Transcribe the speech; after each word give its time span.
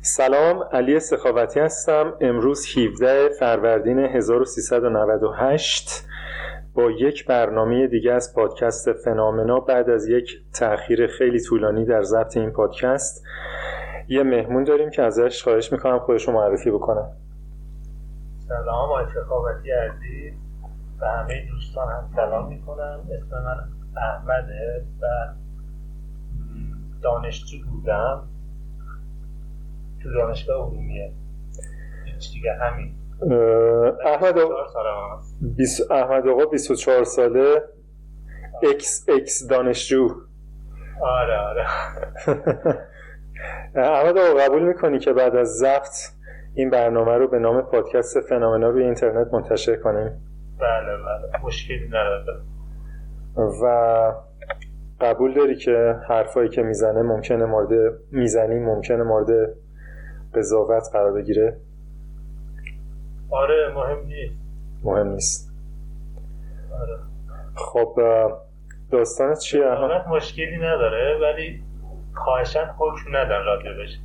سلام 0.00 0.64
علی 0.72 1.00
سخاوتی 1.00 1.60
هستم. 1.60 2.12
امروز 2.20 2.78
17 2.78 3.28
فروردین 3.28 3.98
1398 3.98 6.04
با 6.74 6.90
یک 6.90 7.26
برنامه 7.26 7.86
دیگه 7.86 8.12
از 8.12 8.34
پادکست 8.34 8.92
فنامنا 8.92 9.60
بعد 9.60 9.90
از 9.90 10.08
یک 10.08 10.42
تأخیر 10.54 11.06
خیلی 11.06 11.40
طولانی 11.40 11.84
در 11.84 12.02
ضبط 12.02 12.36
این 12.36 12.50
پادکست 12.50 13.24
یه 14.08 14.22
مهمون 14.22 14.64
داریم 14.64 14.90
که 14.90 15.02
ازش 15.02 15.42
خواهش 15.42 15.72
می‌کنم 15.72 15.98
خودش 15.98 16.28
رو 16.28 16.34
معرفی 16.34 16.70
بکنم 16.70 17.10
سلام 18.48 18.74
آقای 18.74 19.04
سخاوتی 19.14 19.70
عزیز. 19.70 20.32
و 21.00 21.06
همه 21.06 21.46
دوستان 21.50 21.88
هم 21.88 22.10
سلام 22.16 22.48
می‌کنم. 22.48 23.00
اسم 23.12 23.44
من 23.44 23.68
احمده 24.02 24.84
و 25.02 25.06
دانشجو 27.02 27.58
بودم. 27.70 28.22
تو 30.02 30.12
دانشگاه 30.12 30.66
عمومیه. 30.66 31.12
هیچ 32.04 32.32
دیگه 32.32 32.52
همین. 32.54 32.94
احمد 34.04 34.38
آقا 34.38 34.54
چهار 34.54 34.66
سالم 34.72 35.18
هست. 35.18 35.38
بیس... 35.56 35.90
احمد 35.90 36.28
آقا 36.28 36.44
24 36.44 37.04
ساله. 37.04 37.62
اکس 38.62 39.06
اکس 39.08 39.46
دانشجو. 39.48 40.08
آره 41.00 41.36
آره. 41.38 41.66
احمد 43.74 44.18
آقا 44.18 44.40
قبول 44.40 44.62
می‌کنی 44.62 44.98
که 44.98 45.12
بعد 45.12 45.36
از 45.36 45.48
ضبط 45.48 45.96
این 46.54 46.70
برنامه 46.70 47.12
رو 47.12 47.28
به 47.28 47.38
نام 47.38 47.62
پادکست 47.62 48.20
فنامنا 48.20 48.68
روی 48.68 48.84
اینترنت 48.84 49.34
منتشر 49.34 49.76
کنیم؟ 49.76 50.10
بله 50.60 50.96
بله. 50.96 51.44
مشکلی 51.44 51.88
نداره. 51.88 52.40
و 53.62 54.12
قبول 55.00 55.34
داری 55.34 55.56
که 55.56 55.96
حرفایی 56.08 56.48
که 56.48 56.62
می‌زنه 56.62 57.02
ممکنه 57.02 57.44
مورد 57.44 57.98
می‌زنی 58.12 58.60
ممکنه 58.60 59.02
مورد 59.02 59.54
قضاوت 60.34 60.82
قرار 60.92 61.12
بگیره؟ 61.12 61.56
آره 63.30 63.72
مهم 63.74 64.06
نیست. 64.06 64.34
مهم 64.84 65.08
نیست. 65.08 65.52
آره. 66.80 66.98
خب 67.54 68.00
داستانت 68.90 69.38
چیه؟ 69.38 69.64
قضاوت 69.64 70.06
مشکلی 70.06 70.56
نداره 70.56 71.18
ولی 71.22 71.62
خواهشن 72.14 72.64
حکم 72.78 73.16
ندن 73.16 73.44
راجبش. 73.44 73.98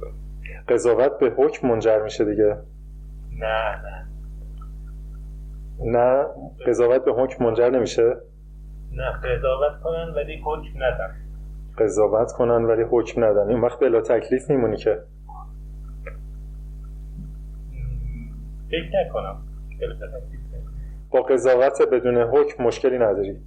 قضاوت 0.67 1.19
به 1.19 1.29
حکم 1.37 1.67
منجر 1.67 2.01
میشه 2.03 2.25
دیگه؟ 2.25 2.57
نه 3.39 3.81
نه. 3.81 4.07
نه؟ 5.85 6.25
قضاوت 6.67 7.05
به 7.05 7.11
حکم 7.11 7.45
منجر 7.45 7.69
نمیشه؟ 7.69 8.15
نه 8.91 9.11
قضاوت 9.11 9.81
کنن 9.83 10.13
ولی 10.15 10.41
حکم 10.45 10.83
ندن. 10.83 11.15
قضاوت 11.77 12.31
کنن 12.31 12.65
ولی 12.65 12.83
حکم 12.91 13.23
ندن. 13.23 13.49
این 13.49 13.61
وقت 13.61 13.79
بلا 13.79 14.01
تکلیف 14.01 14.49
میمونی 14.49 14.77
که. 14.77 14.99
فکر 18.73 19.05
نکنم. 19.05 19.41
با 21.11 21.21
قضاوت 21.21 21.81
بدون 21.91 22.17
حکم 22.17 22.63
مشکلی 22.63 22.97
نداری. 22.97 23.41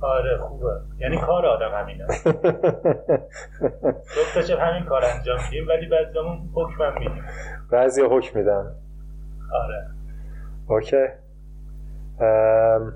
آره 0.00 0.38
خوبه. 0.38 0.80
یعنی 0.98 1.18
کار 1.18 1.46
آدم 1.46 1.70
همینه. 1.74 2.06
جفتش 4.16 4.50
همین 4.50 4.84
کار 4.84 5.04
انجام 5.04 5.38
میدیم 5.44 5.68
ولی 5.68 5.86
بعضیمون 5.86 6.50
حکم 6.54 6.82
هم 6.82 6.98
میدیم. 6.98 7.24
بعضی 7.70 8.02
حکم 8.02 8.38
میدن. 8.38 8.74
آره. 9.52 9.86
اوکی. 10.68 11.06
ام، 12.20 12.92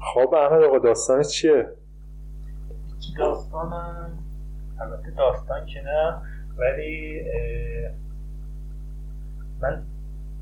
خب 0.00 0.34
احمد 0.34 0.62
آقا 0.62 0.78
داستانت 0.78 1.26
چیه؟ 1.26 1.66
چی 3.00 3.14
داستانم 3.18 4.18
البته 4.80 5.10
داستان 5.10 5.66
که 5.66 5.82
نه 5.82 6.16
ولی 6.58 7.20
اه، 7.20 7.90
من 9.60 9.82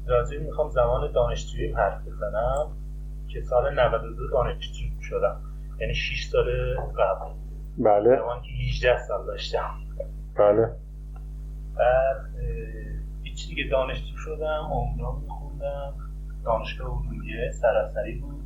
راجع 0.07 0.39
می‌خوام 0.39 0.71
زمان 0.71 1.13
دانشجویی 1.13 1.73
حرف 1.73 2.07
بزنم 2.07 2.67
که 3.29 3.41
سال 3.41 3.81
92 3.81 4.31
دانشجو 4.31 5.03
شدم. 5.03 5.41
یعنی 5.81 5.95
6 5.95 6.27
سال 6.27 6.77
قبل. 6.77 7.31
بله. 7.79 8.17
زمان 8.17 8.43
که 8.43 8.49
18 8.49 8.99
سال 8.99 9.27
داشتم. 9.27 9.75
بله. 10.39 10.73
بعد 11.77 12.35
هیچ 13.23 13.49
دیگه 13.49 13.65
دانشجو 13.71 14.17
شدم 14.17 14.69
عمران 14.71 15.21
میخوندم. 15.23 15.95
دانشگاه 16.45 16.89
علومیه 16.89 17.51
سراسری 17.51 18.15
بود. 18.15 18.45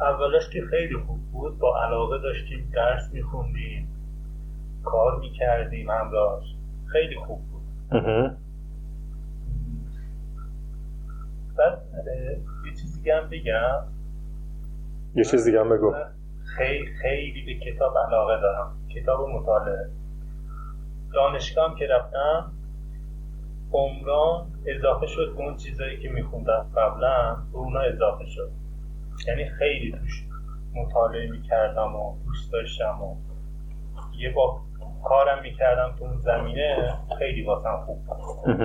اولش 0.00 0.50
که 0.52 0.62
خیلی 0.70 0.96
خوب 0.96 1.20
بود 1.32 1.58
با 1.58 1.82
علاقه 1.82 2.18
داشتیم 2.18 2.70
درس 2.74 3.12
میخوندیم 3.12 3.88
کار 4.84 5.18
می‌کردیم 5.18 5.90
همراهش. 5.90 6.54
خیلی 6.92 7.16
خوب 7.16 7.40
بود. 7.50 7.62
بعد 11.58 11.82
یه 12.66 12.72
چیز 12.72 12.96
دیگه 12.96 13.16
هم 13.16 13.28
بگم. 13.30 13.86
یه 15.14 15.24
چیز 15.24 15.44
دیگه 15.44 15.60
هم 15.60 15.68
بگو. 15.68 15.94
خیلی 16.56 16.86
خیلی 17.02 17.44
به 17.46 17.70
کتاب 17.70 17.98
علاقه 17.98 18.40
دارم. 18.40 18.76
کتاب 18.94 19.28
مطالعه. 19.28 19.90
دانشگاه 21.14 21.70
هم 21.70 21.76
که 21.76 21.86
رفتم 21.86 22.52
عمران 23.72 24.46
اضافه 24.66 25.06
شد 25.06 25.34
به 25.36 25.42
اون 25.42 25.56
چیزایی 25.56 25.98
که 25.98 26.08
میخوندم 26.08 26.70
قبلا 26.76 27.36
به 27.52 27.58
اونا 27.58 27.80
اضافه 27.80 28.24
شد. 28.26 28.50
یعنی 29.28 29.48
خیلی 29.48 29.92
توش 29.92 30.24
مطالعه 30.74 31.30
می‌کردم 31.30 31.96
و 31.96 32.16
دوست 32.26 32.52
داشتم 32.52 33.02
و 33.02 33.16
یه 34.18 34.32
با 34.32 34.60
کارم 35.04 35.42
می‌کردم 35.42 35.94
تو 35.98 36.04
اون 36.04 36.18
زمینه 36.18 36.98
خیلی 37.18 37.42
واسم 37.42 37.82
خوب 37.86 37.98
بود. 38.06 38.56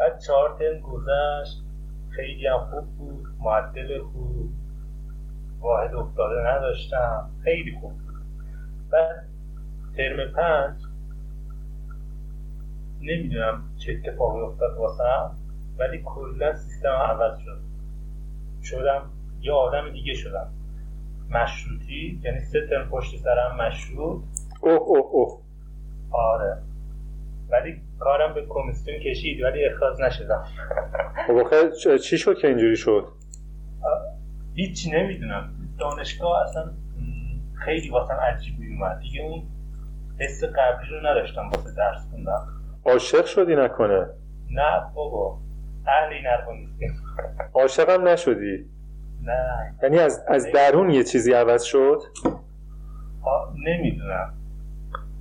بعد 0.00 0.18
چهار 0.18 0.56
ترم 0.58 0.80
گذشت. 0.80 1.62
خیلی 2.10 2.46
هم 2.46 2.58
خوب 2.70 2.84
بود. 2.96 3.26
معدل 3.38 4.02
خوب. 4.02 4.50
واحد 5.60 5.94
افتاده 5.94 6.40
نداشتم. 6.40 7.30
خیلی 7.44 7.78
خوب 7.80 7.92
بود. 7.92 8.14
بعد 8.90 9.26
ترم 9.96 10.32
پنج 10.32 10.80
نمی‌دونم 13.00 13.62
چه 13.78 13.92
اتفاقی 13.92 14.40
افتاد 14.40 14.76
واسم 14.76 15.36
ولی 15.78 16.02
کلا 16.04 16.54
سیستم 16.56 16.88
عوض 16.88 17.38
شد. 17.38 17.60
شدم 18.62 19.02
یه 19.40 19.52
آدم 19.52 19.92
دیگه 19.92 20.14
شدم. 20.14 20.48
مشروطی 21.30 22.20
یعنی 22.24 22.40
سه 22.40 22.66
ترم 22.66 22.88
پشت 22.88 23.16
سرم 23.16 23.56
مشروط. 23.56 24.22
اوه 24.60 24.72
اوه 24.72 25.06
اوه. 25.12 25.40
آره. 26.10 26.56
ولی 27.50 27.82
کارم 28.00 28.34
به 28.34 28.46
کمیسیون 28.48 28.98
کشید 28.98 29.42
ولی 29.42 29.64
اخراج 29.64 30.00
نشدم. 30.00 30.44
خب 31.26 31.36
آخه 31.36 31.70
چی 31.98 32.18
شد 32.18 32.38
که 32.38 32.48
اینجوری 32.48 32.76
شد؟ 32.76 33.08
هیچی 34.54 34.90
نمی‌دونم. 34.90 35.50
دانشگاه 35.78 36.42
اصلا 36.42 36.70
خیلی 37.64 37.90
واسم 37.90 38.14
عجیب 38.14 38.54
اومد 38.70 39.00
دیگه 39.00 39.22
اون 39.22 39.42
حس 40.20 40.44
قبلی 40.44 40.90
رو 40.90 41.06
نداشتم 41.06 41.50
واسه 41.50 41.74
درس 41.76 42.06
خوندم 42.10 42.46
عاشق 42.84 43.24
شدی 43.24 43.56
نکنه؟ 43.56 44.06
نه 44.50 44.82
بابا 44.94 45.38
اهل 45.86 46.12
این 46.12 46.26
حرفا 46.26 46.52
نیستیم. 46.52 47.02
عاشقم 47.54 48.08
نشدی؟ 48.08 48.66
نه. 49.22 49.74
یعنی 49.82 49.98
از, 49.98 50.24
از 50.28 50.52
درون 50.54 50.90
یه 50.90 51.04
چیزی 51.04 51.32
عوض 51.32 51.62
شد؟ 51.62 52.00
نمی‌دونم. 53.66 54.34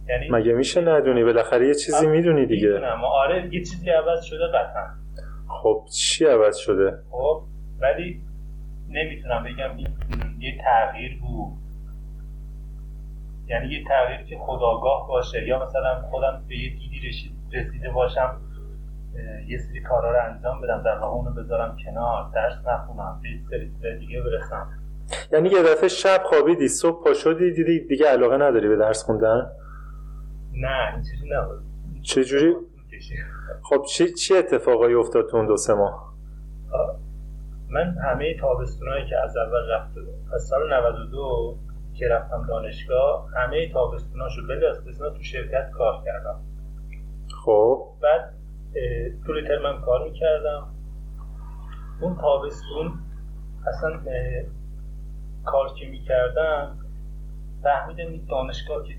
یعنی 0.10 0.30
مگه 0.30 0.54
میشه 0.54 0.82
ندونی؟ 0.82 1.24
بالاخره 1.24 1.68
یه 1.68 1.74
چیزی 1.74 2.08
می‌دونی 2.08 2.46
دیگه. 2.46 2.68
می‌دونم. 2.68 3.04
آره 3.04 3.50
یه 3.52 3.60
چیزی 3.60 3.90
عوض 3.90 4.24
شده 4.24 4.48
قطعا. 4.48 4.88
خب 5.48 5.86
چی 5.92 6.26
عوض 6.26 6.58
شده؟ 6.58 6.98
خب 7.12 7.42
ولی 7.82 8.22
نمی‌تونم 8.90 9.44
بگم 9.44 9.78
این 9.78 9.88
یه 10.40 10.58
تغییر 10.64 11.20
بود. 11.22 11.54
یعنی 13.48 13.68
یه 13.68 13.84
تغییر 13.88 14.22
که 14.30 14.38
خداگاه 14.40 15.08
باشه 15.08 15.48
یا 15.48 15.66
مثلا 15.66 16.02
خودم 16.02 16.44
به 16.48 16.56
یه 16.56 16.70
دیدی 16.70 17.30
رسیده 17.54 17.90
باشم 17.90 18.42
یه 19.48 19.58
سری 19.58 19.82
کارا 19.82 20.12
رو 20.12 20.34
انجام 20.34 20.62
بدم 20.62 20.82
در 20.86 20.98
واقع 20.98 21.16
اونو 21.16 21.32
بذارم 21.32 21.78
کنار 21.86 22.32
درس 22.36 22.68
نخونم 22.68 23.20
به 23.24 23.30
سری 23.82 23.98
دیگه 24.00 24.22
برسم. 24.22 24.68
یعنی 25.32 25.50
یه 25.50 25.64
دفعه 25.64 25.90
شب 25.90 26.22
خوابیدی 26.24 26.68
صبح 26.68 27.04
پا 27.04 27.14
شدی 27.14 27.52
دیدی 27.52 27.80
دیگه 27.80 28.08
علاقه 28.08 28.38
نداری 28.38 28.68
به 28.68 28.76
درس 28.76 29.04
خوندن؟ 29.04 29.52
نه 30.60 30.94
اینجوری 30.94 31.30
نبود. 31.32 31.60
چجوری. 32.02 32.56
خب 33.64 33.86
چی 33.90 34.14
چی 34.14 34.38
اتفاقایی 34.38 34.96
افتاد 34.96 35.30
تو 35.30 35.38
اون 35.38 35.46
دو 35.46 35.58
سه 35.58 35.74
ماه؟ 35.74 36.14
من 37.70 37.96
همه 38.04 38.38
تابستونایی 38.40 39.10
که 39.10 39.18
از 39.18 39.38
اول 39.38 39.70
رفته 39.72 40.02
از 40.34 40.44
سال 40.44 40.74
92 40.74 41.58
که 41.94 42.08
رفتم 42.08 42.46
دانشگاه 42.48 43.30
همه 43.36 43.70
تابستوناشو 43.74 44.48
بلا 44.48 44.70
استثنا 44.70 45.10
تو 45.10 45.24
شرکت 45.24 45.72
کار 45.72 46.04
کردم. 46.06 46.40
خب. 47.46 47.88
بعد 48.02 48.34
طول 49.26 49.48
ترمم 49.48 49.82
کار 49.82 50.04
می‌کردم. 50.04 50.68
اون 52.02 52.16
تابستون 52.16 52.94
اصلا 53.68 54.00
کار 55.46 55.74
که 55.80 55.88
می‌کردم 55.88 56.78
فهمیدم 57.64 58.12
این 58.12 58.26
دانشگاه 58.30 58.84
که 58.84 58.94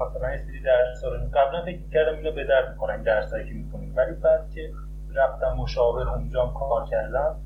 مثلا 0.00 0.30
یه 0.30 0.38
سری 0.38 0.60
درس 0.60 1.04
رو 1.04 1.10
قبلا 1.10 1.62
فکر 1.64 1.78
کردم 1.92 2.16
اینو 2.16 2.32
به 2.32 2.44
درد 2.44 2.70
می‌کنن 2.70 3.02
درسایی 3.02 3.48
که 3.48 3.54
می‌کنیم 3.54 3.96
ولی 3.96 4.14
بعد 4.14 4.50
که 4.50 4.70
رفتم 5.14 5.52
مشاور 5.58 6.08
اونجا 6.08 6.46
کار 6.46 6.86
کردم 6.86 7.36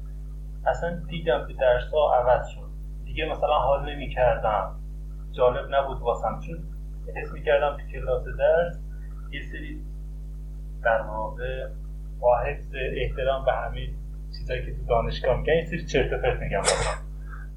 اصلا 0.67 1.01
دیدم 1.09 1.47
که 1.49 1.55
درس 1.55 1.91
ها 1.93 2.15
عوض 2.15 2.47
شد. 2.47 2.69
دیگه 3.05 3.25
مثلا 3.25 3.59
حال 3.59 3.95
نمی 3.95 4.09
کردم 4.09 4.75
جالب 5.33 5.75
نبود 5.75 6.01
واسم. 6.01 6.41
چون 6.47 6.59
حس 7.17 7.33
می 7.33 7.43
کردم 7.43 7.77
تو 7.77 7.93
کلاس 7.93 8.25
درس 8.39 8.79
یه 9.31 9.41
سری 9.53 9.81
در 10.85 11.03
واقع 11.03 11.67
با 12.21 12.39
حفظ 12.39 12.75
احترام 12.97 13.45
به 13.45 13.53
همه 13.53 13.89
چیزایی 14.39 14.67
که 14.67 14.73
تو 14.73 14.87
دانشگاه 14.89 15.37
میگن 15.37 15.53
یه 15.53 15.65
سری 15.65 15.85
چرت 15.87 16.13
و 16.13 16.19
پرت 16.19 16.41
میگم 16.41 16.63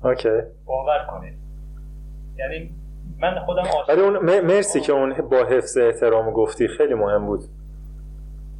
اوکی. 0.03 0.41
باور 0.65 1.05
کنید. 1.09 1.37
یعنی 2.37 2.75
من 3.19 3.39
خودم 3.39 3.63
ولی 3.89 4.01
اون 4.01 4.41
مرسی 4.41 4.81
که 4.81 4.93
اون 4.93 5.13
با 5.29 5.37
حفظ 5.37 5.77
احترام 5.77 6.31
گفتی. 6.31 6.67
خیلی 6.67 6.93
مهم 6.93 7.25
بود. 7.25 7.43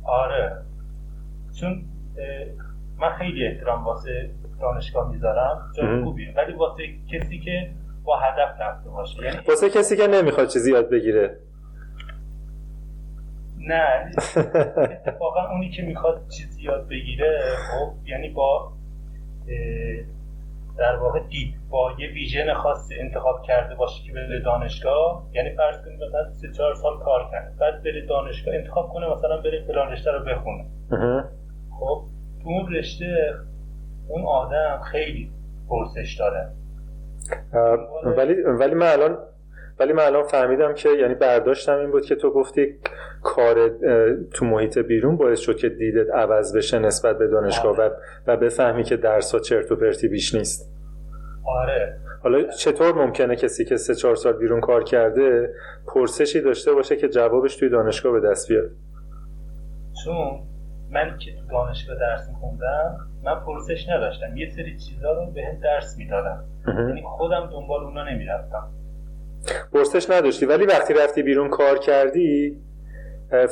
آره. 0.04 0.62
چون 1.60 1.84
من 3.00 3.10
خیلی 3.10 3.48
احترام 3.48 3.86
واسه 3.86 4.30
دانشگاه 4.62 5.12
می‌ذارم. 5.12 5.72
جای 5.78 6.04
خوبیه. 6.04 6.34
ولی 6.38 6.54
واسه 6.54 6.84
کسی 7.12 7.40
که 7.40 7.70
با 8.04 8.18
هدف 8.18 8.62
رفته 8.62 8.90
باشه. 8.90 9.24
یعنی 9.24 9.38
واسه 9.48 9.70
کسی 9.70 9.98
که 9.98 10.08
نمی‌خواد 10.08 10.48
چیزی 10.48 10.72
یاد 10.72 10.90
بگیره. 10.90 11.38
نه. 13.60 14.12
اتفاقا 14.78 15.50
اونی 15.52 15.70
که 15.70 15.84
می‌خواد 15.84 16.28
چیزی 16.28 16.64
یاد 16.64 16.88
بگیره 16.88 17.40
خب 17.72 17.94
یعنی 18.06 18.30
با 18.30 18.72
در 20.78 20.96
واقع 20.96 21.20
دید 21.20 21.56
با 21.70 21.92
یه 22.00 22.10
ویژن 22.10 22.54
خاص 22.54 22.90
انتخاب 23.00 23.42
کرده 23.42 23.76
باشه 23.76 24.04
که 24.04 24.14
بره 24.14 24.40
دانشگاه 24.40 25.24
یعنی 25.34 25.56
فرض 25.56 25.76
کنید 25.86 26.04
مثلا 26.04 26.34
سه 26.34 26.52
چهار 26.58 26.76
سال 26.76 27.00
کار 27.00 27.30
کرد 27.32 27.58
بعد 27.60 27.84
بره 27.84 28.06
دانشگاه 28.06 28.56
انتخاب 28.56 28.90
کنه 28.90 29.10
مثلا 29.10 29.38
بره 29.42 29.64
فلان 29.68 29.92
رشته 29.92 30.12
رو 30.12 30.26
بخونه. 30.26 30.66
خب 31.80 32.04
تو 32.44 32.50
اون 32.50 32.74
رشته 32.74 33.34
اون 34.08 34.24
آدم 34.26 34.82
خیلی 34.92 35.32
پرسش 35.70 36.16
داره. 36.20 36.52
ولی 38.18 38.34
ولی 38.42 38.76
من 38.76 38.88
الان 38.88 39.18
ولی 39.80 39.94
من 39.94 40.04
الان 40.04 40.24
فهمیدم 40.24 40.74
که 40.74 40.90
یعنی 40.90 41.16
برداشتم 41.16 41.78
این 41.78 41.92
بود 41.92 42.06
که 42.06 42.16
تو 42.16 42.32
گفتی 42.32 42.76
کار 43.24 43.70
تو 44.34 44.46
محیط 44.46 44.78
بیرون 44.78 45.18
باعث 45.18 45.40
شد 45.40 45.58
که 45.58 45.70
دیدت 45.70 46.10
عوض 46.10 46.58
بشه 46.58 46.80
نسبت 46.80 47.18
به 47.18 47.28
دانشگاه 47.28 47.78
و, 47.78 47.90
و 48.28 48.38
بفهمی 48.38 48.84
که 48.84 48.98
درس 48.98 49.32
ها 49.32 49.40
چرت 49.40 49.72
و 49.72 49.76
پرتی 49.76 50.08
بیش 50.08 50.36
نیست. 50.36 50.74
آره. 51.46 51.98
حالا 52.24 52.44
چطور 52.44 52.94
ممکنه 52.94 53.36
کسی 53.36 53.66
که 53.66 53.78
سه 53.78 53.96
چهار 53.96 54.16
سال 54.16 54.34
بیرون 54.34 54.62
کار 54.62 54.84
کرده 54.84 55.54
پرسشی 55.88 56.42
داشته 56.42 56.74
باشه 56.74 56.96
که 56.96 57.10
جوابش 57.10 57.56
توی 57.56 57.70
دانشگاه 57.70 58.12
به 58.12 58.30
دست 58.30 58.50
بیاد 58.50 58.70
چون 60.06 60.40
من 60.92 61.18
که 61.18 61.32
تو 61.32 61.48
دانشگاه 61.52 61.98
درس 62.00 62.30
میخوندم 62.30 62.98
من 63.24 63.36
پرسش 63.46 63.90
نداشتم. 63.90 64.38
یه 64.38 64.50
سری 64.50 64.78
چیزا 64.78 65.14
رو 65.14 65.32
به 65.32 65.42
درس 65.64 65.98
می‌دادم. 65.98 66.44
یعنی 66.68 67.04
خودم 67.18 67.50
دنبال 67.52 67.84
اونا 67.84 68.04
نمی‌رفتم. 68.04 68.70
پرسش 69.74 70.10
نداشتی. 70.10 70.46
ولی 70.46 70.66
وقتی 70.66 70.94
رفتی 70.94 71.24
بیرون 71.24 71.50
کار 71.50 71.78
کردی 71.78 72.58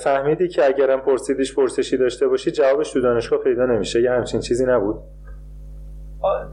فهمیدی 0.03 0.47
که 0.47 0.65
اگرم 0.65 1.01
پرسیدیش 1.01 1.55
پرسشی 1.55 1.97
داشته 1.97 2.27
باشی 2.27 2.51
جوابش 2.51 2.93
تو 2.93 3.01
دانشگاه 3.01 3.39
پیدا 3.39 3.65
نمیشه. 3.65 4.01
یه 4.01 4.11
همچین 4.11 4.39
چیزی 4.39 4.65
نبود. 4.65 4.95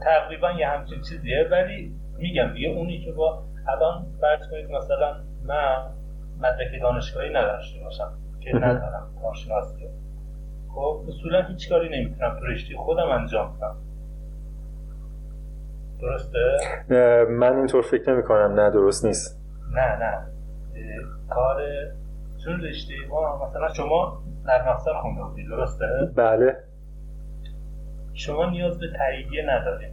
تقریبا 0.03 0.51
یه 0.51 0.67
همچین 0.67 1.01
چیزیه. 1.01 1.47
ولی 1.51 1.93
میگم 2.17 2.53
دیگه 2.53 2.69
اونی 2.69 3.01
که 3.05 3.11
با 3.11 3.43
الان 3.67 4.05
فرض 4.21 4.49
کنید 4.51 4.71
مثلا 4.71 5.15
من 5.45 5.75
مدرک 6.39 6.81
دانشگاهی 6.81 7.29
نداشته 7.29 7.79
باشم 7.79 8.13
که 8.41 8.55
ندارم 8.55 9.13
کارشناسی. 9.21 9.87
خب 10.75 11.03
اصولا 11.07 11.41
هیچ 11.41 11.69
کاری 11.69 11.89
نمی‌تونم 11.89 12.39
تو 12.39 12.45
رشته 12.45 12.75
خودم 12.77 13.09
انجام 13.09 13.57
بدم. 13.57 13.75
درسته؟ 16.03 16.57
من 17.29 17.57
اینطور 17.57 17.81
فکر 17.81 18.13
نمی 18.13 18.23
کنم. 18.23 18.59
نه 18.59 18.69
درست 18.69 19.05
نیست. 19.05 19.41
نه 19.73 19.97
نه. 19.97 20.27
کار 21.29 21.61
چون 22.45 22.61
رشته 22.61 22.93
ما 23.09 23.47
مثلا 23.47 23.73
شما 23.73 24.23
نرم 24.45 24.67
افزار 24.67 25.01
خونده 25.01 25.23
بودی 25.23 25.47
درسته؟ 25.47 25.85
بله. 26.15 26.55
شما 28.13 28.49
نیاز 28.49 28.79
به 28.79 28.85
تاییدیه 28.97 29.43
نداریم 29.49 29.91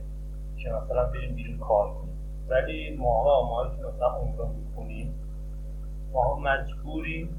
که 0.62 0.70
مثلا 0.70 1.06
بریم 1.06 1.34
بیرون 1.34 1.58
کار 1.58 1.94
کنیم. 1.94 2.16
ولی 2.48 2.96
ماها 2.96 3.48
ما 3.48 3.76
که 3.76 3.82
مثلا 3.82 4.08
عمران 4.08 4.54
می‌کنیم 4.54 5.14
ما 6.12 6.38
مجبوریم 6.38 7.36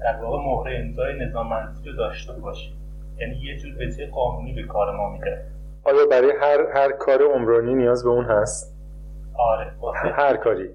در 0.00 0.16
واقع 0.22 0.38
مهر 0.38 0.82
امضای 0.82 1.26
نظام 1.26 1.52
رو 1.84 1.92
داشته 1.98 2.32
باشیم. 2.32 2.76
یعنی 3.18 3.34
یه 3.34 3.56
جور 3.58 3.74
بچه 3.74 4.06
قانونی 4.06 4.54
به 4.54 4.62
کار 4.62 4.96
ما 4.96 5.08
میده 5.08 5.44
آیا 5.84 6.06
برای 6.10 6.32
هر 6.40 6.66
هر 6.74 6.92
کار 6.92 7.22
عمرانی 7.22 7.74
نیاز 7.74 8.04
به 8.04 8.10
اون 8.10 8.24
هست؟ 8.24 8.76
آره 9.34 9.72
هر 9.94 10.36
کاری. 10.36 10.70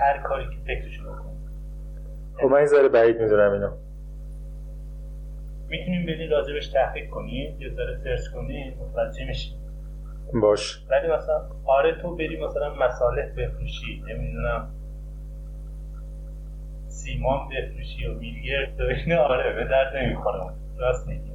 هر 0.00 0.18
کاری 0.18 0.44
که 0.44 0.56
فکرشو 0.66 1.02
بکنی 1.02 1.34
خب 2.40 2.46
من 2.46 2.56
این 2.56 2.66
ذره 2.66 2.88
بعید 2.88 3.20
می‌دونم 3.20 3.52
اینو. 3.52 3.70
می‌تونیم 5.68 6.06
بریم 6.06 6.30
راجبش 6.30 6.68
تحقیق 6.68 7.10
کنیم 7.10 7.60
یه 7.60 7.68
ذره 7.70 7.96
سرچ 8.04 8.28
کنیم 8.34 8.78
متوجه 8.80 9.26
میشیم. 9.28 9.58
باش. 10.42 10.84
ولی 10.90 11.12
مثلا 11.12 11.42
آره 11.64 12.02
تو 12.02 12.16
بری 12.16 12.44
مثلا 12.44 12.74
مصالح 12.74 13.26
بفروشی 13.36 14.02
نمی‌دونم 14.08 14.70
سیمان 16.88 17.48
بفروشی 17.48 18.06
و 18.06 18.14
میلگر 18.14 18.66
تو 18.78 18.84
اینه 18.84 19.16
آره 19.16 19.52
به 19.52 19.64
درد 19.64 19.96
نمی‌خوره 19.96 20.40
راست 20.78 21.08
میگی. 21.08 21.32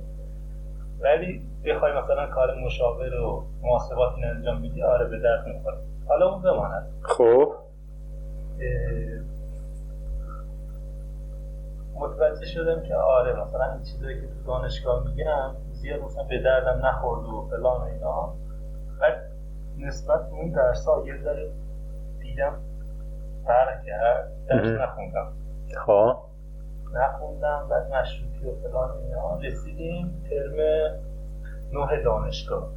ولی 1.00 1.42
بخوای 1.66 1.92
مثلا 2.04 2.28
کار 2.28 2.56
مشاور 2.56 3.14
و 3.14 3.44
محاسبات 3.62 4.14
این 4.16 4.26
انجام 4.26 4.62
میدی 4.62 4.84
آره 4.84 5.08
به 5.08 5.20
درد 5.20 5.48
می‌خوره. 5.48 5.78
حالا 6.08 6.34
اون 6.34 6.42
بماند. 6.42 6.88
خب. 7.02 7.54
متوجه 11.96 12.46
شدم 12.46 12.84
که 12.84 12.96
آره 12.96 13.44
مثلا 13.44 13.74
این 13.74 13.84
چیزایی 13.84 14.22
که 14.22 14.28
تو 14.28 14.44
دانشگاه 14.48 15.04
میگم 15.04 15.56
زیاد 15.72 16.02
مثلا 16.02 16.24
به 16.24 16.42
دردم 16.42 16.86
نخورد 16.86 17.26
و 17.26 17.48
فلان 17.50 17.82
و 17.82 17.84
اینا. 17.84 18.34
بعد 19.02 19.32
نسبت 19.78 20.30
به 20.30 20.36
اون 20.36 20.52
درس 20.52 20.86
ها 20.86 21.04
یه 21.08 21.18
ذره 21.24 21.52
دیدم 22.20 22.54
فرق 23.46 23.84
کرد. 23.84 24.32
درس 24.50 24.82
نخوندم. 24.82 25.34
خب. 25.86 26.18
نخوندم 26.94 27.68
بعد 27.70 27.94
مشروطی 27.94 28.46
و 28.46 28.70
فلان 28.70 28.92
اینا. 28.98 29.36
رسیدیم 29.36 30.24
ترم 30.30 31.09
نه 31.74 32.04
دانشگاه. 32.04 32.70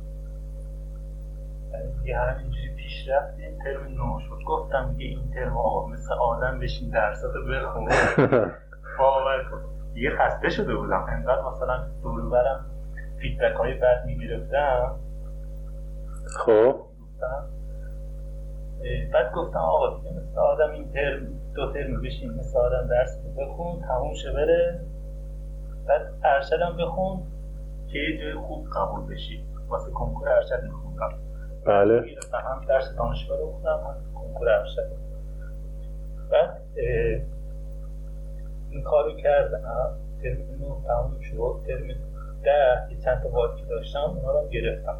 یه 2.04 2.18
همینجوری 2.18 2.74
پیش 2.76 3.08
رفتیم 3.08 3.58
ترم 3.64 3.82
نه 3.82 4.20
شد. 4.20 4.44
گفتم 4.46 4.94
دیگه 4.96 5.04
این 5.04 5.30
ترم 5.34 5.56
آقا 5.56 5.86
مثل 5.86 6.14
آدم 6.14 6.58
بشین 6.58 6.90
درسات 6.90 7.32
بخون 7.50 7.84
باور 8.98 9.44
کن. 9.50 9.62
دیگه 9.94 10.10
خسته 10.10 10.48
شده 10.50 10.74
بودم. 10.74 11.06
انقدر 11.08 11.42
مثلا 11.42 11.86
دور 12.02 12.30
برم 12.30 12.66
فیدبک 13.20 13.56
های 13.56 13.74
بد 13.74 14.04
می‌گرفتم. 14.06 14.96
خب. 16.46 16.76
بعد 19.12 19.32
گفتم 19.32 19.58
آقا 19.58 19.96
دیگه 19.98 20.10
مثل 20.10 20.38
آدم 20.38 20.70
این 20.70 20.92
ترم 20.92 21.26
دو 21.54 21.72
ترم 21.72 22.00
بشین 22.02 22.30
مثل 22.34 22.58
آدم 22.58 22.88
درس 22.88 23.18
بخون 23.38 23.80
تموم 23.80 24.14
شه 24.14 24.32
بره. 24.32 24.80
بعد 25.88 26.14
ارشدم 26.24 26.76
بخون. 26.76 27.22
که 27.92 27.98
یه 27.98 28.18
جای 28.18 28.34
خوب 28.34 28.66
قبول 28.76 29.14
بشی. 29.14 29.44
واسه 29.68 29.90
کنکور 29.90 30.28
ارشد 30.28 30.62
میخوندم 30.62 31.18
بله. 31.66 32.04
هم 32.32 32.64
درس 32.68 32.96
دانشگاه 32.98 33.38
رو 33.38 33.52
خوندم 33.52 33.80
هم 33.86 33.96
کنکور 34.14 34.48
ارشد. 34.48 34.90
بعد 36.30 36.62
این 38.70 38.82
کارو 38.82 39.16
کردم. 39.16 39.96
ترم 40.22 40.38
نو 40.60 40.82
تموم 40.86 41.20
شد. 41.20 41.60
ترم 41.66 41.86
ده 42.44 42.92
یه 42.92 42.98
چند 43.04 43.22
تا 43.22 43.28
واجی 43.28 43.64
داشتم 43.64 44.00
اونا 44.00 44.40
رو 44.40 44.48
گرفتم. 44.48 44.98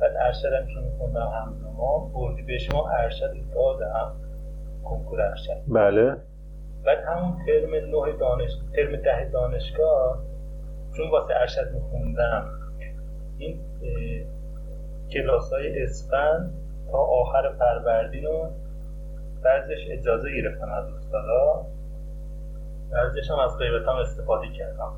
بعد 0.00 0.16
ارشدم 0.20 0.66
که 0.66 0.80
میخوندم 0.80 1.32
همزمان 1.34 2.12
بردی 2.12 2.42
به 2.42 2.58
شما 2.58 2.88
ارشد 2.88 3.32
دادم. 3.54 4.12
کنکور 4.84 5.20
ارشد. 5.20 5.62
بله. 5.68 6.16
بعد 6.84 6.98
همون 6.98 7.36
ترم 7.46 7.74
نه 7.74 8.12
دانش 8.20 8.50
ترم 8.76 8.96
ده 8.96 9.30
دانشگاه 9.32 10.31
چون 10.96 11.10
واسه 11.10 11.34
ارشد 11.40 11.72
میخوندم 11.74 12.50
این 13.38 13.60
کلاس 15.12 15.52
های 15.52 15.82
اسفند 15.82 16.54
تا 16.90 16.98
آخر 16.98 17.52
فروردین 17.58 18.24
رو 18.24 18.50
بعضش 19.42 19.86
اجازه 19.90 20.28
گرفتم 20.36 20.72
از 20.72 20.84
استادا. 20.94 21.66
بعضش 22.92 23.30
هم 23.30 23.38
از 23.38 23.58
غیبتم 23.58 23.96
استفاده 23.96 24.46
کردم. 24.48 24.92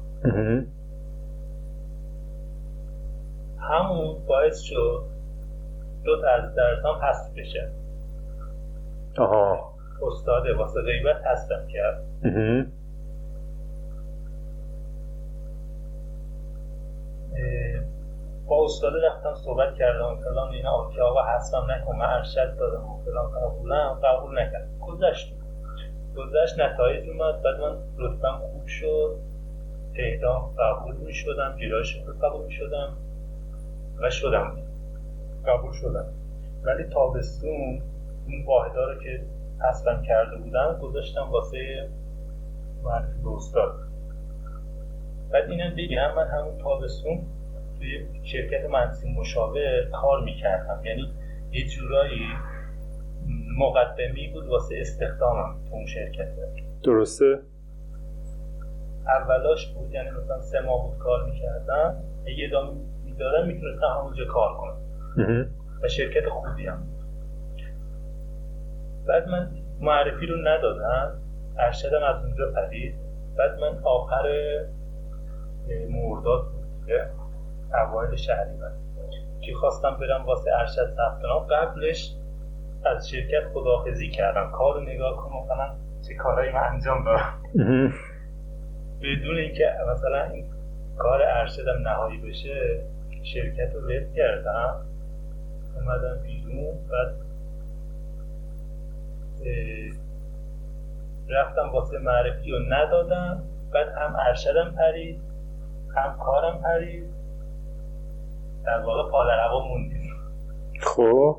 همون 3.58 4.26
باعث 4.26 4.60
شد 4.60 5.04
دو 6.04 6.20
تا 6.20 6.28
از 6.28 6.54
درسام 6.54 6.96
حذف 6.98 7.38
بشه. 7.38 7.70
آها. 9.18 9.74
استاد 10.02 10.46
واسه 10.58 10.80
غیبت 10.82 11.22
هستم 11.24 11.66
کرد 11.66 12.02
مهم. 12.24 12.60
اه، 12.60 12.66
با 18.46 18.64
استاد 18.64 18.92
رفتم 19.04 19.34
صحبت 19.34 19.74
کردم 19.74 20.16
فلان 20.16 20.52
اینا 20.52 20.90
که 20.94 21.02
آقا 21.02 21.20
حسبم 21.36 21.70
نکن 21.70 21.96
من 21.96 22.04
ارشد 22.04 22.56
دادم 22.58 22.90
و 22.90 22.98
فلان 23.04 23.30
قبولم 23.30 24.00
قبول 24.04 24.38
نکرد. 24.38 24.68
گذشت. 24.80 25.34
گذشت 26.16 26.60
نتایج 26.60 27.08
اومد 27.08 27.42
بعد 27.42 27.60
من 27.60 27.76
رتبم 27.98 28.38
خوب 28.38 28.66
شد. 28.66 29.16
تهران 29.96 30.42
قبول 30.58 30.96
می 30.96 31.14
شدم 31.14 31.56
گیراش 31.56 32.00
قبول 32.22 32.44
می 32.44 32.52
شدم 32.52 32.96
و 33.98 34.10
شدم. 34.10 34.56
قبول 35.46 35.72
شدم. 35.72 36.06
ولی 36.64 36.84
تابستون 36.84 37.82
اون 38.26 38.44
واحدا 38.46 38.84
رو 38.84 38.98
که 38.98 39.24
حسبم 39.68 40.02
کرده 40.02 40.36
بودم 40.36 40.78
گذاشتم 40.82 41.30
واسه 41.30 41.88
معرفی 42.82 43.22
به 43.24 43.30
استاد. 43.30 43.83
بعد 45.34 45.50
اینم 45.50 45.74
بگم 45.76 46.14
من 46.16 46.28
همون 46.28 46.58
تابستون 46.58 47.22
توی 47.78 48.06
شرکت 48.22 48.70
مهندسی 48.70 49.14
مشاور 49.14 49.90
کار 49.92 50.24
می‌کردم. 50.24 50.80
یعنی 50.84 51.12
یه 51.52 51.66
جورایی 51.66 52.26
مقدمی 53.58 54.28
بود 54.32 54.46
واسه 54.46 54.74
استخدامم 54.80 55.64
تو 55.68 55.74
اون 55.74 55.86
شرکت. 55.86 56.28
درسته؟ 56.82 57.38
اولاش 59.06 59.66
بود 59.66 59.90
یعنی 59.92 60.10
مثلا 60.10 60.40
سه 60.40 60.60
ماه 60.60 60.88
بود 60.88 60.98
کار 60.98 61.24
می‌کردم. 61.24 61.96
یه 62.26 62.48
ادامه 62.48 62.72
می‌دادم 63.04 63.46
می‌تونستم 63.46 63.86
همونجا 64.00 64.24
کار 64.24 64.54
کنم. 64.54 64.76
و 65.82 65.88
شرکت 65.88 66.28
خوبی 66.28 66.66
هم 66.66 66.76
بود. 66.76 67.04
بعد 69.06 69.28
من 69.28 69.50
معرفی 69.80 70.26
رو 70.26 70.36
ندادم. 70.36 71.18
ارشدم 71.58 72.02
از 72.02 72.24
اونجا 72.24 72.52
پرید. 72.52 72.94
بعد 73.38 73.58
من 73.58 73.78
آخر 73.84 74.24
مرداد 75.68 76.44
بود 76.52 76.64
دیگه 76.80 77.06
اوایل 77.74 78.16
شهری 78.16 78.56
من 78.56 78.72
که 79.40 79.54
خواستم 79.54 79.96
برم 80.00 80.24
واسه 80.24 80.50
ارشد 80.58 80.94
ثبت 80.96 81.22
نام؟ 81.22 81.46
قبلش 81.46 82.14
از 82.84 83.08
شرکت 83.08 83.44
خداحافظی 83.54 84.10
کردم. 84.10 84.50
کار 84.50 84.74
رو 84.74 84.80
نگاه 84.80 85.16
کنم 85.16 85.42
مثلا 85.42 85.74
چه 86.08 86.14
کارهایی 86.14 86.52
من 86.52 86.60
انجام 86.72 87.04
دارم. 87.04 87.42
بدون 89.02 89.36
اینکه 89.36 89.72
مثلا 89.92 90.22
این 90.22 90.46
کار 90.98 91.22
ارشدم 91.22 91.88
نهایی 91.88 92.18
بشه 92.20 92.84
شرکت 93.22 93.74
رو 93.74 93.80
ول 93.80 94.12
کردم. 94.16 94.86
اومدم 95.74 96.22
بیرون 96.22 96.78
بعد 96.90 97.14
رفتم 101.28 101.70
واسه 101.72 101.98
معرفی 101.98 102.50
رو 102.50 102.58
ندادم. 102.68 103.42
بعد 103.72 103.88
هم 103.88 104.16
ارشدم 104.16 104.74
پرید. 104.78 105.20
هم 105.96 106.18
کارم 106.18 106.62
پرید 106.62 107.04
در 108.64 108.80
واقع 108.80 109.10
پا 109.10 109.24
در 109.24 109.38
هوا 109.48 109.68
موندیم. 109.68 110.12
خب. 110.80 111.36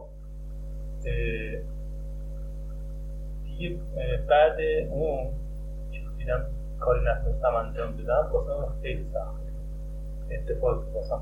دیگه 3.43 3.79
بعد 4.29 4.59
اون 4.89 5.33
دیدم 6.17 6.45
کاری 6.79 6.99
نتونستم 7.05 7.55
انجام 7.55 7.97
بدم 7.97 8.29
واسه 8.33 8.81
خیلی 8.81 9.05
سخت. 9.13 9.41
اتفاق 10.31 10.95
واسم. 10.95 11.21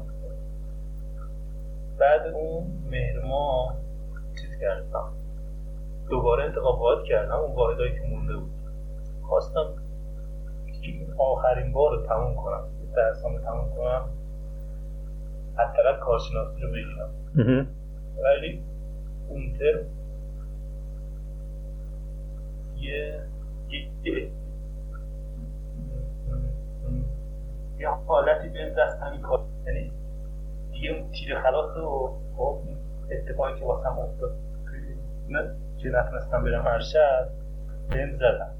بعد 2.00 2.28
اون 2.28 2.68
مهر 2.90 3.26
ماه 3.26 3.76
چیز 4.42 4.60
کردم. 4.62 5.14
دوباره 6.10 6.44
انتخابات 6.44 7.04
کردم 7.04 7.36
اون 7.36 7.56
واحدایی 7.56 7.94
که 7.94 8.02
مونده 8.10 8.36
بود. 8.36 8.52
خواستم 9.22 9.66
این 10.82 11.14
آخرین 11.18 11.72
بار 11.72 11.92
رو 11.92 12.06
تموم 12.06 12.36
کنم. 12.36 12.64
رو 12.98 13.40
تموم 13.40 13.70
کنم. 13.76 14.10
حداقل 15.58 16.00
کارشناسی 16.00 16.62
رو 16.62 16.72
بگیرم. 16.72 17.10
ولی 18.24 18.64
اون 19.30 19.54
ترم 19.60 19.86
یه 22.76 23.20
یه- 24.04 24.32
حالتی 28.08 28.50
بهم 28.50 28.70
دست 28.70 29.00
همین 29.02 29.22
کار. 29.22 29.46
یعنی 29.68 29.92
دیگه 30.72 30.92
اون 30.92 31.12
تیر 31.12 31.40
خلاص 31.42 31.78
و 31.78 32.18
خب 32.38 32.60
اتفاقی 33.12 33.60
که 33.60 33.66
واسم 33.66 34.00
افتاد. 34.00 34.32
توی- 34.66 34.96
نه 35.30 35.56
که 35.78 35.90
نتونستم 35.90 36.44
برم 36.44 36.68
ارشد 36.68 37.30
بهم 37.90 38.16
زدم 38.16 38.54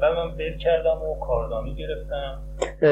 و 0.00 0.14
من 0.14 0.36
بل 0.36 0.58
کردم 0.58 1.02
و 1.02 1.20
کاردانی 1.20 1.74
گرفتم. 1.74 2.38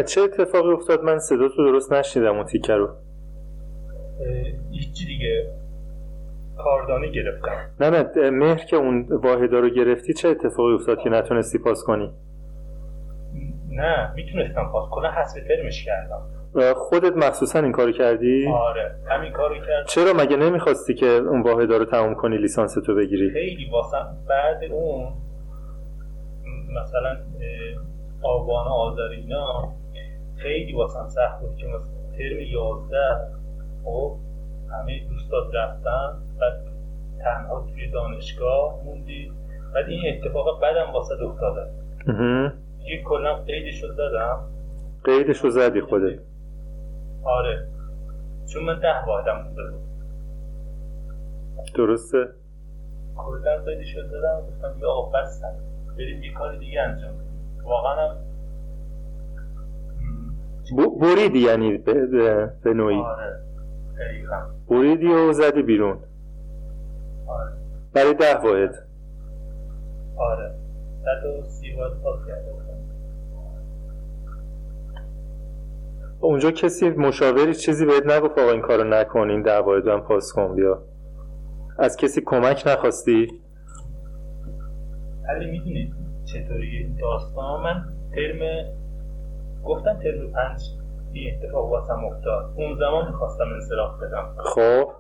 چه 0.02 0.21
اتفاقی 0.21 0.73
افتاد؟ 0.73 1.02
من 1.02 1.18
صدا 1.18 1.49
تو 1.49 1.71
درست 1.71 1.92
نشنیدم 1.92 2.37
اون 2.37 2.44
تیکه 2.44 2.73
رو. 2.73 2.88
هیچی 4.71 5.06
دیگه. 5.06 5.49
کاردانی 6.56 7.12
گرفتم. 7.12 7.71
نه 7.80 7.90
نه 7.90 8.30
مهر 8.30 8.64
که 8.64 8.76
اون 8.76 9.09
واحدا 9.11 9.61
رو 9.61 9.68
گرفتی 9.68 10.12
چه 10.12 10.28
اتفاقی 10.28 10.75
افتاد 10.75 10.99
که 10.99 11.11
نتونستی 11.11 11.59
پاس 11.59 11.85
کنی؟ 11.85 12.12
نه 13.71 14.12
می‌تونستم 14.14 14.68
پاس 14.73 14.90
کنم. 14.90 15.09
حذف 15.09 15.49
ترمش 15.49 15.85
کردم. 15.85 16.23
خودت 16.75 17.16
مخصوصا 17.16 17.59
این 17.59 17.73
کارو 17.73 17.92
کردی؟ 17.92 18.49
آره 18.49 18.94
همین 19.09 19.32
کارو 19.32 19.54
کردم. 19.54 19.85
چرا؟ 19.87 20.12
مگه 20.12 20.37
نمی‌خواستی 20.37 20.94
که 20.94 21.06
اون 21.06 21.42
واحدا 21.42 21.76
رو 21.76 21.85
تموم 21.85 22.14
کنی 22.14 22.38
لیسانس 22.38 22.75
تو 22.75 22.94
بگیری؟ 22.94 23.30
خیلی 23.30 23.71
واسم 23.73 24.16
بعد 24.28 24.64
اون 24.64 25.12
مثلا 26.73 27.17
آبان 28.23 28.67
آذر 28.67 29.09
اینا 29.09 29.73
خیلی 30.37 30.73
واسم 30.73 31.09
سخت 31.09 31.41
بود 31.41 31.57
که 31.57 31.67
مثلا 31.67 32.19
ترم 32.19 32.41
11 32.41 32.97
خب 33.85 34.17
همه 34.71 35.09
دوستات 35.09 35.55
رفتن 35.55 36.12
بعد 36.41 36.62
تنها 37.25 37.67
توی 37.73 37.91
دانشگاه 37.91 38.85
موندی. 38.85 39.33
بعد 39.75 39.87
این 39.88 40.00
اتفاق 40.14 40.61
بعدم 40.62 40.93
واسه 40.93 41.14
افتاده. 41.25 41.71
یه 42.85 43.02
کلا 43.02 43.35
قیدش 43.35 43.83
رو 43.83 43.93
زدم. 43.93 44.41
قیدش 45.05 45.38
رو 45.38 45.50
زدی 45.50 45.81
خودت. 45.81 46.19
آره. 47.25 47.69
چون 48.52 48.64
من 48.64 48.79
ده 48.79 49.07
واحدم 49.07 49.43
مونده 49.43 49.62
بود. 49.71 49.83
درسته. 51.75 52.29
کلا 53.17 53.57
قیدش 53.67 53.97
رو 53.97 54.02
زدم 54.02 54.41
گفتم 54.49 54.79
یا 54.81 54.91
آقا 54.91 55.11
بریم 55.99 56.22
یه 56.22 56.32
کار 56.32 56.58
دیگه 56.58 56.80
انجام 56.80 57.12
بدیم. 57.14 57.64
واقعا 57.64 58.08
هم 58.08 58.16
بریدی 61.00 61.38
یعنی 61.38 61.78
به, 61.78 62.06
به, 62.06 62.52
به 62.64 62.75
نوعی؟ 62.75 62.96
آره. 62.96 63.42
بریدی 64.70 65.06
و 65.06 65.32
زدی 65.32 65.62
بیرون؟ 65.62 65.99
آره. 67.26 67.52
برای 67.94 68.14
ده 68.14 68.37
واحد. 68.37 68.75
آره. 70.16 70.54
صد 71.04 71.26
و 71.26 71.42
سی 71.49 71.75
واحد 71.75 71.92
بودم. 71.92 72.72
اونجا 76.20 76.50
کسی 76.50 76.90
مشاوری 76.90 77.54
چیزی 77.54 77.87
بهت 77.87 78.06
نگفت 78.06 78.38
آقا 78.38 78.50
این 78.50 78.61
کارو 78.62 78.84
نکن 78.84 79.30
این 79.30 79.44
رو 79.44 79.92
هم 79.92 80.00
پاس 80.00 80.32
کن 80.32 80.54
بیا. 80.54 80.82
از 81.78 81.96
کسی 81.96 82.22
کمک 82.26 82.62
نخواستی؟ 82.66 83.41
ولی 85.29 85.50
می‌دونید 85.50 85.95
چطوری؟ 86.25 86.76
این 86.76 86.97
داستان 86.97 87.62
من 87.62 87.85
ترم 88.14 88.64
گفتم 89.64 89.99
ترم 90.02 90.33
پنج 90.33 90.61
این 91.12 91.35
اتفاق 91.35 91.71
واسم 91.71 92.05
افتاد. 92.05 92.52
اون 92.57 92.79
زمان 92.79 93.07
می‌خواستم 93.09 93.45
انصراف 93.55 94.02
بدم. 94.02 94.35
خب. 94.45 94.93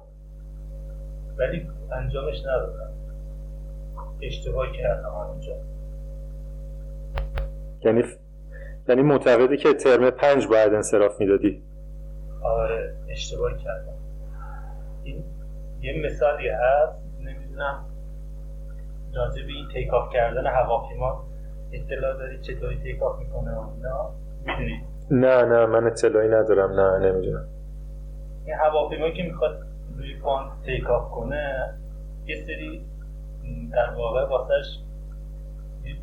ولی 1.38 1.70
انجامش 1.92 2.40
ندادم. 2.46 2.92
اشتباه 4.22 4.66
کردم 4.72 5.08
اونجا. 5.08 5.52
یعنی 7.84 8.04
یعنی 8.88 9.02
معتقدی 9.02 9.56
که 9.56 9.74
ترم 9.74 10.10
پنج 10.10 10.46
باید 10.46 10.74
انصراف 10.74 11.20
می‌دادی؟ 11.20 11.62
آره 12.42 12.96
اشتباه 13.08 13.56
کردم. 13.56 13.94
این 15.02 15.24
یه 15.80 16.02
مثالی 16.06 16.48
هست 16.48 16.98
نمی‌دونم. 17.20 17.91
راجع 19.14 19.42
به 19.42 19.52
این 19.52 19.68
take 19.72 19.94
off 19.94 20.12
کردن 20.12 20.46
هواپیما 20.46 21.24
اطلاع 21.72 22.18
داری 22.18 22.40
چطوری 22.40 22.78
take 22.82 23.02
off 23.02 23.18
می‌کنه 23.18 23.54
و 23.54 23.70
اینا؟ 23.76 24.10
می‌دونید 24.46 24.80
نه 25.10 25.44
نه 25.44 25.66
من 25.66 25.86
اطلاعی 25.86 26.28
ندارم 26.28 26.80
نه 26.80 26.98
نمی‌دونم. 26.98 27.44
این 28.44 28.54
هواپیمایی 28.54 29.12
که 29.12 29.22
می‌خواد 29.22 29.58
روی 29.96 30.16
پان 30.16 30.50
take 30.66 30.90
off 30.90 31.10
کنه 31.10 31.74
یه 32.26 32.36
سری 32.46 32.84
در 33.72 33.90
واقع 33.90 34.26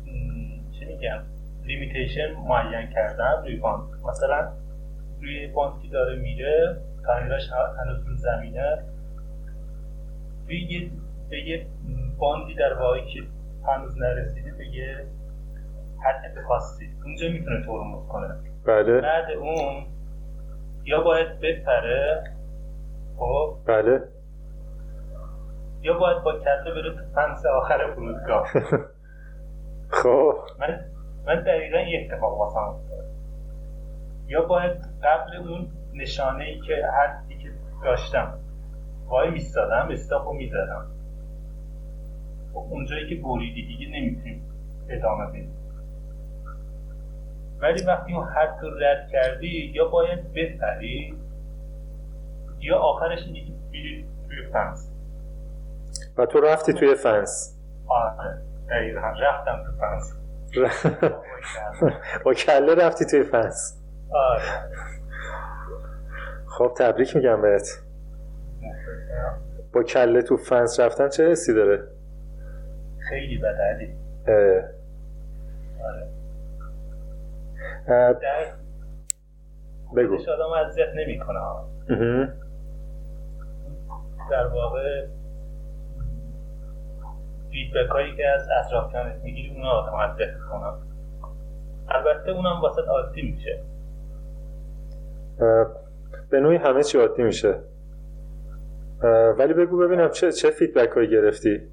م، 0.06 0.72
چی 0.72 0.84
میگم؟ 0.84 1.22
limitation 1.64 2.32
معین 2.48 2.90
کردن 2.94 3.42
روی 3.44 3.56
پان 3.60 3.88
مثلا 4.04 4.52
روی 5.20 5.48
پان 5.48 5.80
که 5.82 5.88
داره 5.88 6.18
میره 6.18 6.76
tireش 7.06 7.50
هنوز 7.52 8.06
رو 8.06 8.14
زمینه 8.14 8.84
یه 10.48 10.90
به 11.30 11.38
یه 11.38 11.66
باندی 12.18 12.54
در 12.54 12.72
واقعی 12.72 13.06
که 13.06 13.22
هنوز 13.66 13.98
نرسیده 13.98 14.52
به 14.52 14.66
یه 14.66 15.06
حد 16.04 16.42
خاصی. 16.48 16.88
اونجا 17.04 17.28
می‌تونه 17.28 17.66
ترمز 17.66 18.08
کنه. 18.08 18.34
بله. 18.66 19.00
بعد 19.00 19.30
اون 19.30 19.86
یا 20.84 21.00
باید 21.00 21.40
بپره 21.40 22.24
خب؟ 23.16 23.56
بله. 23.66 24.02
یا 25.82 25.98
باید 25.98 26.22
با 26.22 26.32
کله 26.38 26.74
بره 26.74 26.94
تو 26.94 27.14
فنس 27.14 27.46
آخر 27.46 27.94
فرودگاه. 27.94 28.46
خب. 30.02 30.34
من 30.60 30.80
من 31.26 31.42
دقیقا 31.42 31.78
یه 31.78 32.06
اتفاق 32.06 32.38
واسم 32.38 32.60
افتاد 32.60 33.04
یا 34.26 34.42
باید 34.42 34.76
قبل 35.02 35.36
اون 35.36 35.68
نشانه 35.94 36.44
ای 36.44 36.60
که 36.60 36.74
حدی 36.98 37.38
که 37.38 37.50
داشتم 37.84 38.38
وای 39.06 39.30
میستادم 39.30 39.88
استاپو 39.90 40.32
می‌زدم. 40.32 40.99
اونجایی 42.58 43.08
که 43.08 43.22
بریدی 43.22 43.66
دیگه 43.66 43.86
نمی‌تونیم 44.00 44.42
ادامه 44.88 45.26
بدیم. 45.26 45.56
ولی 47.60 47.84
وقتی 47.84 48.14
اون 48.14 48.28
حد 48.28 48.58
رو 48.62 48.70
رد 48.78 49.08
کردی 49.12 49.72
یا 49.74 49.88
باید 49.88 50.32
بپری 50.32 51.14
یا 52.60 52.78
آخرش 52.78 53.18
اینه 53.26 53.44
که 53.44 53.52
بیری 53.70 54.06
توی 54.28 54.36
فنس. 54.52 54.90
و 56.18 56.26
تو 56.26 56.40
رفتی 56.40 56.72
توی 56.72 56.94
فنس. 56.94 57.58
آره 57.86 58.38
دقیقا. 58.70 59.00
رفتم 59.00 59.64
تو 59.66 59.72
فنس. 59.80 60.16
با 62.24 62.34
کله 62.34 62.74
رفتی 62.74 63.04
توی 63.04 63.22
فنس. 63.22 63.82
آره. 64.10 64.42
خب 66.46 66.72
تبریک 66.78 67.16
میگم 67.16 67.42
بهت. 67.42 67.82
با 69.72 69.82
کله 69.82 70.22
تو 70.22 70.36
فنس 70.36 70.80
رفتن 70.80 71.08
چه 71.08 71.30
حسی 71.30 71.54
داره؟ 71.54 71.88
خیلی 73.10 73.40
اه. 74.28 74.62
آره. 75.84 76.06
در 77.88 78.14
بگو. 79.96 80.14
آدم 80.14 80.66
اذیت 80.66 80.88
نمی‌کنه. 80.96 81.38
اها. 81.40 81.68
در 84.30 84.46
واقع 84.46 85.06
فیدبک 87.50 87.90
هایی 87.90 88.16
که 88.16 88.28
از 88.28 88.48
اطرافیانت 88.66 89.22
می‌گیری 89.24 89.54
اونا 89.56 89.70
آدم 89.70 89.94
اذیت 89.94 90.34
می‌کنن. 90.34 90.74
البته 91.88 92.30
اونم 92.30 92.60
واسه 92.62 92.82
عادی 92.82 93.22
میشه. 93.22 93.62
به 96.30 96.40
نوعی 96.40 96.56
همه 96.56 96.82
چی 96.82 96.98
عادی 96.98 97.22
میشه. 97.22 97.54
ولی 99.38 99.54
بگو 99.54 99.78
ببینم 99.78 100.08
چه 100.08 100.32
چه 100.32 100.50
فیدبک 100.50 100.90
هایی 100.90 101.10
گرفتی؟ 101.10 101.68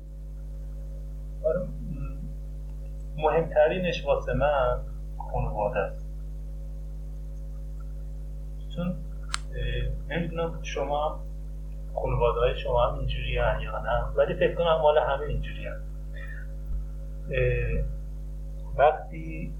مهمترینش 3.17 4.05
واسه 4.05 4.33
من 4.33 4.79
خانواده 5.31 5.79
است 5.79 6.07
چون 8.75 8.95
نمی‌دونم 10.09 10.59
شما 10.63 11.19
خانواده 11.95 12.39
های 12.39 12.57
شما 12.57 12.87
هم 12.87 12.99
اینجوری 12.99 13.29
یا 13.31 13.79
نه 13.79 14.03
ولی 14.15 14.33
فکر 14.33 14.55
کنم 14.55 14.79
مال 14.81 14.97
همه 14.97 15.25
اینجوری 15.25 15.65
هم. 15.67 15.81
وقتی 18.77 19.53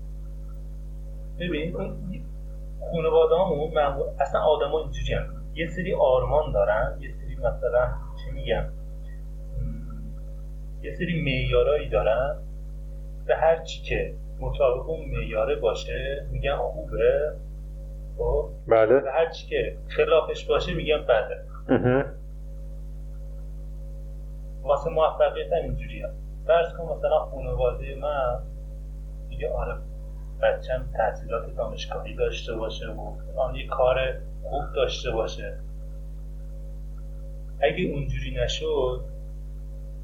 ببین 1.40 1.76
اون 1.76 2.22
خانواده 2.92 3.36
همون 3.36 3.78
اصلا 4.20 4.42
آدم 4.42 4.72
ها 4.72 4.80
اینجوری. 4.80 5.16
یه 5.54 5.68
سری 5.68 5.94
آرمان 5.94 6.52
دارن 6.52 6.98
یه 7.00 7.12
سری 7.12 7.36
مثلا 7.36 7.94
چی 8.24 8.32
میگم 8.32 8.64
یه 10.88 10.94
سری 10.94 11.22
معیارایی 11.22 11.90
دارن 11.90 12.36
به 13.26 13.36
هر 13.36 13.64
چی 13.64 13.82
که 13.82 14.14
مطابق 14.40 14.90
اون 14.90 15.06
معیاره 15.10 15.56
باشه 15.56 16.26
میگن 16.32 16.56
خوبه. 16.56 17.34
خب؟ 18.18 18.50
بله. 18.68 19.00
به 19.00 19.12
هر 19.12 19.30
چی 19.30 19.48
که 19.48 19.78
خلافش 19.88 20.46
باشه 20.46 20.74
میگن 20.74 21.04
بده. 21.04 21.44
واسه 24.64 24.90
موفقیت 24.90 25.54
هم 25.54 25.64
اینجوری 25.64 26.02
هم 26.02 26.10
فرض 26.48 26.74
کن 26.74 26.98
مثلا 26.98 27.20
خانواده 27.20 27.96
من 27.96 28.40
میگه 29.30 29.50
آره 29.50 29.74
بچم 30.42 30.86
تحصیلات 30.94 31.56
دانشگاهی 31.56 32.16
داشته 32.16 32.54
باشه 32.54 32.88
و 32.88 33.16
فلان 33.16 33.56
یه 33.56 33.68
کار 33.68 34.14
خوب 34.44 34.64
داشته 34.76 35.12
باشه. 35.12 35.58
اگه 37.62 37.84
اونجوری 37.84 38.36
نشد 38.44 39.17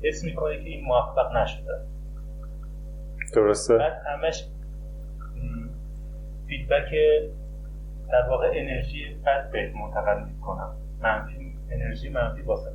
حس 0.04 0.24
می‌کنه 0.24 0.64
که 0.64 0.70
این 0.70 0.86
موفق 0.86 1.38
نشده. 1.38 1.80
درسته. 3.36 3.78
بعد 3.78 4.02
همش 4.06 4.50
فیدبک 6.48 6.92
در 8.12 8.30
واقع 8.30 8.52
انرژی 8.54 9.18
بد 9.26 9.52
بهت 9.52 9.76
منتقل 9.76 10.24
می‌کنم. 10.24 10.76
منفی 11.02 11.58
انرژی 11.72 12.10
منفی 12.10 12.42
واسه 12.42 12.72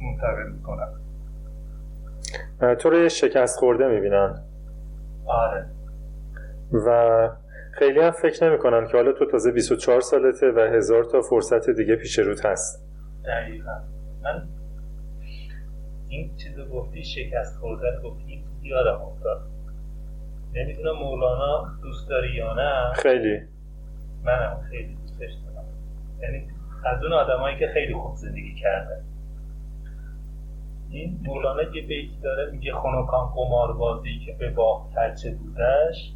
منتقل 0.00 0.52
می‌کنم. 0.52 1.00
تو 2.74 2.90
رو 2.90 3.08
شکست 3.08 3.58
خورده 3.58 3.88
می‌بینن. 3.88 4.42
آره. 5.26 5.66
و 6.72 7.30
خیلی 7.72 8.00
هم 8.00 8.10
فکر 8.10 8.48
نمی‌کنن 8.48 8.86
که 8.86 8.96
حالا 8.96 9.12
تو 9.12 9.26
تازه 9.26 9.52
24 9.52 10.00
سالته 10.00 10.46
و 10.46 10.60
هزار 10.60 11.04
تا 11.04 11.20
فرصت 11.20 11.70
دیگه 11.70 11.96
پیش 11.96 12.18
روت 12.18 12.46
هست. 12.46 12.86
دقیقا. 13.24 13.80
من 14.22 14.48
این 16.08 16.36
چیز 16.36 16.60
گفتی 16.72 17.04
شکست 17.04 17.58
خورده 17.58 17.90
رو 17.90 18.10
گفتی 18.10 18.24
این 18.26 18.42
یادم 18.62 19.00
افتاد. 19.02 19.40
نمی‌دونم 20.54 20.98
مولانا 20.98 21.68
دوست 21.82 22.08
داری 22.08 22.34
یا 22.34 22.54
نه. 22.54 22.92
خیلی. 22.94 23.40
منم 24.24 24.60
خیلی 24.70 24.94
دوستش 24.94 25.30
دارم. 25.32 25.66
یعنی 26.22 26.48
از 26.84 27.02
اون 27.02 27.12
آدمایی 27.12 27.58
که 27.58 27.66
خیلی 27.66 27.94
خوب 27.94 28.14
زندگی 28.14 28.54
کرده. 28.54 29.02
این 30.90 31.20
مولانا 31.24 31.62
یه 31.62 31.86
بیتی 31.86 32.20
داره 32.22 32.50
میگه 32.50 32.72
خنکان 32.72 33.26
قماربازی 33.34 34.18
که 34.26 34.32
به 34.38 34.50
باغ 34.50 34.94
ترچه 34.94 35.30
بودش. 35.34 36.12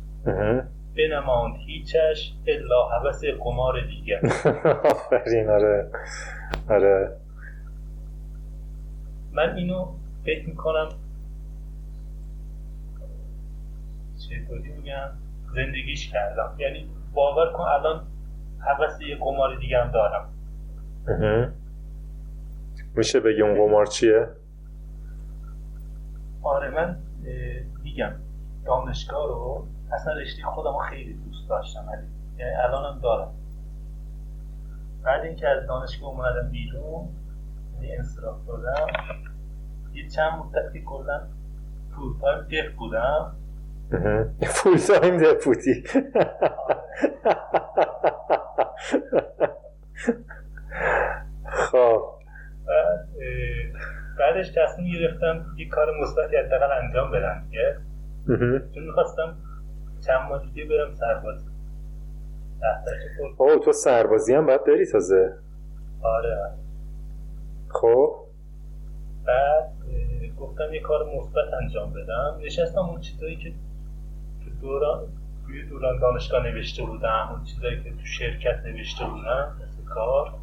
بنماند 0.96 1.57
هیچش 1.66 2.33
الا 2.46 2.83
هوس 2.88 3.24
قمار 3.24 3.74
دیگر. 3.87 4.20
آفرین 4.90 5.48
آره. 5.48 5.90
آره. 6.70 7.16
من 9.32 9.56
اینو 9.56 9.86
فکر 10.24 10.48
می‌کنم 10.48 10.88
چطوری 14.18 14.72
میگم 14.72 15.08
زندگیش 15.54 16.08
کردم 16.12 16.54
یعنی 16.58 16.90
باور 17.14 17.52
کن 17.52 17.64
الان 17.64 18.06
هوس 18.60 19.00
یه 19.00 19.16
قمار 19.16 19.56
دیگه 19.56 19.78
هم 19.78 19.90
دارم. 19.90 20.28
میشه 22.94 23.20
بگی 23.20 23.42
اون 23.42 23.54
قمار 23.66 23.86
چیه؟ 23.86 24.28
آره 26.42 26.70
من 26.70 26.96
میگم 27.82 28.12
دانشگاه 28.64 29.26
رو 29.28 29.66
اصلا 29.92 30.12
رشته 30.12 30.42
خودم 30.42 30.78
خیلی 30.90 31.14
دوست 31.14 31.48
داشتم 31.48 31.88
ولی 31.88 32.06
یعنی 32.38 32.52
الانم 32.54 33.00
دارم 33.00 33.32
بعد 35.02 35.24
اینکه 35.24 35.48
از 35.48 35.66
دانشگاه 35.66 36.10
اومدم 36.10 36.48
بیرون 36.50 37.08
یعنی 37.82 37.96
انصراف 37.96 38.46
دادم. 38.46 38.86
یه 39.92 40.08
چند 40.08 40.32
مدتی 40.32 40.84
کلا 40.86 41.20
full 41.94 42.14
time 42.20 42.40
dep 42.40 42.74
بودم. 42.78 43.36
full 44.46 44.76
time 44.76 45.16
dep 45.16 45.46
بودی 45.46 45.84
خب. 51.70 52.02
بعد 52.66 53.08
اه، 53.20 53.80
بعدش 54.18 54.48
تصمیم 54.48 54.92
گرفتم 54.92 55.46
یه 55.56 55.68
کار 55.68 55.86
مثبتی 56.02 56.36
حداقل 56.36 56.72
انجام 56.84 57.10
بدم 57.10 57.44
دیگه. 57.50 57.76
چون 58.74 58.84
می‌خواستم 58.84 59.36
چند 60.06 60.28
ماه 60.28 60.42
دیگه 60.42 60.64
برم 60.64 60.94
سربازی 60.94 61.50
اوه 63.38 63.58
تو 63.58 63.72
سربازی 63.72 64.34
هم 64.34 64.46
باید 64.46 64.64
بری 64.64 64.86
تازه. 64.86 65.38
آره. 66.02 66.52
خب. 67.72 68.16
بعد 69.26 69.72
گفتم 70.40 70.74
یه 70.74 70.80
کار 70.80 71.06
مثبت 71.16 71.54
انجام 71.62 71.92
بدم. 71.92 72.38
نشستم 72.40 72.80
اون 72.80 73.00
چیزایی 73.00 73.37
که 73.37 73.52
تو 74.44 74.50
دوران 74.61 75.06
توی 75.46 75.66
دوران 75.68 75.98
دانشگاه 75.98 76.42
نوشته 76.42 76.83
بودم 76.83 77.28
اون 77.30 77.44
چیزایی 77.44 77.83
که 77.83 77.90
تو 77.90 78.04
شرکت 78.04 78.62
نوشته 78.64 79.04
بودم 79.04 79.56
مثل 79.62 79.85
کار 79.85 80.35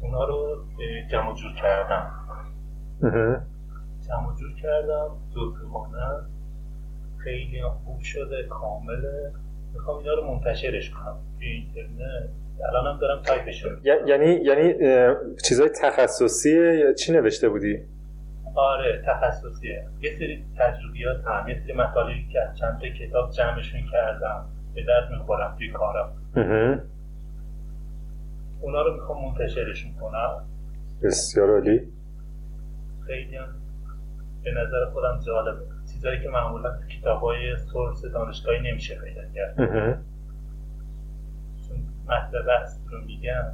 اونا 0.00 0.24
رو 0.24 0.64
جمع 1.10 1.34
جور 1.34 1.52
کردم. 1.52 2.10
جمع 4.08 4.34
جور 4.36 4.54
کردم 4.62 5.08
دکترانه 5.36 6.26
خیلی 7.18 7.62
خوب 7.62 8.00
شده 8.00 8.42
کامله. 8.50 9.32
می‌خوام 9.74 9.98
اینا 9.98 10.14
رو 10.14 10.24
منتشرش 10.34 10.90
کنم. 10.90 11.16
توی 11.38 11.46
اینترنت. 11.46 12.30
الانم 12.68 12.98
دارم 13.00 13.22
تایپشون 13.22 13.80
ی- 13.84 14.08
یعنی 14.08 14.26
یعنی 14.26 14.74
چیزای 15.44 15.68
تخصصیه 15.82 16.74
یا 16.78 16.92
چی 16.92 17.12
نوشته 17.12 17.48
بودی؟ 17.48 17.82
آره 18.54 19.02
تخصصیه. 19.06 19.86
یه 20.00 20.10
سری 20.18 20.44
تجربیات 20.58 21.24
هم 21.26 21.48
یه 21.48 21.62
سری 21.64 21.72
مطالبی 21.72 22.28
که 22.32 22.40
از 22.40 22.58
چند 22.58 22.82
کتاب 22.82 23.30
جمعشون 23.30 23.80
کردم 23.92 24.44
به 24.74 24.82
درد 24.84 25.10
می‌خورم 25.10 25.54
توی 25.58 25.70
کارم. 25.70 26.12
اونا 28.60 28.82
رو 28.82 28.94
می‌خوام 28.94 29.24
منتشرشون 29.24 29.90
کنم 30.00 30.44
بسیار 31.02 31.50
عالی. 31.50 31.80
خیلی 33.06 33.36
هم 33.36 33.48
به 34.44 34.50
نظر 34.50 34.84
خودم 34.92 35.20
جالبه. 35.26 35.62
چیزایی 35.92 36.22
که 36.22 36.28
معمولا 36.28 36.70
تو 36.70 37.00
کتاب 37.00 37.20
های 37.20 37.56
سورس 37.72 38.04
دانشگاهی 38.04 38.70
نمیشه 38.70 38.94
پیدا 39.04 39.22
کرد. 39.34 39.54
مطلب 42.08 42.48
اصل 42.62 42.80
رو 42.90 43.04
میگم. 43.06 43.52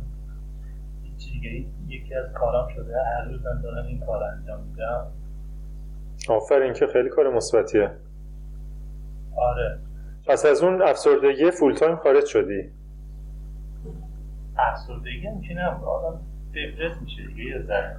دیگه 1.19 1.67
یکی 1.89 2.15
از 2.15 2.33
کارام 2.35 2.69
شده. 2.75 2.95
هر 3.17 3.25
روزم 3.29 3.61
دارم 3.63 3.87
این 3.87 4.01
کار 4.07 4.23
انجام 4.23 4.61
میدم. 4.67 5.07
آفرین 6.29 6.73
که 6.73 6.87
خیلی 6.87 7.09
کار 7.09 7.35
مثبتیه. 7.35 7.91
آره. 9.37 9.79
پس 10.27 10.47
از 10.47 10.63
اون 10.63 10.83
افسردگی 10.83 11.51
full 11.51 11.75
time 11.75 11.97
خارج 11.97 12.25
شدی؟ 12.27 12.71
افسردگی 14.59 15.27
هم 15.27 15.41
که 15.41 15.55
نه 15.55 15.67
آدم 15.85 16.21
depress 16.51 17.03
میشه 17.03 17.27
دیگه 17.27 17.45
یه 17.45 17.63
ذره. 17.63 17.97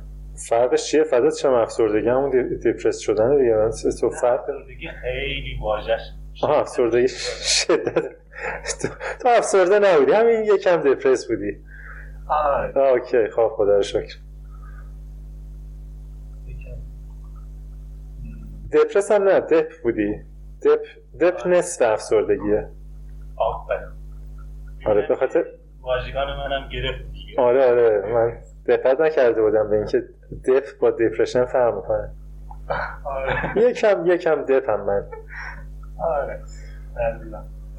فرقش 0.49 0.83
چیه؟ 0.91 1.03
فدات 1.03 1.33
چم 1.33 1.53
افسردگی 1.53 2.07
همون 2.09 2.29
depress 2.65 2.99
شدن 2.99 3.37
دیگه. 3.37 3.55
من 3.55 3.69
تو 4.01 4.09
فرق 4.09 4.39
افسردگی 4.39 4.87
خیلی 5.01 5.57
واژه‌ش 5.61 6.01
آها 6.43 6.59
افسردگی 6.59 7.07
شدت. 7.67 8.15
تو 9.19 9.29
افسرده 9.29 9.79
نبودی. 9.79 10.11
همین 10.11 10.43
یکم 10.43 10.77
دپرس 10.77 11.27
بودی. 11.27 11.63
آره. 12.27 12.77
اوکی. 12.77 13.27
خب 13.27 13.51
خدا 13.55 13.75
رو 13.75 13.81
شکر. 13.81 14.15
دپرس 18.73 19.11
هم 19.11 19.23
نه 19.23 19.39
دپ 19.39 19.71
بودی. 19.83 20.21
دپ 20.65 20.79
دپ 21.19 21.47
نصف 21.47 21.91
افسردگیه. 21.91 22.69
آفرین. 23.37 23.87
آره 24.85 25.07
به 25.07 25.15
خاطر 25.15 25.45
واژگان 25.81 26.27
منم 26.27 26.69
گرفت 26.69 27.11
دیگه. 27.11 27.41
آره 27.41 27.65
آره. 27.69 28.13
من 28.13 28.37
دقت 28.67 29.01
نکرده 29.01 29.41
بودم 29.41 29.69
به 29.69 29.75
اینکه 29.75 30.03
دپ 30.47 30.79
با 30.79 30.91
دپرشن 30.91 31.45
فرق 31.45 31.75
می‌کنه. 31.75 32.09
آره. 33.05 33.53
یکم 33.69 34.05
یکم 34.05 34.41
دپ 34.41 34.69
هم 34.69 34.81
من. 34.85 35.05
آره. 35.99 36.39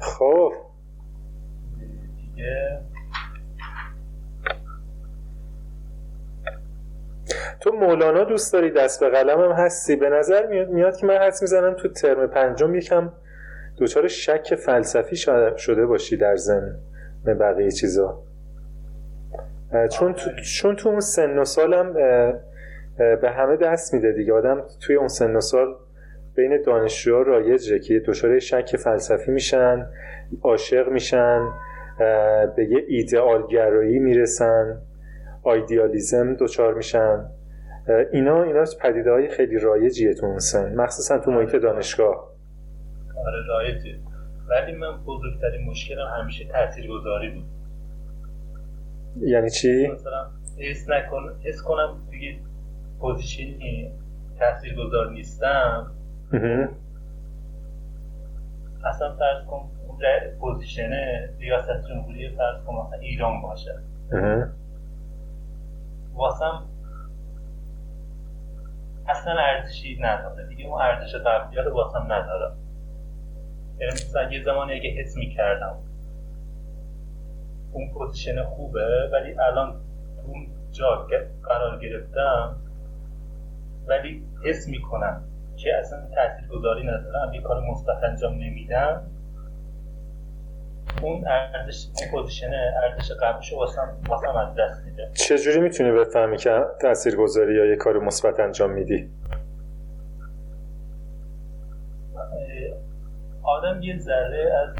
خب. 0.05 0.53
دیگه 2.15 2.81
تو 7.59 7.71
مولانا 7.71 8.23
دوست 8.23 8.53
داری 8.53 8.71
دست 8.71 8.99
به 8.99 9.09
قلم 9.09 9.41
هم 9.41 9.51
هستی؟ 9.51 9.95
به 9.95 10.09
نظر 10.09 10.45
میاد 10.47 10.69
میاد 10.69 10.97
که 10.97 11.05
من 11.07 11.17
حدس 11.17 11.41
می‌زنم 11.41 11.73
تو 11.73 11.87
ترم 11.87 12.27
پنجم 12.27 12.75
یکم 12.75 13.11
دچار 13.79 14.07
شک 14.07 14.55
فلسفی 14.55 15.15
شده- 15.57 15.85
باشی 15.85 16.17
در 16.17 16.35
زن 16.35 16.79
بقیه 17.25 17.71
چیزا. 17.71 18.23
چون 19.91 20.13
تو, 20.13 20.29
چون 20.41 20.75
تو 20.75 20.89
اون 20.89 20.99
سن 20.99 21.37
و 21.37 21.45
سالم 21.45 21.93
به 22.97 23.29
همه 23.37 23.57
دست 23.57 23.93
میده 23.93 24.11
دیگه. 24.11 24.33
آدم 24.33 24.63
توی 24.81 24.95
اون 24.95 25.07
سن 25.07 25.35
و 25.35 25.41
سال 25.41 25.75
بین 26.35 26.61
دانشجوها 26.65 27.21
رایجه 27.21 27.79
که 27.79 27.99
دچار 28.07 28.39
شک 28.39 28.77
فلسفی 28.77 29.31
میشن 29.31 29.87
عاشق 30.41 30.89
میشن 30.89 31.49
به 32.55 32.67
یه 32.69 32.83
ایدئال 32.87 33.47
گرایی 33.47 33.99
می‌رسن 33.99 34.81
آیدیالیزم 35.43 36.33
دچار 36.33 36.73
میشن. 36.73 37.25
اینا 38.11 38.43
اینا 38.43 38.63
پدیده 38.81 39.11
های 39.11 39.27
خیلی 39.27 39.59
رایجیه 39.59 40.13
تو 40.13 40.25
اون 40.25 40.39
سن. 40.39 40.75
مخصوصا 40.75 41.19
تو 41.19 41.31
محیط 41.31 41.55
دانشگاه. 41.55 42.31
آره 43.27 43.47
رایجه. 43.47 43.99
ولی 44.49 44.75
من 44.77 45.03
بزرگترین 45.07 45.69
مشکلم 45.69 46.07
همیشه 46.21 46.45
تاثیرگذاری 46.45 47.29
بود. 47.29 47.43
یعنی 49.21 49.49
چی؟ 49.49 49.87
مثلا 49.87 50.27
حس 50.59 50.89
نکن 50.89 51.39
حس 51.43 51.61
کنم 51.61 51.97
توی 52.09 52.39
position 52.99 53.81
ی 53.81 53.91
تاثیرگذار 54.39 55.11
نیستم. 55.11 55.91
اصلا 58.85 59.15
فرض 59.15 59.45
کن 59.45 59.69
position 60.39 60.91
ریاست 61.39 61.87
جمهوری 61.89 62.29
فرض 62.29 62.63
کن 62.63 62.75
مثلا 62.75 62.99
ایران 62.99 63.41
باشه. 63.41 63.79
واسم 66.13 66.63
اصلا 69.07 69.33
ارزشی 69.39 69.99
نداره. 70.01 70.47
دیگه 70.47 70.65
اون 70.65 70.81
ارزش 70.81 71.15
قبلی 71.15 71.61
رو 71.61 71.73
واسم 71.73 72.03
نداره. 72.13 72.51
یعنی 73.79 73.93
مثلا 73.93 74.31
یه 74.31 74.43
زمانی 74.43 74.73
اگه 74.73 74.89
حس 74.89 75.17
می‌کردم 75.17 75.75
اون 77.71 77.93
position 77.93 78.43
خوبه 78.43 79.09
ولی 79.13 79.39
الان 79.39 79.75
اون 80.27 80.47
جا 80.71 81.07
که 81.09 81.27
قرار 81.43 81.79
گرفتم 81.79 82.55
ولی 83.87 84.23
حس 84.43 84.67
می‌کنم 84.67 85.23
که 85.65 85.77
اصلا 85.77 85.99
تأثیر 86.15 86.47
گذاری 86.47 86.87
ندارم 86.87 87.33
یه 87.33 87.41
کار 87.41 87.61
مثبت 87.61 88.03
انجام 88.03 88.33
نمیدم. 88.33 89.01
اون 91.01 91.27
ارزش 91.27 91.87
اون 91.87 92.11
position 92.11 92.51
ارزش 92.83 93.11
قبلش 93.11 93.51
رو 93.51 93.57
واسم 93.57 93.97
واسم 94.07 94.35
از 94.35 94.55
دست 94.55 94.85
میده. 94.85 95.09
چجوری 95.13 95.59
می‌تونی 95.59 95.91
بفهمی 95.91 96.37
که 96.37 96.61
تأثیر 96.81 97.15
گذاری 97.15 97.55
یا 97.55 97.65
یه 97.65 97.75
کار 97.75 97.99
مثبت 97.99 98.39
انجام 98.39 98.71
میدی؟ 98.71 99.09
آدم 103.43 103.81
یه 103.81 103.99
ذره 103.99 104.53
از 104.53 104.75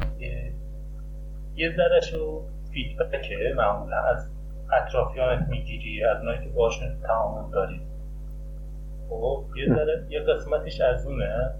یه 1.56 1.76
ذرهش 1.76 2.14
رو 2.14 2.44
فیدبکه 2.72 3.54
معمولا 3.56 3.96
از 3.96 4.30
اطرافیانت 4.72 5.48
می‌گیری 5.48 6.04
از 6.04 6.18
اونایی 6.18 6.38
که 6.38 6.48
باشون 6.48 7.00
تعامل 7.02 7.50
داری. 7.50 7.82
خب 9.08 9.44
یه 9.56 9.74
ذره 9.74 10.06
یه 10.10 10.20
قسمتش 10.20 10.80
از 10.80 11.06
اونه. 11.06 11.54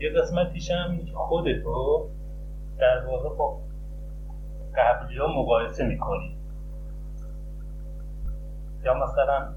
یه 0.00 0.10
قسمتش 0.10 0.70
هم 0.70 0.98
خودتو 1.14 2.10
در 2.78 3.06
واقع 3.06 3.36
با 3.36 3.60
قبلی 4.76 5.18
ها 5.18 5.26
مقایسه 5.26 5.86
می‌کنی. 5.86 6.36
یا 8.84 8.94
مثلا 8.94 9.54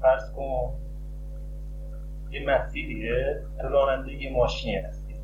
فرض 0.00 0.32
کن 0.32 0.72
یه 2.30 2.46
مسیریه 2.46 3.42
تو 3.60 3.68
راننده 3.68 4.12
یه 4.12 4.32
ماشینی 4.32 4.76
هستی. 4.76 5.14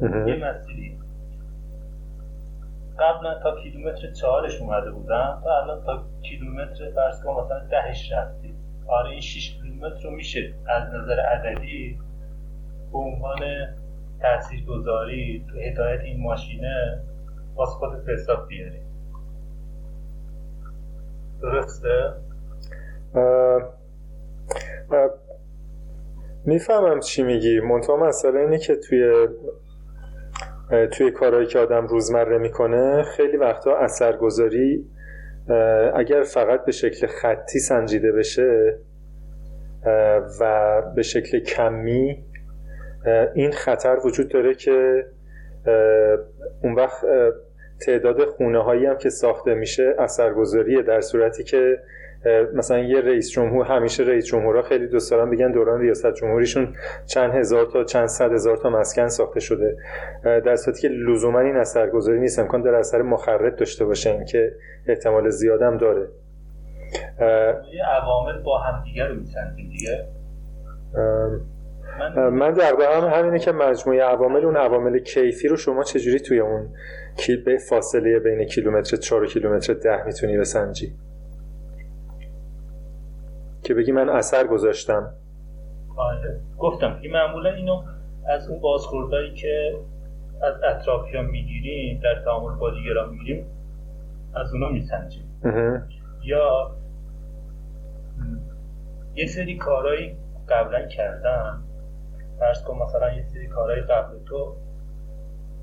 یه. 0.00 0.36
مسیری. 0.36 0.98
قبلا 2.98 3.38
تا 3.42 3.56
کیلومتر 3.62 4.12
چهارش 4.12 4.60
اومده 4.60 4.90
بودم 4.90 5.40
تا 5.44 5.62
الان 5.62 5.84
تا 5.84 6.04
کیلومتر 6.22 6.90
فرض 6.94 7.24
کن 7.24 7.44
مثلا 7.44 7.66
دهش 7.70 8.12
رفتی. 8.12 8.54
آره 8.86 9.10
این 9.10 9.20
6 9.20 9.59
کیلومتر 9.80 10.04
رو 10.04 10.10
میشه 10.10 10.54
از 10.68 10.82
نظر 10.94 11.20
عددی 11.20 11.98
به 12.92 12.98
عنوان 12.98 13.38
تاثیرگذاری 14.22 15.44
تو 15.50 15.58
هدایت 15.58 16.00
این 16.00 16.22
ماشینه 16.22 17.02
خودت 17.56 18.04
به 18.04 18.12
حساب 18.12 18.48
بیاری 18.48 18.80
درسته؟ 21.42 22.12
می‌فهمم 26.44 27.00
چی 27.00 27.22
میگی 27.22 27.60
منتها 27.60 27.96
مسئله 27.96 28.40
اینه 28.40 28.58
که 28.58 28.76
توی 28.76 29.28
توی 30.92 31.10
کارهایی 31.10 31.46
که 31.46 31.58
آدم 31.58 31.86
روزمره 31.86 32.38
می‌کنه 32.38 33.02
خیلی 33.02 33.36
وقتا 33.36 33.76
اثرگذاری 33.76 34.86
اگر 35.94 36.22
فقط 36.22 36.64
به 36.64 36.72
شکل 36.72 37.06
خطی 37.06 37.58
سنجیده 37.58 38.12
بشه 38.12 38.78
و 40.40 40.82
به 40.96 41.02
شکل 41.02 41.40
کمی 41.40 42.24
این 43.34 43.52
خطر 43.52 43.96
وجود 44.04 44.28
داره 44.28 44.54
که 44.54 45.04
اون 46.62 46.74
وقت 46.74 47.04
تعداد 47.80 48.24
خونه 48.24 48.62
هایی 48.62 48.86
هم 48.86 48.96
که 48.96 49.10
ساخته 49.10 49.54
میشه 49.54 49.94
اثرگذاریه 49.98 50.82
در 50.82 51.00
صورتی 51.00 51.44
که 51.44 51.78
مثلا 52.54 52.78
یه 52.78 53.00
رئیس 53.00 53.30
جمهور 53.30 53.66
همیشه 53.66 54.02
رئیس 54.02 54.26
جمهورها 54.26 54.62
خیلی 54.62 54.86
دوست 54.86 55.10
دارن 55.10 55.30
بگن 55.30 55.52
دوران 55.52 55.80
ریاست 55.80 56.14
جمهوریشون 56.14 56.74
چند 57.06 57.34
هزار 57.34 57.66
تا 57.66 57.84
چند 57.84 58.06
صد 58.06 58.32
هزار 58.32 58.56
تا 58.56 58.70
مسکن 58.70 59.08
ساخته 59.08 59.40
شده. 59.40 59.76
در 60.24 60.56
صورتی 60.56 60.80
که 60.82 60.88
لزوما 60.88 61.40
این 61.40 61.56
اثرگذاری 61.56 62.20
نیست. 62.20 62.38
امکان 62.38 62.62
داره 62.62 62.78
اثر 62.78 63.02
مخرب 63.02 63.56
داشته 63.56 63.84
باشه 63.84 64.10
این 64.10 64.24
که 64.24 64.52
احتمال 64.88 65.30
زیادم 65.30 65.78
داره. 65.78 66.08
عوامل 67.84 68.42
با 68.42 68.58
همدیگه 68.58 69.04
رو 69.04 69.14
میسنجیم 69.14 69.68
دیگه. 69.70 70.06
من 72.32 72.52
در 72.52 72.74
هم 72.80 73.20
همینه 73.20 73.38
که 73.38 73.52
مجموعه 73.52 74.02
عوامل 74.02 74.44
اون 74.44 74.56
عوامل 74.56 74.98
کیفی 74.98 75.48
رو 75.48 75.56
شما 75.56 75.82
چجوری 75.82 76.20
توی 76.20 76.38
اون 76.40 76.68
کی- 77.16 77.36
به 77.36 77.58
فاصله 77.58 78.18
بین 78.18 78.44
کیلومتر 78.44 78.96
4 78.96 79.22
و 79.22 79.26
کیلومتر 79.26 79.74
10 79.74 80.06
می‌تونی 80.06 80.38
بسنجی؟ 80.38 80.92
که 83.62 83.74
بگی 83.74 83.92
من 83.92 84.08
اثر 84.08 84.46
گذاشتم. 84.46 85.12
آره. 85.96 86.40
گفتم 86.58 86.98
که 87.02 87.08
معمولا 87.08 87.50
اینو 87.50 87.82
از 88.28 88.48
اون 88.48 88.60
بازخوردهایی 88.60 89.34
که 89.34 89.74
از 90.42 90.54
اطرافیان 90.64 91.24
می‌گیریم 91.24 92.00
در 92.02 92.22
تعامل 92.24 92.58
با 92.58 92.70
دیگران 92.70 93.08
می‌گیریم 93.10 93.46
از 94.34 94.52
اونا 94.54 94.68
میسنجیم. 94.68 95.24
یا 96.24 96.70
یه 99.14 99.26
سری 99.26 99.56
کارهایی 99.56 100.16
قبلا 100.48 100.86
کردن 100.86 101.62
فرض 102.38 102.64
کن 102.64 102.78
مثلا 102.82 103.12
یه 103.12 103.22
سری 103.22 103.46
کارهای 103.46 103.80
قبل 103.80 104.18
تو 104.26 104.54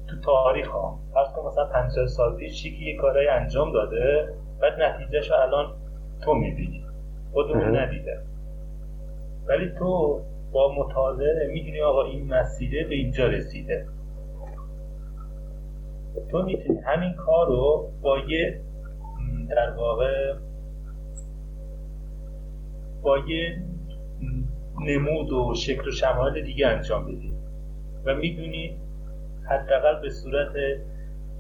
تو 0.07 0.19
تاریخ 0.19 0.67
ها. 0.67 0.99
فرض 1.13 1.27
کن 1.27 1.47
مثلا 1.47 1.65
50 1.65 2.07
سال 2.07 2.36
پیش 2.36 2.65
یکی 2.65 2.86
یه 2.86 2.97
کارهای 2.97 3.27
انجام 3.27 3.73
داده 3.73 4.33
بعد 4.62 4.81
نتیجهش 4.81 5.31
الان 5.31 5.73
تو 6.21 6.33
می‌بینی. 6.33 6.86
خود 7.33 7.51
اون 7.51 7.77
ندیده. 7.77 8.21
ولی 9.47 9.71
تو 9.79 10.21
با 10.51 10.75
مطالعه 10.75 11.47
می‌دونی 11.47 11.81
آقا 11.81 12.03
این 12.03 12.27
مسیره 12.27 12.83
به 12.83 12.95
اینجا 12.95 13.27
رسیده. 13.27 13.86
تو 16.31 16.43
می‌تونی 16.43 16.79
همین 16.79 17.13
کار 17.13 17.47
رو 17.47 17.91
با 18.01 18.17
یه 18.19 18.62
در 19.49 19.69
واقع 19.69 20.33
با 23.08 23.17
یه 23.17 23.58
نمود 24.88 25.32
و 25.32 25.54
شکل 25.56 25.88
و 25.88 25.91
شمایل 25.91 26.43
دیگه 26.43 26.67
انجام 26.67 27.06
بدی 27.06 27.34
و 28.06 28.15
می‌دونی 28.15 28.78
حداقل 29.50 30.02
به 30.02 30.10
صورت 30.10 30.50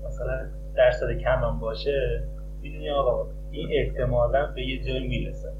مثلا 0.05 0.49
درصد 0.75 1.11
کم 1.23 1.43
هم 1.43 1.59
باشه 1.59 2.23
می‌دونی 2.61 2.89
آقا 2.89 3.27
این 3.51 3.69
احتمالا 3.71 4.51
به 4.55 4.61
یه 4.61 4.83
جایی 4.83 5.07
می‌رسه. 5.07 5.53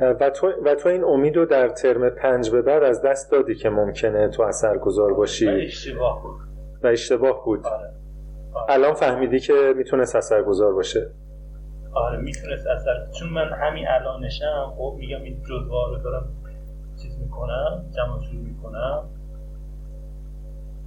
و 0.00 0.30
تو, 0.30 0.52
و 0.64 0.74
تو 0.74 0.88
این 0.88 1.04
امید 1.04 1.36
رو 1.36 1.46
در 1.46 1.68
ترم 1.68 2.10
پنج 2.10 2.50
به 2.50 2.62
بعد 2.62 2.82
از 2.82 3.02
دست 3.02 3.32
دادی 3.32 3.54
که 3.54 3.68
ممکنه 3.68 4.28
تو 4.28 4.42
اثر 4.42 4.78
گذار 4.78 5.14
باشی؟ 5.14 5.46
و 5.46 5.50
اشتباه 5.50 6.22
بود. 6.22 6.40
و 6.82 6.86
اشتباه 6.86 7.44
بود. 7.44 7.66
آره. 7.66 7.90
آره. 8.54 8.70
الان 8.72 8.94
فهمیدی 8.94 9.38
که 9.38 9.74
می‌تونست 9.76 10.16
اثر 10.16 10.42
گذار 10.42 10.72
باشه؟ 10.72 11.10
آره 11.94 12.18
می‌تونست 12.18 12.66
اثر 12.66 13.06
چون 13.18 13.28
من 13.28 13.52
همین 13.52 13.88
الانشم 13.88 14.72
خب 14.76 14.96
میگم 14.98 15.22
این 15.22 15.42
جزوه 15.42 15.88
رو 15.88 15.98
دارم 15.98 16.28
چیز 17.02 17.18
می‌کنم 17.18 17.84
جمع 17.96 18.20
جور 18.20 18.40
می‌کنم. 18.40 19.04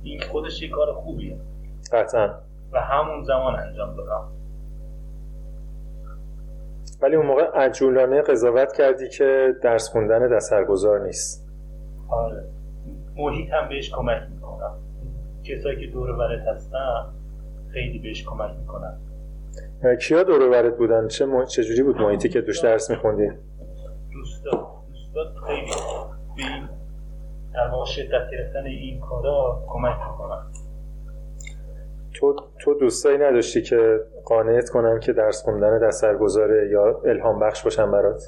این 0.04 0.22
خودش 0.22 0.62
یه 0.62 0.70
کار 0.70 0.94
خوبیه. 0.94 1.38
قطعا. 1.92 2.30
و 2.72 2.82
همون 2.82 3.24
زمان 3.24 3.56
انجام 3.56 3.96
دادم. 3.96 4.28
ولی 7.02 7.16
اون 7.16 7.26
موقع 7.26 7.44
عجولانه 7.44 8.22
قضاوت 8.22 8.74
کردی 8.74 9.10
که 9.10 9.56
درس 9.64 9.90
خوندن 9.90 10.28
در 10.28 10.40
سرگذار 10.40 11.00
نیست. 11.00 11.48
آره. 12.10 12.44
محیط 13.16 13.54
هم 13.54 13.70
بهش 13.70 13.92
کمک 13.94 14.22
می‌کنم. 14.30 14.74
کسایی 15.44 15.80
که 15.80 15.92
دور 15.94 16.18
برت 16.18 16.48
هستن 16.48 17.06
خیلی 17.74 18.00
بهش 18.00 18.24
کمک 18.24 18.52
می‌کنن. 18.60 18.98
کیا 20.02 20.24
دور 20.24 20.50
برت 20.50 20.78
بودن؟ 20.78 21.08
چه 21.08 21.26
م... 21.26 21.46
چجوری 21.46 21.84
بود 21.84 21.98
محیطی 21.98 22.30
که 22.30 22.42
دوش 22.42 22.60
درس 22.60 22.90
میخوندی؟ 22.90 23.30
دوستا 24.12 24.84
دوستا 24.94 25.42
خیلی 25.48 25.72
به 26.38 26.44
این 26.44 26.70
در 27.54 27.86
شدت 27.86 28.32
گرفتن 28.32 28.66
این 28.66 29.00
کارا 29.00 29.64
کمک 29.68 29.96
می‌کنن. 30.12 30.44
تو 32.14 32.36
تو 32.60 32.74
دوستایی 32.74 33.18
نداشتی 33.18 33.62
که 33.62 34.00
قانعت 34.26 34.70
کنن 34.70 35.00
که 35.00 35.14
درس 35.14 35.44
خوندن 35.44 35.80
در 35.80 35.92
سرگذاره 35.92 36.70
یا 36.72 37.02
الهام 37.06 37.40
بخش 37.40 37.64
باشن 37.64 37.92
برات؟ 37.92 38.22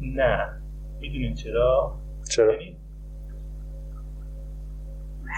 نه. 0.00 0.48
می‌دونین 1.00 1.34
چرا؟ 1.34 1.92
چرا؟ 2.30 2.52
یعنی 2.52 2.76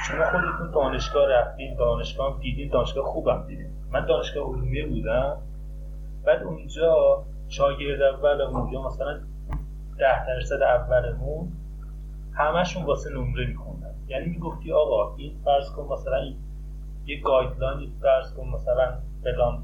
شما 0.07 0.25
خودتون 0.25 0.71
دانشگاه 0.75 1.29
رفتین 1.29 1.77
دانشگاه 1.77 2.33
هم 2.35 2.41
دیدین 2.41 2.71
دانشگاه 2.73 3.05
خوبم 3.05 3.45
دیدین. 3.49 3.72
من 3.93 4.07
دانشگاه 4.07 4.45
علومیه 4.45 4.87
بودم. 4.87 5.37
بعد 6.25 6.43
اونجا 6.43 7.25
شاگرد 7.49 8.03
اولمون 8.03 8.73
یا 8.73 8.83
مثلا 8.83 9.21
ده 9.99 10.27
درصد 10.27 10.63
اولمون 10.63 11.53
همشون 12.33 12.85
واسه 12.85 13.11
نمره 13.11 13.47
میخوندن. 13.47 13.95
یعنی 14.09 14.27
می‌گفتی 14.27 14.73
آقا 14.73 15.17
این 15.17 15.33
فرض 15.45 15.71
کن 15.71 15.93
مثلا 15.93 16.17
این 16.17 16.37
یه 17.07 17.21
گایدلاینی 17.21 17.93
فرض 18.03 18.33
کن 18.35 18.49
مثلا 18.49 18.95
فلان 19.25 19.63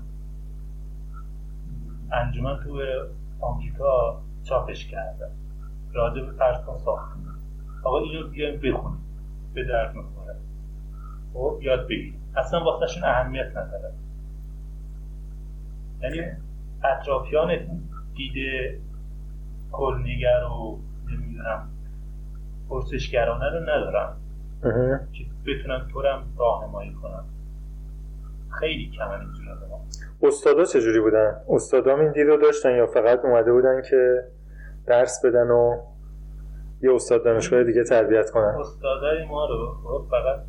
انجمن 2.13 2.57
تو 2.65 2.83
آمریکا 3.41 4.21
چاپش 4.45 4.87
کرده. 4.87 5.31
راجع 5.93 6.23
به 6.23 6.33
فرض 6.33 6.65
کن 6.65 6.79
ساختمون 6.79 7.35
آقا 7.85 7.99
اینو 7.99 8.29
بیایم 8.29 8.61
بخونیم. 8.61 9.05
به 9.55 9.65
درد 9.65 9.95
می‌خوره 9.95 10.37
خب 11.33 11.59
یاد 11.63 11.87
بگیریم. 11.87 12.33
اصلا 12.37 12.65
واسهشون 12.65 13.05
اهمیت 13.05 13.57
نداره. 13.57 13.93
یعنی 16.03 16.21
اطرافیان 16.85 17.49
دیده 18.17 18.79
کلنگر 19.73 20.45
و 20.45 20.79
نمی‌دونم 21.11 21.69
پرسشگرانه 22.69 23.51
رو 23.51 23.63
ندارم 23.63 24.17
که 25.13 25.25
بتونم 25.47 25.89
تو 25.93 26.03
هم 26.03 26.23
راهنمایی 26.39 26.93
کنم 26.93 27.25
خیلی 28.61 28.91
کم 28.99 29.11
اینجور 29.11 29.51
آدم 29.51 29.69
استادا 30.23 30.65
چجوری 30.65 31.01
بودن؟ 31.01 31.37
استادا 31.49 31.97
این 31.97 32.13
دید 32.13 32.27
رو 32.27 32.37
داشتن 32.37 32.77
یا 32.77 32.87
فقط 32.87 33.25
اومده 33.25 33.53
بودن 33.53 33.83
که 33.91 34.25
درس 34.87 35.25
بدن 35.25 35.51
و 35.51 35.77
یه 36.83 36.95
استاد 36.95 37.25
دانشگاه 37.25 37.65
دیگه 37.65 37.85
تربیت 37.85 38.31
کنن؟ 38.31 38.55
استادای 38.61 39.25
ما 39.25 39.47
رو 39.47 39.75
خب 39.85 40.07
فقط 40.11 40.41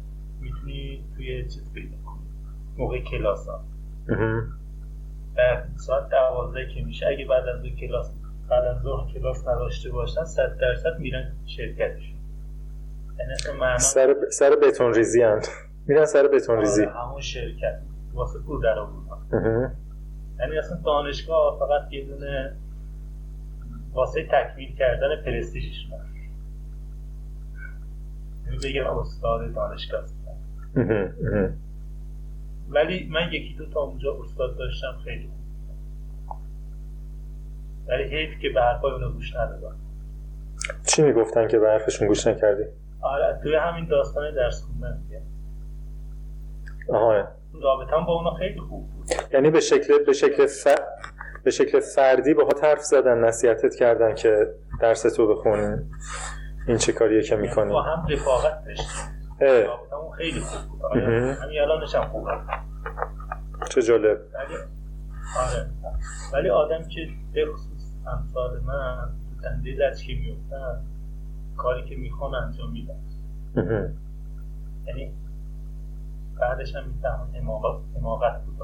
می‌تونی 0.42 1.04
توی 1.16 1.44
چیز 1.44 1.74
پیدا 1.74 1.96
کنی. 2.06 2.20
موقع 2.78 3.00
کلاس 3.00 3.48
ها. 3.48 3.62
در 5.36 5.64
ساعت 5.76 6.10
دوازده 6.10 6.68
که 6.76 6.84
میشه 6.84 7.08
اگه 7.08 7.26
بعد 7.26 7.48
از 7.48 7.62
دو 7.62 7.70
کلاس 7.70 8.12
بعد 8.50 8.66
از 8.66 8.82
ظهر 8.82 9.14
کلاس 9.14 9.48
نداشته 9.48 9.92
باشن 9.92 10.24
صد 10.24 10.58
درصد 10.58 11.00
میرن 11.00 11.32
شرکتشون 11.46 12.20
یعنی 13.20 13.32
اصلا 13.34 13.54
معنا 13.54 13.78
سر, 13.78 14.16
سر 14.32 14.56
بتون 14.56 14.94
ریزی 14.94 15.22
هن. 15.22 15.42
میرن 15.88 16.06
سر 16.06 16.28
بتون 16.28 16.60
ریزی 16.60 16.86
آره، 16.86 16.94
همون 16.94 17.22
شرکت. 17.22 17.80
واسه 18.14 18.40
پول 18.40 18.62
در 18.62 18.80
آوردن. 18.80 19.76
یعنی 20.40 20.58
اصلا 20.58 20.78
دانشگاه 20.86 21.60
فقط 21.60 21.94
یه 21.94 22.06
دونه 22.06 22.56
واسه 23.94 24.28
تکمیل 24.32 24.76
کردن 24.76 25.24
پرستیژشون 25.26 26.00
یعنی 28.46 28.58
بگم 28.58 28.98
استاد 28.98 29.54
دانشگاه 29.54 30.02
ولی 32.70 33.10
من 33.12 33.28
یکی 33.32 33.56
دو 33.58 33.66
تا 33.66 33.80
اونجا 33.80 34.18
استاد 34.24 34.58
داشتم 34.58 34.98
خیلی 35.04 35.28
خوب. 35.28 36.38
ولی 37.88 38.04
حیف 38.04 38.40
که 38.42 38.50
به 38.50 38.62
حرفای 38.62 38.92
اونو 38.92 39.12
گوش 39.12 39.36
ندادم. 39.36 39.76
چی 40.86 41.02
می‌گفتن 41.02 41.48
که 41.48 41.60
به 41.60 41.70
حرفشون 41.70 42.08
گوش 42.08 42.28
نکردی؟ 42.28 42.64
آره 43.02 43.40
توی 43.44 43.56
همین 43.56 43.86
داستان 43.86 44.36
درس 44.36 44.64
خوندن 44.64 45.02
آها. 46.90 47.28
رابطم 47.62 48.06
با 48.06 48.14
اونا 48.14 48.34
خیلی 48.34 48.60
خوب 48.60 48.90
بود. 48.90 49.08
یعنی 49.34 49.52
به 49.52 49.60
شکل 49.60 50.04
به 50.06 50.14
شکل 50.14 50.46
ف... 50.46 50.68
به 51.44 51.52
شکل 51.52 51.80
فردی 51.80 52.34
با 52.34 52.50
حرف 52.64 52.82
زدن 52.82 53.18
نصیحتت 53.18 53.76
کردن 53.76 54.16
که 54.16 54.48
درس 54.82 55.02
تو 55.02 55.28
بخون 55.28 55.90
این 56.68 56.78
چه 56.78 56.92
کاریه 56.92 57.22
که 57.22 57.36
می‌کنی؟ 57.36 57.72
با 57.72 57.82
هم 57.82 58.08
رفاقت 58.10 58.66
داشتیم. 58.66 59.19
رابطمون 59.40 60.12
خیلی 60.18 60.40
خوب. 60.40 60.70
بود 60.70 60.86
آره. 60.86 61.38
همین 61.42 61.62
الانش 61.62 61.96
هم 61.96 62.08
خوبه. 62.10 62.32
چه 63.70 63.82
جالب. 63.82 64.20
ولی 64.34 64.56
آره. 65.38 65.70
ولی 66.34 66.50
آدم 66.50 66.84
که 66.84 67.10
به 67.34 67.46
خصوص 67.54 67.94
امثال 68.08 68.60
من 68.60 69.10
تو 69.30 69.42
دنده 69.44 69.72
لچ 69.72 70.04
که 70.04 70.14
میفتن 70.14 70.82
کاری 71.58 71.86
که 71.86 71.96
می‌خوان 71.96 72.36
انجام 72.36 72.72
میدن. 72.72 73.00
یعنی 74.86 75.14
بعدش 76.40 76.76
هم 76.76 76.88
می‌فهمن 76.88 77.36
حماقت 77.36 77.82
حماقت 77.96 78.42
بود. 78.46 78.60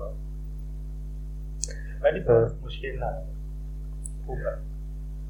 ولی 2.02 2.20
مشکل 2.66 2.96
نداره. 2.96 3.26
خوبه. 4.26 4.58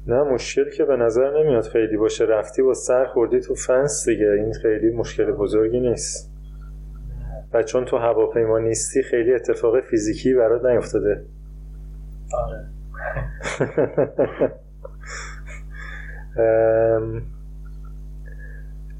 نه 0.08 0.22
مشکل 0.22 0.70
که 0.70 0.84
به 0.84 0.96
نظر 0.96 1.42
نمیاد 1.42 1.64
خیلی 1.64 1.96
باشه. 1.96 2.24
رفتی 2.24 2.62
با 2.62 2.74
سر 2.74 3.06
خوردی 3.06 3.40
تو 3.40 3.54
فنس 3.54 4.08
دیگه. 4.08 4.30
این 4.30 4.52
خیلی 4.52 4.90
مشکل 4.90 5.32
بزرگی 5.32 5.80
نیست. 5.80 6.32
و 7.52 7.62
چون 7.62 7.84
تو 7.84 7.96
هواپیما 7.96 8.58
نیستی 8.58 9.02
خیلی 9.02 9.34
اتفاق 9.34 9.80
فیزیکی 9.80 10.34
برات 10.34 10.64
نیفتاده. 10.64 11.24
آره. 12.32 12.66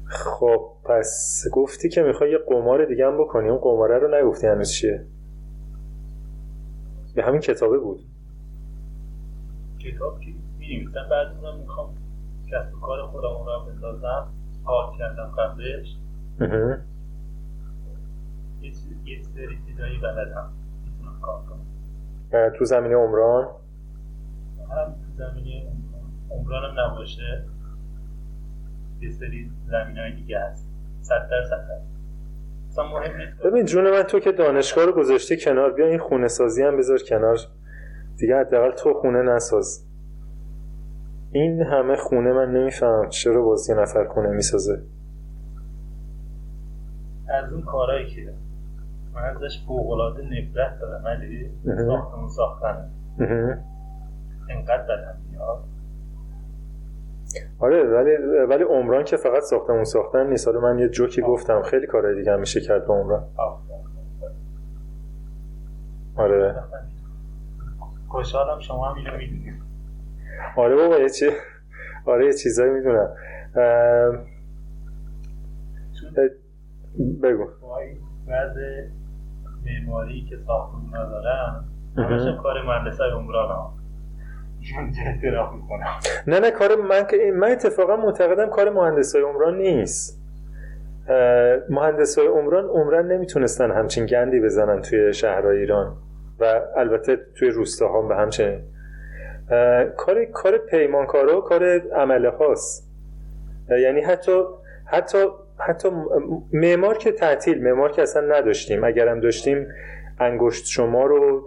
خب 0.05 0.71
پس 0.85 1.43
گفتی 1.53 1.89
که 1.89 2.01
می‌خوای 2.01 2.31
یه 2.31 2.37
قمار 2.47 2.85
دیگه 2.85 3.07
هم 3.07 3.17
بکنی. 3.17 3.49
اون 3.49 3.57
قماره 3.57 3.97
رو 3.97 4.15
نگفتی 4.15 4.47
هنوز 4.47 4.71
چیه؟ 4.71 5.05
یه 7.15 7.23
همین 7.23 7.41
کتابه 7.41 7.77
بود. 7.77 7.99
کتاب 9.79 10.19
که 10.67 10.73
می‌نویسم 10.73 11.09
بعد 11.09 11.27
اونم 11.27 11.59
می‌خوام 11.59 11.95
کسب 12.51 12.75
و 12.75 12.79
کار 12.79 13.07
خودم 13.07 13.45
را 13.47 13.59
بندازم. 13.59 14.27
کار 14.65 14.97
کردم 14.97 15.31
قبلش. 15.37 15.95
یه 18.61 19.21
سری 19.23 19.59
چیزایی 19.67 19.97
بلدم 19.97 20.49
می‌تونم 20.85 21.19
کار 21.21 21.41
کنم. 21.41 22.49
تو 22.57 22.65
زمینه 22.65 22.95
عمران؟ 22.95 23.47
هم 24.69 24.93
تو 24.93 25.11
زمینه 25.17 25.71
عمرانم 26.31 26.79
نباشه. 26.79 27.45
یه 29.01 29.11
سری 29.11 29.51
زمین 29.65 29.97
های 29.97 30.11
دیگه 30.11 30.39
هست. 30.39 30.69
صد 31.01 31.29
هست. 31.31 31.53
اصلا 32.69 32.83
مهم 32.83 33.17
نیست. 33.17 33.41
ببین 33.43 33.65
جون 33.65 33.91
من 33.91 34.03
تو 34.03 34.19
که 34.19 34.31
دانشگاه 34.31 34.85
رو 34.85 34.91
گذاشتی 34.91 35.37
کنار 35.37 35.73
بیا 35.73 35.85
این 35.85 35.99
خونه 35.99 36.27
سازی 36.27 36.63
هم 36.63 36.77
بذار 36.77 36.99
کنار. 37.09 37.37
دیگه 38.17 38.37
حداقل 38.39 38.71
تو 38.71 38.93
خونه 38.93 39.21
نساز. 39.21 39.86
این 41.31 41.61
همه 41.61 41.95
خونه 41.95 42.33
من 42.33 42.51
نمی‌فهمم 42.51 43.09
چرا 43.09 43.41
باز 43.41 43.69
یه 43.69 43.75
نفر 43.75 44.07
خونه 44.07 44.29
می‌سازه. 44.29 44.81
از 47.29 47.53
اون 47.53 47.61
کارهایی 47.61 48.05
که 48.05 48.33
من 49.15 49.23
ازش 49.23 49.63
فوق‌العاده 49.67 50.21
نفرت 50.23 50.79
دارم 50.79 51.03
ولی. 51.03 51.51
ساختمون 51.65 52.29
ساختنه. 52.29 52.89
مهم. 53.19 53.63
انقدر 54.49 54.83
بدم 54.83 55.17
میاد. 55.31 55.63
آره 57.59 57.83
ولی 57.83 58.15
ولی 58.49 58.63
عمران 58.63 59.03
که 59.03 59.17
فقط 59.17 59.41
ساختمون 59.41 59.83
ساختن 59.83 60.29
نیست. 60.29 60.47
حالا 60.47 60.59
من 60.59 60.79
یه 60.79 60.89
جوکی 60.89 61.21
گفتم 61.21 61.61
خیلی 61.61 61.87
کارهای 61.87 62.15
دیگه 62.15 62.33
هم 62.33 62.39
میشه 62.39 62.61
کرد 62.61 62.85
با 62.85 62.95
عمران. 62.95 63.23
آفرین. 63.37 63.77
آره. 66.15 66.55
خوشحالم 68.07 68.59
شما 68.59 68.89
هم 68.89 68.95
اینو 68.95 69.17
می‌دونید. 69.17 69.66
آره 70.55 70.75
بابا 70.75 70.97
یه 70.99 71.09
چی 71.09 71.29
آره 72.05 72.25
یه 72.25 72.33
چیزایی 72.33 72.71
می‌دونم. 72.71 73.09
بگو. 77.23 77.47
بعد 78.27 78.55
معماری 79.65 80.25
که 80.29 80.37
ساختمون. 80.47 80.93
همش 81.97 82.41
کار 82.43 82.61
مهندس 82.65 83.01
های 83.01 83.11
عمران 83.11 83.49
ها 83.49 83.73
نه 86.27 86.39
نه 86.39 86.51
کار 86.51 86.75
من 86.75 87.07
که 87.07 87.31
من 87.35 87.51
اتفاقا 87.51 87.95
معتقدم 87.95 88.49
کار 88.49 88.69
مهندسای 88.69 89.21
عمران 89.21 89.57
نیست. 89.57 90.21
مهندسای 91.69 92.27
عمران 92.27 92.65
عمران 92.65 93.07
نمی‌تونستن 93.11 93.71
همچین 93.71 94.05
گندی 94.05 94.39
بزنن 94.39 94.81
توی 94.81 95.13
شهرهای 95.13 95.57
ایران 95.57 95.97
و 96.39 96.61
البته 96.75 97.17
توی 97.39 97.49
روستاها 97.49 98.01
هم 98.01 98.07
به 98.07 98.15
همچنین 98.15 98.61
کار 99.97 100.25
کار 100.25 100.57
پیمانکارا 100.57 101.41
کار 101.41 101.63
عمله 101.79 102.29
هاست 102.29 102.89
یعنی 103.69 104.01
حتی 104.01 104.41
حتی 104.85 105.17
حتی 105.59 105.89
معمار 106.53 106.97
که 106.97 107.11
تعطیل 107.11 107.63
معمار 107.63 107.91
که 107.91 108.01
اصلا 108.01 108.37
نداشتیم. 108.37 108.83
اگرم 108.83 109.19
داشتیم 109.19 109.67
انگشت 110.19 110.65
شما 110.65 111.05
رو 111.05 111.43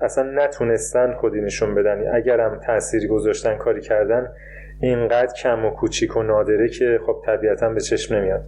اصلا 0.00 0.30
نتونستن 0.30 1.14
کدی 1.20 1.40
نشون 1.40 1.74
بدن. 1.74 2.14
اگرم 2.14 2.60
تأثیری 2.60 3.08
گذاشتن 3.08 3.56
کاری 3.56 3.80
کردن 3.80 4.32
اینقدر 4.80 5.34
کم 5.34 5.64
و 5.64 5.70
کوچیک 5.70 6.16
و 6.16 6.22
نادره 6.22 6.68
که 6.68 7.00
خب 7.06 7.22
طبیعتا 7.26 7.68
به 7.68 7.80
چشم 7.80 8.14
نمیاد. 8.14 8.44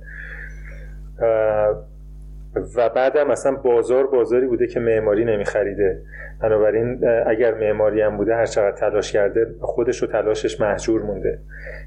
و 2.76 2.88
بعدم 2.88 3.30
اصلا 3.30 3.52
بازار 3.52 4.06
بازاری 4.06 4.46
بوده 4.46 4.66
که 4.66 4.80
معماری 4.80 5.24
نمیخریده. 5.24 6.02
بنابراین 6.42 7.08
اگر 7.26 7.54
معماری 7.54 8.00
هم 8.02 8.16
بوده 8.16 8.34
هر 8.34 8.46
چقدر 8.46 8.76
تلاش 8.76 9.12
کرده 9.12 9.46
خودش 9.60 10.02
و 10.02 10.06
تلاشش 10.06 10.60
محجور 10.60 11.02
مونده. 11.02 11.38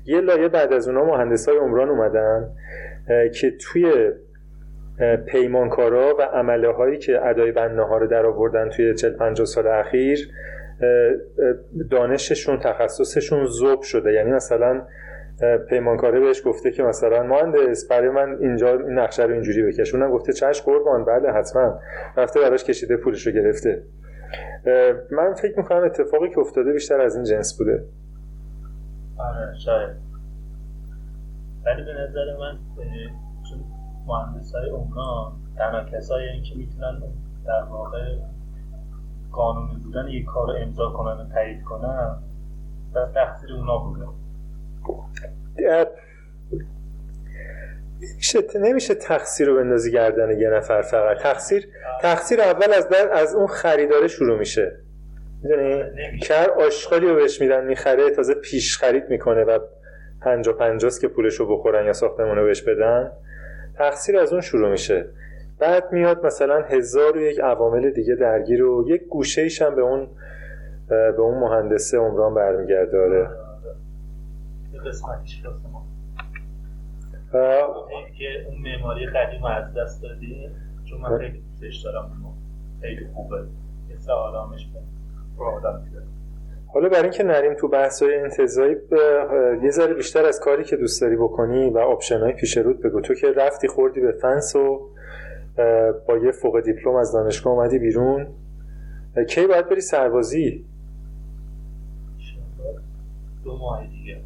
یه 0.06 0.22
لایه 0.22 0.48
بعد 0.48 0.74
از 0.74 0.88
اونا 0.88 1.06
مهندس 1.06 1.50
های 1.50 1.58
عمران 1.58 1.90
اومدن 1.90 2.50
که 3.34 3.52
توی 3.60 4.12
پیمانکارا 5.26 6.16
و 6.20 6.22
عمله 6.22 6.72
هایی 6.72 6.98
که 6.98 7.28
ادای 7.28 7.52
بنا 7.52 7.86
ها 7.86 7.98
رو 7.98 8.08
در 8.08 8.26
آوردن 8.26 8.70
توی 8.70 8.94
40 8.94 9.14
50 9.14 9.46
سال 9.46 9.68
اخیر 9.68 10.30
دانششون 11.92 12.60
تخصصشون 12.60 13.46
ذوب 13.46 13.82
شده. 13.82 14.14
یعنی 14.14 14.32
مثلا 14.32 14.82
پیمانکاره 15.70 16.20
بهش 16.20 16.42
گفته 16.46 16.72
که 16.72 16.84
مثلا 16.84 17.24
مهندس 17.24 17.88
برای 17.88 18.10
من 18.10 18.38
اینجا 18.40 18.70
این 18.70 19.00
نقشه 19.00 19.24
رو 19.24 19.34
اینجوری 19.34 19.64
بکش. 19.64 19.94
اونم 19.96 20.12
گفته 20.12 20.34
چشم 20.34 20.66
قربان 20.66 21.06
بله 21.06 21.32
حتما. 21.32 21.80
رفته 22.18 22.40
براش 22.40 22.64
کشیده 22.64 22.98
پولش 22.98 23.28
رو 23.28 23.34
گرفته 23.34 23.84
من 25.12 25.34
فکر 25.34 25.58
می‌کنم 25.58 25.84
اتفاقی 25.84 26.30
که 26.30 26.40
افتاده 26.40 26.74
بیشتر 26.74 27.02
از 27.02 27.16
این 27.16 27.24
جنس 27.24 27.58
بوده. 27.58 27.86
آره 29.18 29.56
شاید. 29.66 29.90
ولی 31.66 31.84
به 31.84 31.94
نظر 31.94 32.38
من 32.40 32.58
چون 33.50 33.64
مهندس 34.08 34.56
های 34.56 34.70
عمران 34.70 35.32
تنها 35.58 35.84
کسایی 35.84 36.42
که 36.42 36.58
می‌تونن 36.58 37.02
در 37.46 37.64
واقع 37.70 38.00
قانونی 39.32 39.80
بودن 39.84 40.08
یک 40.08 40.26
کار 40.26 40.48
امضا 40.62 40.90
کنن 40.90 41.22
و 41.22 41.34
تایید 41.34 41.64
کنن 41.64 42.18
تقصیر 43.16 43.54
اونا 43.54 43.78
بوده. 43.78 44.06
نمیشه 48.24 48.46
نمیشه 48.56 48.96
تقصیر 48.96 49.48
رو 49.48 49.56
بندازی 49.56 49.92
گردن 49.92 50.40
یه 50.40 50.50
نفر 50.50 50.82
فقط. 50.82 51.18
تقصیر 51.18 51.68
تقصیر 52.02 52.42
اول 52.42 52.74
از 52.74 52.90
در 52.90 53.10
از 53.12 53.36
اون 53.36 53.48
خریداره 53.48 54.08
شروع 54.08 54.40
میشه. 54.40 54.80
می‌دونی. 55.44 55.84
کر 56.22 56.50
آشغالی 56.50 57.08
رو 57.08 57.16
بهش 57.16 57.42
میدن 57.42 57.66
می‌خره 57.66 58.10
تازه 58.10 58.34
پیش 58.34 58.78
خرید 58.78 59.10
می‌کنه 59.10 59.44
و 59.44 59.60
پنجا 60.22 60.54
پنجاست 60.54 61.02
که 61.02 61.08
پولش 61.08 61.36
رو 61.36 61.58
بخورن 61.58 61.86
یا 61.86 61.94
ساختمون 61.94 62.36
رو 62.38 62.46
بهش 62.46 62.62
بدن. 62.62 63.12
تقصیر 63.78 64.18
از 64.18 64.32
اون 64.32 64.42
شروع 64.42 64.72
میشه. 64.72 65.06
بعد 65.60 65.92
میاد 65.92 66.26
مثلا 66.26 66.62
هزار 66.62 67.18
و 67.18 67.22
یک 67.22 67.40
عوامل 67.40 67.90
دیگه 67.90 68.16
درگیر 68.16 68.64
و 68.64 68.86
یک 68.90 69.04
گوشه 69.04 69.42
ایش 69.42 69.62
هم 69.62 69.76
به 69.76 69.82
اون 69.82 70.10
به 70.90 71.22
اون 71.22 71.38
مهندسه 71.38 71.98
عمران 71.98 72.34
برمیگرده 72.34 72.98
یه 72.98 73.28
قسمتیش 74.88 75.46
واسه 75.46 75.68
ما. 75.74 75.86
که 78.18 78.46
اون 78.48 78.62
معماری 78.62 79.06
قدیم 79.06 79.44
از 79.44 79.74
دست 79.74 80.02
دادی 80.04 80.50
چون 80.86 81.02
من 81.02 81.18
خیلی 81.18 81.42
دوستش 81.42 81.78
دارم 81.78 82.06
اونو 82.06 82.34
خیلی 82.82 83.08
خوبه. 83.14 83.38
یه 83.90 83.98
سه 83.98 84.12
آرامش 84.12 84.68
به 84.74 84.80
رو 85.38 85.46
آدم 85.46 85.82
میده. 85.86 86.04
حالا 86.68 86.90
برای 86.90 87.04
اینکه 87.04 87.24
نریم 87.24 87.54
تو 87.54 87.68
بحث‌های 87.68 88.16
انتزاعی 88.20 88.76
ب- 88.76 89.64
یه 89.64 89.70
ذره 89.72 89.94
بیشتر 89.94 90.26
از 90.26 90.40
کاری 90.40 90.64
که 90.64 90.76
دوست 90.76 91.02
داری 91.02 91.16
بکنی 91.16 91.70
و 91.70 91.78
آپشن‌های 91.78 92.34
پیش 92.34 92.58
رود 92.58 92.82
بگو. 92.82 93.02
تو 93.02 93.14
که 93.14 93.28
رفتی 93.38 93.68
خوردی 93.68 94.00
به 94.02 94.12
فنس 94.12 94.56
و 94.56 94.90
با 96.08 96.18
یه 96.24 96.32
فوق 96.32 96.60
دیپلم 96.60 96.96
از 96.96 97.12
دانشگاه 97.14 97.54
اومدی 97.54 97.80
بیرون. 97.80 98.28
کی 99.30 99.48
باید 99.48 99.70
بری 99.70 99.82
سربازی؟ 99.82 100.66
دو 103.44 103.58
ماه 103.58 103.88
دیگه. 103.88 104.22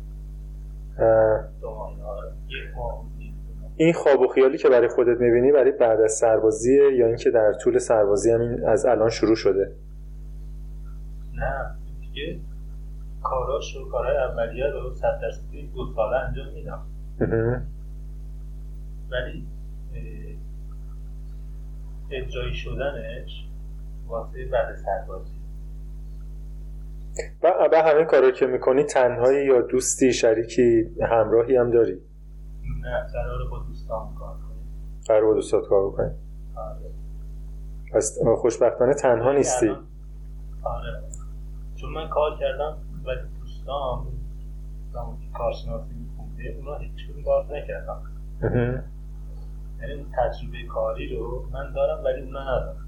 این 3.77 3.93
خواب 3.93 4.21
و 4.21 4.27
خیالی 4.27 4.57
که 4.57 4.69
برای 4.69 4.87
خودت 4.87 5.19
می‌بینی 5.19 5.51
برای 5.51 5.71
بعد 5.71 6.01
از 6.01 6.11
سربازیه 6.11 6.93
یا 6.93 7.07
اینکه 7.07 7.29
در 7.29 7.53
طول 7.53 7.77
سربازی 7.77 8.31
هم 8.31 8.57
از 8.67 8.85
الان 8.85 9.09
شروع 9.09 9.35
شده 9.35 9.71
نه 11.33 11.75
دیگه 12.01 12.39
کاراش 13.23 13.77
و 13.77 13.89
کارهای 13.89 14.17
اولیه 14.17 14.67
رو 14.67 14.93
صد 14.93 15.19
درصد 15.21 15.41
دو 15.75 15.85
ساله 15.95 16.17
انجام 16.17 16.53
میدم. 16.53 16.81
ولی 19.11 19.47
اجرایی 22.11 22.53
شدنش 22.53 23.47
واسه 24.07 24.45
بعد 24.45 24.75
سربازی 24.75 25.36
و 27.43 27.69
به 27.71 27.81
همه 27.81 28.05
کارا 28.05 28.31
که 28.31 28.45
می‌کنی 28.45 28.83
تنهایی 28.83 29.45
یا 29.45 29.61
دوستی 29.61 30.13
شریکی 30.13 30.89
همراهی 31.11 31.55
هم 31.55 31.71
داری؟ 31.71 32.01
نه 32.81 33.07
قراره 33.13 33.49
با 33.51 33.59
دوستان 33.67 34.15
کار 34.19 34.33
کنیم. 34.33 34.65
قرار 35.07 35.25
با 35.25 35.33
دوستات 35.33 35.67
کار 35.67 35.89
بکنی؟ 35.89 36.11
آره. 36.55 36.91
پس 37.93 38.19
خوشبختانه 38.37 38.93
تنها 38.93 39.31
نیستی. 39.31 39.67
الان- 39.67 39.83
آره. 40.63 41.03
چون 41.75 41.89
من 41.89 42.09
کار 42.09 42.31
کردم 42.39 42.77
ولی 43.05 43.19
دوستان 43.39 44.05
زمانی 44.93 45.17
که 45.19 45.37
کارشناسی 45.37 45.93
میخونده 45.93 46.55
اونا 46.57 46.77
هیچ 46.77 47.25
کار 47.25 47.45
نکردم. 47.45 48.01
یعنی 49.81 50.05
تجربه 50.17 50.57
کاری 50.73 51.15
رو 51.17 51.45
من 51.51 51.73
دارم 51.73 52.03
ولی 52.03 52.21
اونا 52.21 52.41
ندارم 52.41 52.87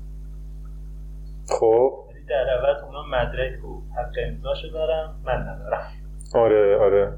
خب. 1.59 1.91
یعنی 1.91 1.99
در 2.30 2.45
عوض 2.49 2.84
اونا 2.84 3.03
مدرک 3.03 3.65
و 3.65 3.82
حق 3.97 4.13
امضاشو 4.27 4.67
دارم 4.73 5.21
من 5.25 5.41
ندارم. 5.47 5.82
آره 6.36 6.77
آره. 6.77 7.13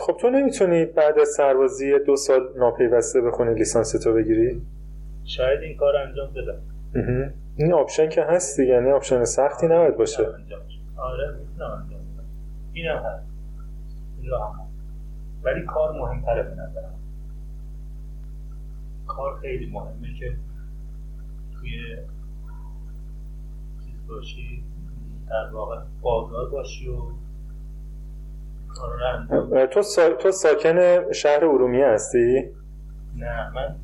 خب 0.00 0.16
تو 0.20 0.30
نمی‌تونی 0.30 0.84
بعد 0.84 1.18
از 1.18 1.28
سربازی 1.28 1.98
دو 1.98 2.16
سال 2.16 2.48
ناپیوسته 2.56 3.20
بخونی 3.20 3.54
لیسانس 3.54 3.92
تو 3.92 4.12
بگیری؟ 4.12 4.62
شاید 5.24 5.60
این 5.60 5.76
کار 5.76 5.96
انجام 5.96 6.30
بدم. 6.30 6.60
مهم. 6.94 7.34
این 7.56 7.72
option 7.72 8.08
که 8.08 8.22
هست 8.22 8.60
دیگه 8.60 8.72
یعنی 8.72 8.90
option 8.90 9.24
سختی 9.24 9.66
نباید 9.66 9.96
باشه. 9.96 10.22
آره 10.96 11.34
می‌تونم 11.38 11.70
انجام 11.70 12.00
بدم. 12.00 12.24
اینم 12.72 12.96
هست. 12.96 13.26
راه 14.30 14.68
ولی 15.42 15.62
کار 15.62 15.92
مهمتره 15.92 16.42
به 16.42 16.50
نظرم. 16.50 16.94
کار 19.06 19.38
خیلی 19.40 19.70
مهمه 19.70 20.14
که 20.18 20.36
توی 21.60 21.96
باشی 24.14 24.64
در 25.30 25.50
واقع 25.52 25.76
بازار 26.02 26.50
باشی 26.50 26.88
و 26.88 26.96
کار 28.68 29.66
تو, 29.66 29.82
سا... 29.82 30.12
تو 30.12 30.30
ساکن 30.30 31.12
شهر 31.12 31.44
ارومیه 31.44 31.86
هستی؟ 31.86 32.50
نه 33.16 33.50
من 33.50 33.76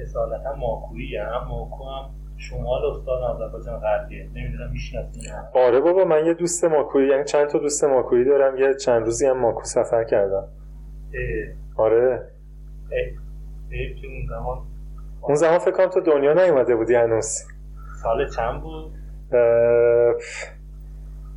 اصالتا 0.00 0.54
ماکویی 0.54 1.16
هم 1.16 1.48
ماکو 1.48 1.84
هم 1.84 2.10
شمال 2.36 2.84
استان 2.84 3.22
آذربایجان 3.22 3.80
غربیه 3.80 4.28
نمی‌دونم 4.34 4.70
می‌شناسی 4.72 5.20
آره 5.54 5.80
بابا 5.80 6.04
من 6.04 6.26
یه 6.26 6.34
دوست 6.34 6.64
ماکویی 6.64 7.08
یعنی 7.08 7.24
چند 7.24 7.46
تا 7.48 7.58
دوست 7.58 7.84
ماکویی 7.84 8.24
دارم 8.24 8.58
یه 8.58 8.74
چند 8.74 9.04
روزی 9.04 9.26
هم 9.26 9.38
ماکو 9.38 9.64
سفر 9.64 10.04
کردم 10.04 10.44
اه. 11.14 11.54
آره 11.76 12.30
اه. 12.92 12.98
اه. 12.98 13.08
اون 14.04 14.26
زمان 14.28 14.58
اون 15.20 15.34
زمان 15.34 15.58
فکر 15.58 15.70
کنم 15.70 15.86
تو 15.86 16.00
دنیا 16.00 16.32
نیومده 16.32 16.76
بودی 16.76 16.94
هنوز 16.94 17.44
سال 18.02 18.28
چند 18.28 18.62
بود؟ 18.62 18.92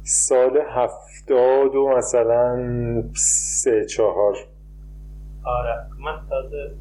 سال 0.04 0.58
هفتاد 0.70 1.76
و 1.76 1.90
مثلا 1.98 2.58
سه 3.16 3.86
چهار. 3.86 4.36
آره 5.46 5.86
من 6.06 6.22
تازه 6.30 6.72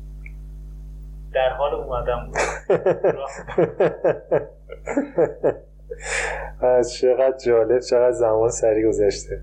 در 1.35 1.51
حال 1.51 1.75
اومدم. 1.75 2.27
بود 2.27 2.37
از 6.79 6.93
چقدر 6.93 7.37
جالب 7.37 7.81
چقدر 7.81 8.13
زمان 8.13 8.49
سری 8.49 8.89
گذشته. 8.89 9.43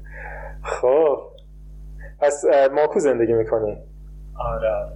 خب 0.64 1.18
پس 2.20 2.44
ماکو 2.74 3.00
زندگی 3.00 3.34
می‌کنی؟ 3.34 3.78
آره 4.36 4.70
آره. 4.70 4.92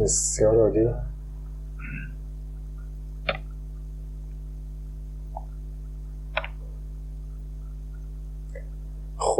بسیار 0.00 0.56
عالی. 0.56 0.94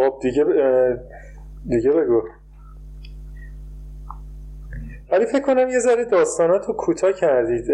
خب 0.01 0.18
دیگه 0.22 0.44
دیگه 1.68 1.90
بگو. 1.90 2.22
ولی 5.12 5.26
فکر 5.26 5.40
کنم 5.40 5.68
یه 5.68 5.78
ذره 5.78 6.05
داستاناتو 6.05 6.72
کوتاه 6.72 7.12
کردید 7.12 7.64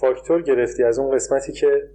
فاکتور 0.00 0.42
گرفتی 0.42 0.84
از 0.84 0.98
اون 0.98 1.14
قسمتی 1.14 1.52
که 1.52 1.88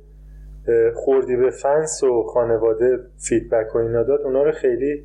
خوردی 0.95 1.35
به 1.35 1.49
فنس 1.49 2.03
و 2.03 2.23
خانواده 2.23 2.99
feedback 3.17 3.75
و 3.75 3.77
اینا 3.77 4.03
داد 4.03 4.21
اونا 4.21 4.43
رو 4.43 4.51
خیلی 4.51 5.03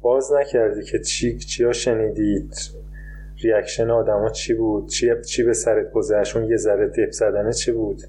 باز 0.00 0.32
نکردی 0.32 0.82
که 0.82 0.98
چی 0.98 1.38
چیا 1.38 1.72
شنیدید؟ 1.72 2.54
reaction 3.42 3.90
آدما 3.90 4.28
چی 4.28 4.54
بود؟ 4.54 4.88
چی 4.88 5.12
چی 5.26 5.42
به 5.42 5.52
سرت 5.52 5.92
گذشت؟ 5.92 6.36
اون 6.36 6.44
یه 6.44 6.56
ذره 6.56 6.88
dep 6.88 7.10
زدنه 7.10 7.52
چی 7.52 7.72
بود؟ 7.72 8.02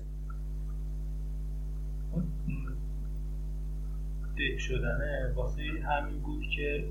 dep 4.45 4.57
شدنه 4.57 5.33
واسه 5.35 5.61
همین 5.83 6.19
بود 6.19 6.43
که 6.55 6.85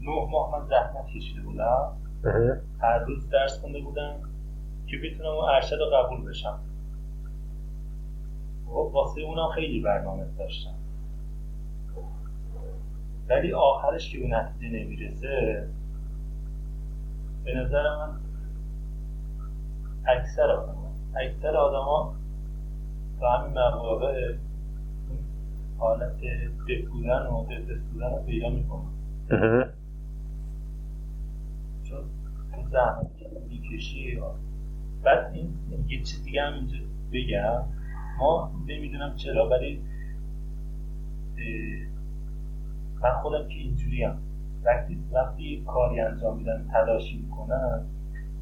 نه 0.00 0.26
ماه 0.30 0.60
من 0.60 0.66
زحمت 0.66 1.06
کشیده 1.16 1.40
بودم. 1.40 1.92
هر 2.80 2.98
روز 2.98 3.30
درس 3.30 3.60
خونده 3.60 3.80
بودم 3.80 4.14
که 4.86 4.96
بتونم 5.04 5.30
اون 5.30 5.44
ارشد 5.48 5.76
رو 5.76 5.86
قبول 5.96 6.30
بشم. 6.30 6.58
و 8.66 8.70
واسه 8.70 9.20
اونم 9.20 9.48
خیلی 9.54 9.80
برنامه 9.80 10.24
داشتم. 10.38 10.74
ولی 13.28 13.52
آخرش 13.52 14.12
که 14.12 14.18
به 14.18 14.26
نتیجه 14.26 14.68
نمی‌رسه 14.68 15.68
به 17.44 17.54
نظر 17.54 17.96
من 17.96 18.10
اکثر 20.06 20.50
آدم 20.50 20.74
اکثر 21.16 21.56
آدما 21.56 22.14
تو 23.20 23.26
همین 23.26 23.52
مواقع 23.52 24.34
حالت 25.78 26.16
دپ 26.68 26.88
بودن 26.90 27.26
و 27.26 27.44
دپرس 27.44 27.82
بودن 27.92 28.10
رو 28.10 28.22
پیدا 28.26 28.48
می‌کنن 28.50 28.88
اه. 29.30 29.68
چون 31.84 32.00
تو 32.54 32.68
زحمت 32.70 33.06
می‌کشی 33.50 34.20
بعد 35.04 35.32
این 35.34 35.54
یه 35.88 36.02
چیز 36.02 36.24
دیگه 36.24 36.42
هم 36.42 36.54
اینجا 36.54 36.78
بگم. 37.12 37.64
ما 38.18 38.52
نمی‌دونم 38.68 39.16
چرا 39.16 39.48
ولی 39.48 39.82
من 43.02 43.12
خودم 43.22 43.48
که 43.48 43.54
اینجوری 43.54 44.04
هم 44.04 44.18
وقتی 44.64 44.98
وقتی 45.12 45.62
کاری 45.66 46.00
انجام 46.00 46.38
میدم 46.38 46.64
تلاشی 46.72 47.18
می‌کنم 47.18 47.86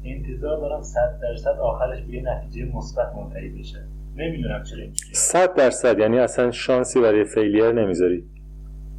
انتظار 0.03 0.57
دارم 0.57 0.81
صد 0.81 1.19
درصد 1.21 1.57
آخرش 1.59 2.03
به 2.03 2.13
یه 2.13 2.23
نتیجه 2.23 2.75
مثبت 2.75 3.15
منتهی 3.15 3.49
بشه. 3.49 3.83
نمی‌دونم 4.17 4.63
چرا 4.63 4.81
اینجوری 4.81 5.13
صد 5.13 5.55
درصد 5.55 5.99
یعنی 5.99 6.19
اصلا 6.19 6.51
شانسی 6.51 7.01
برای 7.01 7.23
فیلیر 7.23 7.71
نمی‌ذاری. 7.71 8.23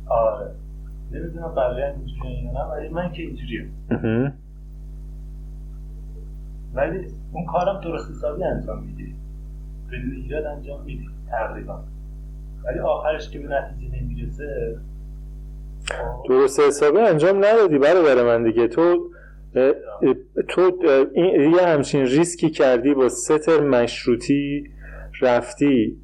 آره. 0.08 0.50
نمی‌دونم 1.12 1.54
بقیه 1.54 1.86
هم 1.86 1.94
اینجوری 2.06 2.44
یا 2.44 2.52
نه 2.52 2.64
ولی 2.64 2.88
من 2.88 3.12
که 3.12 3.22
اینجوریم. 3.22 3.72
ولی 6.74 7.06
اون 7.32 7.46
کارم 7.52 7.80
درست 7.80 8.10
حسابی 8.10 8.44
انجام 8.44 8.84
میدی. 8.84 9.14
بدون 9.88 10.22
ایراد 10.22 10.44
انجام 10.44 10.84
میدی 10.84 11.08
تقریبا. 11.30 11.80
ولی 12.64 12.78
آخرش 12.78 13.30
که 13.30 13.38
به 13.38 13.48
نتیجه 13.48 14.02
نمی‌رسه 14.02 14.76
خب، 15.88 16.28
درست 16.28 16.60
حسابی 16.60 16.98
انجام 16.98 17.38
ندادی 17.38 17.78
برادر 17.78 18.22
من 18.22 18.44
دیگه. 18.44 18.68
تو 18.68 19.10
تو 20.48 20.72
این 21.14 21.52
یه 21.54 21.66
همچین 21.66 22.06
ریسکی 22.06 22.50
کردی 22.50 22.94
با 22.94 23.08
ستر 23.08 23.60
مشروطی 23.60 24.64
رفتی 25.22 25.96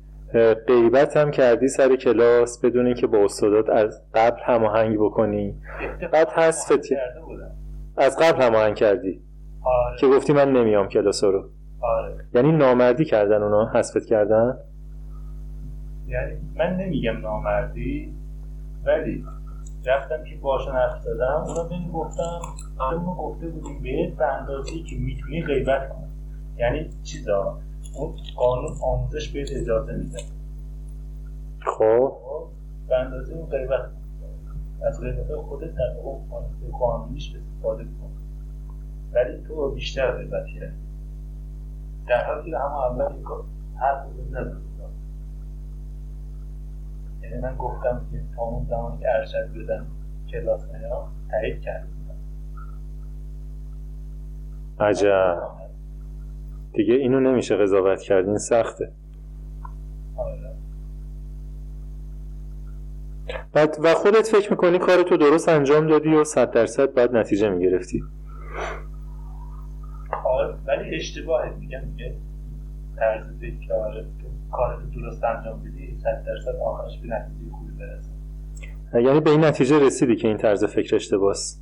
غیبت 0.69 1.17
هم 1.17 1.31
کردی 1.31 1.69
سر 1.69 1.97
کلاس 1.97 2.65
بدون 2.65 2.87
اینکه 2.87 3.07
با 3.07 3.19
استادات 3.19 3.71
از 3.71 4.03
قبل 4.15 4.41
هماهنگ 4.45 4.97
بکنی. 4.99 5.55
بعد 6.13 6.29
حذفت 6.29 6.89
از 7.97 8.19
قبل 8.19 8.43
هماهنگ 8.43 8.75
کردی. 8.75 9.21
آره. 9.65 9.99
که 9.99 10.07
گفتی 10.07 10.33
من 10.33 10.53
نمیام 10.53 10.89
کلاس 10.89 11.25
رو. 11.25 11.51
آره. 11.81 12.15
یعنی 12.35 12.53
نامردی 12.53 13.05
کردن 13.05 13.43
اونا 13.43 13.71
حذفت 13.75 14.05
کردن؟ 14.07 14.59
یعنی 16.09 16.37
من 16.57 16.77
نمیگم 16.77 17.21
نامردی 17.21 18.15
ولی 18.87 19.25
رفتم 19.87 20.25
که 20.25 20.37
باشون 20.43 20.75
حرف 20.75 21.03
زدم 21.03 21.45
اونا 21.47 21.65
بهم 21.69 21.93
گفتم 21.93 22.41
آره 22.79 22.99
ما 22.99 23.15
گفته 23.15 23.47
بودیم 23.47 23.83
بهت 23.83 24.17
به 24.17 24.27
اندازه‌ای 24.27 24.83
که 24.83 24.97
می‌تونی 24.97 25.43
غیبت 25.43 25.89
کن 25.89 26.09
یعنی 26.59 26.91
چیزا؟ 27.03 27.59
اون 27.97 28.15
قانون 28.37 28.77
آموزش 28.83 29.29
بهت 29.29 29.49
اجازه 29.53 29.93
میده. 29.93 30.19
خب. 31.61 32.13
خب 32.25 32.45
به 32.89 32.97
اندازه 32.97 33.33
اون 33.35 33.47
غیبت 33.47 33.81
کن. 33.81 34.87
از 34.87 35.01
غیبت 35.01 35.35
خودت 35.37 35.75
در 35.75 35.97
اون 36.03 36.29
قانون- 36.31 36.79
قانونیش 36.79 37.35
استفاده 37.37 37.85
کن 37.85 38.11
ولی 39.13 39.43
تو 39.49 39.71
بیشتر 39.71 40.13
غیبت 40.17 40.47
کردی 40.47 40.77
در 42.07 42.27
حالی 42.27 42.51
که 42.51 42.59
همه 42.59 42.79
اول 42.85 43.03
این 43.13 43.23
کار 43.23 43.45
حرف 43.77 44.07
نزدم 44.31 44.61
یعنی 47.23 47.41
من 47.41 47.57
گفتم 47.57 48.07
که 48.13 48.21
تا 48.37 48.43
اون 48.43 48.67
زمانی 48.71 48.99
که 48.99 49.07
ارشد 49.15 49.53
بدم 49.55 49.87
کلاس 50.31 50.65
نیام 50.75 51.09
تایید 51.31 51.57
بودم 51.57 52.19
عجب. 54.81 55.64
دیگه 56.75 56.95
اینو 56.95 57.21
نمیشه 57.21 57.57
قضاوت 57.57 58.01
کرد 58.01 58.29
این 58.29 58.39
سخته. 58.39 58.93
بعد 63.53 63.77
و 63.83 63.95
خودت 63.95 64.27
فکر 64.27 64.51
می‌کنی 64.51 64.79
کارتو 64.79 65.17
درست 65.17 65.49
انجام 65.49 65.87
دادی 65.87 66.15
و 66.15 66.25
صد 66.25 66.51
درصد 66.51 66.95
بعد 66.95 67.17
نتیجه 67.17 67.49
می‌گرفتی. 67.49 68.05
آره 70.25 70.55
ولی 70.67 70.95
اشتباهه 70.97 71.55
میگم 71.61 71.81
میگه 71.87 72.15
طرز 72.97 73.27
فکر 73.41 73.67
که 73.67 73.75
آره 73.75 74.03
تو 74.03 74.57
کارت 74.57 74.79
درست 74.91 75.25
انجام 75.25 75.61
بدی 75.61 75.97
صد 76.03 76.25
درصد 76.27 76.57
آخرش 76.57 76.99
به 76.99 77.07
نتیجه 77.09 77.51
خوبی 77.53 77.73
برسه. 77.73 78.11
یعنی 79.03 79.21
به 79.21 79.31
این 79.31 79.45
نتیجه 79.45 79.79
رسیدی 79.79 80.17
که 80.17 80.29
این 80.29 80.37
طرز 80.37 80.65
فکر 80.65 80.97
اشتباس. 80.97 81.61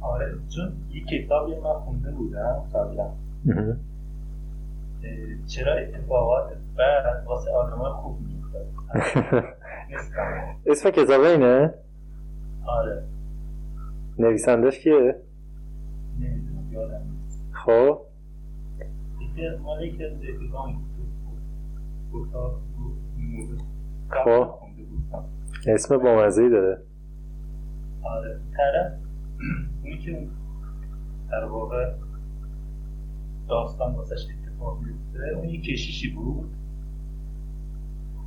آره 0.00 0.34
چون 0.56 0.72
یه 0.90 1.04
کتابی 1.04 1.54
من 1.54 1.72
خونده 1.72 2.10
بودم 2.10 2.62
قبلا 2.74 3.10
چرا 5.46 5.74
اتفاقات 5.74 6.52
بعد 6.76 7.26
واسه 7.26 7.50
آدمای 7.50 7.92
خوب 7.92 8.18
میفتاد 8.20 8.66
اسم 10.66 10.90
کتاب 10.90 11.20
اینه 11.20 11.74
آره. 12.66 13.02
نویسندش 14.18 14.78
کیه؟ 14.78 15.16
نمی‌دونم 16.20 16.72
یادم 16.72 17.02
خب. 17.52 17.98
خب. 24.24 24.46
اسم 25.66 25.98
بامزهی 25.98 26.50
داره. 26.50 26.78
آره. 28.02 28.40
طرف 28.56 28.92
اونی 29.84 29.98
که 29.98 30.26
در 31.30 31.44
واقع 31.44 31.92
داستان 33.48 33.94
واسش 33.94 34.26
اتفاق 34.62 34.78
میفته 34.80 35.36
اون 35.36 35.60
کشیشی 35.60 36.10
بود. 36.10 36.50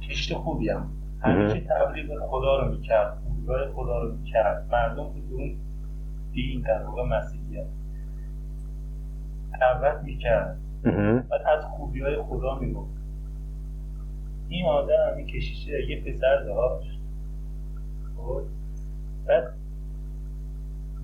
کشت 0.09 0.33
خوبی 0.33 0.69
هم 0.69 0.89
همیشه 1.21 1.59
تبلیغ 1.59 2.19
خدا 2.29 2.59
رو 2.59 2.71
می‌کرد 2.71 3.17
خوبیهای 3.17 3.71
خدا 3.71 4.03
رو 4.03 4.15
می‌کرد. 4.15 4.69
مردم 4.71 5.03
بود 5.03 5.23
اون 5.31 5.55
دین 6.33 6.61
در 6.61 6.83
واقع 6.83 7.03
مسیحیت. 7.03 7.65
دعوت 9.59 10.03
می‌کرد. 10.03 10.57
بعد 11.29 11.41
از 11.57 11.65
خوبی 11.65 12.01
های 12.01 12.21
خدا 12.21 12.59
می‌گفت 12.59 12.95
این 14.49 14.65
آدم 14.65 15.13
این 15.17 15.27
کشیشه 15.27 15.89
یه 15.89 16.01
پسر 16.01 16.43
داشت. 16.43 16.99
خب؟ 18.17 18.41
بعد 19.27 19.53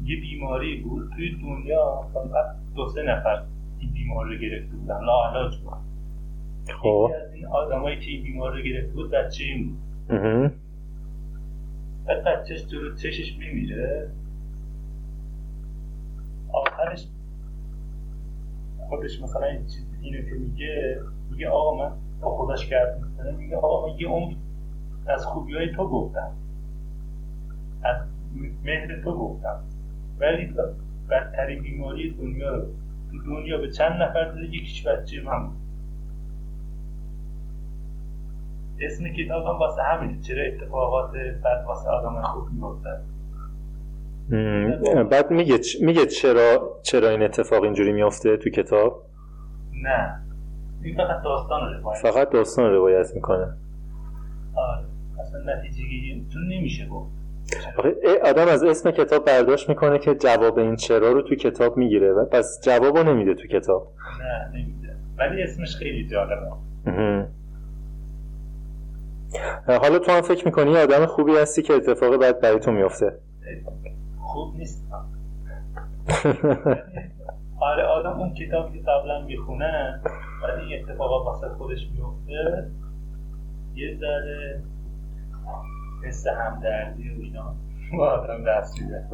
یه 0.03 0.21
بیماری 0.21 0.81
بود. 0.81 1.09
توی 1.15 1.35
دنیا 1.41 2.09
فقط 2.13 2.55
دو 2.75 2.89
سه 2.89 3.03
نفر 3.03 3.43
این 3.81 3.91
بیمار 3.91 4.25
رو 4.25 4.35
گرفته 4.35 4.75
بودن. 4.75 5.05
لاعلاج 5.05 5.57
بود 5.57 5.73
خب. 6.81 7.09
یکی 7.09 7.21
از 7.21 7.33
این 7.33 7.45
آدمایی 7.45 7.99
که 7.99 8.11
این 8.11 8.23
بیمار 8.23 8.51
رو 8.57 8.61
گرفته 8.61 8.93
بود 8.93 9.11
بچه 9.11 9.43
این 9.43 9.77
بود. 10.09 10.51
بعد 12.05 12.23
بچهش 12.23 12.67
جلو 12.67 12.95
چشش 12.95 13.37
میمیره. 13.37 14.09
آخرش 16.53 17.07
خودش 18.89 19.21
مثلا 19.21 19.45
این 19.45 19.65
چیز 19.65 19.85
اینو 20.01 20.21
که 20.21 20.35
میگه 20.35 21.01
میگه 21.31 21.49
آقا 21.49 21.77
من 21.77 21.91
با 22.21 22.29
خودش 22.29 22.65
کرد 22.65 23.01
می‌کنه. 23.03 23.31
میگه 23.31 23.57
آقا 23.57 23.87
من 23.87 23.99
یه 23.99 24.07
عمر 24.07 24.33
از 25.07 25.25
خوبی 25.25 25.55
های 25.55 25.71
تو 25.71 25.87
گفتم. 25.87 26.31
از 27.83 27.97
مهر 28.63 29.01
تو 29.03 29.17
گفتم. 29.17 29.59
ولی 30.19 30.53
بدترین 31.09 31.61
بیماری 31.61 32.13
دنیا 32.13 32.55
رو 32.55 32.65
دنیا 33.25 33.57
به 33.57 33.71
چند 33.71 34.01
نفر 34.01 34.23
داده 34.25 34.45
یکیش 34.45 34.87
بچه 34.87 35.21
من 35.21 35.47
بود. 35.47 35.55
اسم 38.79 39.09
کتاب 39.09 39.45
هم 39.45 39.59
واسه 39.59 39.81
همین 39.83 40.21
چرا 40.21 40.43
اتفاقات 40.43 41.11
بد 41.11 41.63
واسه 41.67 41.89
آدم 41.89 42.21
خوب 42.21 42.47
میفتد 42.51 43.01
بعد 45.09 45.31
میگه 45.31 45.59
میگه 45.81 46.05
چرا 46.05 46.79
چرا 46.83 47.09
این 47.09 47.23
اتفاق 47.23 47.63
اینجوری 47.63 47.91
میفته 47.91 48.37
تو 48.37 48.49
کتاب؟ 48.49 49.03
نه 49.83 50.21
این 50.83 50.95
فقط 50.97 51.23
داستان 51.23 51.61
رو 51.61 51.79
روایت. 51.79 52.01
فقط 52.01 52.29
داستان 52.29 52.65
رو 52.65 52.75
روایت 52.75 53.15
می‌کنه. 53.15 53.47
آره 54.55 54.85
اصلا 55.19 55.55
نتیجه 55.55 55.83
گیری 55.87 56.25
نمیشه 56.49 56.87
گفت. 56.87 57.20
آدم 58.23 58.47
از 58.47 58.63
اسم 58.63 58.91
کتاب 58.91 59.25
برداشت 59.25 59.69
می‌کنه 59.69 59.99
که 59.99 60.15
جواب 60.15 60.59
این 60.59 60.75
چرا 60.75 61.11
رو 61.11 61.21
تو 61.21 61.35
کتاب 61.35 61.77
می‌گیره 61.77 62.13
و 62.13 62.25
پس 62.25 62.61
جواب 62.63 62.97
رو 62.97 63.03
نمیده 63.03 63.33
تو 63.33 63.47
کتاب. 63.47 63.87
نه 64.19 64.59
نمیده. 64.59 64.95
ولی 65.17 65.43
اسمش 65.43 65.75
خیلی 65.75 66.07
جالبه. 66.07 66.51
حالا 69.67 69.99
تو 69.99 70.11
هم 70.11 70.21
فکر 70.21 70.45
می‌کنی 70.45 70.77
آدم 70.77 71.05
خوبی 71.05 71.37
هستی 71.37 71.61
که 71.61 71.73
اتفاق 71.73 72.17
بعد 72.17 72.41
برای 72.41 72.59
تو 72.59 72.71
میفته 72.71 73.17
خوب 74.19 74.55
نیست. 74.55 74.87
آره 77.61 77.83
آدم 77.83 78.19
اون 78.19 78.33
کتاب 78.33 78.73
که 78.73 78.79
قبلا 78.79 79.21
می‌خونه 79.25 80.01
ولی 80.43 80.73
این 80.73 80.89
اتفاقا 80.89 81.23
واسه 81.23 81.49
خودش 81.49 81.79
میفته 81.93 82.67
یه 83.75 83.97
ذره 83.99 84.61
حس 86.03 86.27
همدردی 86.27 87.09
و 87.09 87.21
اینا. 87.21 87.55
با 87.97 88.09
آدم 88.09 88.43
دست 88.43 88.81
میده 88.81 89.05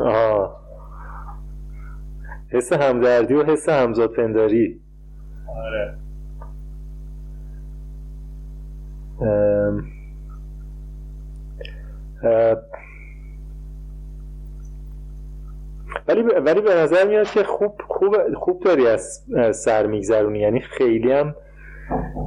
حس 2.50 2.74
همدردی 2.74 3.34
و 3.34 3.44
حس 3.44 3.70
همزاد 3.70 4.12
پنداری. 4.12 4.82
آره. 5.48 5.98
ام... 9.22 9.84
ولی 16.08 16.22
ولی 16.22 16.62
به 16.62 16.76
نظر 16.76 17.08
میاد 17.08 17.28
که 17.28 17.44
خوب 17.44 17.82
خوب 17.88 18.16
خوب 18.36 18.64
داری 18.64 18.88
از 18.88 19.26
سر 19.52 19.86
میگذرونی. 19.86 20.40
یعنی 20.40 20.60
خیلی 20.60 21.12
هم 21.12 21.36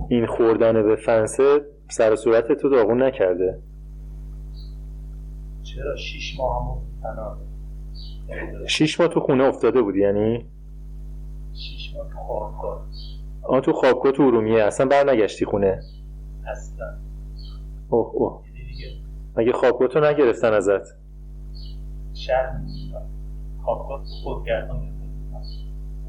این 0.09 0.27
خوردن 0.27 0.83
به 0.83 0.97
فنسه 0.97 1.61
سر 1.89 2.17
صورت 2.17 2.53
تو 2.53 2.69
داغون 2.69 3.03
نکرده. 3.03 3.59
چرا 5.81 5.97
شیش 5.97 6.39
ماه 6.39 6.83
هم 7.05 7.37
شیش 8.67 9.01
ماه 9.01 9.09
تو 9.09 9.21
خونه 9.21 9.45
افتاده 9.45 9.83
بودی 9.83 10.01
یعنی؟ 10.01 10.47
شیش 11.53 11.95
ماه 11.95 12.09
تو 12.13 12.19
خوابگاه. 12.19 12.87
آن 13.43 13.61
تو 13.61 13.73
خوابگاه 13.73 14.13
تو 14.13 14.23
ارومیه. 14.23 14.63
اصلا 14.63 14.87
بر 14.87 15.11
نگشتی 15.11 15.45
خونه؟ 15.45 15.81
اصلا. 16.47 16.87
اوه 17.89 18.11
اوه. 18.15 18.43
مگه 19.37 19.53
خوابگاه 19.53 19.89
تو 19.89 20.01
نگرفتن 20.01 20.53
ازت؟ 20.53 20.97
شهر 22.15 22.61
خوابگاه 23.65 24.05
خود 24.05 24.47
گردان 24.47 24.91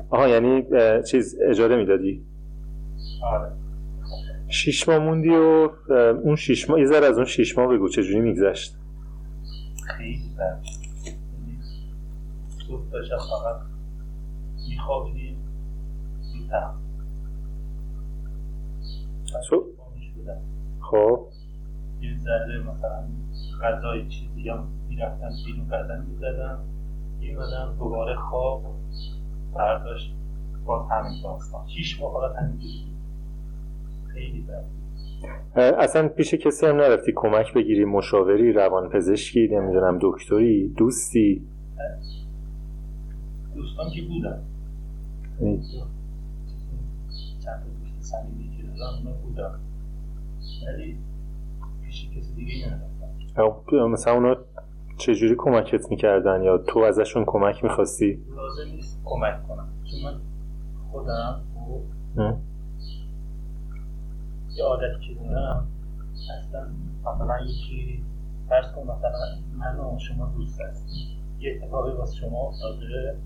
آها 0.10 0.28
یعنی 0.28 0.64
چیز 1.04 1.38
اجاره 1.50 1.76
می‌دادی؟ 1.76 2.26
آره. 3.24 3.52
شیش 4.48 4.90
ماه 4.90 4.98
موندی 4.98 5.30
و 5.30 5.70
اون 6.24 6.36
شیش 6.36 6.70
ماه 6.70 6.80
یه 6.80 6.86
ذره 6.86 7.06
از 7.06 7.16
اون 7.16 7.26
شیش 7.26 7.58
ماه 7.58 7.68
بگو 7.68 7.90
چجوری 7.90 8.20
میگذشت؟ 8.20 8.81
خیلی 9.98 10.36
بد 10.40 10.62
صبح 12.68 12.92
تا 12.92 13.04
شب 13.04 13.18
فقط 13.18 13.62
میخوابیدیم. 14.70 15.38
میترم 16.34 16.82
خب. 20.80 21.28
یه 22.02 22.18
ذره 22.18 22.60
مثلا 22.60 23.04
غذای 23.62 24.08
چیزی 24.08 24.50
هم 24.50 24.68
می‌رفتن 24.90 25.30
بیرون 25.46 25.68
بدن 25.68 26.06
می‌زدن 26.06 26.60
میمدن 27.20 27.76
دوباره 27.80 28.16
خواب 28.16 28.76
برداشت 29.54 30.14
باز 30.66 30.92
همین 30.92 31.22
داستان. 31.24 31.68
شیش 31.68 32.02
ماه 32.02 32.14
فقط 32.14 32.36
همینجوری 32.36 32.92
خیلی 34.14 34.42
بد. 34.42 34.81
اصلا 35.56 36.08
پیش 36.08 36.34
کسی 36.34 36.66
هم 36.66 36.76
نرفتی 36.76 37.12
کمک 37.16 37.54
بگیری 37.54 37.86
مشاوری 37.86 38.54
روان 38.54 38.90
پزشکی 38.90 39.48
نمی‌دونم 39.48 40.00
دکتری 40.02 40.68
دوستی؟ 40.68 41.48
دوستان 43.56 43.90
که 43.90 44.02
بودن. 44.02 44.42
چند 47.44 47.64
دوست 47.80 48.12
صمیمی 48.12 48.58
که 48.58 48.64
دارم 48.64 48.98
اونا 48.98 49.12
بودن. 49.18 49.60
ولی 50.68 50.98
پیش 51.86 52.10
کسی 52.18 52.36
دیگه 52.36 52.54
نرفتم 52.68 53.92
مثلا 53.92 54.14
اونا 54.14 54.36
چجوری 54.98 55.36
کمکت 55.38 55.90
می‌کردن؟ 55.90 56.44
یا 56.44 56.58
تو 56.58 56.80
ازشون 56.80 57.24
کمک 57.28 57.64
می‌خواستی؟ 57.64 58.20
لازم 58.36 58.72
نیست 58.76 59.02
کمک 59.06 59.48
کنم. 59.48 59.68
چون 59.92 60.12
من 60.12 60.20
خودم 60.92 61.42
یه 64.62 64.68
عادت 64.68 65.02
که 65.02 65.14
دارم 65.14 65.68
اصلا 66.40 66.68
مثلا 67.06 67.40
یکی 67.46 68.04
فرض 68.50 68.72
کن 68.72 68.82
مثلا 68.82 69.38
من 69.58 69.80
و 69.80 70.00
شما 70.00 70.34
دوست 70.38 70.62
هستیم. 70.62 71.18
یه 71.40 71.56
اتفاقی 71.56 71.92
واسه 71.92 72.16
شما 72.16 72.48
افتاده. 72.48 73.18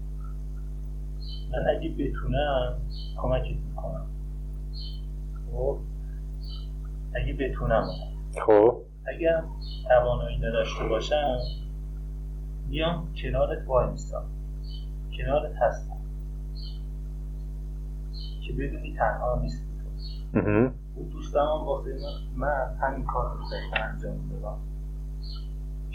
من 1.52 1.76
اگه 1.78 1.90
بتونم 1.90 2.78
کمکت 3.18 3.58
می‌کنم. 3.70 4.06
خب؟ 5.52 5.78
اگه 7.16 7.34
بتونم. 7.34 7.88
خب. 8.46 8.82
اگه 9.06 9.44
توانایی 9.88 10.38
نداشته 10.38 10.84
باشم 10.88 11.38
میام 12.68 13.14
کنارت 13.14 13.68
وای 13.68 13.92
میستم 13.92 14.24
کنارت 15.18 15.56
هستم. 15.56 15.98
که 18.48 18.54
بدونی 18.54 18.96
تنها 18.98 19.40
نیستی. 19.42 19.66
اون 20.96 21.08
دوستم 21.08 21.39
هم 21.39 21.46
واسه 21.46 21.98
من 22.36 22.48
من 22.48 22.78
همین 22.82 23.06
کار 23.06 23.38
رو 23.38 23.43
انجام 23.74 24.30
دادم. 24.30 24.58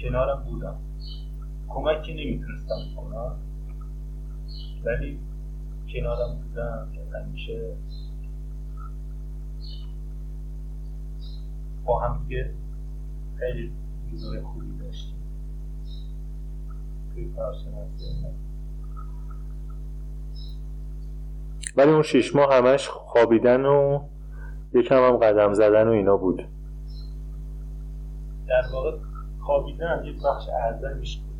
کنارم 0.02 0.42
بودم. 0.42 0.76
کمکی 1.68 2.14
نمی‌تونستم 2.14 2.74
بکنم 2.92 3.36
ولی 4.84 5.20
کنارم 5.94 6.38
بودم 6.38 6.88
که 6.92 7.18
همیشه 7.18 7.76
با 11.84 12.00
هم 12.00 12.24
دیگه 12.28 12.54
خیلی 13.38 13.72
روزای 14.10 14.40
خوبی 14.40 14.78
داشتیم. 14.78 15.14
توی 17.14 17.32
کارشناسی 17.36 18.04
ولی 21.76 21.90
اون 21.90 22.02
شیش 22.02 22.36
ماه 22.36 22.54
همش 22.54 22.88
خوابیدن 22.88 23.64
و 23.64 24.00
یکم 24.74 24.96
هم 24.96 25.16
قدم 25.16 25.54
زدن 25.54 25.88
و 25.88 25.90
اینا 25.90 26.16
بود. 26.16 26.48
در 28.48 28.62
واقع 28.72 28.96
خوابیدن 29.40 30.02
یه 30.04 30.12
بخش 30.12 30.48
ارزشش 30.48 31.18
بود. 31.18 31.36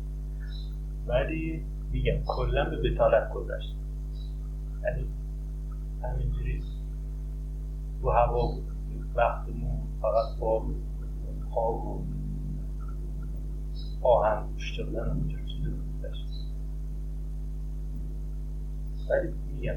ولی 1.07 1.65
میگم 1.91 2.23
کلا 2.27 2.69
به 2.69 2.89
بتالت 2.89 3.29
گذشت. 3.33 3.75
یعنی 4.83 5.07
همینجوری 6.03 6.63
رو 8.01 8.11
هوا 8.11 8.47
بود. 8.47 8.71
وقتمون 9.15 9.79
فقط 10.01 10.39
با 10.39 10.65
خواب 11.49 11.85
و 11.85 12.03
آهن 14.01 14.47
گوش 14.53 14.79
دادن 14.79 15.09
اونجور 15.09 15.39
چیزی 15.39 15.71
گذشت. 15.99 16.27
ولی 19.09 19.33
میگم 19.47 19.75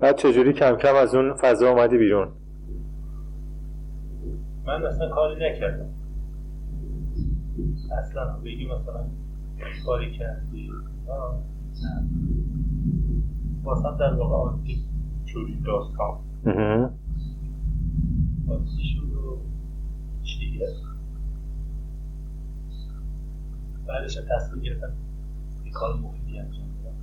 بعد 0.00 0.16
چجوری 0.16 0.52
کم 0.52 0.76
کم 0.76 0.94
از 0.94 1.14
اون 1.14 1.34
فضا 1.34 1.70
اومدی 1.70 1.98
بیرون؟ 1.98 2.32
من 4.66 4.86
اصلا 4.86 5.08
کاری 5.08 5.34
نکردم. 5.34 5.88
اصلا 7.98 8.38
بگی 8.44 8.66
مثلا 8.66 9.06
کاری 9.86 10.18
کردی؟ 10.18 10.70
واسم 13.62 13.96
در 13.96 14.14
واقع 14.14 14.34
عادی 14.34 14.84
چوری 15.24 15.60
داستان. 15.60 16.18
عادی 18.48 18.84
شد 18.84 19.12
و 19.12 19.38
چی؟ 20.22 20.38
دیگه 20.38 20.66
بعدش 23.86 24.14
تصمیم 24.14 24.62
گرفتم 24.62 24.92
یه 25.64 25.72
کار 25.72 25.96
مفیدی 25.96 26.38
انجام 26.38 26.64
بدم. 26.64 26.96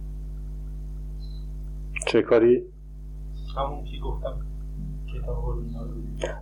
چه 2.07 2.22
کاری؟ 2.22 2.64
همون 3.57 3.84
که 3.84 3.97
گفتم. 3.97 4.51
کتاب 5.14 5.45
رو. 5.45 5.64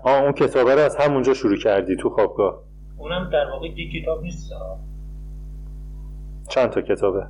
آه 0.03 0.21
اون 0.21 0.31
کتابه 0.31 0.75
رو 0.75 0.81
از 0.81 0.95
همونجا 0.95 1.33
شروع 1.33 1.57
کردی 1.57 1.95
تو 1.95 2.09
خوابگاه. 2.09 2.63
اونم 2.97 3.29
در 3.29 3.45
واقع 3.51 3.67
یک 3.67 4.03
کتاب 4.03 4.23
نیست. 4.23 4.51
چند 6.49 6.69
تا 6.69 6.81
کتابه؟ 6.81 7.27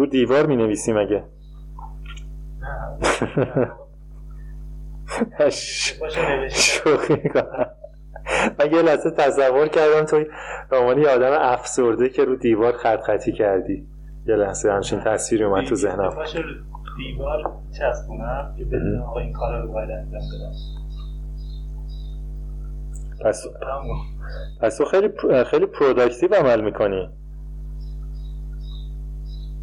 رو 0.00 0.06
کنم 0.06 0.06
دیوار 0.06 0.46
می 0.46 0.56
نویسی 0.56 0.92
مگه 0.92 1.24
نه 5.38 5.50
شوخی 6.50 7.14
می‌کنم 7.24 7.70
من 8.58 8.72
یه 8.72 8.82
لحظه 8.82 9.10
تصور 9.10 9.68
کردم 9.68 10.04
تو 10.04 10.24
عنوان 10.72 10.98
یه 10.98 11.08
آدم 11.08 11.32
افسرده 11.32 12.08
که 12.08 12.24
رو 12.24 12.36
دیوار 12.36 12.72
خط 12.72 13.00
خطی 13.00 13.32
کردی. 13.32 13.86
یه 14.26 14.36
لحظه 14.36 14.70
همچین 14.70 15.00
تصویری 15.00 15.44
اومد 15.44 15.64
تو 15.64 15.74
ذهنم. 15.74 16.04
رو 16.04 16.24
دیوار 16.96 17.52
چسبونم 17.78 18.54
که 18.58 18.64
بدونم 18.64 19.02
آقا 19.02 19.20
این 19.20 19.32
کار 19.32 19.62
رو 19.62 19.72
باید 19.72 19.90
انجام 19.90 20.20
بدم. 20.20 20.52
پس, 24.60 24.76
تو 24.76 24.84
خیلی 24.84 25.08
خیلی 25.44 25.66
productive 25.66 26.34
عمل 26.34 26.60
می‌کنی. 26.60 27.10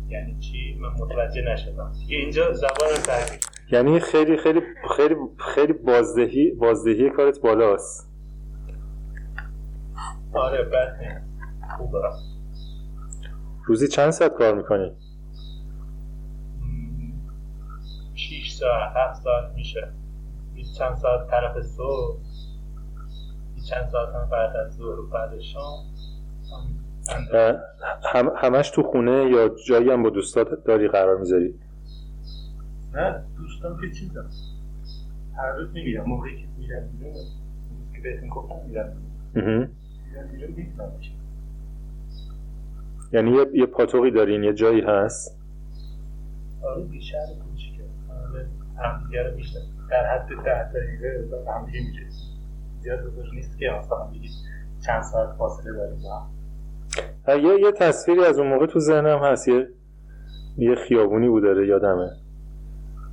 یعنی 0.09 0.39
چی؟ 0.39 0.78
من 0.82 0.89
متوجه 0.99 1.41
نشدم. 1.53 1.91
اینجا 2.09 2.53
زبان 2.53 2.89
سرگی 2.89 3.38
یعنی 3.72 3.99
خیلی 3.99 4.38
خیلی 4.38 4.61
خیلی 4.97 5.15
خیلی 5.55 5.74
بازدهی 5.74 6.51
بازدهی 6.51 7.09
کارت 7.09 7.41
بالاست. 7.41 8.07
آره 10.34 10.63
خوبه 11.78 11.99
روزی 13.65 13.88
چند 13.88 14.09
ساعت 14.09 14.34
کار 14.34 14.55
می‌کنی؟ 14.55 14.91
مم، 16.61 17.13
شیش 18.15 18.53
ساعت 18.53 18.93
هفت 18.95 19.21
ساعت 19.23 19.53
میشه. 19.55 19.88
یه 20.55 20.63
چند 20.63 20.95
ساعت 20.95 21.30
طرف 21.32 21.61
صبح 21.61 22.17
چند 23.69 23.88
ساعت 23.91 24.15
هم 24.15 24.30
بعد 24.30 24.55
از 24.55 24.75
ظهر 24.75 24.99
و 24.99 25.07
بعد 25.09 25.39
شام. 25.39 25.84
هم- 27.34 27.59
هم 28.13 28.32
همش 28.38 28.69
تو 28.69 28.84
خونه 28.84 29.30
یا 29.32 29.49
جایی 29.67 29.89
هم 29.89 30.03
با 30.03 30.09
دوستات 30.09 30.47
داری 30.65 30.88
قرار 30.88 31.17
می‌ذاری؟ 31.17 31.53
نه 32.93 33.23
دوستان 33.38 33.78
که 33.82 33.91
چیزم 33.91 34.30
هر 35.38 35.51
روز 35.51 35.73
می‌بینم 35.73 36.03
موقعی 36.03 36.41
که 36.41 36.47
میرم 36.57 36.88
بیرون 36.99 37.13
که 37.95 38.01
بهتون 38.03 38.30
گفتم 38.30 38.55
میرم 38.67 38.97
یعنی 43.13 43.32
یه, 43.32 43.45
یه 43.53 43.65
پاتوقی 43.65 44.11
دارین 44.11 44.43
یه 44.43 44.53
جایی 44.53 44.82
هست؟ 44.82 45.39
آره 46.63 46.84
بیشتر 46.84 47.18
کوچیکه. 47.18 47.84
آره 48.09 48.47
همدیگه 48.78 49.24
رو 49.24 49.36
میشنم 49.36 49.61
در 49.89 50.05
حد 50.05 50.28
ده 50.45 50.72
دقیقه 50.72 51.28
همدیگه 51.51 51.80
می‌رسیم. 51.80 52.28
زیاد 52.82 52.99
بزرگ 52.99 53.34
نیست 53.34 53.57
که 53.59 53.65
مثلا 53.80 54.03
بگید 54.03 54.32
چند 54.86 55.01
ساعت 55.01 55.38
فاصله 55.38 55.74
داریم 55.74 55.99
با 56.03 56.20
هم. 56.20 57.39
یه 57.45 57.59
یه 57.59 57.72
تصویری 57.72 58.26
از 58.26 58.39
اون 58.39 58.47
موقع 58.47 58.65
تو 58.65 58.80
ذهنم 58.80 59.20
هست. 59.24 59.47
یه 59.47 59.70
یه 60.57 60.76
خیابونی 60.76 61.30
بود 61.30 61.43
داره 61.43 61.68
یادمه. 61.68 62.09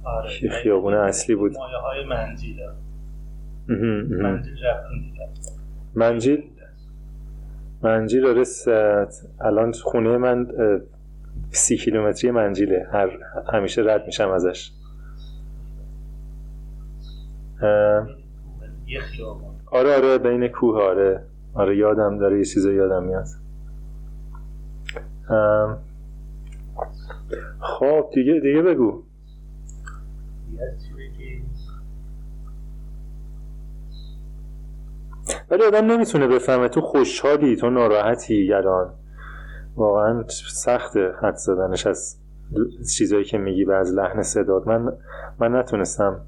آره 0.04 0.44
یه 0.44 0.50
خیابون 0.50 0.94
اصلی 0.94 1.34
بود. 1.34 1.52
مایه 1.52 1.76
های 1.76 2.04
منجیل. 2.04 2.56
منجیل 4.22 4.54
رفتیم 4.64 5.12
منجیل؟ 5.94 6.50
منجیل 7.84 8.22
داره 8.22 8.44
س- 8.44 8.68
الان 9.40 9.72
خونه 9.72 10.16
من 10.18 10.46
سی 11.50 11.76
کیلومتری 11.76 12.30
منجیله. 12.30 12.86
هر 12.92 13.18
همیشه 13.52 13.82
رد 13.82 14.06
میشم 14.06 14.30
ازش. 14.30 14.72
آره 19.66 19.96
آره 19.96 20.18
بین 20.18 20.48
کوه 20.48 20.82
آره. 20.82 21.26
آره 21.54 21.76
یادم 21.76 22.18
داره 22.18 22.38
یه 22.38 22.44
چیزا 22.44 22.72
یادم 22.72 23.04
میاد. 23.04 23.26
خب 27.60 28.10
دیگه 28.14 28.40
دیگه 28.40 28.62
بگو. 28.62 29.02
ولی 35.50 35.62
آدم 35.62 35.86
نمی‌تونه 35.86 36.26
بفهمه. 36.26 36.68
تو 36.68 36.80
خوشحالی 36.80 37.56
تو 37.56 37.70
ناراحتی 37.70 38.52
الان 38.52 38.90
واقعا 39.76 40.24
سخته 40.28 41.12
حد 41.22 41.34
زدنش 41.34 41.86
از 41.86 42.18
چیزایی 42.96 43.24
که 43.24 43.38
میگی 43.38 43.64
و 43.64 43.72
از 43.72 43.94
لحن 43.94 44.22
صداد 44.22 44.68
من 44.68 44.92
من 45.38 45.56
نتونستم 45.56 46.20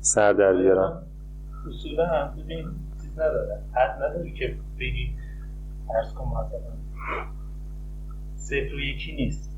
سر 0.00 0.32
در 0.32 0.52
بیارم. 0.52 1.02
اصولا 1.68 2.06
هم 2.06 2.42
ببین 2.42 2.70
چیز 3.02 3.12
نداره. 3.12 3.58
حد 3.72 3.96
نداره 4.02 4.32
که 4.32 4.56
بگی 4.80 5.14
ارز 5.96 6.14
کن 6.14 6.24
مثلا 6.24 6.58
صفر 8.36 8.74
و 8.74 8.80
یکی 8.80 9.12
نیست. 9.16 9.50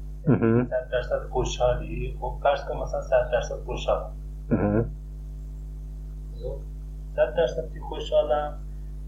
صد 0.70 0.88
درصد 0.92 1.28
خوشحالی. 1.30 2.16
خب 2.20 2.38
فرض 2.42 2.64
کن 2.64 2.76
مثلا 2.76 3.00
صد 3.00 3.30
درصد 3.32 3.54
خوشحال. 3.66 4.10
صد 7.18 7.34
درصد 7.34 7.78
خوشحالم 7.88 8.58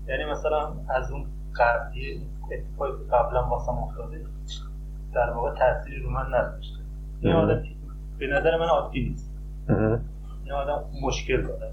یعنی 0.09 0.25
مثلا 0.25 0.73
از 0.89 1.11
اون 1.11 1.27
قبلی 1.57 2.27
اتفاقی 2.53 2.93
که 2.99 3.11
قبلا 3.11 3.49
واسم 3.49 3.73
افتاده 3.73 4.25
در 5.15 5.31
واقع 5.31 5.55
تاثیری 5.59 6.03
رو 6.03 6.11
من 6.11 6.35
نداشته 6.35 6.79
این 7.21 7.33
آدم 7.33 7.63
به 8.19 8.27
نظر 8.27 8.59
من 8.59 8.67
عادی 8.67 9.09
نیست. 9.09 9.31
این 10.45 10.53
آدم 10.53 10.85
مشکل 11.03 11.43
داره. 11.47 11.73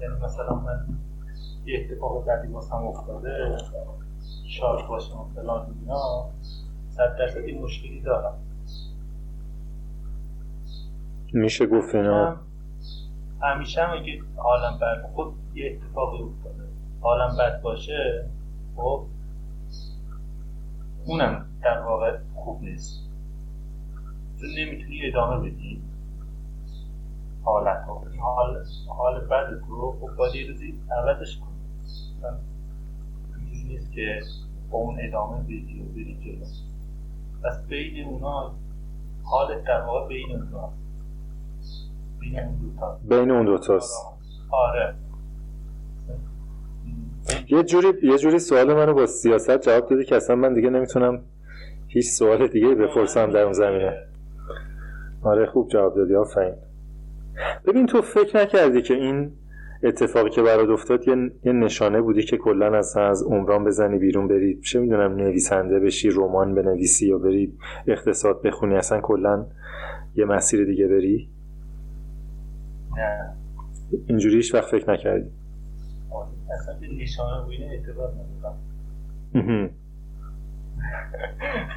یعنی 0.00 0.14
مثلا 0.24 0.54
من 0.54 0.86
یه 1.66 1.86
اتفاق 1.90 2.26
بعدی 2.26 2.48
واسم 2.48 2.76
افتاده 2.76 3.56
شارژ 4.48 4.82
باشم 4.88 5.26
فلان 5.34 5.66
اینا 5.80 6.30
صد 6.88 7.16
درصد 7.18 7.38
این 7.38 7.62
مشکلی 7.62 8.00
دارم. 8.00 8.34
میشه 11.32 11.66
گفت 11.66 11.94
اینا 11.94 12.36
همیشه 13.42 13.82
هم 13.82 13.90
اگه 13.90 14.20
حالم 14.36 14.78
بد 14.78 15.10
خود 15.14 15.34
یه 15.54 15.72
اتفاقی 15.72 16.22
افتاده. 16.22 16.68
حالم 17.00 17.36
بد 17.38 17.62
باشه 17.62 18.30
خب 18.76 19.06
اونم 21.06 21.46
در 21.62 21.80
واقع 21.80 22.18
خوب 22.34 22.62
نیست. 22.62 23.00
چون 24.40 24.48
نمی‌تونی 24.58 25.00
ادامه 25.06 25.50
بدی 25.50 25.82
حالت 27.44 27.84
ها 27.84 28.04
حال 28.20 28.64
حال 28.88 29.20
بد 29.20 29.60
رو 29.68 29.96
خب 30.00 30.16
باید 30.16 30.34
یه 30.34 30.46
روزی 30.48 30.80
عوضش 30.90 31.38
کنی. 31.38 31.56
نیست 33.68 33.92
که 33.92 34.20
با 34.70 34.78
اون 34.78 34.96
ادامه 35.00 35.42
بدی 35.42 35.82
و 35.82 35.92
بری 35.92 36.18
جلو. 36.24 36.46
پس 37.44 37.66
بین 37.68 38.06
اونا 38.06 38.54
حالت 39.24 39.64
در 39.64 39.80
واقع 39.80 40.08
بین 40.08 40.42
اونا. 40.42 40.72
بین 42.32 42.38
اون 42.38 42.56
دوتا 42.60 42.98
بین 43.08 43.30
اون 43.30 43.44
دوتاست 43.44 44.06
آره. 44.50 44.94
یه 47.48 47.62
جوری 47.62 47.88
یه 48.02 48.18
جوری 48.18 48.38
سوال 48.38 48.74
منو 48.74 48.94
با 48.94 49.06
سیاست 49.06 49.60
جواب 49.60 49.88
دادی 49.88 50.04
که 50.04 50.16
اصلا 50.16 50.36
من 50.36 50.54
دیگه 50.54 50.70
نمی‌تونم 50.70 51.22
هیچ 51.88 52.06
سوال 52.06 52.46
دیگه 52.46 52.74
بپرسم 52.74 53.30
در 53.30 53.42
اون 53.42 53.52
زمینه. 53.52 53.96
آره 55.22 55.46
خوب 55.46 55.68
جواب 55.68 55.96
دادی 55.96 56.14
آفرین. 56.14 56.54
ببین 57.66 57.86
تو 57.86 58.02
فکر 58.02 58.42
نکردی 58.42 58.82
که 58.82 58.94
این 58.94 59.32
اتفاقی 59.82 60.30
که 60.30 60.42
برات 60.42 60.68
افتاد 60.68 61.08
یه،, 61.08 61.30
یه 61.44 61.52
نشانه 61.52 62.00
بودی 62.00 62.22
که 62.22 62.36
کلا 62.36 62.78
از 62.78 62.96
از 62.96 63.22
عمران 63.22 63.64
بزنی 63.64 63.98
بیرون 63.98 64.28
بری 64.28 64.60
چه 64.60 64.80
می‌دونم 64.80 65.16
نویسنده 65.16 65.80
بشی 65.80 66.10
رمان 66.10 66.54
بنویسی 66.54 67.08
یا 67.08 67.18
بری 67.18 67.52
اقتصاد 67.86 68.42
بخونی 68.42 68.76
اصلا 68.76 69.00
کلا 69.00 69.46
یه 70.14 70.24
مسیر 70.24 70.64
دیگه 70.64 70.86
بری؟ 70.86 71.28
نه. 72.96 73.34
اینجوری 74.06 74.36
هیچ 74.36 74.54
وقت 74.54 74.70
فکر 74.70 74.90
نکردی. 74.90 75.30
آره، 76.10 76.28
اصلا 76.54 76.74
به 76.80 76.86
نشانه 76.86 77.42
و 77.42 77.50
اعتبار 77.70 78.12
ندارم 78.12 78.58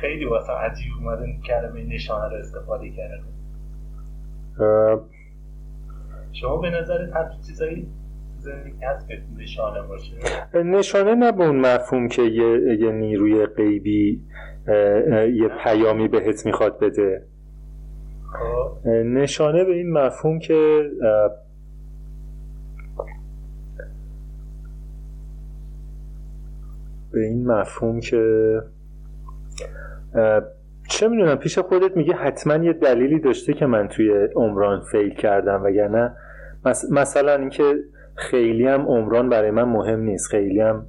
خیلی 0.02 0.26
واسه 0.26 0.54
عجیب 0.54 0.92
اومده 1.00 1.38
کلمه 1.48 1.84
نشانه 1.84 2.30
رو 2.30 2.36
استفاده 2.36 2.90
کرده 2.90 3.24
شما 6.32 6.58
به 6.58 6.70
نظر 6.70 7.10
هر 7.14 7.30
چیزایی 7.48 7.88
نشانه 9.38 9.82
باشه؟ 9.82 10.16
نشانه 10.54 11.16
نه 11.16 11.32
به 11.32 11.46
اون 11.46 11.60
مفهوم 11.60 12.08
که 12.08 12.22
یه, 12.22 12.78
یه 12.80 12.92
نیروی 12.92 13.46
غیبی 13.46 14.24
یه 15.34 15.50
پیامی 15.64 16.08
بهت 16.08 16.46
می‌خواد 16.46 16.80
بده. 16.80 17.26
نشانه 19.06 19.64
به 19.64 19.74
این 19.74 19.92
مفهوم 19.92 20.40
که 20.40 20.90
به 27.12 27.20
این 27.20 27.48
مفهوم 27.52 28.00
که 28.00 28.54
چه 30.90 31.08
می‌دونم 31.08 31.36
پیش 31.36 31.60
خودت 31.60 31.98
میگه 31.98 32.14
حتما 32.14 32.56
یه 32.56 32.74
دلیلی 32.74 33.20
داشته 33.20 33.54
که 33.54 33.66
من 33.66 33.88
توی 33.88 34.28
عمران 34.36 34.82
فیل 34.92 35.14
کردم 35.14 35.64
وگرنه 35.64 36.16
مثلا 36.92 37.36
اینکه 37.36 37.76
خیلی 38.16 38.68
هم 38.68 38.82
عمران 38.82 39.30
برای 39.30 39.52
من 39.52 39.64
مهم 39.64 40.00
نیست 40.00 40.28
خیلی 40.28 40.62
هم 40.62 40.86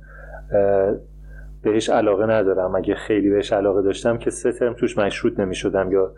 بهش 1.63 1.91
علاقه 1.91 2.27
ندارم. 2.27 2.75
اگه 2.75 2.95
خیلی 2.95 3.31
بهش 3.31 3.53
علاقه 3.53 3.83
داشتم 3.83 4.19
که 4.19 4.31
سه 4.31 4.53
ترم 4.53 4.75
توش 4.75 4.99
مشروط 4.99 5.41
نمی 5.41 5.55
شدم 5.55 5.93
یا 5.93 6.15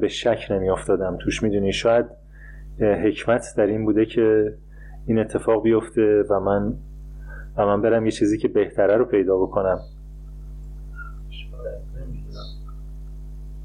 به 0.00 0.08
شک 0.08 0.46
نمی 0.50 0.70
افتادم 0.70 1.16
توش 1.20 1.42
می‌دونی 1.42 1.72
شاید 1.72 2.06
حکمت 2.80 3.54
در 3.56 3.66
این 3.66 3.84
بوده 3.84 4.06
که 4.06 4.54
این 5.06 5.18
اتفاق 5.18 5.62
بیفته 5.62 6.22
و 6.30 6.40
من 6.40 6.74
و 7.56 7.66
من 7.66 7.82
برم 7.82 8.04
یه 8.04 8.10
چیزی 8.10 8.38
که 8.38 8.48
بهتره 8.48 8.96
رو 8.96 9.04
پیدا 9.04 9.36
بکنم. 9.36 9.78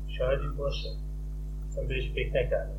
شاید 0.08 0.40
این 0.40 0.56
باشه. 0.58 0.90
بهش 1.90 2.12
فکر 2.12 2.30
نکردم. 2.30 2.76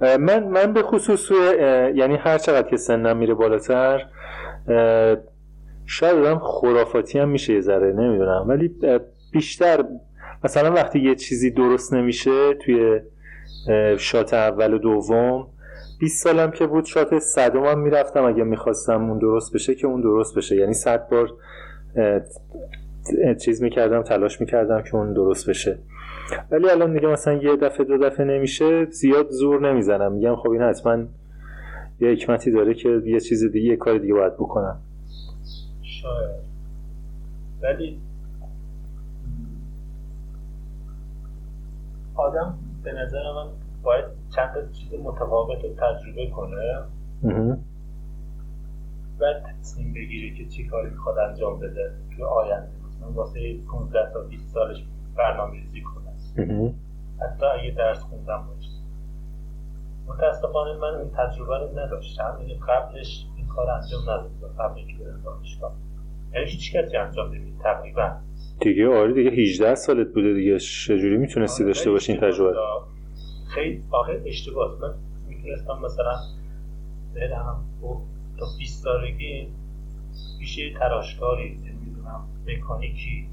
من 0.00 0.44
من 0.48 0.72
به 0.72 0.82
خصوص 0.82 1.30
یعنی 1.94 2.16
هر 2.16 2.38
چقدر 2.38 2.70
که 2.70 2.76
سنم 2.76 3.16
میره 3.16 3.34
بالاتر 3.34 4.06
شاید 5.86 6.18
آدم 6.18 6.38
خرافاتی 6.38 7.18
هم 7.18 7.28
میشه 7.28 7.54
یه 7.54 7.60
ذره 7.60 7.92
نمی‌دونم. 7.92 8.44
ولی 8.48 8.74
بیشتر 9.32 9.84
مثلا 10.44 10.72
وقتی 10.72 10.98
یه 10.98 11.14
چیزی 11.14 11.50
درست 11.50 11.94
نمیشه 11.94 12.54
توی 12.54 13.00
شات 13.98 14.34
اول 14.34 14.74
و 14.74 14.78
دوم 14.78 15.46
20 16.00 16.24
سالم 16.24 16.50
که 16.50 16.66
بود 16.66 16.84
شات 16.84 17.18
صدم 17.18 17.64
هم 17.64 17.78
می‌رفتم. 17.78 18.24
اگه 18.24 18.44
می‌خواستم 18.44 19.10
اون 19.10 19.18
درست 19.18 19.54
بشه 19.54 19.74
که 19.74 19.86
اون 19.86 20.00
درست 20.00 20.36
بشه. 20.36 20.56
یعنی 20.56 20.72
صد 20.74 21.08
بار 21.08 21.30
چیز 23.40 23.62
می‌کردم 23.62 24.02
تلاش 24.02 24.40
می‌کردم 24.40 24.82
که 24.82 24.94
اون 24.94 25.12
درست 25.12 25.50
بشه. 25.50 25.78
ولی 26.50 26.70
الان 26.70 26.92
دیگه 26.92 27.06
مثلا 27.06 27.34
یه 27.34 27.56
دفعه 27.56 27.86
دو 27.86 27.98
دفعه 27.98 28.26
نمیشه 28.26 28.84
زیاد 28.84 29.30
زور 29.30 29.70
نمی‌زنم. 29.70 30.12
میگم 30.12 30.36
خب 30.36 30.50
این 30.50 30.62
حتما 30.62 31.04
یه 32.00 32.08
حکمتی 32.08 32.50
داره 32.50 32.74
که 32.74 33.02
یه 33.04 33.20
چیز 33.20 33.44
دیگه 33.44 33.70
یه 33.70 33.76
کار 33.76 33.98
دیگه 33.98 34.14
باید 34.14 34.34
بکنم. 34.34 34.80
شاید. 35.82 36.46
ولی 37.62 37.98
آدم 42.16 42.58
به 42.82 42.92
نظر 42.92 43.32
من 43.32 43.48
باید 43.82 44.04
چند 44.36 44.54
تا 44.54 44.72
چیز 44.72 45.00
متفاوت 45.00 45.64
رو 45.64 45.70
تجربه 45.74 46.30
کنه 46.30 46.82
بعد 49.20 49.42
تصمیم 49.42 49.94
بگیره 49.94 50.36
که 50.36 50.46
چی 50.48 50.66
کاری 50.66 50.90
می‌خواد 50.90 51.18
انجام 51.18 51.60
بده 51.60 51.92
تو 52.16 52.24
آینده. 52.24 52.68
مثلا 52.88 53.12
واسه 53.12 53.60
15 53.70 54.12
تا 54.12 54.20
20 54.20 54.54
سالش 54.54 54.84
برنامه 55.16 55.52
ریزی 55.52 55.80
کنه 55.82 56.06
حتی 57.20 57.46
اگه 57.46 57.74
درس 57.76 58.00
خوندم 58.02 58.46
باشه. 58.46 58.70
متاسفانه 60.08 60.76
من 60.78 60.94
این 60.98 61.10
تجربه 61.10 61.58
رو 61.58 61.78
نداشتم. 61.78 62.36
یعنی 62.40 62.60
قبلش 62.68 63.26
این 63.36 63.46
کار 63.46 63.70
انجام 63.70 64.02
ندادم. 64.02 64.54
قبل 64.58 64.78
اینکه 64.78 65.04
برم 65.04 65.20
دانشگاه. 65.24 65.72
یعنی 66.32 66.46
هیچ 66.46 66.76
کسی 66.76 66.96
انجام 66.96 67.28
نمید 67.28 67.58
تقریبا. 67.58 68.16
دیگه 68.60 68.88
آره 68.88 69.12
دیگه 69.12 69.30
18 69.30 69.74
سالت 69.74 70.06
بوده 70.14 70.34
دیگه. 70.34 70.58
چجوری 70.58 71.16
می‌تونستی 71.16 71.62
آره 71.62 71.72
داشته 71.72 71.90
باشی 71.90 72.12
این 72.12 72.20
تجربه؟ 72.20 72.56
خیلی 73.54 73.82
آخه 73.90 74.22
اشتباه. 74.26 74.78
من 74.80 74.94
می‌تونستم 75.28 75.78
مثلا 75.84 76.14
برم 77.14 77.64
تا 78.38 78.46
20 78.58 78.84
سالگی 78.84 79.48
پیش 80.40 80.60
تراشکاری 80.78 81.48
نمی‌دونم 81.48 82.28
مکانیکی. 82.46 83.28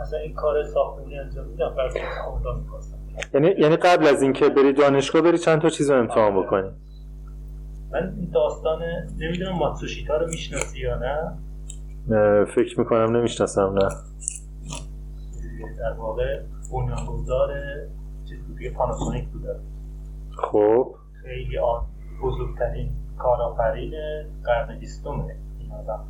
مثلا 0.00 0.18
این 0.18 0.34
کار 0.34 0.64
ساختمونی 0.64 1.18
انجام 1.18 1.46
میدم 1.46 1.72
فرض 1.76 1.96
عمران 2.26 2.60
می‌خواستم 2.60 2.98
یعنی 3.34 3.54
یعنی 3.58 3.76
قبل 3.76 4.06
از 4.06 4.22
اینکه 4.22 4.48
بری 4.48 4.72
دانشگاه 4.72 5.22
بری 5.22 5.38
چند 5.38 5.60
تا 5.60 5.68
چیز 5.68 5.90
رو 5.90 5.98
امتحان 5.98 6.32
آره. 6.32 6.46
بکنی؟ 6.46 6.70
من 7.92 8.14
این 8.18 8.30
داستان 8.34 8.82
نمی‌دونم 9.18 9.52
ماتسوشیتا 9.58 10.16
رو 10.16 10.26
می‌شناسی 10.26 10.80
یا 10.80 10.98
نه؟ 10.98 11.38
فکر 12.44 12.80
می‌کنم 12.80 13.16
نمی‌شناسم 13.16 13.74
نه. 13.82 13.88
در 15.78 15.92
واقع 15.92 16.42
بنیانگذار 16.72 17.50
چیز 18.28 18.38
دیگه 18.58 18.70
پاناسونیک 18.70 19.28
بوده. 19.28 19.56
خب. 20.36 20.94
خیلی 21.22 21.58
آن 21.58 21.86
بزرگترین 22.22 22.90
کارآفرین 23.18 23.92
قرن 24.44 24.78
بیستمه 24.78 25.36
این 25.58 25.72
آدم. 25.72 26.04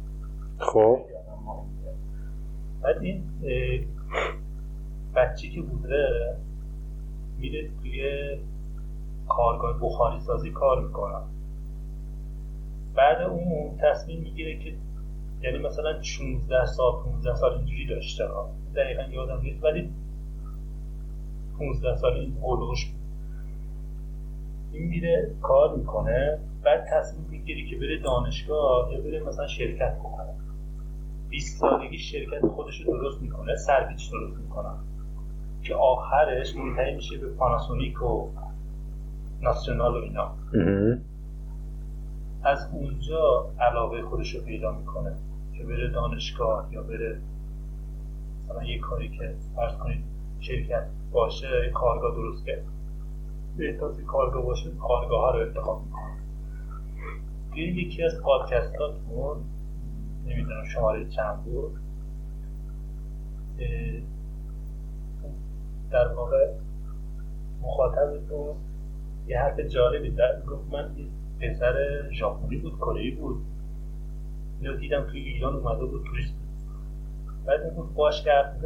خب. 0.59 0.99
بعد 2.83 2.99
این 3.03 3.23
بچی 5.15 5.51
که 5.51 5.63
بوده 5.63 6.37
میره 7.39 7.71
توی 7.81 8.03
کارگاه 9.29 9.79
بخاری 9.83 10.21
سازی 10.21 10.51
کار 10.51 10.87
می‌کنم 10.87 11.23
بعد 12.95 13.23
اون 13.23 13.79
تصمیم 13.83 14.21
می‌گیره 14.21 14.59
که 14.59 14.75
یعنی 15.43 15.59
مثلا 15.59 16.03
16 16.03 16.67
سال 16.67 16.93
15 17.05 17.35
سال 17.35 17.53
اینجوری 17.55 17.87
داشته 17.87 18.27
ها. 18.27 18.51
دقیقا 18.79 19.03
یادم 19.03 19.41
نیست 19.41 19.65
ولی 19.65 19.91
15 21.59 21.97
سال 21.97 22.13
این 22.13 22.37
قلوش 22.43 22.93
این 24.73 24.89
میره 24.89 25.31
کار 25.43 25.77
می‌کنه 25.77 26.39
بعد 26.65 26.85
تصمیم 26.91 27.27
می‌گیری 27.31 27.67
که 27.71 27.77
بره 27.77 27.99
دانشگاه 27.99 28.93
یا 28.93 29.01
بره 29.01 29.21
مثلا 29.21 29.47
شرکت 29.47 29.99
بکنه. 29.99 30.35
20 31.29 31.61
سالگی 31.61 31.99
شرکت 31.99 32.47
خودش 32.47 32.81
رو 32.81 32.99
درست 32.99 33.23
می‌کنه 33.23 33.57
سرویس 33.57 34.11
درست 34.11 34.41
می‌کنه. 34.41 34.71
که 35.63 35.75
آخرش 35.75 36.57
منتهی 36.57 36.95
میشه 36.95 37.19
به 37.19 37.29
پاناسونیک 37.29 38.03
و 38.03 38.29
ناسیونال 39.41 39.93
و 39.93 40.03
اینا. 40.03 40.35
از 42.43 42.71
اونجا 42.73 43.51
علاقه 43.61 44.03
خودش 44.03 44.35
رو 44.35 44.45
پیدا 44.45 44.73
می‌کنه 44.73 45.13
که 45.59 45.65
بره 45.65 45.91
دانشگاه 45.91 46.69
یا 46.73 46.83
بره 46.83 47.21
مثلا 48.51 48.65
یه 48.65 48.79
کاری 48.79 49.09
که 49.09 49.35
فرض 49.57 49.73
کنید 49.73 50.05
شرکت 50.41 50.87
باشه 51.13 51.71
کارگاه 51.75 52.15
درست 52.15 52.47
کرد. 52.47 52.65
به 53.57 53.79
کارگاه 54.07 54.43
باشه 54.43 54.71
کارگاه 54.71 55.21
ها 55.21 55.31
رو 55.31 55.47
انتخاب 55.47 55.83
می‌کنه. 55.85 56.17
توی 57.51 57.63
یکی 57.63 58.03
از 58.03 58.21
پادکستاتون 58.23 59.37
نمی‌دونم 60.27 60.65
شماره 60.65 61.09
چند 61.09 61.45
بود 61.45 61.73
در 65.91 66.09
واقع 66.15 66.53
مخاطبتون 67.63 68.57
یه 69.27 69.39
حرف 69.39 69.61
جالبی 69.61 70.11
در 70.11 70.41
گفت 70.41 70.73
من 70.73 70.91
پسر 71.41 71.75
ژاپنی 72.13 72.57
بود 72.57 72.77
کره 72.77 73.17
بود. 73.17 73.43
اینو 74.61 74.77
دیدم 74.77 75.05
توی 75.05 75.21
ایران 75.21 75.57
اومده 75.57 75.85
بود 75.85 76.05
توریست 76.05 76.38
بعد 77.49 77.61
این 77.61 77.75
گفت 77.75 77.95
باش 77.95 78.25
کرد 78.25 78.65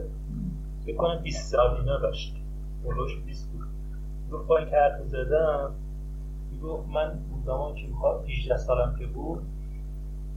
فکر 0.87 0.97
کنم 0.97 1.23
20 1.23 1.53
سال 1.53 1.77
اینا 1.77 1.99
داشت. 1.99 2.37
بلوش 2.85 3.21
20 3.27 3.53
بود. 3.53 3.67
گفت 4.33 4.47
با 4.47 4.59
این 4.59 4.69
حرف 4.69 5.03
زدم 5.03 5.75
گفت 6.63 6.89
من 6.89 7.19
اون 7.31 7.43
زمان 7.45 7.75
که 7.75 7.87
می‌خواد 7.87 8.25
18 8.29 8.57
سالم 8.57 8.97
که 8.99 9.07
بود 9.07 9.43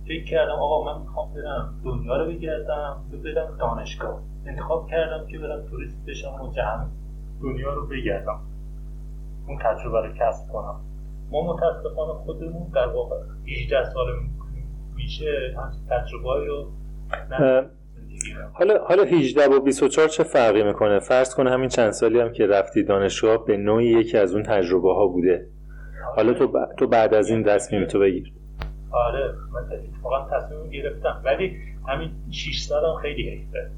فکر 0.08 0.26
کردم 0.26 0.56
آقا 0.60 0.94
من 0.94 1.02
می‌خوام 1.02 1.34
برم 1.34 1.82
دنیا 1.84 2.18
رو 2.18 2.32
بگردم 2.32 2.98
و 3.14 3.18
برم 3.18 3.58
دانشگاه. 3.58 4.22
انتخاب 4.46 4.88
کردم 4.88 5.28
که 5.28 5.40
برم 5.40 5.66
توریست 5.70 6.06
بشم 6.08 6.42
و 6.42 6.52
جهان 6.52 6.92
دنیا 7.42 7.74
رو 7.74 7.88
بگردم. 7.88 8.40
اون 9.48 9.58
تجربه 9.58 10.08
رو 10.08 10.14
کسب 10.14 10.52
کنم. 10.52 10.76
ما 11.32 11.54
متاسفانه 11.54 12.14
خودمون 12.14 12.72
در 12.74 12.88
واقع 12.88 13.16
18 13.48 13.84
سال 13.94 14.08
میشه. 14.96 15.56
تجربه 15.90 16.46
رو 16.46 16.72
حالا 18.54 18.84
حالا 18.84 19.04
18 19.04 19.48
و 19.48 19.60
24 19.60 20.08
چه 20.08 20.24
فرقی 20.24 20.64
می‌کنه؟ 20.64 21.00
فرض 21.00 21.36
کن 21.36 21.48
همین 21.48 21.70
چند 21.70 21.92
سالی 21.92 22.20
هم 22.20 22.32
که 22.32 22.48
رفتی 22.48 22.84
دانشگاه 22.84 23.46
به 23.46 23.58
نوعی 23.58 23.88
یکی 23.88 24.18
از 24.18 24.34
اون 24.34 24.44
تجربه 24.44 24.94
ها 24.94 25.08
بوده. 25.08 25.48
حالا 26.16 26.34
تو, 26.34 26.48
ب... 26.48 26.52
تو 26.78 26.88
بعد 26.88 27.14
از 27.14 27.30
این 27.30 27.44
تصمیم 27.44 27.86
تو 27.86 28.00
بگیر. 28.00 28.34
آره 28.92 29.34
من 29.54 29.78
اتفاقا 29.78 30.30
تصمیم 30.38 30.70
گرفتم. 30.70 31.22
ولی 31.26 31.58
همین 31.88 32.12
6 32.32 32.62
سال 32.62 32.86
هم 32.86 33.02
خیلی 33.02 33.30
حیفه. 33.30 33.72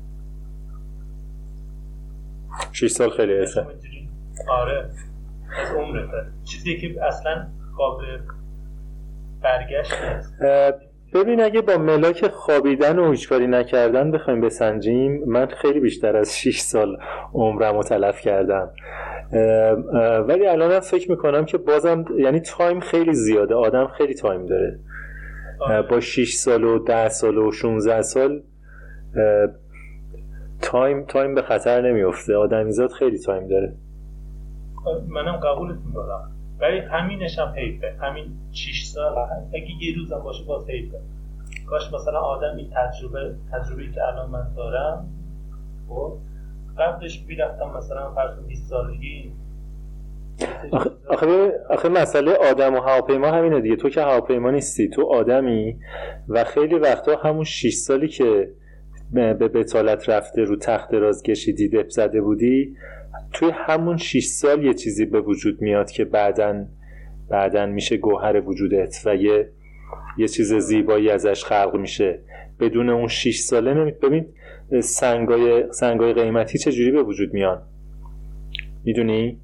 6 2.71 2.87
سال 2.87 3.09
خیلی 3.09 3.39
حیفه. 3.39 3.65
آره 4.49 4.89
از 5.61 5.75
عمرته. 5.75 6.31
چیزی 6.43 6.77
که 6.77 7.05
اصلا 7.05 7.47
قابل 7.77 8.19
برگشت 9.41 9.93
نیست. 10.03 10.33
ببین 11.18 11.41
اگه 11.41 11.61
با 11.61 11.78
ملاک 11.78 12.28
خوابیدن 12.28 12.99
و 12.99 13.11
هیچ 13.11 13.30
کاری 13.30 13.47
نکردن 13.47 14.11
بخوایم 14.11 14.41
بسنجیم 14.41 15.24
من 15.28 15.45
خیلی 15.45 15.80
بیشتر 15.80 16.18
از 16.18 16.38
6 16.38 16.59
سال 16.59 16.97
عمرم 17.34 17.76
رو 17.76 17.84
تلف 17.84 18.22
کردم. 18.22 18.70
ولی 20.28 20.47
الان 20.47 20.80
فکر 20.80 21.11
می‌کنم 21.11 21.45
که 21.45 21.57
بازم 21.57 22.05
یعنی 22.18 22.39
time 22.39 22.79
خیلی 22.80 23.13
زیاده 23.13 23.55
آدم 23.55 23.88
خیلی 23.88 24.13
time 24.13 24.45
داره. 24.45 24.80
با 25.89 25.99
6 25.99 26.34
سال 26.34 26.63
و 26.63 26.80
10 26.80 27.09
سال 27.09 27.38
و 27.38 27.51
16 27.51 28.01
سال 28.01 28.43
time 30.61 31.05
time 31.05 31.35
به 31.36 31.41
خطر 31.41 31.82
نمیفته 31.82 32.36
آدمیزاد 32.36 32.91
خیلی 32.91 33.18
time 33.17 33.47
داره. 33.47 33.74
منم 35.07 35.36
قبولتون 35.36 35.93
دارم 35.95 36.36
ولی 36.59 36.79
همینش 36.79 37.39
هم 37.39 37.53
حیفه. 37.57 37.95
همین 38.01 38.25
6 38.51 38.85
سال 38.85 39.17
اگه 39.53 39.71
یه 39.81 39.95
روزم 39.97 40.19
باشه 40.19 40.43
باز 40.43 40.69
حیفه. 40.69 40.99
کاش 41.69 41.93
مثلا 41.93 42.19
آدم 42.19 42.57
این 42.57 42.69
تجربه 42.75 43.35
تجربه 43.51 43.91
که 43.91 44.03
الان 44.07 44.29
من 44.29 44.53
دارم 44.55 45.07
خب 45.89 46.17
قبلش 46.77 47.25
می‌رفتم 47.27 47.69
مثلا 47.77 48.11
فرض 48.11 48.39
20 48.47 48.69
سالگی. 48.69 49.31
آخه 51.09 51.51
آخه 51.69 51.89
مسئله 51.89 52.33
آدم 52.51 52.75
و 52.75 52.79
هواپیما 52.79 53.27
همینه 53.27 53.61
دیگه. 53.61 53.75
تو 53.75 53.89
که 53.89 54.01
هواپیما 54.01 54.51
نیستی 54.51 54.89
تو 54.89 55.05
آدمی 55.05 55.79
و 56.29 56.43
خیلی 56.43 56.75
وقتا 56.75 57.15
همون 57.15 57.43
6 57.43 57.73
سالی 57.73 58.07
که 58.07 58.49
به 59.11 59.33
بتالت 59.33 60.09
رفته 60.09 60.43
رو 60.43 60.55
تخت 60.55 60.93
راز 60.93 61.23
کشیدی 61.23 61.69
دپ 61.69 61.89
زده 61.89 62.21
بودی 62.21 62.75
توی 63.34 63.51
همون 63.53 63.97
6 63.97 64.26
سال 64.26 64.63
یه 64.63 64.74
چیزی 64.74 65.05
به 65.05 65.22
وجود 65.22 65.61
میاد 65.61 65.91
که 65.91 66.05
بعدا 66.05 66.65
بعدا 67.30 67.65
میشه 67.65 67.97
گوهر 67.97 68.41
وجودت 68.41 69.01
و 69.05 69.15
یه 69.15 69.51
یه 70.18 70.28
چیز 70.28 70.53
زیبایی 70.53 71.09
ازش 71.09 71.43
خلق 71.43 71.76
میشه. 71.76 72.20
بدون 72.59 72.89
اون 72.89 73.07
6 73.07 73.39
ساله 73.39 73.74
نمید 73.74 73.99
ببین 73.99 74.26
سنگای 74.82 75.72
سنگای 75.72 76.13
قیمتی 76.13 76.57
چه 76.57 76.72
جوری 76.72 76.91
به 76.91 77.03
وجود 77.03 77.34
میان؟ 77.34 77.61
می‌دونی؟ 78.84 79.39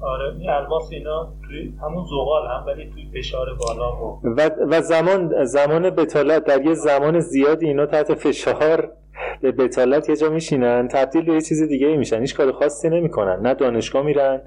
آره 0.00 0.34
این 0.38 0.50
الماس 0.50 0.92
اینا 0.92 1.32
توی 1.46 1.72
همون 1.82 2.04
زغال 2.04 2.46
هم 2.46 2.66
ولی 2.66 2.90
توی 2.90 3.10
فشار 3.14 3.46
بالا 3.54 3.96
و 3.96 4.20
و, 4.24 4.50
و 4.70 4.80
زمان 4.80 5.44
زمان 5.44 5.90
بتالت 5.90 6.44
در 6.44 6.64
یه 6.64 6.74
زمان 6.74 7.20
زیادی 7.20 7.66
اینا 7.66 7.86
تحت 7.86 8.14
فشار 8.14 8.92
بتالت 9.42 10.08
یه 10.08 10.16
جا 10.16 10.30
میشینن 10.30 10.88
تبدیل 10.88 11.24
به 11.24 11.32
یه 11.32 11.40
چیز 11.40 11.62
دیگه 11.62 11.86
ای 11.86 11.96
میشن 11.96 12.20
هیچ 12.20 12.36
کار 12.36 12.52
خاصی 12.52 12.90
نمی‌کنن 12.90 13.40
نه 13.42 13.54
دانشگاه 13.54 14.02
میرن 14.02 14.40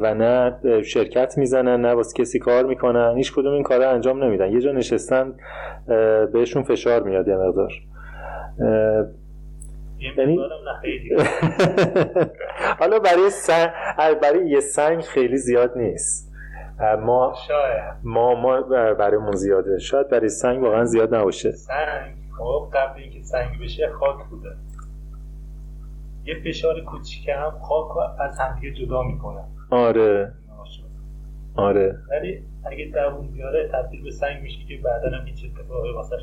و 0.00 0.14
نه 0.14 0.58
شرکت 0.82 1.38
می‌زنن 1.38 1.80
نه 1.80 1.92
واسه 1.92 2.22
کسی 2.22 2.38
کار 2.38 2.64
می‌کنن 2.66 3.14
هیچ 3.16 3.32
کدوم 3.32 3.52
این 3.52 3.62
کار 3.62 3.82
انجام 3.82 4.24
نمیدن. 4.24 4.52
یه 4.52 4.60
جا 4.60 4.72
نشستن 4.72 5.34
بهشون 6.32 6.62
فشار 6.62 7.02
میاد 7.02 7.28
یه 7.28 7.36
مقدار. 7.36 7.72
یعنی 10.18 10.38
حالا 12.80 12.98
برای 12.98 13.30
سنگ 13.30 13.70
برای 14.22 14.48
یه 14.48 14.60
سنگ 14.60 15.00
خیلی 15.00 15.36
زیاد 15.36 15.78
نیست. 15.78 16.32
ما 17.00 17.34
شاید. 17.48 17.94
ما 18.04 18.34
ما 18.34 18.60
برای 18.94 19.18
زیاده. 19.34 19.78
شاید 19.78 20.08
برای 20.08 20.28
سنگ 20.28 20.62
واقعا 20.62 20.84
زیاد 20.84 21.14
نباشه. 21.14 21.50
سنگ. 21.50 22.21
خب 22.42 22.68
قبل 22.72 23.00
اینکه 23.00 23.22
سنگ 23.22 23.60
بشه 23.62 23.90
خاک 24.00 24.26
بوده. 24.30 24.48
یه 26.24 26.34
فشار 26.44 26.80
کوچیک 26.80 27.28
هم 27.28 27.58
خاک 27.62 27.96
از 28.20 28.38
همدیگه 28.38 28.74
جدا 28.74 29.02
می‌کنه. 29.02 29.44
آره. 29.70 30.32
آره. 31.56 31.98
ولی 32.10 32.42
اگه 32.64 32.90
دوون 32.94 33.26
بیاره 33.26 33.70
تبدیل 33.72 34.02
به 34.02 34.10
سنگ 34.10 34.42
میشه 34.42 34.58
که 34.68 34.82
بعدا 34.84 35.16
هم 35.16 35.26
هیچ 35.26 35.44
اتفاقی 35.44 35.92
واسش 35.92 36.20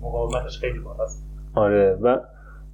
مقاومتش 0.00 0.58
خیلی 0.58 0.78
بالاست. 0.78 1.26
آره. 1.54 1.98
و 2.00 2.18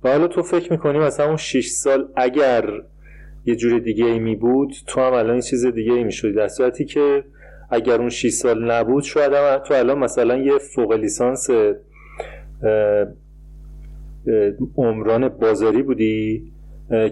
و 0.05 0.09
حالا 0.09 0.29
تو 0.29 0.43
فکر 0.43 0.73
می‌کنی 0.73 0.99
مثلا 0.99 1.27
اون 1.27 1.37
6 1.37 1.67
سال 1.67 2.09
اگر 2.17 2.65
یه 3.45 3.57
جور 3.57 3.79
دیگه 3.79 4.05
ای 4.05 4.19
می 4.19 4.37
بود 4.37 4.73
تو 4.87 5.01
هم 5.01 5.13
الان 5.13 5.35
یه 5.37 5.43
چیز 5.43 5.67
دیگه 5.67 5.93
ای 5.93 6.05
می 6.05 6.13
شدی 6.13 6.33
در 6.33 6.49
صورتی 6.49 6.85
که 6.85 7.25
اگر 7.71 7.99
اون 7.99 8.09
6 8.09 8.29
سال 8.29 8.71
نبود 8.71 9.03
شاید 9.03 9.33
هم 9.33 9.59
تو 9.59 9.75
الان 9.75 9.99
مثلا 9.99 10.37
یه 10.37 10.59
فوق 10.59 10.93
لیسانس 10.93 11.51
عمران 14.77 15.29
بازاری 15.29 15.83
بودی 15.83 16.53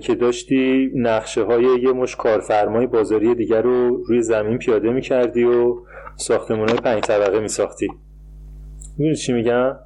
که 0.01 0.15
داشتی 0.15 0.91
نقشه 0.95 1.43
های 1.43 1.65
یه 1.83 1.93
مش 1.93 2.17
کارفرمای 2.17 2.87
بازاری 2.87 3.35
دیگر 3.35 3.63
رو 3.63 4.05
روی 4.05 4.23
زمین 4.23 4.59
پیاده 4.59 4.91
می 4.91 5.01
کردی 5.01 5.45
و 5.45 5.77
ساختمون 6.17 6.69
های 6.69 6.79
پنج 6.79 7.03
طبقه 7.03 7.41
می 7.41 7.49
ساختی 7.49 7.89
می‌دونی 8.99 9.17
چی 9.17 9.33
میگم؟ 9.33 9.77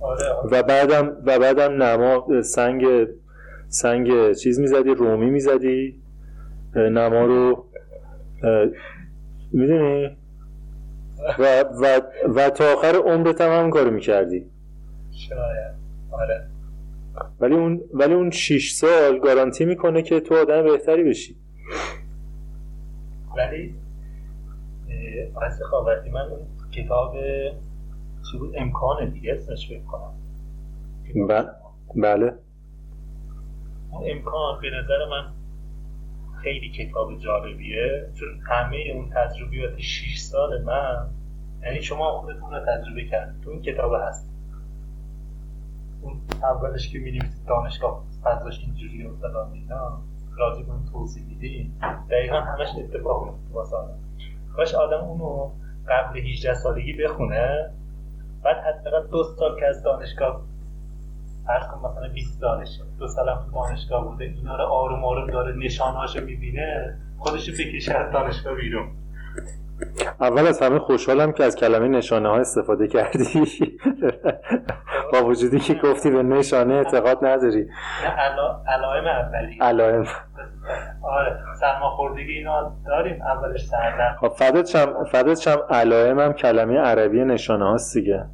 آره. 0.00 0.24
و 0.50 0.62
بعدم 0.62 1.16
و 1.26 1.38
بعدم 1.38 1.82
نما 1.82 2.42
سنگ 2.42 2.84
سنگ 3.68 4.32
چیز 4.32 4.60
می‌زدی 4.60 4.90
رومی 4.90 5.30
می‌زدی 5.30 6.00
نما 6.76 7.24
رو 7.24 7.64
می‌دونی 9.52 10.16
و, 11.38 11.64
و, 11.82 12.00
و 12.34 12.50
تا 12.50 12.72
آخر 12.72 12.96
عمرت 12.96 13.40
هم 13.40 13.64
هم 13.64 13.70
کارو 13.70 13.90
می‌کردی 13.90 14.49
شاید. 15.28 15.74
آره. 16.10 16.46
ولی 17.40 17.54
اون 17.54 17.80
ولی 17.94 18.14
اون 18.14 18.30
6 18.30 18.72
سال 18.72 19.18
گارانتی 19.18 19.64
می‌کنه 19.64 20.02
که 20.02 20.20
تو 20.20 20.34
آدم 20.36 20.62
بهتری 20.62 21.04
بشی. 21.04 21.36
ولی 23.36 23.74
از 25.42 25.62
خواهدی 25.70 26.10
من 26.10 26.20
اون 26.20 26.40
کتاب 26.72 27.14
چی 28.30 28.38
بود؟ 28.38 28.54
امکان 28.56 29.10
دیگه 29.10 29.32
اسمش 29.32 29.68
فکر 29.68 29.84
کنم. 29.84 30.14
بله. 31.96 32.34
اون 33.90 34.10
امکان 34.10 34.60
به 34.62 34.70
نظر 34.70 34.98
من 35.10 35.32
خیلی 36.42 36.70
کتاب 36.70 37.18
جالبیه 37.18 38.10
چون 38.14 38.28
همه 38.46 38.76
اون 38.94 39.10
تجربیات 39.10 39.78
6 39.78 40.18
سال 40.18 40.62
من 40.62 41.10
یعنی 41.62 41.82
شما 41.82 42.12
خودتون 42.12 42.50
رو 42.50 42.60
تجربه 42.60 43.04
کرد 43.04 43.34
تو 43.44 43.50
این 43.50 43.62
کتاب 43.62 43.92
هست 43.94 44.29
اون 46.02 46.20
اولش 46.42 46.92
که 46.92 46.98
می‌نویسید 46.98 47.46
دانشگاه 47.48 48.04
فضاش 48.22 48.58
اینجوری 48.58 49.06
و 49.06 49.16
فلان 49.16 49.52
اینا. 49.52 50.00
راجع 50.36 50.62
به 50.62 50.72
اون 50.72 50.84
توضیح 50.92 51.26
میدین 51.26 51.72
دقیقا 52.10 52.40
همش 52.40 52.68
اتفاق 52.78 53.24
میفته 53.24 53.54
واسه 53.54 53.76
آدم. 53.76 53.98
کاش 54.56 54.74
آدم 54.74 55.04
اونو 55.04 55.50
قبل 55.88 56.18
18 56.18 56.54
سالگی 56.54 56.92
بخونه 56.92 57.70
بعد 58.44 58.56
حداقل 58.56 59.06
دو 59.06 59.24
سال 59.24 59.60
که 59.60 59.66
از 59.66 59.82
دانشگاه 59.82 60.42
فرض 61.46 61.66
کن 61.66 61.88
مثلا 61.88 62.08
20 62.08 62.40
سالشه 62.40 62.82
دو 62.98 63.08
سال 63.08 63.34
تو 63.34 63.50
دانشگاه 63.50 64.04
بوده 64.08 64.24
اینا 64.24 64.56
رو 64.56 64.64
آروم 64.64 65.04
آروم 65.04 65.30
داره 65.30 65.56
نشانهاشو 65.56 66.24
می‌بینه 66.24 66.98
خودشو 67.18 67.52
بکشه 67.52 67.94
از 67.94 68.12
دانشگاه 68.12 68.54
بیرون. 68.54 68.88
اول 70.20 70.46
از 70.46 70.62
همه 70.62 70.78
خوشحالم 70.78 71.32
که 71.32 71.44
از 71.44 71.56
کلمه 71.56 71.88
نشانه 71.88 72.28
ها 72.28 72.36
استفاده 72.36 72.88
کردی. 72.88 73.26
با 75.12 75.24
وجودی 75.24 75.58
که 75.58 75.74
گفتی 75.74 76.10
به 76.10 76.22
نشانه 76.22 76.74
اعتقاد 76.74 77.24
نداری. 77.24 77.68
نه 78.04 78.10
علائم 78.68 79.06
اولی 79.06 79.58
علائم. 79.60 80.04
آره 81.02 81.38
سرماخوردگی 81.60 82.32
اینا 82.32 82.72
داریم 82.86 83.22
اولش 83.22 83.66
سردرد. 83.66 84.16
خب 84.20 84.28
فدات 85.12 85.40
شم 85.40 85.58
علائم 85.70 86.20
هم 86.20 86.32
کلمه 86.32 86.78
عربی 86.78 87.24
نشانه 87.24 87.64
هاست 87.64 87.94
دیگه. 87.94 88.26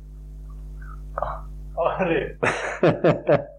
آره. 1.76 2.38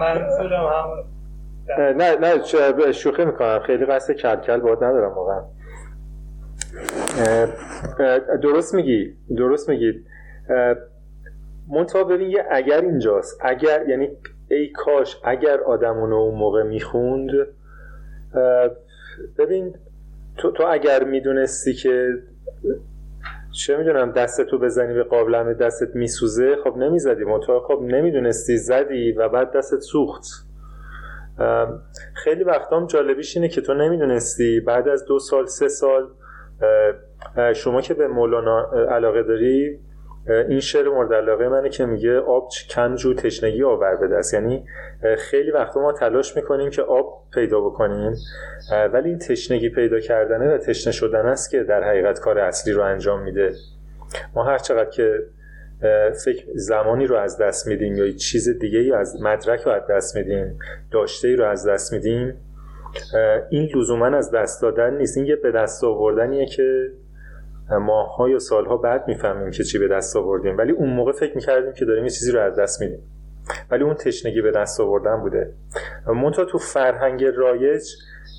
منظورم 0.00 0.66
هم 0.66 1.13
نه 1.78 2.16
نه 2.16 2.92
شوخی 2.92 3.24
می‌کنم. 3.24 3.60
خیلی 3.66 3.84
قصد 3.84 4.14
کلکل 4.14 4.60
باید 4.60 4.84
ندارم 4.84 5.14
واقعا. 5.14 5.42
درست 8.42 8.74
میگی 8.74 9.16
درست 9.36 9.68
میگی. 9.68 10.04
منتها 11.68 12.04
ببین 12.04 12.30
یه 12.30 12.44
اگر 12.50 12.80
اینجاست 12.80 13.38
اگر 13.40 13.88
یعنی 13.88 14.08
ای 14.50 14.68
کاش 14.68 15.20
اگر 15.24 15.60
آدم 15.60 15.96
اون 15.96 16.34
موقع 16.34 16.62
می‌خوند 16.62 17.30
ببین 19.38 19.74
تو, 20.36 20.52
تو 20.52 20.64
اگر 20.66 21.04
می‌دونستی 21.04 21.74
که 21.74 22.08
چه 23.52 23.76
می‌دونم 23.76 24.12
دستتو 24.12 24.58
بزنی 24.58 24.94
به 24.94 25.02
قابلمه 25.02 25.54
دستت 25.54 25.96
میسوزه 25.96 26.56
خب 26.64 26.76
نمی‌زدی. 26.76 27.24
منتها 27.24 27.60
خب 27.60 27.82
نمی‌دونستی 27.82 28.56
زدی 28.56 29.12
و 29.12 29.28
بعد 29.28 29.52
دستت 29.52 29.80
سوخت. 29.80 30.24
خیلی 32.14 32.44
وقتا 32.44 32.86
جالبیش 32.86 33.36
اینه 33.36 33.48
که 33.48 33.60
تو 33.60 33.74
نمی‌دونستی 33.74 34.60
بعد 34.60 34.88
از 34.88 35.04
دو 35.04 35.18
سال 35.18 35.46
سه 35.46 35.68
سال 35.68 36.08
شما 37.54 37.80
که 37.80 37.94
به 37.94 38.08
مولانا 38.08 38.70
علاقه 38.90 39.22
داری 39.22 39.80
این 40.28 40.60
شعر 40.60 40.88
مورد 40.88 41.12
علاقه 41.12 41.48
منه 41.48 41.68
که 41.68 41.86
میگه 41.86 42.18
آب 42.18 42.48
کم 42.70 42.94
جو 42.94 43.14
تشنگی 43.14 43.64
آور 43.64 43.96
به 43.96 44.08
دست. 44.08 44.34
یعنی 44.34 44.64
خیلی 45.18 45.50
وقتا 45.50 45.80
ما 45.80 45.92
تلاش 45.92 46.36
می‌کنیم 46.36 46.70
که 46.70 46.82
آب 46.82 47.24
پیدا 47.34 47.60
بکنیم 47.60 48.14
ولی 48.92 49.08
این 49.08 49.18
تشنگی 49.18 49.68
پیدا 49.68 50.00
کردنه 50.00 50.54
و 50.54 50.58
تشنه 50.58 50.92
شدن 50.92 51.26
است 51.26 51.50
که 51.50 51.62
در 51.62 51.84
حقیقت 51.84 52.20
کار 52.20 52.38
اصلی 52.38 52.72
رو 52.72 52.82
انجام 52.82 53.22
میده. 53.22 53.54
ما 54.34 54.44
هر 54.44 54.58
چقدر 54.58 54.90
که 54.90 55.18
فکر 56.24 56.44
زمانی 56.54 57.06
رو 57.06 57.16
از 57.16 57.38
دست 57.38 57.66
میدیم 57.66 57.96
یا 57.96 58.10
چیز 58.10 58.58
دیگه 58.58 58.78
ای 58.78 58.92
از 58.92 59.22
مدرک 59.22 59.60
رو 59.60 59.72
از 59.72 59.82
دست 59.90 60.16
میدیم 60.16 60.58
داشته 60.90 61.28
ای 61.28 61.36
رو 61.36 61.44
از 61.44 61.68
دست 61.68 61.92
میدیم؟ 61.92 62.34
این 63.50 63.68
لزوما 63.76 64.06
از 64.06 64.30
دست 64.30 64.62
دادن 64.62 64.96
نیست. 64.96 65.16
این 65.16 65.26
یه 65.26 65.36
به 65.36 65.52
دست 65.52 65.84
آوردنیه 65.84 66.46
که 66.46 66.90
ماهها 67.70 68.28
یا 68.28 68.38
سالها 68.38 68.76
بعد 68.76 69.08
می‌فهمیم 69.08 69.50
که 69.50 69.64
چی 69.64 69.78
به 69.78 69.88
دست 69.88 70.16
آوردیم. 70.16 70.58
ولی 70.58 70.72
اون 70.72 70.90
موقع 70.90 71.12
فکر 71.12 71.34
می‌کردیم 71.34 71.72
که 71.72 71.84
داریم 71.84 72.04
یه 72.04 72.10
چیزی 72.10 72.32
رو 72.32 72.40
از 72.40 72.58
دست 72.58 72.80
میدیم. 72.82 73.02
ولی 73.70 73.84
اون 73.84 73.94
تشنگی 73.94 74.42
به 74.42 74.50
دست 74.50 74.80
آوردن 74.80 75.20
بوده. 75.20 75.52
منتها 76.06 76.44
تو 76.44 76.58
فرهنگ 76.58 77.24
رایج 77.24 77.82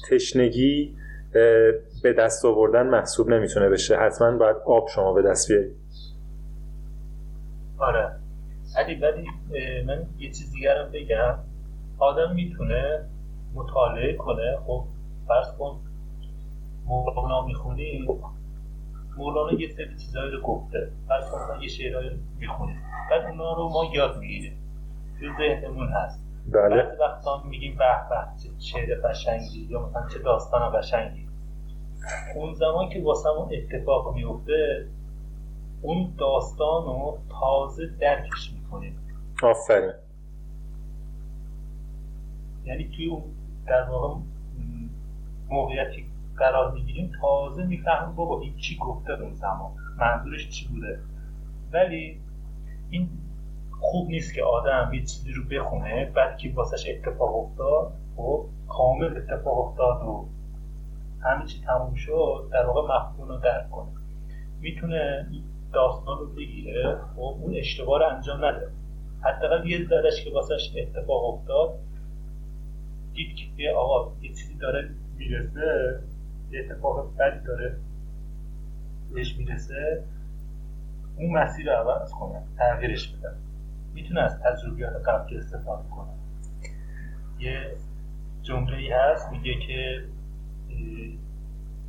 تشنگی 0.09 0.95
به 2.03 2.13
دست 2.17 2.45
آوردن 2.45 2.87
محسوب 2.87 3.29
نمی‌تونه 3.29 3.69
بشه. 3.69 3.95
حتما 3.95 4.37
باید 4.37 4.55
آب 4.65 4.87
شما 4.87 5.13
به 5.13 5.21
دست 5.21 5.51
بیارید. 5.51 5.84
آره. 7.77 8.11
علی 8.77 8.95
ولی 8.95 9.27
من 9.87 10.05
یه 10.17 10.31
چیز 10.31 10.51
دیگرم 10.51 10.91
بگم. 10.93 11.37
آدم 11.99 12.33
می‌تونه 12.35 13.05
مطالعه 13.53 14.13
کنه. 14.13 14.57
خب 14.65 14.83
فرض 15.27 15.57
کن 15.57 15.79
مولانا 16.85 17.45
می‌خونی. 17.45 18.07
مولانا 19.17 19.59
یه 19.59 19.67
سری 19.67 19.97
چیزایی 19.97 20.31
رو 20.31 20.41
گفته. 20.41 20.91
فرض 21.07 21.29
کن 21.31 21.61
یه 21.61 21.67
شعرهایی 21.67 22.11
می‌خونیم 22.39 22.81
بعد 23.11 23.25
اونا 23.25 23.53
رو 23.53 23.69
ما 23.69 23.85
یاد 23.93 24.17
می‌گیریم. 24.17 24.57
تو 25.19 25.25
ذهنمون 25.37 25.87
هست. 25.87 26.25
بله. 26.51 26.83
بعضی 26.83 26.97
وقتا 26.97 27.43
میگیم 27.43 27.75
به 27.77 27.85
به 28.09 28.43
چه 28.43 28.49
شعر 28.59 29.01
قشنگی 29.09 29.67
یا 29.69 29.79
مثلا 29.79 30.07
چه 30.13 30.19
داستان 30.19 30.79
قشنگی. 30.79 31.25
اون 32.35 32.53
زمان 32.53 32.89
که 32.89 33.01
واسمون 33.01 33.49
اتفاق 33.53 34.13
میفته 34.13 34.85
اون 35.85 36.13
داستان 36.17 36.85
رو 36.85 37.17
تازه 37.39 37.87
درکش 37.99 38.53
می‌کنیم. 38.53 38.99
آفرین. 39.43 39.91
یعنی 42.65 42.89
توی 42.95 43.05
اون 43.05 43.23
در 43.67 43.89
واقع 43.89 44.19
موقعیتی 45.49 46.05
قرار 46.37 46.71
می‌گیریم 46.71 47.11
تازه 47.21 47.63
می‌فهمیم 47.65 48.15
بابا 48.15 48.41
این 48.41 48.55
چی 48.57 48.77
گفته 48.77 49.13
اون 49.13 49.33
زمان 49.33 49.71
منظورش 49.99 50.49
چی 50.49 50.67
بوده. 50.67 50.99
ولی 51.73 52.21
این 52.89 53.09
خوب 53.81 54.09
نیست 54.09 54.33
که 54.33 54.43
آدم 54.43 54.93
یه 54.93 54.99
چیزی 54.99 55.31
رو 55.31 55.43
بخونه 55.43 56.11
بعد 56.15 56.37
که 56.37 56.53
واسش 56.55 56.89
اتفاق 56.89 57.35
افتاد. 57.35 57.91
و 58.17 58.21
خب، 58.21 58.45
کامل 58.67 59.17
اتفاق 59.17 59.57
افتاد 59.57 60.01
و 60.01 60.25
همه 61.23 61.45
چی 61.45 61.61
تموم 61.61 61.93
شد 61.93 62.49
در 62.51 62.65
واقع 62.65 62.81
مفهوم 62.81 63.27
رو 63.27 63.37
درک 63.37 63.71
کنه. 63.71 63.91
می‌تونه 64.61 65.27
داستان 65.75 66.19
رو 66.19 66.25
بگیره 66.25 66.87
و 66.87 66.97
خب، 67.15 67.37
اون 67.41 67.55
اشتباه 67.55 67.99
رو 67.99 68.15
انجام 68.15 68.45
نده. 68.45 68.67
حداقل 69.21 69.69
یه 69.69 69.87
ذرهش 69.87 70.23
که 70.23 70.31
واسش 70.31 70.73
اتفاق 70.77 71.23
افتاد 71.23 71.79
دید 73.13 73.35
که 73.57 73.71
آقا 73.77 74.11
یه 74.21 74.29
چیزی 74.29 74.55
داره 74.55 74.89
می‌رسه 75.17 75.99
یه 76.51 76.59
اتفاق 76.59 77.17
بدی 77.17 77.45
داره 77.45 77.75
بهش 79.13 79.37
می‌رسه 79.37 80.03
اون 81.17 81.31
مسیر 81.37 81.65
رو 81.65 81.89
عوض 81.89 82.11
کنه 82.11 82.41
تغییرش 82.57 83.07
بده. 83.13 83.31
می‌تونه 83.93 84.21
از 84.21 84.39
تجربیات 84.39 85.07
قبلی 85.07 85.37
استفاده 85.37 85.89
کنه. 85.89 86.09
یه 87.39 87.71
جمله 88.41 88.77
ای 88.77 88.91
هست 88.91 89.31
میگه 89.31 89.53
که 89.67 90.03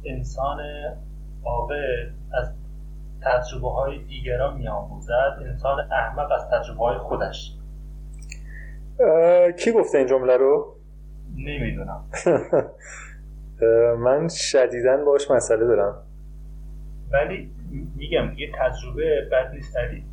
انسان 0.04 0.60
عاقل 1.44 2.10
از 2.32 2.52
تجربه 3.26 3.70
های 3.70 3.98
دیگران 4.04 4.56
میآموزد. 4.56 5.36
انسان 5.46 5.78
احمق 5.92 6.32
از 6.32 6.48
تجربه 6.52 6.78
های 6.78 6.98
خودش 6.98 7.52
کی 9.58 9.72
گفته 9.72 9.98
این 9.98 10.06
جمله 10.06 10.36
رو؟ 10.36 10.76
نمی‌دونم. 11.36 12.04
من 13.98 14.28
شدیدن 14.28 15.04
باش 15.04 15.30
مسئله 15.30 15.66
دارم. 15.66 16.02
ولی 17.12 17.50
میگم 17.96 18.32
یه 18.36 18.52
تجربه 18.58 19.28
بد 19.32 19.50
نیست 19.54 19.76
علی 19.76 20.04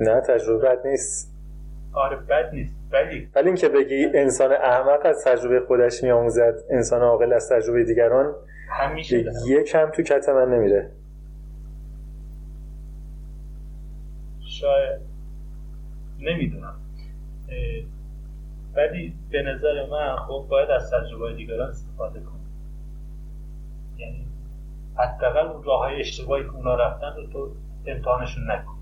نه 0.00 0.20
تجربه 0.20 0.68
بد 0.68 0.86
نیست. 0.86 1.32
آره 1.94 2.16
بد 2.16 2.50
نیست 2.52 2.74
ولی 2.92 3.30
ولی 3.34 3.46
اینکه 3.46 3.68
بگی 3.68 4.06
انسان 4.14 4.52
احمق 4.52 5.00
از 5.04 5.24
تجربه 5.24 5.60
خودش 5.60 6.02
میآموزد 6.02 6.54
انسان 6.70 7.02
عاقل 7.02 7.32
از 7.32 7.48
تجربه 7.48 7.84
دیگران 7.84 8.34
همیشه 8.70 9.24
یک 9.46 9.74
هم 9.74 9.90
تو 9.90 10.02
کت 10.02 10.28
من 10.28 10.54
نمیره. 10.54 10.90
شاید. 14.62 15.00
نمی‌دونم. 16.20 16.74
ولی 18.76 19.14
به 19.30 19.42
نظر 19.42 19.86
من 19.90 20.16
خب 20.16 20.46
باید 20.50 20.70
از 20.70 20.90
تجربه 20.90 21.34
دیگران 21.36 21.68
استفاده 21.68 22.20
کنیم 22.20 22.48
یعنی 23.98 24.26
حداقل 24.98 25.46
اون 25.46 25.62
راه 25.62 25.80
های 25.80 26.00
اشتباهی 26.00 26.44
که 26.44 26.50
اونا 26.50 26.74
رفتن 26.74 27.12
رو 27.16 27.26
تو 27.32 27.50
امتحانشون 27.86 28.50
نکن. 28.50 28.78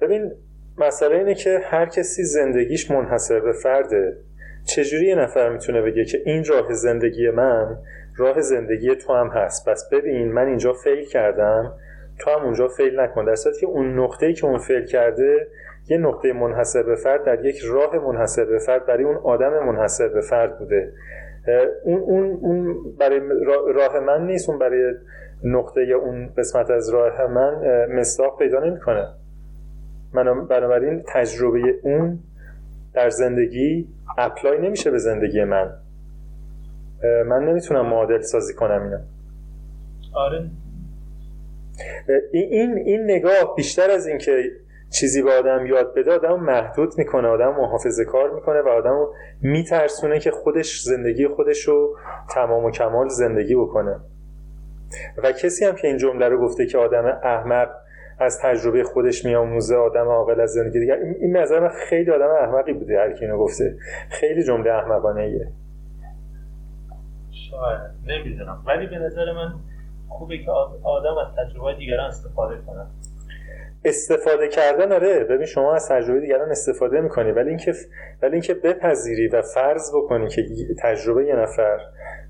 ببین 0.00 0.32
مسئله 0.78 1.16
اینه 1.16 1.34
که 1.34 1.60
هر 1.64 1.86
کسی 1.86 2.24
زندگیش 2.24 2.90
منحصر 2.90 3.40
به 3.40 3.52
فرده. 3.52 4.16
چجوری 4.66 5.06
یه 5.06 5.14
نفر 5.14 5.48
می‌تونه 5.48 5.82
بگه 5.82 6.04
که 6.04 6.18
این 6.26 6.44
راه 6.44 6.72
زندگی 6.72 7.30
من 7.30 7.78
راه 8.16 8.40
زندگی 8.40 8.94
تو 8.96 9.12
هم 9.12 9.28
هست. 9.28 9.68
پس 9.68 9.88
ببین 9.92 10.32
من 10.32 10.46
اینجا 10.46 10.72
فیل 10.72 11.04
کردم. 11.04 11.72
تو 12.18 12.30
هم 12.30 12.44
اونجا 12.44 12.68
فیل 12.68 13.00
نکن. 13.00 13.24
در 13.24 13.34
که 13.60 13.66
اون 13.66 13.98
نقطه‌ای 13.98 14.32
که 14.32 14.46
اون 14.46 14.58
فیل 14.58 14.84
کرده 14.84 15.48
یه 15.88 15.98
نقطه 15.98 16.32
منحصر 16.32 16.82
به 16.82 16.96
فرد 16.96 17.24
در 17.24 17.44
یک 17.44 17.60
راه 17.68 17.98
منحصر 17.98 18.44
به 18.44 18.58
فرد 18.58 18.86
برای 18.86 19.04
اون 19.04 19.16
آدم 19.16 19.64
منحصر 19.66 20.08
به 20.08 20.20
فرد 20.20 20.58
بوده. 20.58 20.92
اون, 21.84 22.00
اون, 22.00 22.38
اون 22.42 22.76
برای 22.98 23.20
راه 23.74 24.00
من 24.00 24.26
نیست. 24.26 24.50
اون 24.50 24.58
برای 24.58 24.94
نقطه 25.44 25.86
یا 25.86 25.98
اون 25.98 26.30
قسمت 26.38 26.70
از 26.70 26.90
راه 26.90 27.26
من 27.26 27.86
مستاق 27.86 28.38
پیدا 28.38 28.60
نمی‌کنه. 28.60 29.08
من 30.14 30.46
بنابراین 30.46 31.02
تجربه 31.06 31.74
اون 31.82 32.18
در 32.94 33.10
زندگی 33.10 33.88
اپلای 34.18 34.58
نمیشه 34.58 34.90
به 34.90 34.98
زندگی 34.98 35.44
من. 35.44 35.70
من 37.26 37.44
نمی‌تونم 37.44 37.86
معادل 37.86 38.20
سازی 38.20 38.54
کنم 38.54 38.82
اینو. 38.82 38.98
آره. 40.14 40.50
این 42.32 42.78
این 42.78 43.04
نگاه 43.04 43.54
بیشتر 43.56 43.90
از 43.90 44.06
اینکه 44.06 44.50
چیزی 44.90 45.22
به 45.22 45.32
آدم 45.32 45.66
یاد 45.66 45.94
بده 45.94 46.12
آدم 46.12 46.40
محدود 46.40 46.98
می‌کنه 46.98 47.28
آدم 47.28 47.54
محافظه 47.54 48.04
کار 48.04 48.30
می‌کنه 48.34 48.60
و 48.60 48.68
آدم 48.68 49.06
میترسونه 49.42 50.18
که 50.18 50.30
خودش 50.30 50.80
زندگی 50.80 51.28
خودش 51.28 51.62
رو 51.68 51.96
تمام 52.30 52.64
و 52.64 52.70
کمال 52.70 53.08
زندگی 53.08 53.54
بکنه. 53.54 54.00
و 55.22 55.32
کسی 55.32 55.64
هم 55.64 55.74
که 55.74 55.88
این 55.88 55.96
جمله 55.96 56.28
رو 56.28 56.40
گفته 56.40 56.66
که 56.66 56.78
آدم 56.78 57.20
احمق 57.22 57.70
از 58.18 58.38
تجربه 58.42 58.84
خودش 58.84 59.24
میآموزه 59.24 59.76
آدم 59.76 60.08
عاقل 60.08 60.40
از 60.40 60.52
زندگی 60.52 60.80
دیگر 60.80 60.98
این 61.20 61.36
نظر 61.36 61.60
من 61.60 61.68
خیلی 61.68 62.10
آدم 62.10 62.28
احمقی 62.42 62.72
بوده 62.72 62.98
هر 62.98 63.12
کی 63.12 63.24
اینو 63.24 63.38
گفته. 63.38 63.76
خیلی 64.10 64.42
جمله 64.42 64.70
احمقانه 64.70 65.20
ایه 65.20 65.48
شاید 67.54 67.90
نمی‌دونم. 68.06 68.62
ولی 68.66 68.86
به 68.86 68.98
نظر 68.98 69.32
من 69.32 69.54
خوبه 70.08 70.38
که 70.38 70.50
آدم 70.82 71.16
از 71.18 71.26
تجربه 71.36 71.74
دیگران 71.74 72.06
استفاده 72.06 72.56
کنه. 72.66 72.86
استفاده 73.84 74.48
کردن 74.48 74.92
آره. 74.92 75.24
ببین 75.24 75.46
شما 75.46 75.74
از 75.74 75.88
تجربه 75.88 76.20
دیگران 76.20 76.50
استفاده 76.50 77.00
می‌کنی. 77.00 77.30
ولی 77.30 77.48
اینکه 77.48 77.74
ولی 78.22 78.32
اینکه 78.32 78.54
بپذیری 78.54 79.28
و 79.28 79.42
فرض 79.42 79.90
بکنی 79.94 80.28
که 80.28 80.46
تجربه 80.82 81.26
یه 81.26 81.36
نفر 81.36 81.78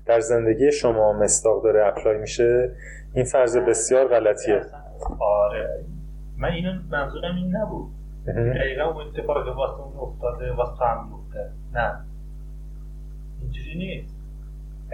در 0.05 0.19
زندگی 0.19 0.71
شما 0.71 1.13
مستاق 1.13 1.63
داره 1.63 1.87
اپلای 1.87 2.17
میشه 2.17 2.71
این 3.13 3.25
فرض 3.25 3.57
بسیار 3.57 4.07
غلطیه. 4.07 4.61
آره. 5.19 5.83
من 6.37 6.49
اینو 6.49 6.71
منظورم 6.91 7.35
این 7.35 7.55
نبود. 7.55 7.87
دقیقا 8.27 8.83
اون 8.83 9.07
اتفاق 9.07 9.57
واسه 9.57 9.79
اون 9.79 10.09
افتاده 10.09 10.51
واسه 10.51 10.85
هم 10.85 11.09
نه. 11.73 12.05
اینجوری 13.41 13.77
نیست. 13.77 14.14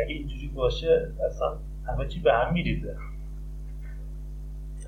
اگه 0.03 0.13
اینجوری 0.13 0.51
باشه 0.55 1.07
اصلا 1.25 1.57
همه 1.87 2.07
چی 2.07 2.21
به 2.21 2.33
هم 2.33 2.53
میریزه. 2.53 2.95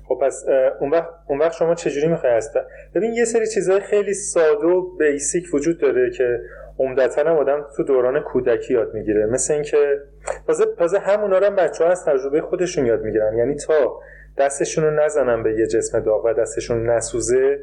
خب 0.08 0.18
پس 0.22 0.44
اون 0.80 0.90
وقت, 0.90 1.08
اون 1.28 1.38
وقت 1.38 1.52
شما 1.52 1.74
چجوری 1.74 2.06
می‌خوای 2.06 2.32
هست 2.32 2.54
ببین 2.94 3.12
یه 3.14 3.24
سری 3.24 3.46
چیزهای 3.46 3.80
خیلی 3.80 4.14
ساده 4.14 4.66
و 4.66 4.96
بیسیک 4.98 5.44
وجود 5.54 5.80
داره 5.80 6.10
که 6.10 6.40
عمدتا 6.78 7.20
هم 7.20 7.36
آدم 7.36 7.64
تو 7.76 7.82
دوران 7.82 8.20
کودکی 8.20 8.74
یاد 8.74 8.94
می‌گیره. 8.94 9.26
مثل 9.26 9.54
اینکه 9.54 9.98
تازه 10.46 10.64
تازه 10.78 10.98
همونا 10.98 11.38
رو 11.38 11.46
هم 11.46 11.56
بچه 11.56 11.84
ها 11.84 11.90
از 11.90 12.04
تجربه 12.04 12.40
خودشون 12.40 12.86
یاد 12.86 13.02
می‌گیرن. 13.02 13.38
یعنی 13.38 13.54
تا 13.54 14.00
دستشون 14.38 14.84
رو 14.84 14.90
نزنن 14.90 15.42
به 15.42 15.54
یه 15.58 15.66
جسم 15.66 16.00
داغ 16.00 16.24
و 16.24 16.32
دستشون 16.32 16.90
نسوزه 16.90 17.58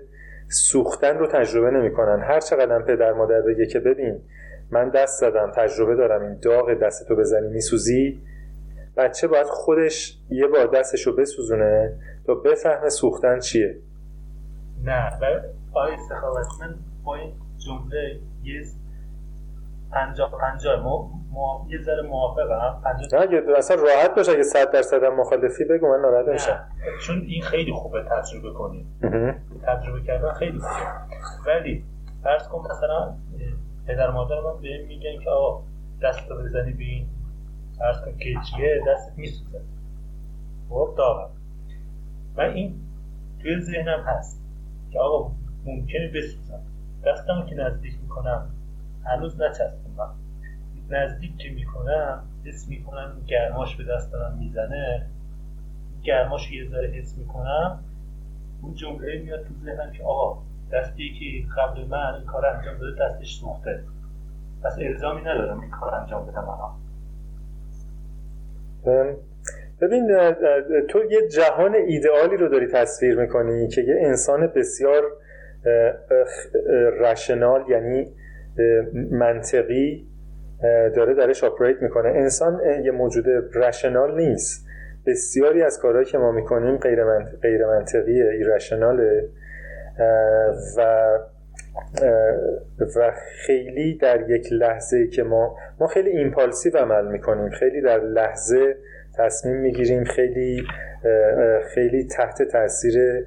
سوختن 0.50 1.18
رو 1.18 1.28
تجربه 1.28 1.72
نمی‌کنن. 1.72 2.24
هر 2.24 2.40
چقدر 2.40 2.80
پدر 2.80 3.14
مادر 3.14 3.42
بگه 3.42 3.66
که 3.66 3.80
ببین 3.80 4.22
من 4.72 4.90
دست 4.90 5.20
زدم 5.20 5.52
تجربه 5.56 5.96
دارم 5.96 6.22
این 6.22 6.40
داغ 6.40 6.74
دستتو 6.74 7.16
بزنی 7.16 7.48
میسوزی؟ 7.48 8.22
بچه 8.98 9.28
باید 9.28 9.48
خودش 9.48 10.18
یه 10.30 10.48
بار 10.48 10.68
دستش 10.68 11.08
رو 11.08 11.16
بسوزونه 11.16 11.98
تا 12.28 12.36
بفهمه 12.36 12.90
سوختن 12.90 13.40
چیه. 13.40 13.78
نه 14.84 15.12
آقای 15.74 15.98
سخاوت 16.10 16.48
من 16.62 16.76
با 17.04 17.16
این 17.16 17.34
جمله 17.58 18.20
یه 18.44 18.64
پنجا 19.92 20.28
پنجا 20.28 20.84
ما, 20.84 21.68
یه 21.70 21.82
ذره 21.82 22.02
موافقم. 22.02 22.82
نه 23.14 23.22
اگه 23.22 23.44
اصلا 23.58 23.82
راحت 23.82 24.16
باشه 24.16 24.32
اگه 24.32 24.44
صد 24.44 24.72
درصد 24.72 25.04
هم 25.04 25.16
مخالفی 25.16 25.66
بگو 25.66 25.88
من 25.88 26.02
ناراحت 26.02 26.28
میشم 26.28 26.66
چون 27.02 27.22
این 27.28 27.42
خیلی 27.42 27.72
خوبه 27.72 28.04
تجربه 28.04 28.54
کنیم 28.54 28.86
تجربه 29.68 30.02
کردن 30.08 30.32
خیلی 30.34 30.60
خوبه 30.60 30.86
ولی 31.48 31.86
فرض 32.24 32.48
کن 32.48 32.60
مثلا 32.72 33.14
پدر 33.88 34.12
مادر 34.12 34.42
من 34.42 34.62
به 34.62 34.86
میگن 34.88 35.20
که 35.24 35.30
آقا 35.30 35.64
دست 36.02 36.30
بزنی 36.30 36.74
به 36.74 36.84
این 36.84 37.08
فرض 37.78 38.02
کن 38.06 38.12
کیچیه 38.12 38.84
دستت 38.88 39.18
میسوزه. 39.18 39.62
خب 40.70 40.94
داغم 40.98 41.30
و 42.38 42.42
این 42.42 42.76
توی 43.42 43.62
ذهنم 43.62 44.00
هست 44.00 44.42
که 44.92 45.00
آقا 45.00 45.32
ممکنه 45.66 46.12
بسوزم. 46.16 46.62
دستم 47.06 47.46
که 47.50 47.56
نزدیک 47.56 47.94
می‌کنم 48.02 48.50
هنوز 49.06 49.42
نچسبوندم 49.42 50.16
نزدیک 50.90 51.38
که 51.38 51.50
می‌کنم 51.50 52.24
حس 52.46 52.68
می‌کنم 52.68 53.22
گرماش 53.28 53.76
به 53.76 53.84
دست 53.84 54.12
دارم 54.12 54.38
می‌زنه. 54.38 55.08
گرماش 56.04 56.52
یه 56.52 56.70
ذره 56.70 56.88
حس 56.88 57.18
می‌کنم. 57.18 57.80
اون 58.62 58.74
جمله 58.74 59.22
میاد 59.22 59.44
تو 59.44 59.54
ذهنم 59.64 59.92
که 59.92 60.04
آقا 60.04 60.42
دستی 60.74 61.10
که 61.20 61.26
قبل 61.58 61.88
من 61.90 62.16
این 62.18 62.26
کار 62.26 62.46
انجام 62.46 62.78
داده 62.78 63.06
دستش 63.06 63.40
سوخته. 63.42 63.80
پس 64.64 64.78
الزامی 64.82 65.22
ندارم 65.22 65.60
این 65.62 65.70
کار 65.70 65.96
انجام 65.96 66.28
بدم 66.28 66.50
الان. 66.50 66.72
ببین 69.82 70.08
تو 70.90 71.00
یه 71.12 71.28
جهان 71.28 71.76
ایدئالی 71.76 72.38
رو 72.38 72.48
داری 72.48 72.68
تصویر 72.68 73.20
می‌کنی 73.20 73.68
که 73.68 73.82
یه 73.82 73.96
انسان 74.00 74.48
بسیار 74.48 75.04
rational 77.00 77.64
یعنی 77.70 78.14
منطقی 79.12 80.08
داره 80.96 81.14
درش 81.14 81.44
operate 81.44 81.82
می‌کنه. 81.82 82.10
انسان 82.10 82.60
یه 82.84 82.92
موجود 82.92 83.26
rational 83.56 84.16
نیست. 84.16 84.68
بسیاری 85.06 85.62
از 85.62 85.80
کارهایی 85.80 86.06
که 86.06 86.18
ما 86.18 86.32
می‌کنیم 86.32 86.78
غیر, 86.78 87.04
غیر 87.42 87.66
منطقیه 87.66 88.30
irrational 88.30 89.21
ه 89.21 89.30
و 90.78 91.10
و 92.96 93.12
خیلی 93.46 93.98
در 93.98 94.30
یک 94.30 94.48
لحظه 94.52 95.08
که 95.08 95.24
ما 95.24 95.58
ما 95.80 95.88
خیلی 95.88 96.10
impulsive 96.10 96.78
عمل 96.78 97.08
می‌کنیم 97.08 97.50
خیلی 97.50 97.82
در 97.82 98.00
لحظه 98.00 98.76
تصمیم 99.18 99.56
می‌گیریم 99.56 100.04
خیلی 100.04 100.64
خیلی 101.76 102.08
تحت 102.08 102.42
تاثیر 102.42 103.26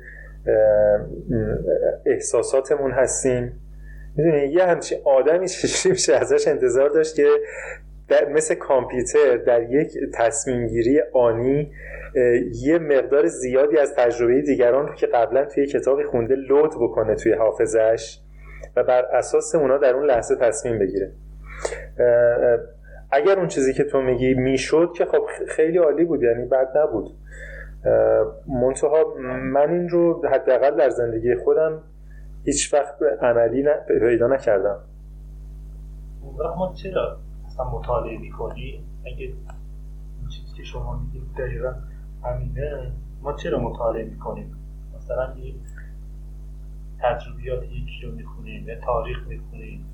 احساساتمون 2.06 2.90
هستیم. 2.90 3.60
می‌دونی 4.16 4.46
یه 4.46 4.64
همچین 4.64 4.98
آدمی 5.04 5.48
چجوری 5.48 5.92
میشه 5.92 6.14
ازش 6.14 6.48
انتظار 6.48 6.88
داشت 6.88 7.16
که 7.16 7.28
در 8.08 8.28
مثل 8.28 8.54
کامپیوتر 8.54 9.36
در 9.36 9.62
یک 9.62 9.98
تصمیم 10.14 10.66
گیری 10.66 11.02
آنی 11.12 11.72
یه 12.52 12.78
مقدار 12.78 13.26
زیادی 13.26 13.78
از 13.78 13.94
تجربه 13.94 14.42
دیگران 14.42 14.86
رو 14.88 14.94
که 14.94 15.06
قبلا 15.06 15.44
توی 15.44 15.66
کتابی 15.66 16.04
خونده 16.04 16.34
لود 16.34 16.70
بکنه 16.80 17.14
توی 17.14 17.32
حافظش 17.32 18.18
و 18.76 18.84
بر 18.84 19.02
اساس 19.02 19.54
اونا 19.54 19.78
در 19.78 19.94
اون 19.94 20.04
لحظه 20.06 20.36
تصمیم 20.36 20.78
بگیره. 20.78 21.12
اگر 23.10 23.38
اون 23.38 23.48
چیزی 23.48 23.72
که 23.72 23.84
تو 23.84 24.00
میگی 24.00 24.34
می‌شد 24.34 24.92
که 24.96 25.04
خب 25.04 25.26
خیلی 25.48 25.78
عالی 25.78 26.04
بود 26.04 26.22
یعنی 26.22 26.44
بد 26.44 26.78
نبود. 26.78 27.16
منتها 28.46 29.14
من 29.42 29.70
این 29.70 29.88
رو 29.88 30.28
حداقل 30.28 30.76
در 30.76 30.90
زندگی 30.90 31.34
خودم 31.34 31.82
هیچ 32.44 32.74
وقت 32.74 32.94
عملی 33.22 33.64
پیدا 33.88 34.26
نکردم. 34.26 34.78
وقت 36.38 36.56
ما 36.56 36.74
چرا 36.82 37.16
اصلا 37.46 37.64
مطالعه 37.78 38.18
می‌کنی؟ 38.18 38.84
اگه 39.06 39.32
چیزی 40.28 40.56
که 40.56 40.62
شما 40.62 41.00
میگید 41.00 41.22
دقیقا 41.38 41.74
همینه 42.24 42.92
ما 43.22 43.32
چرا 43.32 43.58
مطالعه 43.58 44.04
می‌کنیم؟ 44.04 44.56
مثلا 44.96 45.34
یه 45.36 45.54
تجربیات 47.00 47.62
یکی 47.64 48.06
رو 48.06 48.12
می‌خونیم 48.12 48.68
یه 48.68 48.80
تاریخ 48.84 49.18
می‌خونیم. 49.28 49.86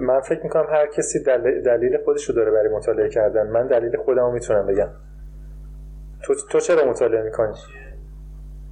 من 0.00 0.20
فکر 0.20 0.42
می‌کنم 0.42 0.66
هر 0.70 0.86
کسی 0.86 1.24
دلیل 1.64 1.98
خودش 2.04 2.24
رو 2.24 2.34
داره 2.34 2.50
برای 2.50 2.68
مطالعه 2.68 3.08
کردن. 3.08 3.46
من 3.46 3.66
دلیل 3.66 3.96
خودم 3.96 4.22
رو 4.22 4.32
می‌تونم 4.32 4.66
بگم. 4.66 4.88
تو, 6.22 6.34
تو 6.50 6.60
چرا 6.60 6.90
مطالعه 6.90 7.22
می‌کنی؟ 7.22 7.54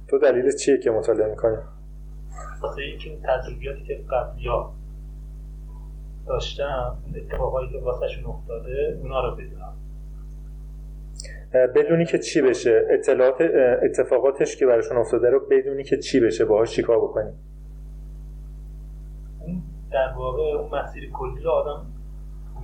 تو 0.07 0.19
دلیل 0.19 0.51
چیه 0.51 0.77
که 0.77 0.91
مطالعه 0.91 1.29
می‌کنی؟ 1.29 1.57
واسه 2.61 2.81
اینکه 2.81 3.09
این 3.09 3.19
تجربیاتی 3.21 3.83
که 3.83 4.05
قبلی 4.11 4.47
ها 4.47 4.73
داشتم 6.27 6.97
اتفاقایی 7.15 7.69
که 7.69 7.79
واسه 7.79 8.07
شون 8.07 8.25
افتاده 8.25 8.99
اونا 9.01 9.27
رو 9.29 9.35
بدونم. 9.35 9.73
بدونی 11.75 12.05
که 12.05 12.19
چی 12.19 12.41
بشه 12.41 12.87
اطلاعات 12.89 13.41
اتفاقاتش 13.83 14.57
که 14.57 14.65
براشون 14.65 14.97
افتاده 14.97 15.29
رو 15.29 15.39
بدونی 15.51 15.83
که 15.83 15.97
چی 15.97 16.19
بشه 16.19 16.45
باهاش 16.45 16.71
چیکار 16.71 16.97
بکنی. 16.97 17.31
در 19.91 20.13
واقع 20.17 20.41
اون 20.41 20.79
مسیر 20.79 21.11
کلی 21.11 21.43
رو 21.43 21.51
آدم 21.51 21.85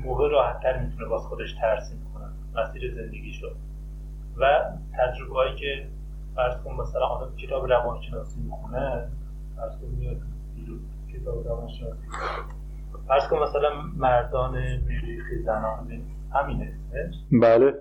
موقع 0.06 0.30
راحتتر 0.30 0.84
می‌تونه 0.84 1.10
باز 1.10 1.22
خودش 1.22 1.56
ترسیم 1.62 2.00
کنه 2.14 2.26
مسیر 2.62 2.96
زندگیشو. 2.96 3.48
و 4.38 4.46
تجربه 4.98 5.34
هایی 5.34 5.56
که 5.56 5.88
فرض 6.36 6.64
کن 6.64 6.72
مثلا 6.82 7.06
آدم 7.06 7.36
کتاب 7.36 7.66
روانشناسی 7.66 8.40
می‌خونه 8.42 9.08
فرض 9.56 9.72
کن 9.72 9.88
میاد 10.00 10.18
کتاب 11.14 11.48
روانشناسی. 11.48 12.08
فرض 13.08 13.28
کن 13.28 13.38
مثلا 13.40 13.70
مردان 13.98 14.52
میریخی 14.88 15.38
زنان 15.46 15.88
همین 16.34 16.62
اسمش. 16.62 17.16
بله. 17.42 17.74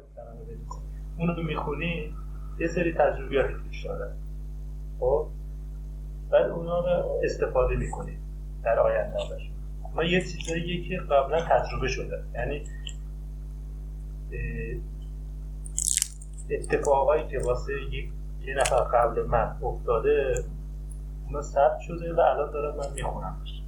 اونو 1.20 1.42
می‌خونی 1.42 2.14
یه 2.58 2.68
سری 2.68 2.92
تجربیاتی 2.92 3.54
توش 3.54 3.84
داره 3.84 4.12
خب؟ 5.00 5.26
بعد 6.30 6.50
اونا 6.50 6.80
رو 6.80 7.20
استفاده 7.24 7.76
می‌کنی 7.76 8.18
در 8.64 8.78
آینده 8.78 9.16
ازش. 9.24 9.50
ما 9.94 10.04
یه 10.04 10.20
چیزایی 10.20 10.88
که 10.88 10.96
قبلا 10.96 11.40
تجربه 11.40 11.88
شده. 11.88 12.24
یعنی 12.34 12.62
اتفاقایی 16.50 17.26
که 17.28 17.38
واسه 17.38 17.72
یک 17.92 18.10
یه 18.42 18.54
نفر 18.54 18.76
قبل 18.76 19.26
من 19.26 19.56
افتاده 19.62 20.44
اونا 21.26 21.42
ثبت 21.42 21.80
شده 21.80 22.14
و 22.14 22.20
الان 22.20 22.50
دارم 22.50 22.76
من 22.76 22.92
میخونمش 22.94 23.62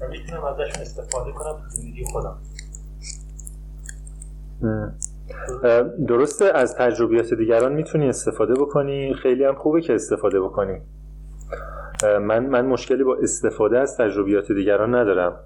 و 0.00 0.08
می‌تونم 0.08 0.44
ازشون 0.44 0.82
استفاده 0.82 1.32
کنم 1.32 1.52
تو 1.52 1.68
زندگی 1.68 2.04
خودم. 2.04 2.38
درسته 6.08 6.44
از 6.44 6.76
تجربیات 6.76 7.34
دیگران 7.34 7.72
می‌تونی 7.72 8.08
استفاده 8.08 8.54
بکنی. 8.54 9.14
خیلی 9.14 9.44
هم 9.44 9.54
خوبه 9.54 9.80
که 9.80 9.94
استفاده 9.94 10.40
بکنی. 10.40 10.78
من 12.02 12.46
من 12.46 12.66
مشکلی 12.66 13.04
با 13.04 13.16
استفاده 13.22 13.78
از 13.78 13.96
تجربیات 13.96 14.52
دیگران 14.52 14.94
ندارم. 14.94 15.36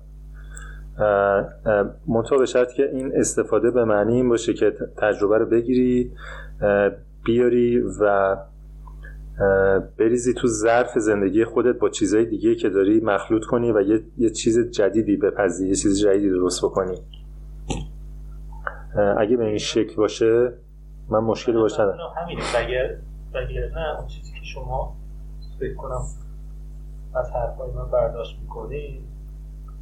منتها 2.09 2.39
به 2.39 2.47
شرط 2.47 2.73
که 2.73 2.91
این 2.93 3.13
استفاده 3.15 3.71
به 3.71 3.85
معنی 3.85 4.15
این 4.15 4.29
باشه 4.29 4.55
که 4.55 4.73
تجربه 4.97 5.39
رو 5.39 5.47
بگیری 5.47 6.13
بیاری 7.25 7.85
و 8.01 8.37
بریزی 9.99 10.35
تو 10.35 10.49
ظرف 10.49 10.99
زندگی 10.99 11.45
خودت 11.45 11.79
با 11.79 11.89
چیزهای 11.89 12.25
دیگه 12.25 12.55
که 12.55 12.69
داری 12.69 13.01
مخلوط 13.01 13.45
کنی 13.45 13.73
و 13.73 13.81
یه, 13.81 14.01
یه 14.19 14.31
چیز 14.31 14.59
جدیدی 14.59 15.17
بپذی 15.17 15.69
یه 15.69 15.75
چیز 15.75 16.01
جدیدی 16.01 16.31
درست 16.31 16.65
بکنی. 16.65 16.99
اگه 18.95 19.37
به 19.37 19.45
این 19.45 19.59
شکل 19.59 19.97
باشه 19.97 20.53
من 21.09 21.19
مشکلی 21.19 21.57
باشه 21.57 21.83
ندارم. 21.83 22.13
همینه. 22.17 22.43
اگر 22.57 22.97
نه 23.75 23.99
اون 23.99 24.07
چیزی 24.07 24.33
که 24.33 24.45
شما 24.45 24.97
فکر 25.61 25.75
کنم 25.75 26.03
از 27.15 27.31
حرفای 27.33 27.71
من 27.71 27.91
برداشت 27.91 28.39
می‌کنی 28.43 29.05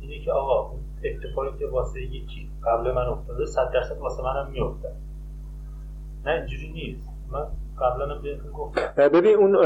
اینه 0.00 0.24
که 0.24 0.32
آقا 0.32 0.74
اتفاقی 1.04 1.58
که 1.58 1.66
واسه 1.66 2.02
یکی 2.02 2.50
قبل 2.64 2.92
من 2.92 3.06
افتاده 3.06 3.46
صد 3.46 3.70
درصد 3.74 3.98
واسه 3.98 4.22
منم 4.22 4.50
میفته 4.50 4.88
نه 6.24 6.32
اینجوری 6.32 6.72
نیست. 6.72 7.08
من 7.30 7.46
ببین 8.96 9.36
اون 9.36 9.58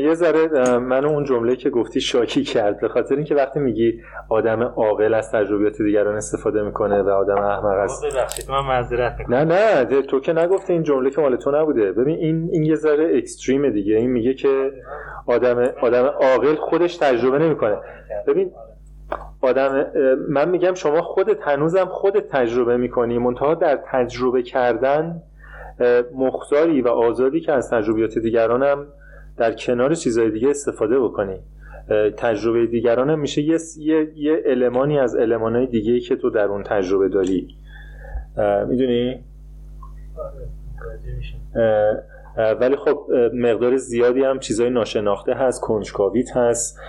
یه 0.00 0.14
ذره 0.14 0.78
من 0.78 1.04
اون 1.04 1.24
جمله 1.24 1.56
که 1.56 1.70
گفتی 1.70 2.00
شاکی 2.00 2.42
کرد 2.42 2.80
به 2.80 2.88
خاطر 2.88 3.14
اینکه 3.14 3.34
وقتی 3.34 3.60
میگی 3.60 4.00
آدم 4.28 4.62
عاقل 4.62 5.14
از 5.14 5.32
تجربیات 5.32 5.82
دیگران 5.82 6.16
استفاده 6.16 6.62
می‌کنه 6.62 7.02
و 7.02 7.08
آدم 7.08 7.38
احمق 7.38 7.64
است 7.64 8.04
ببخشید 8.04 8.50
من 8.50 8.60
معذرت 8.60 9.16
نه 9.28 9.44
نه 9.44 9.84
تو 10.02 10.20
که 10.20 10.32
نگفته 10.32 10.72
این 10.72 10.82
جمله 10.82 11.10
که 11.10 11.20
مال 11.20 11.36
تو 11.36 11.50
نبوده. 11.50 11.92
ببین 11.92 12.18
این 12.18 12.48
این 12.52 12.62
یه 12.62 12.74
ذره 12.74 13.16
اکستریم 13.16 13.70
دیگه. 13.70 13.96
این 13.96 14.10
میگه 14.10 14.34
که 14.34 14.72
آدم 15.26 15.58
آدم 15.82 16.04
عاقل 16.04 16.54
خودش 16.54 16.96
تجربه 16.96 17.38
نمی‌کنه. 17.38 17.76
ببین 18.26 18.50
آدم 19.42 19.86
من 20.28 20.48
میگم 20.48 20.74
شما 20.74 21.02
خودت 21.02 21.42
هنوزم 21.42 21.84
خودت 21.84 22.28
تجربه 22.28 22.76
می‌کنی. 22.76 23.18
منتها 23.18 23.54
در 23.54 23.78
تجربه 23.92 24.42
کردن 24.42 25.22
مختاری 26.14 26.82
و 26.82 26.88
آزادی 26.88 27.40
که 27.40 27.52
از 27.52 27.70
تجربیات 27.70 28.18
دیگرانم 28.18 28.86
در 29.36 29.52
کنار 29.52 29.94
چیزهای 29.94 30.30
دیگه 30.30 30.50
استفاده 30.50 31.00
بکنی. 31.00 31.40
تجربه 32.16 32.66
دیگرانم 32.66 33.18
میشه 33.18 33.42
یه, 33.42 33.58
یه،, 33.78 34.12
یه 34.16 34.42
المانی 34.46 34.98
از 34.98 35.16
المانهای 35.16 35.66
دیگه 35.66 36.00
که 36.00 36.16
تو 36.16 36.30
در 36.30 36.44
اون 36.44 36.62
تجربه 36.62 37.08
داری. 37.08 37.48
می‌دونی؟ 38.68 39.24
ولی 42.60 42.76
خب 42.76 43.06
مقدار 43.34 43.76
زیادی 43.76 44.24
هم 44.24 44.38
چیزهای 44.38 44.70
ناشناخته 44.70 45.34
هست 45.34 45.60
کنجکاویت 45.60 46.36
هست 46.36 46.80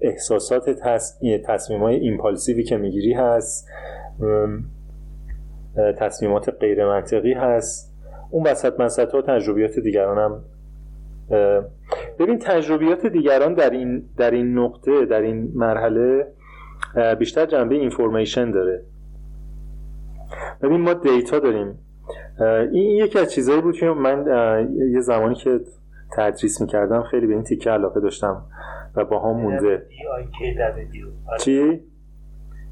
احساساتت 0.00 0.86
هست 0.86 1.20
تصمیم 1.46 1.80
های 1.80 1.94
ایمپالسیوی 1.94 2.62
که 2.62 2.76
می‌گیری 2.76 3.12
هست. 3.12 3.68
تصمیمات 5.98 6.48
غیر 6.60 6.86
منطقی 6.86 7.32
هست. 7.32 7.94
اون 8.30 8.46
وسط 8.46 8.80
مسط 8.80 9.14
ها 9.14 9.22
تجربیات 9.22 9.78
دیگران 9.78 10.18
هم 10.18 10.44
ببین 12.18 12.38
تجربیات 12.38 13.06
دیگران 13.06 13.54
در 13.54 13.70
این, 13.70 14.04
در 14.16 14.30
این 14.30 14.58
نقطه 14.58 15.06
در 15.06 15.20
این 15.20 15.52
مرحله 15.54 16.26
بیشتر 17.18 17.46
جنبه 17.46 17.74
اینفورمیشن 17.74 18.50
داره. 18.50 18.84
ببین 20.62 20.80
ما 20.80 20.94
دیتا 20.94 21.38
داریم. 21.38 21.78
این 22.72 22.90
یکی 22.90 23.18
از 23.18 23.32
چیزهایی 23.32 23.62
بود 23.62 23.76
که 23.76 23.86
من 23.86 24.26
یه 24.92 25.00
زمانی 25.00 25.34
که 25.34 25.60
تدریس 26.16 26.60
می‌کردم 26.60 27.02
خیلی 27.02 27.26
به 27.26 27.34
این 27.34 27.42
تیکه 27.42 27.70
علاقه 27.70 28.00
داشتم 28.00 28.42
و 28.96 29.04
با 29.04 29.18
هم 29.18 29.40
مونده 29.40 29.86
چی؟ 31.40 31.80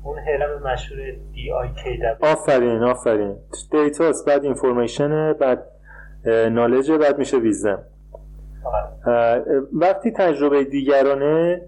اون 0.05 0.19
هرم 0.19 0.63
مشهور 0.73 1.01
DIKW 1.35 2.25
آفرین 2.25 2.83
آفرین. 2.83 3.37
دیتا 3.71 4.13
بعد 4.27 4.45
اینفورمیشن 4.45 5.33
بعد 5.33 5.65
نالج 6.27 6.93
بعد 6.93 7.19
میشه 7.19 7.37
ویزم 7.37 7.83
وقتی 9.73 10.11
تجربه 10.11 10.65
دیگرانه 10.65 11.63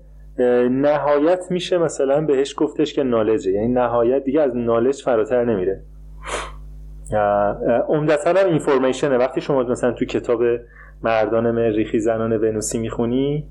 نهایت 0.70 1.44
میشه 1.50 1.78
مثلا 1.78 2.20
بهش 2.20 2.54
گفتش 2.58 2.94
که 2.94 3.02
نالجه 3.02 3.52
یعنی 3.52 3.68
نهایت 3.68 4.24
دیگه 4.24 4.40
از 4.40 4.56
نالج 4.56 5.02
فراتر 5.02 5.44
نمیره. 5.44 5.82
عمدتا 7.88 8.30
هم 8.30 8.46
اینفورمیشنه 8.46 9.18
وقتی 9.18 9.40
شما 9.40 9.62
مثلا 9.62 9.92
تو 9.92 10.04
کتاب 10.04 10.42
مردان 11.02 11.50
مریخی 11.50 11.98
زنان 11.98 12.32
ونوسی 12.32 12.78
می‌خونی 12.78 13.48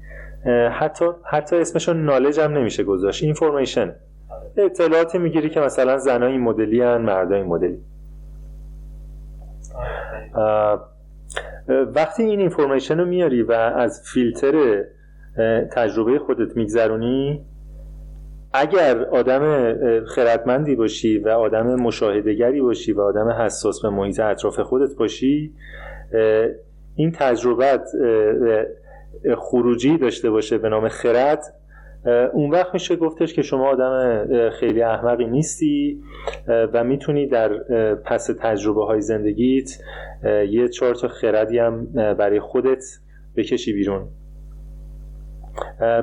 حتی 0.71 1.05
حتی 1.23 1.55
اسمشون 1.55 2.05
نالج 2.05 2.39
هم 2.39 2.57
نمیشه 2.57 2.83
گذاشت. 2.83 3.23
اینفورمیشن 3.23 3.95
اطلاعاتی 4.57 5.17
می‌گیری 5.17 5.49
که 5.49 5.59
مثلا 5.59 5.97
زنای 5.97 6.31
این 6.31 6.41
مدلی 6.41 6.81
هن 6.81 7.01
مردای 7.01 7.37
این 7.37 7.47
مدلی. 7.47 7.79
وقتی 11.95 12.23
این 12.23 12.39
اینفورمیشن 12.39 12.99
رو 12.99 13.05
میاری 13.05 13.43
و 13.43 13.51
از 13.51 14.01
فیلتر 14.13 14.83
تجربه 15.71 16.19
خودت 16.19 16.57
میگذرونی 16.57 17.45
اگر 18.53 19.05
آدم 19.05 19.75
خردمندی 20.05 20.75
باشی 20.75 21.17
و 21.17 21.29
آدم 21.29 21.75
مشاهدگری 21.75 22.61
باشی 22.61 22.93
و 22.93 23.01
آدم 23.01 23.29
حساس 23.29 23.81
به 23.81 23.89
محیط 23.89 24.19
اطراف 24.19 24.59
خودت 24.59 24.95
باشی 24.95 25.53
این 26.95 27.11
تجربت 27.11 27.87
خروجی 29.37 29.97
داشته 29.97 30.29
باشه 30.29 30.57
به 30.57 30.69
نام 30.69 30.87
خرد 30.87 31.43
اون 32.33 32.49
وقت 32.49 32.73
میشه 32.73 32.95
گفتش 32.95 33.33
که 33.33 33.41
شما 33.41 33.69
آدم 33.69 34.49
خیلی 34.49 34.81
احمقی 34.81 35.25
نیستی 35.25 36.01
و 36.47 36.83
می‌تونی 36.83 37.27
در 37.27 37.53
پس 37.93 38.29
تجربه 38.39 38.85
های 38.85 39.01
زندگیت 39.01 39.69
یه 40.49 40.67
چهار 40.67 40.95
تا 40.95 41.07
خردی 41.07 41.59
هم 41.59 41.85
برای 41.93 42.39
خودت 42.39 42.83
بکشی 43.35 43.73
بیرون. 43.73 44.07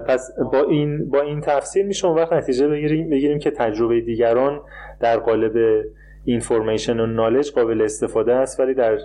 پس 0.07 0.31
با 0.53 0.63
این 0.63 1.11
با 1.11 1.21
این 1.21 1.41
تفسیر 1.41 1.87
میشه 1.87 2.07
اون 2.07 2.17
وقت 2.17 2.33
نتیجه 2.33 2.69
بگیریم 2.69 3.11
بگیریم 3.11 3.39
که 3.39 3.51
تجربه 3.51 4.01
دیگران 4.01 4.61
در 5.01 5.17
قالب 5.17 5.85
اینفورمیشن 6.25 7.01
و 7.01 7.07
نالج 7.07 7.53
قابل 7.53 7.83
استفاده 7.83 8.35
است 8.35 8.61
ولی 8.61 8.75
در 8.75 8.99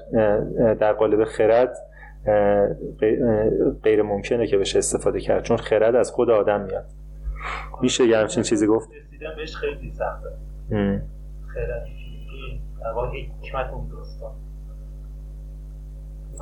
در 0.73 0.93
قالب 0.93 1.23
خرد 1.23 1.77
غیر 3.83 4.01
ممکنه 4.01 4.47
که 4.47 4.57
بشه 4.57 4.77
استفاده 4.79 5.19
کرد 5.19 5.43
چون 5.43 5.57
خرد 5.57 5.95
از 5.95 6.11
خود 6.11 6.29
آدم 6.29 6.61
میاد. 6.61 6.85
میشه 7.81 8.07
یه 8.07 8.17
همچین 8.17 8.43
چیزی 8.43 8.67
گفت؟ 8.67 8.89
رسیدن 8.91 9.35
بهش 9.35 9.55
خیلی 9.55 9.91
سخته. 9.91 10.29
خرد 11.53 11.85
که 11.85 13.31
حکمت 13.41 13.73
اون 13.73 13.87
داستان. 13.87 14.31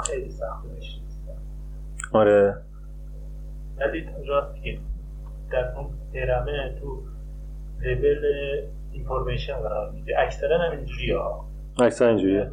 خیلی 0.04 0.32
سخته 0.32 0.68
بشه 0.78 1.04
آره. 2.12 2.58
ندید 3.80 4.10
راست 4.28 4.64
که 4.64 4.78
در 5.52 5.74
اون 5.78 5.90
درمه 6.14 6.76
تو 6.82 7.02
لبل 7.82 8.26
اینفورمیشن 8.92 9.54
قرار 9.54 9.92
میده. 9.92 10.14
اکثرا 10.20 10.58
هم 10.58 10.72
اینجوری 10.72 11.12
ها 11.12 11.46
اکثرا 11.80 12.08
اینجوریه. 12.08 12.52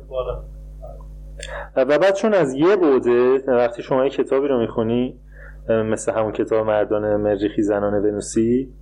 و 1.77 1.99
بعد 1.99 2.15
چون 2.15 2.35
از 2.35 2.55
یه 2.55 2.77
بوده 2.77 3.39
وقتی 3.47 3.83
شما 3.83 4.05
یه 4.05 4.11
کتابی 4.11 4.49
رو 4.49 4.61
می‌خونی 4.61 5.21
مثل 5.69 6.13
همون 6.13 6.33
کتاب 6.33 6.67
مردان 6.67 7.17
مریخی 7.17 7.63
زنان 7.63 7.95
ونوسی 7.95 8.73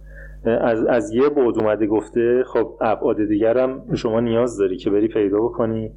از, 0.44 0.84
از 0.84 1.10
یه 1.10 1.28
بود 1.28 1.58
اومده 1.58 1.86
گفته 1.86 2.44
خب 2.46 2.76
ابعاد 2.80 3.16
دیگر 3.28 3.58
هم 3.58 3.94
شما 3.94 4.20
نیاز 4.20 4.58
داری 4.58 4.76
که 4.76 4.90
بری 4.90 5.08
پیدا 5.08 5.38
بکنی 5.38 5.92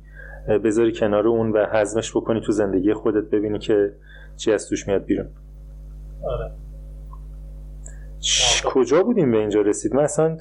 بذاری 0.64 0.92
کنار 0.92 1.28
اون 1.28 1.52
و 1.52 1.66
حزمش 1.74 2.12
بکنی 2.12 2.42
تو 2.42 2.52
زندگی 2.52 2.94
خودت 2.94 3.30
ببینی 3.30 3.60
که 3.60 3.94
چی 4.38 4.54
از 4.54 4.70
توش 4.70 4.88
میاد 4.88 5.04
بیرون. 5.06 5.28
آره. 6.24 6.52
کجا 8.66 9.04
بودیم 9.04 9.32
به 9.32 9.38
اینجا 9.38 9.62
رسید؟ 9.62 9.96
من 9.96 10.04
اصلا 10.04 10.38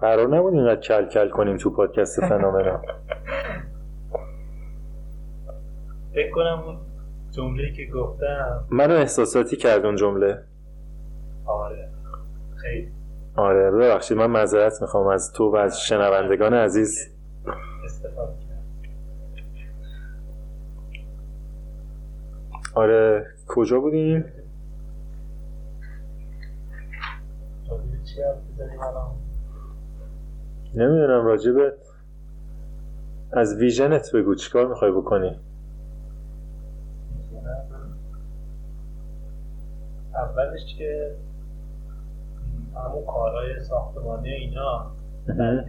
قرار 0.00 0.36
نبود 0.36 0.54
اینقدر 0.54 0.80
کل 0.80 1.04
کل 1.04 1.28
کنیم 1.28 1.56
تو 1.56 1.70
پادکست 1.70 2.20
فنامنا 2.20 2.80
فکر 6.18 6.30
کنم 6.30 6.62
اون 6.66 6.78
جمله 7.30 7.72
که 7.72 7.86
گفتم. 7.94 8.64
منو 8.70 8.94
احساساتی 8.94 9.56
کرد 9.56 9.86
اون 9.86 9.96
جمله. 9.96 10.42
آره. 11.46 11.88
خیلی. 12.56 12.92
آره 13.36 13.70
ببخشید 13.70 14.16
من 14.18 14.26
معذرت 14.26 14.82
می‌خوام 14.82 15.06
از 15.06 15.32
تو 15.32 15.50
و 15.50 15.56
از 15.56 15.80
شنوندگان 15.80 16.54
عزیز. 16.54 17.12
استفاده 17.84 18.32
آره 22.74 23.26
کجا 23.46 23.80
بودیم؟ 23.80 24.24
نمی‌دونم 30.74 31.26
راجبت 31.26 31.72
از 33.32 33.56
ویژنت 33.58 34.12
بگو 34.14 34.34
چیکار 34.34 34.66
می‌خوای 34.66 34.90
بکنی؟ 34.90 35.40
اولش 40.18 40.74
که 40.78 41.16
همون 42.74 43.06
کارهای 43.06 43.60
ساختمانی 43.60 44.28
اینا 44.28 44.90
این 45.28 45.64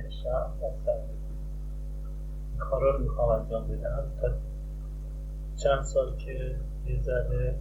کارا 2.59 2.95
رو 2.95 3.03
می‌خوام 3.03 3.29
انجام 3.29 3.67
بدم. 3.67 4.11
تا 4.21 4.27
چند 5.55 5.83
سال 5.83 6.17
که 6.17 6.55
یه 6.85 7.01
ذره 7.01 7.55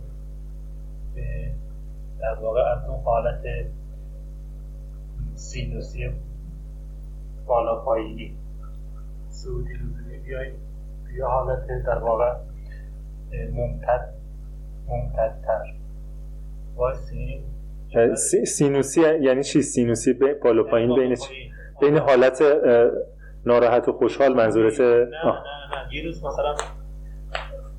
به 1.14 1.52
در 2.20 2.34
واقع 2.34 2.60
از 2.60 2.88
اون 2.88 3.04
حالت 3.04 3.42
سینوسی 5.34 6.10
بالا 7.46 7.84
پایینی 7.84 8.36
صعودی 9.28 9.72
نزولی 9.72 10.18
بیای 10.18 10.52
توی 11.06 11.20
حالت 11.20 11.66
در 11.86 11.98
واقع 11.98 12.34
ممتد 13.52 14.14
ممتدتر. 14.88 15.77
وایسیم 16.78 17.44
سینوسی 18.44 19.00
یعنی 19.00 19.42
چی؟ 19.42 19.62
سینوسی 19.62 20.12
به 20.12 20.34
بالا 20.34 20.62
پایین 20.62 20.94
بین 20.94 21.16
بین 21.80 21.98
حالت 21.98 22.42
ناراحت 23.46 23.88
و 23.88 23.92
خوشحال 23.92 24.34
منظورت؟ 24.34 24.80
نه 24.80 24.86
نه. 24.86 25.04
نه 25.04 25.94
یه 25.94 26.04
روز 26.04 26.24
مثلا 26.24 26.54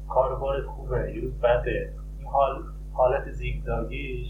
کار 0.10 0.34
و 0.34 0.42
بارت 0.42 0.66
خوبه 0.66 1.12
یه 1.16 1.22
روز 1.22 1.40
بده. 1.40 1.94
حال 2.26 2.64
حالت 2.94 3.32
زیگزاگیش. 3.32 4.28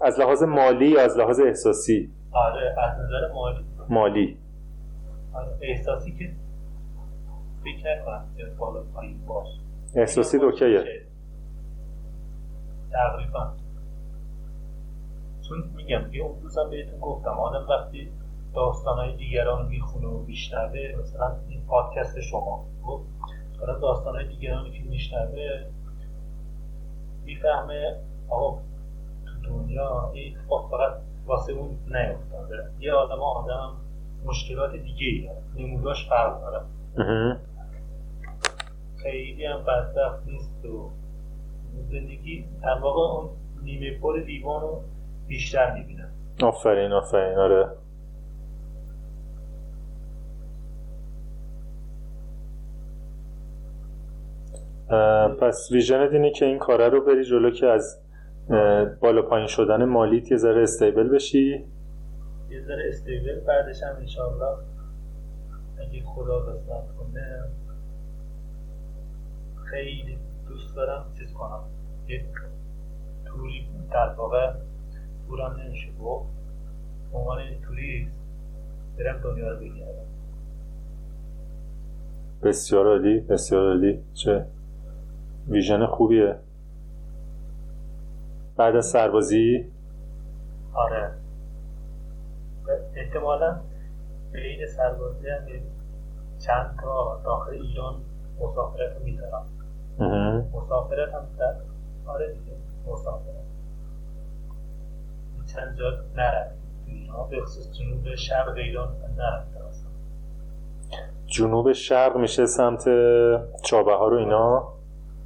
از 0.00 0.20
لحاظ 0.20 0.42
مالی 0.42 0.88
یا 0.88 1.02
از 1.02 1.18
لحاظ 1.18 1.40
احساسی؟ 1.40 2.10
آره 2.32 2.74
از 2.78 3.00
نظر 3.00 3.32
مالی. 3.34 3.64
مالی. 3.88 4.38
آره، 5.34 5.58
احساسی 5.60 6.12
که 6.12 6.30
فکر 7.64 8.00
نکنم 8.00 8.24
زیاد 8.36 8.56
بالا 8.56 8.82
پایین 8.94 9.26
باش 9.26 9.46
احساسی 9.94 10.36
اوکیه. 10.36 11.05
تقریبا. 12.92 13.52
چون 15.48 15.70
میگم 15.76 15.98
دیگه 15.98 16.24
اون 16.24 16.42
روزم 16.42 16.70
بهتون 16.70 17.00
گفتم 17.00 17.30
آدم 17.30 17.66
وقتی 17.68 18.12
داستانهای 18.54 19.16
دیگران 19.16 19.62
رو 19.62 19.68
می‌خونه 19.68 20.06
و 20.06 20.22
میشنوه 20.22 20.94
مثلا 21.00 21.36
این 21.48 21.66
پادکست 21.66 22.20
شما 22.20 22.64
خب؟ 22.82 23.00
آدم 23.62 23.80
داستانهای 23.80 24.28
دیگران 24.28 24.64
رو 24.64 24.70
که 24.70 24.82
میشنوه 24.82 25.66
می‌فهمه 27.24 27.96
آقا 28.28 28.58
تو 29.26 29.48
دنیا 29.48 30.10
این 30.14 30.38
اتفاق 30.38 30.70
فقط 30.70 30.96
واسه 31.26 31.52
اون 31.52 31.78
نیفتاده. 31.86 32.70
یه 32.80 32.92
آدم 32.92 33.20
آدم 33.22 33.72
مشکلات 34.24 34.72
دیگه 34.72 35.06
ای 35.06 35.26
داره 35.26 35.42
نموداش 35.56 36.08
فرق 36.08 36.40
داره. 36.40 36.60
خیلی 39.02 39.44
هم 39.46 39.64
بدبخت 39.64 40.26
نیست 40.26 40.64
و 40.64 40.90
زندگی 41.82 42.44
در 42.62 42.78
واقع 42.82 43.00
اون 43.00 43.30
نیمه 43.62 43.98
پر 43.98 44.20
دیوان 44.26 44.62
رو 44.62 44.82
بیشتر 45.28 45.74
می‌بینم 45.74 46.08
آفرین 46.42 46.92
آفرین 46.92 47.38
آره. 47.38 47.68
پس 55.40 55.68
ویژنت 55.72 56.12
اینه 56.12 56.30
که 56.30 56.44
این 56.44 56.58
کاره 56.58 56.88
رو 56.88 57.04
بری 57.04 57.24
جلو 57.24 57.50
که 57.50 57.66
از 57.66 58.00
بالا 59.00 59.22
پایین 59.22 59.46
شدن 59.46 59.84
مالیت 59.84 60.30
یه 60.30 60.36
ذره 60.36 60.62
استیبل 60.62 61.08
بشی. 61.08 61.64
یه 62.50 62.62
ذره 62.62 62.88
استیبل 62.88 63.40
بعدش 63.40 63.82
هم 63.82 63.96
انشاءالله 63.96 64.58
اگه 65.80 66.02
خدا 66.04 66.40
قسمت 66.40 66.96
کنه 66.98 67.42
خیلی 69.70 70.18
دوست 70.48 70.76
دارم 70.76 71.04
چیز 71.18 71.32
کنم. 71.32 71.64
یک 72.06 72.24
توری 73.24 73.68
در 73.90 74.14
واقع 74.14 74.52
تورم 75.28 75.60
نمیشه 75.60 75.92
گفت. 76.00 76.28
عنوان 77.12 77.38
توریست 77.62 78.20
برم 78.98 79.20
دنیا 79.20 79.48
رو 79.48 79.56
بگردم. 79.60 80.06
بسیار 82.42 82.86
عالی 82.86 83.20
بسیار 83.20 83.66
عالی. 83.66 84.04
چه 84.14 84.46
ویژن 85.48 85.86
خوبیه. 85.86 86.38
بعد 88.56 88.76
از 88.76 88.86
سربازی؟ 88.86 89.72
آره. 90.74 91.10
احتمالا 92.94 93.60
بین 94.32 94.66
سربازی 94.66 95.28
هم 95.28 95.46
چند 96.38 96.78
تا 96.82 97.20
داخل 97.24 97.52
ایران 97.52 97.94
مسافرت 98.40 98.96
رو 98.96 99.04
می‌ذارم. 99.04 99.46
مسافرت 100.00 101.14
هم 101.14 101.26
در 101.38 101.54
آره 102.06 102.32
دیگه 102.32 102.52
مسافرت. 102.88 103.36
چند 105.46 105.76
جا 105.78 105.90
نرم 106.16 106.50
تو 106.84 106.90
ایران 106.92 107.30
به 107.30 107.40
خصوص 107.40 107.72
جنوب 107.72 108.14
شرق 108.14 108.56
ایران 108.56 108.88
نرفتم 109.18 109.64
اصلا. 109.68 109.90
جنوب 111.26 111.72
شرق 111.72 112.16
میشه 112.16 112.46
سمت 112.46 112.84
چابهار 113.62 114.14
و 114.14 114.16
اینا؟ 114.16 114.72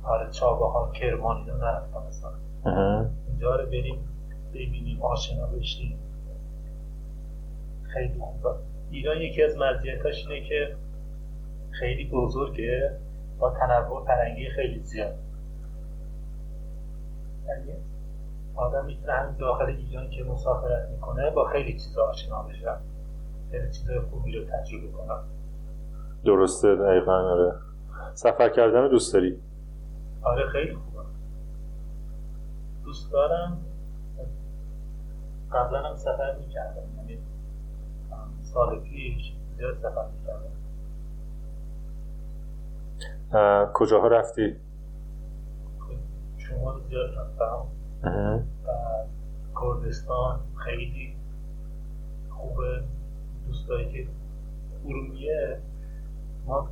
آره 0.04 0.30
چابهار 0.30 0.92
کرمان 0.92 1.36
اینا 1.36 1.56
نرفتم 1.56 2.02
اصلا. 2.08 2.30
اینجا 3.28 3.56
رو 3.56 3.66
بریم 3.66 4.08
ببینیم 4.54 5.02
آشنا 5.02 5.46
بشیم. 5.46 5.98
خیلی 7.94 8.20
خوبه 8.20 8.54
ایران 8.90 9.16
یکی 9.16 9.42
از 9.42 9.56
مزیتاش 9.58 10.26
اینه 10.26 10.48
که 10.48 10.76
خیلی 11.70 12.10
بزرگه. 12.10 12.96
با 13.40 13.50
تنوع 13.50 14.04
فرهنگی 14.04 14.48
خیلی 14.48 14.80
زیاد. 14.80 15.14
یعنی 17.46 17.72
آدم 18.54 18.84
می‌تونه 18.84 19.12
همین 19.12 19.36
داخل 19.36 19.64
ایران 19.64 20.10
که 20.10 20.24
مسافرت 20.24 20.88
می‌کنه 20.88 21.30
با 21.30 21.44
خیلی 21.44 21.72
چیزا 21.72 22.04
آشنا 22.04 22.42
بشه. 22.42 22.72
خیلی 23.50 23.70
چیزای 23.70 24.00
خوبی 24.00 24.32
رو 24.32 24.44
تجربه 24.44 24.92
کنه. 24.92 25.14
درسته 26.24 26.76
دقیقا 26.76 27.12
آره. 27.12 27.52
سفر 28.14 28.48
کردن 28.48 28.88
دوست 28.88 29.14
داری؟ 29.14 29.40
آره 30.22 30.48
خیلی 30.48 30.74
خوبه. 30.74 31.04
دوست 32.84 33.12
دارم. 33.12 33.58
قبلا 35.52 35.82
هم 35.82 35.96
سفر 35.96 36.36
می‌کردم. 36.38 36.82
یعنی 36.96 37.18
سال 38.42 38.80
پیش 38.80 39.32
زیاد 39.56 39.74
سفر 39.78 40.06
می‌کردم. 40.18 40.59
کجاها 43.74 44.08
رفتی؟ 44.08 44.56
شما 46.38 46.72
رو 46.72 46.80
زیاد 46.80 47.10
رفتم. 47.14 47.66
کردستان 49.62 50.40
خیلی 50.56 51.16
خوبه. 52.30 52.82
دوستایی 53.46 53.92
که 53.92 54.08
ارومیه 54.86 55.58
ما 56.46 56.68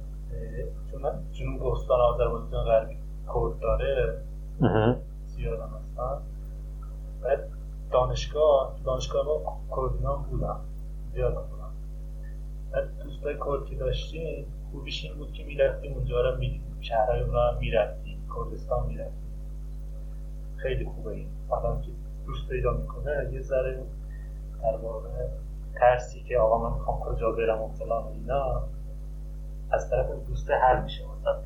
چون 0.90 1.02
من 1.02 1.22
جنوب 1.32 1.66
استان 1.66 2.00
آذربایجان 2.00 2.64
غربی 2.64 2.96
کرد 3.26 3.58
داره. 3.60 4.22
زیاد 5.26 5.60
هم 5.60 5.68
هستن 5.78 6.22
بعد 7.22 7.48
دانشگاه 7.90 8.76
دانشگاه 8.84 9.24
ما 9.26 9.60
کردینان 9.76 10.22
بودم. 10.22 10.60
زیاد 11.12 11.34
بودم. 11.34 11.72
بعد 12.72 12.98
دوستای 13.04 13.34
کرد 13.34 13.66
که 13.66 13.76
داشتیم 13.76 14.46
خوبیش 14.72 15.04
این 15.04 15.14
بود 15.14 15.32
که 15.32 15.44
می‌رفتیم 15.44 15.92
اونجا 15.94 16.20
رو 16.20 16.36
می‌دیدیم. 16.38 16.76
شهرهای 16.80 17.20
اونا 17.20 17.40
هم 17.50 17.58
می‌رفتیم 17.58 18.18
کردستان 18.36 18.86
می‌رفتیم. 18.86 19.32
خیلی 20.56 20.84
خوبه 20.84 21.10
این. 21.10 21.28
آدم 21.48 21.80
که 21.80 21.90
دوست 22.26 22.48
پیدا 22.48 22.72
می‌کنه 22.72 23.28
یه 23.32 23.40
ذره 23.40 23.82
در 24.62 24.76
واقع 24.76 25.08
ترسی 25.74 26.22
که 26.22 26.38
آقا 26.38 26.68
من 26.68 26.74
می‌خوام 26.74 27.00
کجا 27.00 27.32
برم 27.32 27.62
و 27.62 27.68
فلان 27.68 28.04
و 28.04 28.08
اینا 28.08 28.62
از 29.70 29.90
طرف 29.90 30.06
دوسته 30.26 30.54
حل 30.54 30.82
میشه 30.82 31.04
مثلا. 31.20 31.38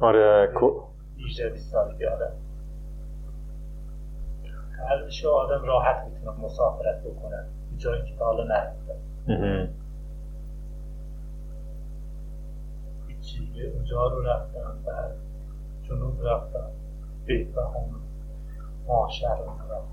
آره 0.00 0.52
کو- 0.54 0.82
18 1.26 1.48
20 1.50 1.72
سالگی 1.72 2.04
آدم. 2.04 2.32
حل 4.88 5.04
میشه 5.04 5.28
آدم 5.28 5.64
راحت 5.64 6.04
می‌تونه 6.04 6.38
مسافرت 6.38 7.02
بکنه. 7.02 7.44
جایی 7.76 8.02
که 8.04 8.16
تا 8.18 8.24
حالا 8.24 8.44
نرفته. 8.44 8.94
دیگه 13.38 13.64
اونجا 13.64 14.06
رو 14.06 14.22
رفتم 14.22 14.78
بعد 14.86 15.16
جنوب 15.82 16.22
رفتم 16.22 16.70
بهبهان 17.26 17.90
ماشهر 18.86 19.36
رو 19.38 19.50
رفتم. 19.50 19.84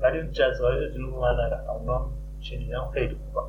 ولی 0.00 0.18
اون 0.18 0.30
جزایر 0.30 0.92
جنوب 0.94 1.14
من 1.14 1.34
نرفتم 1.34 1.70
اونا 1.70 1.98
هم 1.98 2.10
شنیدم 2.40 2.90
خیلی 2.94 3.14
خوبه. 3.14 3.46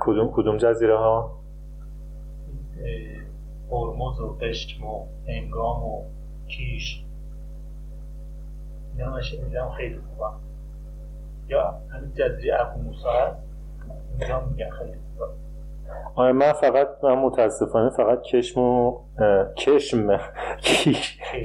کدوم 0.00 0.32
کدوم 0.32 0.56
جزیره 0.56 0.98
ها؟ 0.98 1.36
هرمز 3.70 4.20
و 4.20 4.38
قشم 4.40 4.84
و 4.84 5.06
هنگام 5.26 5.84
و 5.84 6.04
کیش. 6.48 7.04
اینا 8.96 9.10
من 9.10 9.22
شنیدم 9.22 9.70
خیلی 9.70 9.98
خوبه. 9.98 10.30
یا 11.48 11.80
همین 11.88 12.12
جزیره 12.14 12.60
ابو 12.60 12.82
موسی 12.82 13.08
هست؟ 13.08 13.42
اونجا 14.10 14.40
میگن 14.40 14.70
خیلی 14.70 14.92
خوبه. 14.92 15.32
آره 16.14 16.32
من 16.32 16.52
فقط 16.52 16.88
من 17.02 17.14
متاسفانه 17.14 17.90
فقط 17.90 18.22
کشم 18.22 18.60
و 18.60 18.98
کشم 19.56 20.18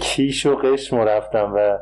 کیش, 0.01 0.45
و 0.45 0.55
قشم 0.55 0.97
رفتم 0.97 1.53
و 1.55 1.77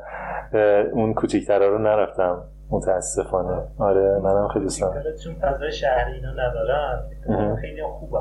اون 0.93 1.13
کوچیکترها 1.13 1.67
رو 1.67 1.77
نرفتم. 1.77 2.43
متاسفانه. 2.69 3.63
آره 3.79 4.19
منم 4.23 4.47
خیلی 4.47 4.65
دوست 4.65 4.81
دارم. 4.81 5.03
چون 5.23 5.33
فضای 5.33 5.71
شهری 5.71 6.13
اینا 6.13 6.31
ندارن. 6.31 7.03
خیلی 7.61 7.81
هم 7.81 7.91
خوبه. 7.91 8.19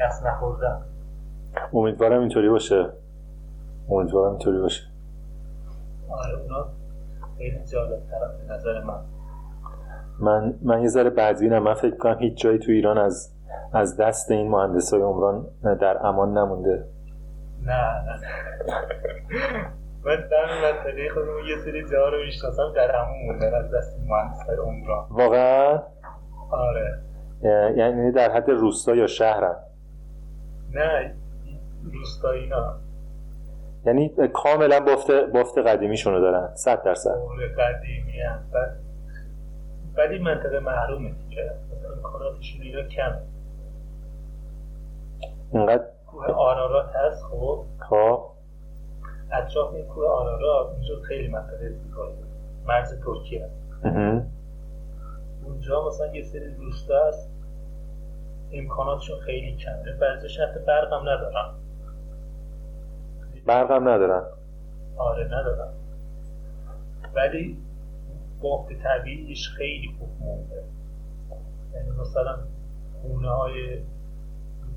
کس 0.00 0.22
نخوردن 0.26 0.82
امیدوارم 1.72 2.20
اینطوری 2.20 2.48
باشه. 2.48 2.88
امیدوارم 3.90 4.30
اینطوری 4.30 4.58
باشه. 4.58 4.82
آره 6.10 6.40
اونا 6.40 6.66
خیلی 7.38 7.64
جالب 7.72 8.02
طرف 8.10 8.50
نظر 8.50 8.80
من. 8.80 9.00
من 10.20 10.54
من 10.62 10.82
یه 10.82 10.88
ذره 10.88 11.10
بدبینم. 11.10 11.62
من 11.62 11.74
فکر 11.74 11.96
کنم 11.96 12.18
هیچ 12.18 12.42
جایی 12.42 12.58
تو 12.58 12.72
ایران 12.72 12.98
از 12.98 13.33
از 13.72 13.96
دست 13.96 14.30
این 14.30 14.50
مهندسای 14.50 15.00
عمران 15.00 15.46
در 15.80 16.06
امان 16.06 16.38
نمونده. 16.38 16.84
نه 17.66 17.72
نه. 17.72 18.20
من 20.04 20.16
در 20.30 20.46
منطقه 20.62 21.08
خودم 21.14 21.38
یه 21.48 21.56
سری 21.64 21.90
جاها 21.90 22.08
رو 22.08 22.18
می‌شناسم 22.26 22.72
در 22.76 22.90
همون 22.90 23.26
مونده 23.26 23.56
از 23.56 23.74
دست 23.74 23.96
مهندسای 24.08 24.56
عمران. 24.56 25.06
واقعا؟ 25.10 25.82
آره. 26.50 26.98
یعنی 27.76 28.12
در 28.12 28.30
حد 28.30 28.50
روستا 28.50 28.94
یا 28.94 29.06
شهرن؟ 29.06 29.56
نه 30.72 31.14
روستایی 31.92 32.48
نه 32.48 32.56
یعنی 33.86 34.12
کاملا 34.32 34.80
بافت 34.80 35.10
بافت 35.10 35.58
قدیمیشونو 35.58 36.20
دارن 36.20 36.54
صد 36.54 36.82
درصد. 36.82 37.16
قدیمی 37.58 38.20
هم. 38.20 38.40
ولی 39.96 40.18
منطقه 40.18 40.60
محرومه 40.60 41.10
دیگه. 41.10 41.50
امکاناتشون 41.96 42.62
اینا 42.62 42.82
کمه. 42.82 43.22
اینقدر 45.54 45.84
کوه 46.06 46.26
آرارات 46.26 46.96
هست 46.96 47.24
خب؟ 47.24 47.64
خب. 47.90 48.24
اطراف 49.32 49.74
این 49.74 49.86
کوه 49.86 50.06
آرارات 50.06 50.72
اینجا 50.72 51.00
خیلی 51.08 51.28
منطقه 51.28 51.68
زیبایی 51.68 52.14
مرز 52.66 53.00
ترکیه 53.04 53.44
هست. 53.44 53.84
اونجا 55.44 55.86
مثلا 55.88 56.06
یه 56.06 56.22
سری 56.22 56.54
روستا 56.54 57.08
هست. 57.08 57.30
امکاناتشون 58.52 59.20
خیلی 59.20 59.56
کمه. 59.56 59.92
بعضیش 60.00 60.40
حتی 60.40 60.60
برق 60.66 60.92
هم 60.92 61.08
ندارن. 61.08 61.54
برق 63.46 63.70
هم 63.70 63.88
ندارن. 63.88 64.22
آره 64.96 65.24
ندارن. 65.24 65.72
ولی 67.14 67.58
بافت 68.42 68.72
طبیعیش 68.82 69.48
خیلی 69.48 69.96
خوب 69.98 70.08
مونده. 70.20 70.64
یعنی 71.74 71.90
مثلا 72.00 72.38
خونه 73.02 73.30
های 73.30 73.82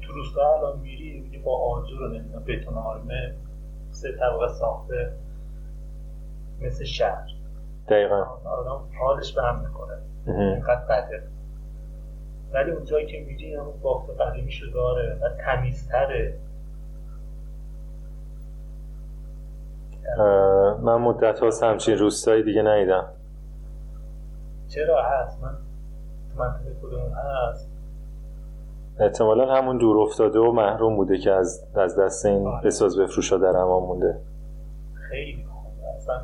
تو 0.08 0.14
روستا 0.14 0.54
الان 0.54 0.80
میری 0.80 1.42
با 1.46 1.58
آجر 1.58 1.98
رو 1.98 2.08
نمی‌دونم 2.08 2.44
بتون 2.44 2.74
آرمه 2.74 3.36
سه 3.92 4.12
طبقه 4.12 4.48
ساخته 4.48 5.12
مثل 6.62 6.84
شهر. 6.84 7.28
دقیقا. 7.88 8.24
آدم 8.46 8.82
حالش 9.00 9.34
به 9.34 9.44
هم 9.44 9.60
می‌کنه 9.60 9.98
اینقدر 10.28 10.86
بده. 10.86 11.24
ولی 12.54 12.72
اونجایی 12.72 13.06
که 13.06 13.20
میری 13.28 13.56
همون 13.56 13.74
بافت 13.82 14.22
قدیمیشو 14.22 14.66
داره. 14.74 15.18
و 15.22 15.30
تمیزتره. 15.46 16.40
من 20.82 20.96
مدت 20.96 21.40
هاست 21.40 21.64
همچین 21.64 21.98
روستایی 21.98 22.44
دیگه 22.44 22.62
ندیدم. 22.62 23.06
چرا 24.68 25.04
هست؟ 25.04 25.44
من 25.44 25.58
منطقه 26.38 26.76
خودمون 26.82 27.12
هست. 27.12 27.70
احتمالا 29.00 29.56
همون 29.56 29.78
دور 29.78 29.98
افتاده 29.98 30.40
و 30.40 30.52
محروم 30.52 30.96
بوده 30.96 31.18
که 31.18 31.32
از 31.32 31.66
از 31.76 32.00
دست 32.00 32.26
این 32.26 32.48
آره. 32.48 32.68
بساز 32.68 33.00
بفروشا 33.00 33.38
در 33.38 33.58
امان 33.58 33.84
مونده 33.84 34.20
خیلی 35.10 35.46
خوبه 35.46 35.88
اصلا 35.98 36.22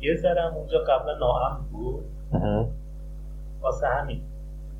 یه 0.00 0.16
ذره 0.16 0.54
اونجا 0.54 0.78
قبلا 0.78 1.18
ناامن 1.18 1.56
بود. 1.72 2.04
واسه 3.60 3.86
همین 3.86 4.20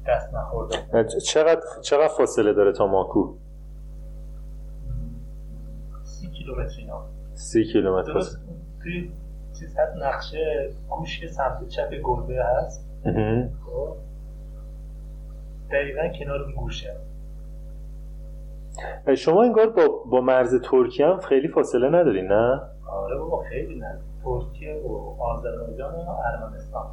دست 0.09 0.35
نخورده 0.35 0.77
چقدر 1.05 1.61
چقدر 1.83 2.09
فاصله 2.09 2.53
داره 2.53 2.73
تا 2.73 2.87
ماکو؟ 2.87 3.35
سی 6.03 6.31
کیلومتر 6.31 6.79
اینا. 6.79 7.03
سی 7.35 7.65
کیلومتر 7.65 8.13
درست 8.13 8.39
توی 8.83 9.11
چیز 9.59 9.77
هست 9.79 9.97
نقشه 9.97 10.71
گوش 10.89 11.29
سمت 11.31 11.69
چپ 11.69 11.91
گربه 12.05 12.45
هست. 12.45 12.85
خب. 13.67 13.97
دقیقا 15.71 16.09
کنار 16.19 16.43
اون 16.43 16.53
گوشه. 16.53 16.97
شما 19.17 19.43
انگار 19.43 19.71
با, 19.71 19.89
با 20.11 20.21
مرز 20.21 20.63
ترکیه 20.63 21.07
هم 21.07 21.21
خیلی 21.21 21.49
فاصله 21.49 21.89
نداری 21.89 22.23
نه؟ 22.23 22.61
آره 22.89 23.19
بابا 23.19 23.43
خیلی 23.43 23.79
نه. 23.79 23.99
ترکیه 24.25 24.75
و 24.75 25.23
آذربایجان 25.23 25.95
و 25.95 26.11
ارمنستان. 26.27 26.87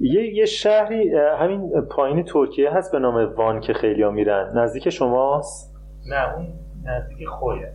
یه 0.00 0.34
یه 0.34 0.44
شهری 0.44 1.16
همین 1.16 1.80
پایین 1.80 2.24
ترکیه 2.24 2.70
هست 2.70 2.92
به 2.92 2.98
نام 2.98 3.34
وان 3.36 3.60
که 3.60 3.72
خیلی 3.72 4.02
ها 4.02 4.10
میرن. 4.10 4.58
نزدیک 4.58 4.90
شماست؟ 4.90 5.74
نه 6.08 6.34
اون 6.34 6.46
نزدیک 6.84 7.28
خویه. 7.28 7.72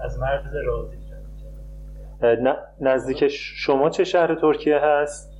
از 0.00 0.18
مرز 0.18 0.54
رازی 0.66 0.96
نه 2.22 2.56
نزدیک 2.80 3.28
شما 3.28 3.90
چه 3.90 4.04
شهر 4.04 4.34
ترکیه 4.34 4.78
هست؟ 4.78 5.32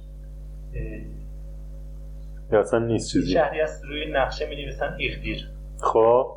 یا 2.52 2.60
اصلا 2.60 2.78
نیست 2.78 3.12
چیزی؟ 3.12 3.32
شهری 3.32 3.60
هست 3.60 3.84
روی 3.84 4.12
نقشه 4.12 4.48
می 4.48 4.56
نویسن 4.56 4.94
ایغدیر 4.98 5.50
خب. 5.80 6.36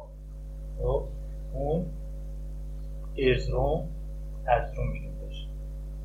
خب 0.82 1.04
اون 1.54 1.86
ارزروم 3.18 3.88
ارزروم 4.48 4.92
میگیم 4.92 5.12
بهش. 5.22 5.48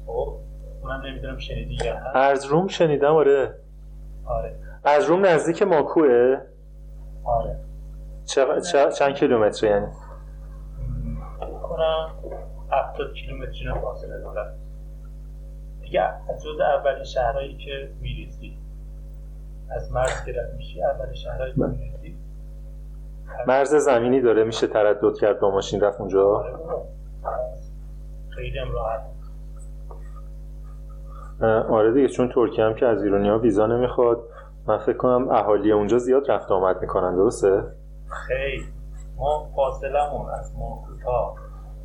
خب 0.06 0.34
اونم 0.82 1.00
نمی‌دونم 1.06 1.38
شنیدی 1.38 1.84
یا 1.84 1.94
نه. 2.00 2.16
ارزروم 2.16 2.68
شنیدم 2.68 3.14
آره. 3.14 3.54
آره. 4.26 4.54
ارزروم 4.84 5.26
نزدیک 5.26 5.62
ماکوه. 5.62 6.40
آره. 7.24 7.56
چه... 8.24 8.46
چه... 8.72 8.92
چند 8.92 9.14
کیلومتر 9.14 9.66
یعنی؟ 9.66 9.86
کنم 11.62 12.10
هفتاد 12.70 13.14
کیلومتر 13.14 13.80
فاصله 13.80 14.20
داره. 14.20 14.54
دیگه 15.82 16.02
از 16.02 16.42
جز 16.44 16.60
اولین 16.60 17.04
شهرهایی 17.04 17.56
که 17.56 17.90
میریزی 18.00 18.58
از 19.70 19.92
مرز 19.92 20.24
که 20.24 20.32
رد 20.32 20.54
میشی 20.56 20.82
اولین 20.82 21.14
شهرهایی 21.14 21.52
که 21.54 21.60
میریزی 21.60 22.23
مرز 23.46 23.74
زمینی 23.74 24.20
داره 24.20 24.44
میشه 24.44 24.66
تردد 24.66 25.16
کرد 25.20 25.40
با 25.40 25.50
ماشین 25.50 25.80
رفت 25.80 26.00
اونجا؟ 26.00 26.26
آره 26.26 26.56
خیلی 28.34 28.58
هم 28.58 28.72
راحت. 28.72 29.00
آره 31.70 31.92
دیگه 31.92 32.08
چون 32.08 32.32
ترکیه 32.34 32.64
هم 32.64 32.74
که 32.74 32.86
از 32.86 33.02
ایرانی 33.02 33.28
ها 33.28 33.38
ویزا 33.38 33.66
نمی‌خواد. 33.66 34.18
من 34.66 34.78
فکر 34.78 34.96
کنم 34.96 35.28
اهالی 35.30 35.72
اونجا 35.72 35.98
زیاد 35.98 36.30
رفت 36.30 36.50
آمد 36.50 36.80
می‌کنن 36.80 37.16
درسته؟ 37.16 37.62
خیلی. 38.08 38.64
ما 39.16 39.48
فاصلمون 39.56 40.30
از 40.30 40.52
ماکو 40.58 40.96
تا 41.04 41.34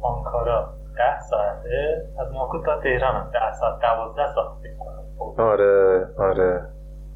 آنکارا 0.01 0.73
ده 0.97 1.19
ساعته 1.29 2.07
از 2.19 2.31
ماکو 2.33 2.63
تا 2.65 2.79
تهران 2.79 3.15
هم 3.15 3.29
ده 3.33 3.53
ساعت 3.59 3.81
دوازده 3.81 4.33
ساعت 4.35 4.57
فکر 4.63 4.77
کنم. 4.77 5.45
آره 5.45 6.07
آره. 6.17 6.65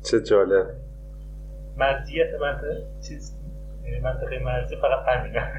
چه 0.03 0.21
جالب. 0.21 0.65
مرزیت 1.77 2.27
منطقه 2.41 2.83
چیز 3.07 3.32
منطقه 4.03 4.39
مرزی 4.39 4.75
فقط 4.75 5.05
همینه. 5.07 5.51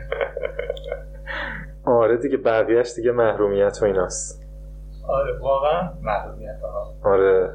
آره 1.85 2.17
دیگه 2.17 2.37
بقیهش 2.37 2.93
دیگه 2.97 3.13
محرومیت 3.13 3.79
و 3.83 3.85
ایناست. 3.85 4.45
آره 5.09 5.39
واقعا 5.39 5.93
محرومیت 6.03 6.61
ها 6.63 6.95
آره. 7.05 7.51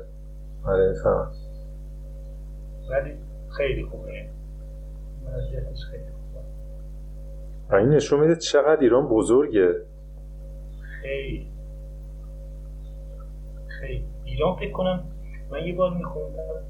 آره 0.65 0.93
فهم 1.03 1.31
ولی 2.89 3.15
خیلی 3.57 3.83
خوبه. 3.83 4.29
مرزیتش 5.25 5.85
خیلی 5.91 6.03
خوبه. 6.03 7.77
این 7.77 7.89
نشون 7.89 8.19
میده 8.19 8.35
چقدر 8.35 8.81
ایران 8.81 9.07
بزرگه. 9.07 9.73
خیلی. 11.01 11.47
خیلی. 13.79 14.05
ایران 14.23 14.55
فکر 14.55 14.71
کنم 14.71 15.03
من 15.51 15.63
یه 15.63 15.75
بار 15.75 15.93
میخوندم 15.93 16.63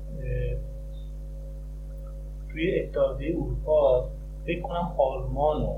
توی 2.51 2.79
اتحادیه 2.81 3.35
اروپا 3.35 4.09
فکر 4.45 4.61
کنم 4.61 4.95
آلمان 4.97 5.61
و 5.61 5.73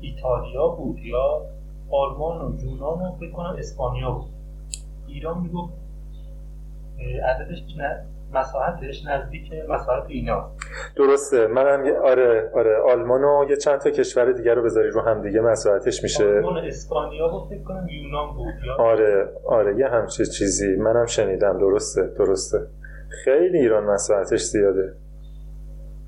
ایتالیا 0.00 0.68
بود 0.68 0.98
یا 0.98 1.42
آلمان 1.90 2.40
و 2.52 2.60
یونان 2.64 2.98
و 3.02 3.16
فکر 3.20 3.30
کنم 3.30 3.56
اسپانیا 3.58 4.10
بود. 4.10 4.26
ایران 5.06 5.40
می‌گفت 5.42 5.72
عددش 7.24 7.58
نه 7.78 8.04
مساحتش 8.32 9.06
نزدیک 9.06 9.52
مساحت 9.68 10.04
اینا. 10.08 10.50
درسته. 10.96 11.46
منم 11.46 11.96
آره 12.04 12.50
آره 12.54 12.76
آلمان 12.92 13.24
و 13.24 13.50
یه 13.50 13.56
چند 13.56 13.78
تا 13.80 13.90
کشور 13.90 14.32
دیگه 14.32 14.54
رو 14.54 14.62
بذاری 14.62 14.90
رو 14.90 15.00
هم 15.00 15.22
دیگه 15.22 15.40
مساحتش 15.40 16.02
میشه. 16.02 16.24
آلمان 16.24 16.58
اسپانیا 16.64 17.28
بود 17.28 17.48
فکر 17.48 17.62
کنم 17.62 17.88
یونان 17.88 18.36
بود 18.36 18.54
آره 18.78 19.28
آره 19.46 19.78
یه 19.78 19.88
همچه 19.88 20.24
چیزی. 20.26 20.76
منم 20.76 21.06
شنیدم. 21.06 21.58
درسته 21.58 22.02
درسته. 22.18 22.58
خیلی 23.24 23.58
ایران 23.58 23.84
مساحتش 23.84 24.42
زیاده. 24.42 24.94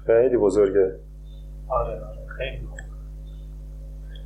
خیلی 0.06 0.36
بزرگه. 0.36 0.96
آره 1.68 2.04
آره 2.04 2.26
خیلی 2.38 2.68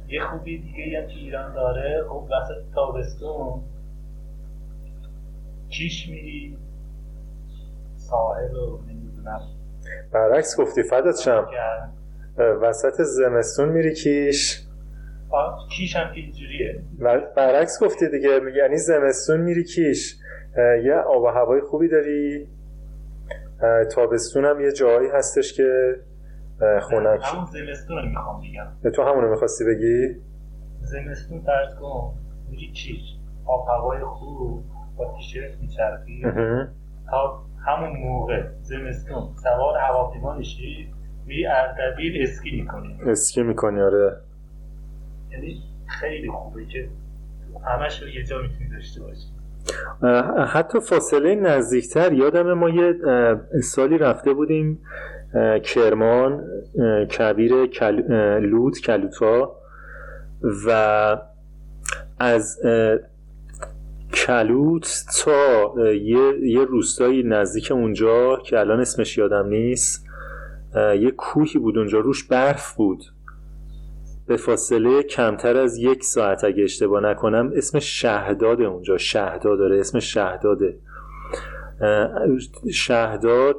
یه 0.09 0.21
خوبی 0.21 0.59
دیگه 0.59 1.01
هم 1.01 1.07
که 1.07 1.15
ایران 1.15 1.55
داره. 1.55 2.05
خب 2.09 2.25
وسط 2.27 2.75
تابستون. 2.75 3.63
کیش 5.69 6.09
میری 6.09 6.59
ساحل 7.97 8.55
رو 8.55 8.81
نمی‌دونم. 8.89 9.41
برعکس 10.13 10.61
گفتی 10.61 10.83
فدات 10.83 11.21
شم. 11.21 11.47
وسط 12.39 13.03
زمستون 13.03 13.69
میری 13.69 13.95
کیش. 13.95 14.61
کیش 15.77 15.97
هم 15.97 16.13
اینجوریه. 16.15 16.83
برعکس 17.37 17.83
گفتی 17.83 18.09
دیگه 18.09 18.41
یعنی 18.57 18.77
زمستون 18.77 19.41
میری 19.41 19.65
کیش. 19.65 20.17
یه 20.85 20.95
آب 20.95 21.23
و 21.23 21.27
هوای 21.27 21.61
خوبی 21.61 21.89
داری. 21.89 22.49
تابستون 23.95 24.45
هم 24.45 24.61
یه 24.61 24.73
جایی 24.73 25.09
هستش 25.09 25.53
که 25.53 25.97
خونک 26.83 27.21
همون 27.25 27.47
زمستون 27.47 27.97
رو 27.97 28.09
می‌خوام 28.09 28.41
بگم. 28.41 28.91
تو 28.91 29.03
همونو 29.03 29.31
می‌خواستی 29.31 29.65
بگی؟ 29.65 30.21
زمستون 30.81 31.41
فرض 31.41 31.75
کن 31.81 32.15
میری 32.51 32.73
چیز 32.73 33.01
آب 33.47 33.69
هوای 33.69 34.05
خوب 34.05 34.65
با 34.97 35.15
تیشرت 35.17 35.59
میچرخی. 35.61 36.23
تا 37.11 37.45
همون 37.67 37.97
موقع 37.97 38.43
زمستون 38.63 39.29
سوار 39.43 39.79
هواپیما 39.79 40.35
میشی 40.35 40.93
میری 41.27 41.47
اردبیل 41.47 42.23
اسکی 42.23 42.51
می‌کنی. 42.61 42.99
اسکی 43.07 43.43
می‌کنی 43.43 43.81
آره. 43.81 44.17
یعنی 45.31 45.63
خیلی 45.87 46.31
خوبه 46.31 46.67
که 46.67 46.89
همش 47.65 48.03
رو 48.03 48.09
یه 48.09 48.25
جا 48.25 48.39
می‌تونی 48.39 48.71
داشته 48.71 49.03
باشی. 49.03 49.34
حتی 50.47 50.81
فاصله 50.81 51.35
نزدیکتر 51.35 52.13
یادم 52.13 52.53
ما 52.53 52.69
یه 52.69 52.95
سالی 53.63 53.99
رفته 53.99 54.33
بودیم 54.33 54.81
کرمان 55.65 56.45
کبیر 57.07 57.67
کل... 57.67 58.03
لوت 58.41 58.79
کلوتا 58.79 59.57
و 60.67 61.17
از 62.19 62.61
کلوت 64.15 65.05
تا 65.25 65.75
یه, 65.93 66.41
یه 66.43 66.65
روستایی 66.65 67.23
نزدیک 67.23 67.73
اونجا 67.73 68.37
که 68.37 68.61
الان 68.61 68.81
اسمش 68.81 69.19
یادم 69.19 69.49
نیست 69.49 70.07
یه 70.77 71.11
کوهی 71.11 71.59
بود 71.59 71.79
اونجا 71.79 71.99
روش 71.99 72.25
برف 72.25 72.75
بود. 72.75 73.05
به 74.27 74.37
فاصله 74.37 75.03
کمتر 75.03 75.57
از 75.57 75.77
یک 75.77 76.05
ساعت 76.05 76.45
اگه 76.45 76.65
اشتباه 76.65 77.03
نکنم 77.03 77.53
اسم 77.57 77.79
شهداد 77.79 78.63
اونجا 78.63 78.97
شهداد 78.97 79.59
داره 79.59 79.81
اسم 79.81 79.99
شهداده. 79.99 80.79
شهداد 82.73 83.57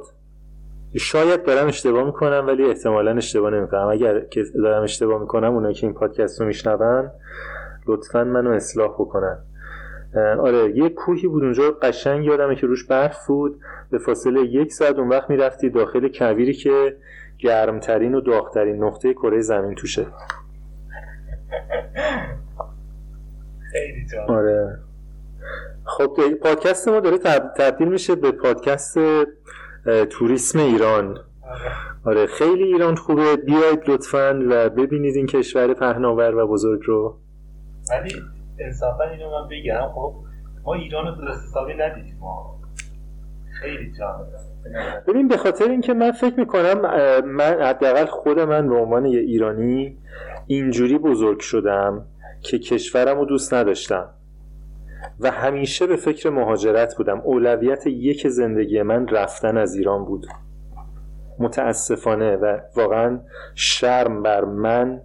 شاید 0.96 1.44
دارم 1.44 1.66
اشتباه 1.66 2.04
می‌کنم 2.04 2.44
ولی 2.46 2.64
احتمالا 2.64 3.16
اشتباه 3.16 3.50
نمی‌کنم. 3.50 3.88
اگر 3.88 4.20
که 4.20 4.44
دارم 4.62 4.82
اشتباه 4.82 5.20
می‌کنم 5.20 5.54
اونایی 5.54 5.74
که 5.74 5.86
این 5.86 5.94
پادکست 5.94 6.40
رو 6.40 6.46
میشنون 6.46 7.10
لطفا 7.86 8.24
منو 8.24 8.50
اصلاح 8.50 8.94
بکنن. 8.94 9.38
آره 10.40 10.76
یه 10.76 10.88
کوهی 10.88 11.28
بود 11.28 11.42
اونجا 11.42 11.70
قشنگ 11.70 12.24
یادمه 12.24 12.56
که 12.56 12.66
روش 12.66 12.84
برف 12.84 13.26
بود. 13.26 13.60
به 13.90 13.98
فاصله 13.98 14.40
یک 14.40 14.72
ساعت 14.72 14.98
اون 14.98 15.08
وقت 15.08 15.30
می‌رفتی 15.30 15.70
داخل 15.70 16.08
کویری 16.08 16.54
که 16.54 16.96
گرمترین 17.38 18.14
و 18.14 18.20
داغترین 18.20 18.84
نقطه 18.84 19.14
کره 19.14 19.40
زمین 19.40 19.74
توشه. 19.74 20.06
خیلی 23.72 24.06
جالب. 24.12 24.30
آره. 24.30 24.78
خب 25.84 26.16
پادکست 26.42 26.88
ما 26.88 27.00
داره 27.00 27.18
تبدیل 27.58 27.88
میشه 27.88 28.14
به 28.14 28.32
پادکست 28.32 28.98
توریسم 30.10 30.58
ایران. 30.58 31.18
آره. 32.04 32.26
خیلی 32.26 32.62
ایران 32.62 32.96
خوبه. 32.96 33.36
بیاید 33.36 33.90
لطفا 33.90 34.40
و 34.50 34.70
ببینید 34.70 35.16
این 35.16 35.26
کشور 35.26 35.74
پهناور 35.74 36.34
و 36.34 36.48
بزرگ 36.48 36.80
رو. 36.86 37.18
ولی 37.90 38.14
انصافا 38.58 39.04
اینو 39.04 39.30
من 39.30 39.48
بگم 39.48 39.88
خب 39.94 40.14
ما 40.64 40.74
ایران 40.74 41.06
رو 41.06 41.14
درست 41.14 41.40
حسابی 41.48 41.74
ندیدیم. 41.74 42.16
ما 42.20 42.60
خیلی 43.60 43.92
جالبه 43.98 44.36
ببین 45.08 45.28
به 45.28 45.36
خاطر 45.36 45.64
اینکه 45.64 45.94
من 45.94 46.12
فکر 46.12 46.40
می‌کنم 46.40 46.80
من 47.24 47.62
حداقل 47.62 48.04
خود 48.04 48.38
من 48.38 48.68
به 48.68 48.74
عنوان 48.74 49.06
یه 49.06 49.20
ایرانی 49.20 49.98
اینجوری 50.46 50.98
بزرگ 50.98 51.40
شدم 51.40 52.06
که 52.40 52.58
کشورم 52.58 53.18
رو 53.18 53.24
دوست 53.24 53.54
نداشتم. 53.54 54.08
و 55.20 55.30
همیشه 55.30 55.86
به 55.86 55.96
فکر 55.96 56.30
مهاجرت 56.30 56.96
بودم. 56.96 57.20
اولویت 57.20 57.86
یک 57.86 58.28
زندگی 58.28 58.82
من 58.82 59.08
رفتن 59.08 59.56
از 59.56 59.74
ایران 59.74 60.04
بود. 60.04 60.26
متاسفانه 61.38 62.36
و 62.36 62.58
واقعا 62.76 63.20
شرم 63.54 64.22
بر 64.22 64.44
من 64.44 65.00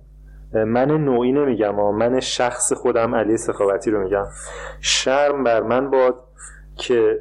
من 0.53 0.91
نوعی 0.91 1.31
نمیگم 1.31 1.79
و 1.79 1.91
من 1.91 2.19
شخص 2.19 2.73
خودم 2.73 3.15
علی 3.15 3.37
سخاوتی 3.37 3.91
رو 3.91 4.03
میگم. 4.03 4.25
شرم 4.79 5.43
بر 5.43 5.61
من 5.61 5.89
باد 5.89 6.15
که 6.75 7.19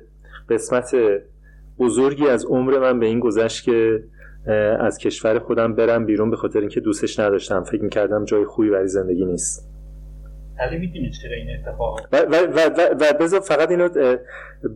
قسمت 0.49 0.97
بزرگی 1.79 2.29
از 2.29 2.45
عمر 2.45 2.79
من 2.79 3.01
به 3.01 3.07
این 3.07 3.21
گذشت 3.21 3.65
که 3.65 4.05
از 4.81 4.99
کشور 4.99 5.39
خودم 5.39 5.75
برم 5.75 6.07
بیرون 6.07 6.31
به 6.31 6.37
خاطر 6.37 6.61
اینکه 6.61 6.81
دوستش 6.81 7.21
نداشتم. 7.21 7.65
فکر 7.65 7.83
می‌کردم 7.83 8.25
جای 8.25 8.45
خوبی 8.45 8.71
برای 8.71 8.89
زندگی 8.89 9.25
نیست. 9.25 9.71
چرا 11.23 11.37
این 11.37 11.49
اتفاق؟ 11.61 12.01
و, 12.12 12.17
و, 12.17 12.37
و, 12.57 12.71
و, 13.01 13.12
بذار 13.21 13.41
فقط 13.41 13.71
اینو 13.71 13.89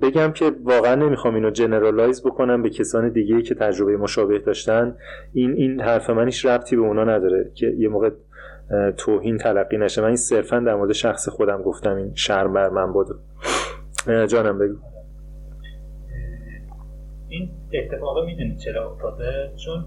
بگم 0.03 0.33
که 0.33 0.53
واقعا 0.65 0.95
نمی‌خوام 0.95 1.35
اینو 1.35 1.51
جنرالایز 1.51 2.23
بکنم 2.23 2.63
به 2.63 2.71
کسان 2.71 3.09
دیگه 3.09 3.43
که 3.43 3.55
تجربه 3.55 3.97
مشابه 3.97 4.39
داشتن. 4.39 4.97
این 5.33 5.53
این 5.53 5.81
حرف 5.81 6.11
من 6.11 6.25
هیچ 6.25 6.47
ربطی 6.47 6.77
به 6.77 6.83
اونا 6.83 7.05
نداره 7.05 7.51
که 7.55 7.67
یه 7.79 7.89
موقع 7.89 8.11
توهین 8.97 9.39
تلقی 9.39 9.79
نشه. 9.79 10.01
من 10.01 10.07
این 10.07 10.17
صرفا 10.17 10.59
در 10.59 10.75
مورد 10.75 10.93
شخص 10.93 11.29
خودم 11.29 11.63
گفتم 11.63 11.97
این 11.97 12.15
شرم 12.15 12.53
بر 12.53 12.69
من 12.69 12.93
بود. 12.93 13.07
جانم 14.29 14.59
بگو. 14.59 14.77
این 17.35 17.51
اتفاقه 17.73 18.27
می‌دونید 18.27 18.59
چرا 18.59 18.91
افتاده؟ 18.91 19.53
چون 19.65 19.85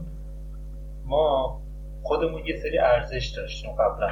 ما 1.06 1.62
خودمون 2.04 2.46
یه 2.46 2.56
سری 2.56 2.80
ارزش 2.80 3.34
داشتیم 3.38 3.72
قبلا. 3.72 4.10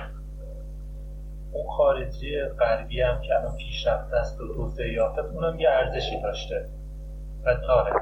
اون 1.52 1.70
خارجی 1.78 2.42
غربی 2.60 3.02
هم 3.02 3.22
که 3.22 3.36
الان 3.36 3.58
پیشرفته 3.58 4.16
است 4.16 4.42
و 4.42 4.54
توسعه 4.54 4.94
یافته 4.94 5.22
اونم 5.22 5.60
یه 5.60 5.70
ارزشی 5.70 6.22
داشته. 6.24 6.66
و 7.46 7.56
تاره. 7.56 7.94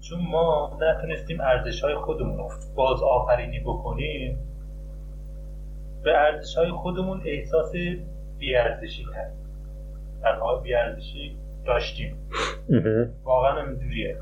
چون 0.00 0.20
ما 0.30 0.78
نتونستیم 0.80 1.40
ارزش 1.40 1.84
های 1.84 1.94
خودمون 1.94 2.38
رو 2.38 2.48
باز 2.76 3.02
آفرینی 3.02 3.60
بکنیم 3.60 4.38
به 6.04 6.16
ارزش 6.16 6.56
های 6.56 6.70
خودمون 6.70 7.22
احساس 7.24 7.72
بیارزشی 8.38 9.04
کرد 9.14 9.32
حال 10.40 10.62
بیارزشی 10.62 11.36
داشتیم. 11.68 12.30
واقعا 13.24 13.62
اینجوریه 13.62 14.16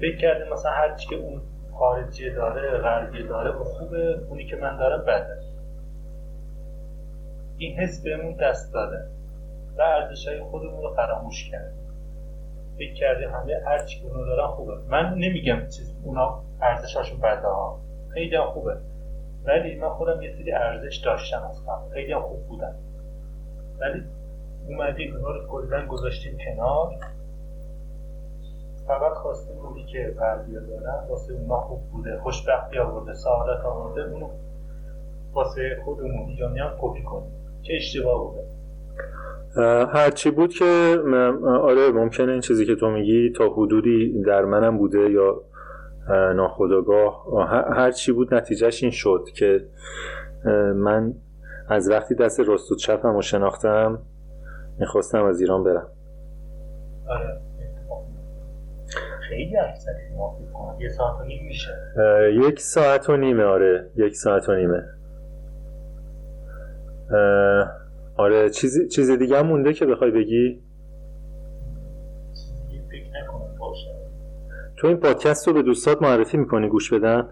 فکر 0.00 0.16
کردیم 0.16 0.52
مثلا 0.52 0.70
هرچی 0.70 1.08
که 1.08 1.16
اون 1.16 1.42
خارجی 1.72 2.30
داره 2.30 2.78
غربی 2.78 3.22
داره 3.22 3.50
و 3.50 3.64
خوبه 3.64 4.20
اونی 4.28 4.46
که 4.46 4.56
من 4.56 4.76
دارم 4.76 5.04
بده. 5.04 5.42
این 7.58 7.78
حس 7.78 8.02
بهمون 8.02 8.36
دست 8.36 8.72
داده. 8.74 9.06
و 9.78 9.82
ارزش 9.82 10.28
های 10.28 10.40
خودمون 10.40 10.82
رو 10.82 10.94
فراموش 10.94 11.50
کرد 11.50 11.72
فکر 12.78 12.94
کردیم 12.94 13.30
همه 13.30 13.62
هرچی 13.66 14.00
که 14.00 14.06
اونو 14.06 14.26
دارن 14.26 14.46
خوبه. 14.46 14.72
من 14.88 15.14
نمیگم 15.14 15.60
چیز 15.60 15.96
اونا 16.04 16.42
ارزش 16.60 16.96
هاشون 16.96 17.20
بده 17.20 17.46
ها. 17.46 17.80
خیلی 18.14 18.38
خوبه. 18.38 18.76
ولی 19.44 19.74
من 19.74 19.88
خودم 19.88 20.22
یه 20.22 20.30
سری 20.30 20.52
ارزش 20.52 20.96
داشتم 20.96 21.42
از 21.50 21.66
قبل. 21.66 21.94
خیلی 21.94 22.14
خوب 22.16 22.46
بودن. 22.48 22.74
ولی 23.80 24.02
اومدیم 24.68 25.16
اونا 25.16 25.30
رو 25.30 25.46
کلا 25.48 25.86
گذاشتیم 25.86 26.38
کنار. 26.38 26.88
فقط 28.88 29.12
خواستیم 29.12 29.56
اونی 29.58 29.86
که 29.92 30.14
غربیا 30.18 30.60
دارن 30.60 31.08
واسه 31.08 31.32
اونا 31.34 31.60
خوب 31.60 31.80
بوده 31.92 32.18
خوشبختی 32.22 32.78
آورده 32.78 33.14
سعادت 33.14 33.64
آورده 33.64 34.10
اونو 34.10 34.28
واسه 35.32 35.82
خودمون 35.84 36.28
ایرانی 36.28 36.58
هم 36.58 36.76
کپی 36.80 37.02
کنیم. 37.02 37.32
که 37.62 37.72
اشتباه 37.76 38.24
بوده؟ 38.24 38.42
هرچی 39.92 40.30
بود 40.30 40.54
که 40.54 40.98
آره 41.44 41.90
ممکنه 41.90 42.32
این 42.32 42.40
چیزی 42.40 42.66
که 42.66 42.74
تو 42.74 42.90
میگی 42.90 43.32
تا 43.36 43.48
حدودی 43.48 44.22
در 44.22 44.44
منم 44.44 44.78
بوده 44.78 45.10
یا 45.10 45.42
ناخداگاه 46.08 47.26
هرچی 47.76 48.12
بود 48.12 48.34
نتیجهش 48.34 48.82
این 48.82 48.92
شد 48.92 49.24
که 49.34 49.66
من 50.74 51.14
از 51.68 51.90
وقتی 51.90 52.14
دست 52.14 52.40
راست 52.40 52.72
و 52.72 52.76
چپم 52.76 53.14
رو 53.14 53.22
شناختم 53.22 53.98
می‌خواستم 54.82 55.24
از 55.24 55.40
ایران 55.40 55.64
برم. 55.64 55.88
آره 57.08 57.40
خیلی 59.28 59.56
یه 60.80 60.88
ساعت 60.88 61.20
و 61.20 61.24
نیم 61.24 61.44
میشه. 61.46 61.70
یک 62.48 62.60
ساعت 62.60 63.10
و 63.10 63.16
نیمه 63.16 63.44
آره. 63.44 63.90
یک 63.96 64.16
ساعت 64.16 64.48
و 64.48 64.54
نیمه. 64.54 64.82
آره 68.16 68.50
چیزی 68.50 68.88
چیز 68.88 69.10
دیگه 69.10 69.38
هم 69.38 69.46
مونده 69.46 69.72
که 69.72 69.86
بخوای 69.86 70.10
بگی؟ 70.10 70.62
تو 74.76 74.86
این 74.86 74.96
پادکست 74.96 75.48
رو 75.48 75.54
به 75.54 75.62
دوستات 75.62 76.02
معرفی 76.02 76.36
می‌کنی 76.36 76.68
گوش 76.68 76.92
بدن؟ 76.92 77.28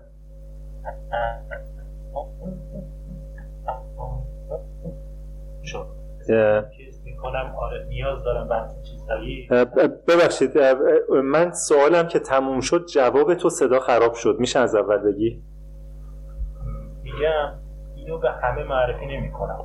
می‌کنم. 7.20 7.54
آره 7.56 7.86
نیاز 7.88 8.24
دارم 8.24 8.48
به 8.48 8.82
چیزایی 8.82 9.48
ببخشید 10.08 10.58
من 11.24 11.52
سوالم 11.52 12.08
که 12.08 12.18
تموم 12.18 12.60
شد 12.60 12.86
جواب 12.86 13.34
تو 13.34 13.50
صدا 13.50 13.80
خراب 13.80 14.14
شد. 14.14 14.36
میشه 14.38 14.58
از 14.58 14.74
اول 14.74 14.96
بگی؟ 14.96 15.42
میگم 17.02 17.52
اینو 17.96 18.18
به 18.18 18.30
همه 18.30 18.64
معرفی 18.64 19.06
نمی 19.06 19.32
کنم 19.32 19.64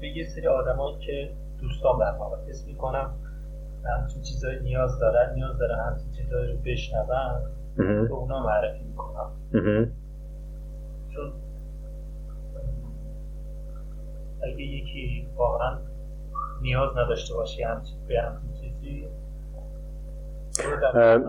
به 0.00 0.08
یه 0.08 0.24
سری 0.24 0.46
آدمایی 0.46 0.98
که 0.98 1.30
دوستان 1.60 1.98
واقع 2.18 2.36
حس 2.48 2.66
می‌کنم 2.66 3.14
همچین 3.84 4.22
چیزایی 4.22 4.60
نیاز 4.60 4.98
دارن 4.98 5.34
نیاز 5.34 5.58
دارن 5.58 5.78
همچین 5.78 6.10
چیزایی 6.10 6.52
رو 6.52 6.58
بشنون. 6.66 7.06
به 7.76 8.12
اونا 8.12 8.42
معرفی 8.42 8.84
می‌کنم. 8.84 9.30
چون 11.14 11.32
اگه 14.42 14.62
یکی 14.62 15.28
واقعا 15.36 15.78
نیاز 16.62 16.90
نداشته 16.96 17.34
باشه 17.34 17.66
همچین 17.66 18.06
به 18.08 18.20
همچین 18.20 18.52
چیزی 18.80 19.08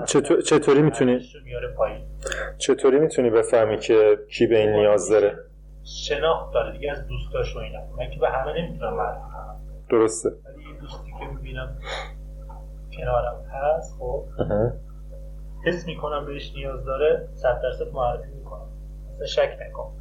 چطور، 0.07 0.41
چطوری 0.41 0.81
می‌تونی 0.81 1.19
چطوری 2.57 2.99
می‌تونی 2.99 3.29
بفهمی 3.29 3.77
که 3.77 4.17
کی 4.29 4.47
به 4.47 4.59
این 4.59 4.71
نیاز 4.71 5.09
داره؟ 5.09 5.37
شناخت 5.83 6.53
داره 6.53 6.71
دیگه 6.71 6.91
از 6.91 7.07
دوستاش 7.07 7.55
و 7.55 7.59
اینا. 7.59 7.79
من 7.97 8.09
که 8.09 8.19
به 8.19 8.29
همه 8.29 8.61
نمی‌تونم 8.61 8.93
معرفی 8.93 9.21
کنم. 9.21 9.59
درسته. 9.89 10.29
ولی 10.29 10.63
یه 10.63 10.79
دوستی 10.81 11.11
که 11.19 11.25
می‌بینم 11.25 11.79
کنارم 12.97 13.45
هست 13.51 13.99
خب 13.99 14.25
حس 15.65 15.85
می‌کنم 15.85 16.25
بهش 16.25 16.53
نیاز 16.55 16.85
داره 16.85 17.27
صد 17.33 17.61
درصد 17.63 17.93
معرفی 17.93 18.31
می‌کنم. 18.31 18.67
اصلا 19.13 19.25
شک 19.25 19.57
نکن. 19.61 19.93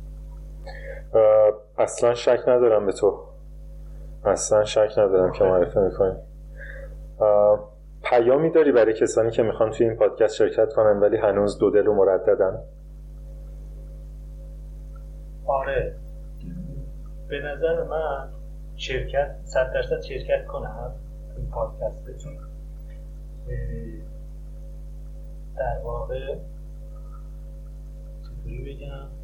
اصلا 1.78 2.15
شک 2.15 2.41
ندارم 2.49 2.87
به 2.87 2.93
تو. 2.93 3.24
اصلا 4.24 4.65
شک 4.65 4.93
ندارم 4.99 5.32
که 5.32 5.45
معرفی 5.45 5.78
می‌کنی. 5.78 6.16
پیامی 8.03 8.51
داری 8.51 8.73
برای 8.73 8.95
کسانی 8.95 9.31
که 9.31 9.43
می‌خوان 9.43 9.70
توی 9.70 9.89
این 9.89 9.97
پادکست 9.97 10.35
شرکت 10.35 10.73
کنن 10.73 11.01
ولی 11.01 11.16
هنوز 11.16 11.59
دو 11.59 11.70
دل 11.70 11.87
و 11.87 11.95
مرددن؟ 11.95 12.59
آره. 15.47 15.95
به 17.28 17.39
نظر 17.39 17.85
من 17.85 18.28
شرکت 18.77 19.37
صد 19.45 19.73
درصد 19.74 20.01
شرکت 20.01 20.47
کنم 20.47 20.93
این 21.37 21.51
پادکست 21.51 22.16
چون 22.19 22.32
در 25.57 25.81
واقع 25.85 26.37
چطوری 28.23 28.74
بگم؟ 28.74 29.19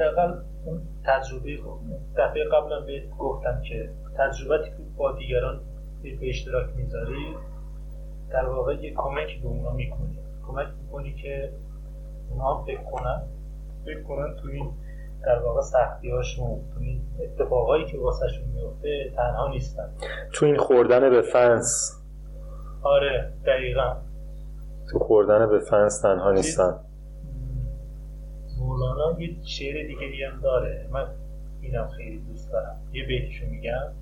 حداقل 0.00 0.34
اون 0.64 0.82
تجربه 1.06 1.58
دفعه 2.16 2.44
قبلا 2.44 2.80
بهت 2.80 3.10
گفتم 3.18 3.62
که 3.68 3.90
تجربتی 4.18 4.70
که 4.70 4.76
با 4.96 5.12
دیگران 5.12 5.60
به 6.02 6.28
اشتراک 6.28 6.76
می‌ذاری 6.76 7.36
در 8.30 8.48
واقع 8.48 8.74
یه 8.74 8.94
کمکی 8.96 9.40
به 9.42 9.48
اونا 9.48 9.72
می‌کنی. 9.72 10.18
کمک 10.46 10.68
می‌کنی 10.82 11.14
که 11.14 11.52
اونا 12.30 12.64
فکر 12.64 12.82
کنن. 12.82 13.22
فکر 13.84 14.02
کنن 14.02 14.36
تو 14.42 14.48
این 14.48 14.70
در 15.24 15.38
واقع 15.38 15.60
سختی 15.60 16.10
هاشون 16.10 16.60
تو 16.74 16.80
این 16.80 17.02
اتفاقایی 17.20 17.84
که 17.84 17.98
واسهشون 17.98 18.48
میفته 18.54 19.12
تنها 19.16 19.48
نیستن. 19.48 19.90
تو 20.32 20.46
این 20.46 20.56
خوردن 20.56 21.10
به 21.10 21.22
فنس. 21.22 22.02
آره 22.82 23.32
دقیقا. 23.46 23.96
تو 24.90 24.98
خوردن 24.98 25.48
به 25.48 25.58
فنس 25.58 26.00
تنها 26.00 26.32
نیستن. 26.32 26.80
مولانا 28.60 29.20
یه 29.20 29.36
شعر 29.44 29.86
دیگه 29.86 30.28
هم 30.28 30.40
داره. 30.40 30.88
من 30.90 31.06
اینم 31.60 31.88
خیلی 31.88 32.18
دوست 32.18 32.52
دارم. 32.52 32.76
یه 32.92 33.06
بیتشو 33.06 33.46
میگم. 33.46 33.92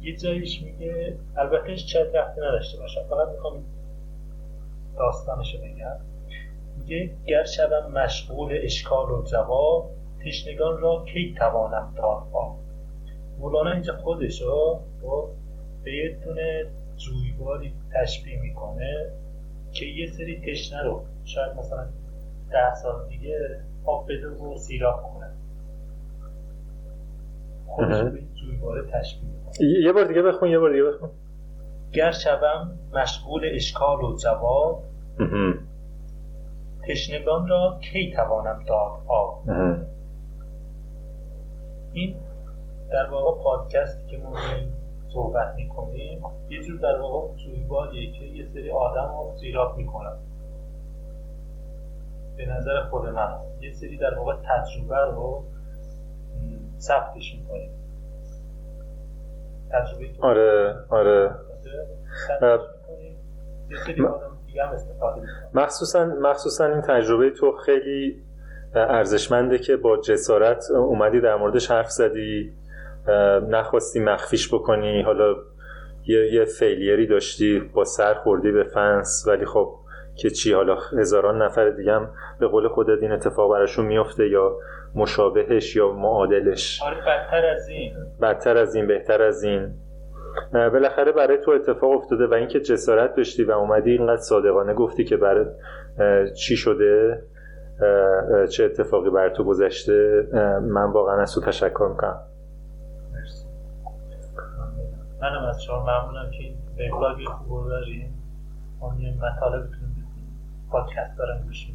یه 0.00 0.16
جایش 0.16 0.62
میگه 0.62 1.16
البته 1.36 1.76
شاید 1.76 2.16
رفته 2.16 2.40
نداشته 2.40 2.78
باشم. 2.78 3.02
فقط 3.08 3.28
می‌خوام 3.28 3.64
داستانشو 4.98 5.58
بگم. 5.58 5.96
میگه 6.78 7.10
گر 7.26 7.44
شدم 7.44 7.92
مشغول 7.92 8.58
اشکال 8.62 9.10
و 9.10 9.22
جواب 9.22 9.90
تشنگان 10.26 10.78
را 10.78 11.04
کی 11.12 11.34
توانم 11.38 11.94
داد 11.96 12.22
آب 12.32 12.58
مولانا 13.38 13.72
اینجا 13.72 13.96
خودشو 13.96 14.80
به 15.84 15.92
یه 15.92 16.18
دونه 16.24 16.66
جویباری 16.96 17.72
تشبیه 17.94 18.40
می‌کنه 18.40 19.12
که 19.72 19.86
یه 19.86 20.06
سری 20.06 20.40
تشنه 20.40 20.82
رو 20.82 21.04
شاید 21.24 21.52
مثلا 21.56 21.88
ده 22.52 22.74
سال 22.74 23.08
دیگه 23.08 23.60
آب 23.84 24.04
بده 24.08 24.28
و 24.28 24.56
سیراب 24.56 25.02
کنه 25.02 25.30
خودش 27.66 28.02
به 28.02 28.22
جویباره 28.34 28.82
تشبیه 28.92 29.30
یه 29.84 29.92
بار 29.92 30.04
دیگه 30.04 30.22
بخون 30.22 30.48
یه 30.48 30.58
بار 30.58 30.70
دیگه 30.70 30.84
بخون. 30.84 31.10
گر 31.92 32.10
شوم 32.10 32.78
مشغول 32.94 33.42
اشکال 33.54 34.04
و 34.04 34.16
جواب 34.16 34.82
تشنگان 36.88 37.48
را 37.48 37.78
کی 37.80 38.12
توانم 38.16 38.64
داد 38.66 38.90
آب؟ 39.06 39.42
این 41.92 42.16
در 42.90 43.10
واقع 43.10 43.42
پادکستی 43.42 44.06
که 44.06 44.18
ما 44.18 44.36
صحبت 45.08 45.54
می‌کنیم 45.56 46.22
یه 46.50 46.62
جور 46.62 46.80
در 46.80 47.00
واقع 47.00 47.34
جویباریه 47.36 48.12
که 48.12 48.24
یه 48.24 48.46
سری 48.54 48.70
آدم 48.70 49.14
رو 49.16 49.36
زیراب 49.40 49.76
می‌کنن. 49.76 50.16
به 52.36 52.46
نظر 52.46 52.80
خود 52.90 53.08
من. 53.08 53.38
یه 53.60 53.72
سری 53.72 53.96
در 53.96 54.14
واقع 54.18 54.36
تجربه 54.36 54.96
رو 54.96 55.44
ثبتش 56.78 57.34
می‌کنیم. 57.34 57.70
تجربه 59.72 60.06
آره 60.20 60.74
آره. 60.88 61.34
مخصوصا 65.54 66.04
مخصوصا 66.04 66.66
این 66.66 66.80
تجربه 66.80 67.30
تو 67.30 67.52
خیلی 67.52 68.22
ارزشمنده 68.74 69.58
که 69.58 69.76
با 69.76 69.96
جسارت 69.96 70.64
اومدی 70.70 71.20
در 71.20 71.36
موردش 71.36 71.70
حرف 71.70 71.90
زدی 71.90 72.52
نخواستی 73.48 74.00
مخفیش 74.00 74.54
بکنی 74.54 75.02
حالا 75.02 75.34
یه, 76.06 76.32
یه 76.32 76.44
فیلیری 76.44 77.06
داشتی 77.06 77.60
با 77.60 77.84
سر 77.84 78.14
خوردی 78.14 78.52
به 78.52 78.64
فنس 78.64 79.24
ولی 79.28 79.46
خب 79.46 79.78
که 80.14 80.30
چی 80.30 80.52
حالا 80.52 80.76
هزاران 80.98 81.42
نفر 81.42 81.70
دیگه 81.70 81.92
هم 81.92 82.10
به 82.40 82.46
قول 82.46 82.68
خودت 82.68 83.02
این 83.02 83.12
اتفاق 83.12 83.50
براشون 83.50 83.86
میفته 83.86 84.28
یا 84.28 84.56
مشابهش 84.94 85.76
یا 85.76 85.92
معادلش. 85.92 86.82
آره 86.82 86.96
بدتر 86.96 87.46
از 87.46 87.68
این. 87.68 87.92
بدتر 88.22 88.56
از 88.56 88.74
این 88.74 88.86
بهتر 88.86 89.22
از 89.22 89.42
این. 89.42 89.74
بالاخره 90.52 91.12
برای 91.12 91.38
تو 91.38 91.50
اتفاق 91.50 91.90
افتاده 91.90 92.26
و 92.26 92.34
اینکه 92.34 92.60
جسارت 92.60 93.14
داشتی 93.16 93.44
و 93.44 93.50
اومدی 93.50 93.90
اینقدر 93.90 94.20
صادقانه 94.20 94.74
گفتی 94.74 95.04
که 95.04 95.16
برای 95.16 95.46
چی 96.34 96.56
شده 96.56 97.22
چه 98.50 98.64
اتفاقی 98.64 99.10
بر 99.10 99.28
تو 99.28 99.44
گذشته 99.44 100.26
من 100.62 100.92
واقعا 100.92 101.20
از 101.20 101.34
تو 101.34 101.40
تشکر 101.40 101.88
می‌کنم. 101.90 102.20
منم 105.22 105.44
از 105.48 105.62
شما 105.62 105.80
ممنونم 105.80 106.30
که 106.30 106.38
این 106.38 106.92
وبلاگ 106.92 107.24
خوب 107.24 107.68
داریم 107.68 108.18
ما 108.80 108.94
یه 109.00 109.14
مطالب 109.16 109.68
پادکست 110.72 111.18
دارم 111.18 111.42
گوش 111.46 111.66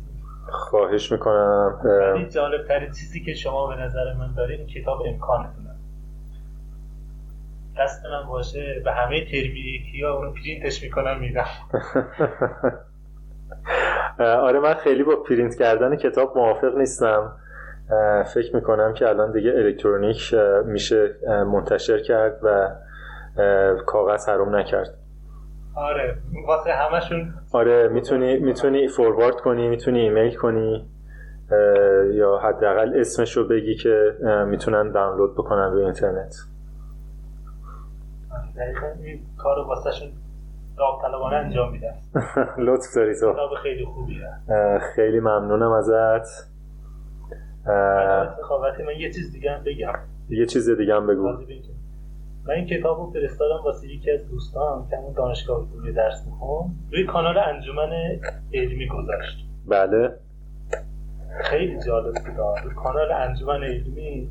خواهش 0.50 1.12
می‌کنم. 1.12 1.80
ولی 1.84 2.30
جالب 2.30 2.68
ترین 2.68 2.92
چیزی 2.92 3.24
که 3.24 3.34
شما 3.34 3.68
به 3.68 3.76
نظر 3.76 4.14
من 4.14 4.34
دارین 4.34 4.68
کتاب 4.68 5.02
امکانتونه. 5.08 5.68
دست 7.80 8.06
من 8.06 8.28
باشه 8.30 8.82
به 8.86 8.92
همه 8.92 9.26
ترمیکی 9.26 10.04
ها 10.04 10.14
اونو 10.14 10.32
پرینتش 10.32 10.84
می‌کنم 10.84 11.20
میدم. 11.20 11.46
آره 14.20 14.60
من 14.60 14.74
خیلی 14.74 15.04
با 15.04 15.16
پرینت 15.16 15.56
کردن 15.56 15.96
کتاب 15.96 16.38
موافق 16.38 16.78
نیستم. 16.78 17.32
فکر 18.34 18.56
می‌کنم 18.56 18.94
که 18.94 19.10
الان 19.10 19.32
دیگه 19.32 19.52
الکترونیک 19.52 20.34
میشه 20.66 21.16
منتشر 21.28 22.00
کرد 22.00 22.40
و 22.44 22.70
کاغذ 23.86 24.30
حروم 24.30 24.56
نکرد. 24.56 24.94
آره. 25.78 26.18
واسه 26.48 26.74
همشون 26.74 27.34
آره 27.54 27.88
می‌تونی 27.88 28.38
می‌تونی 28.38 28.88
فوروارد 28.88 29.36
کنی 29.36 29.68
می‌تونی 29.68 30.00
ایمیل 30.00 30.36
کنی 30.36 30.90
یا 32.14 32.38
حداقل 32.38 33.00
اسمش 33.00 33.38
رو 33.38 33.48
بگی 33.48 33.76
که 33.76 34.16
می‌تونن 34.48 34.92
دانلود 34.92 35.34
بکنن 35.34 35.72
روی 35.72 35.84
اینترنت. 35.84 36.36
این 39.06 39.20
کارو 39.38 39.68
واسهشون 39.68 40.08
داوطلبانه 40.78 41.36
انجام 41.36 41.72
میدن 41.72 41.94
لطف 42.68 42.96
داری 42.96 43.20
تو. 43.20 43.34
کتاب 43.34 43.54
خیلی 43.64 43.86
خوبیه 43.86 44.30
خیلی 44.96 45.20
ممنونم 45.20 45.72
ازت. 45.72 46.52
من 47.68 49.00
یه 49.00 49.12
چیز 49.12 49.32
دیگه 49.32 49.52
هم 49.52 49.64
بگم. 49.64 49.94
یه 50.30 50.46
چیز 50.46 50.70
دیگه 50.70 50.96
هم 50.96 51.08
بگو. 51.08 51.38
من 52.48 52.54
این 52.54 52.66
کتاب 52.66 53.00
رو 53.00 53.12
فرستادم 53.12 53.64
واسه 53.64 53.88
یکی 53.88 54.12
از 54.12 54.30
دوستان 54.30 54.88
که 54.90 54.98
اون 54.98 55.14
دانشگاه 55.14 55.68
روی 55.74 55.94
درس 55.94 56.26
میخون. 56.26 56.72
روی 56.92 57.06
کانال 57.06 57.38
انجمن 57.38 57.90
علمی 58.54 58.88
گذاشت. 58.88 59.46
بله. 59.68 60.14
خیلی 61.44 61.80
جالب 61.86 62.14
بود. 62.14 62.64
روی 62.64 62.76
کانال 62.76 63.12
انجمن 63.12 63.64
علمی 63.64 64.30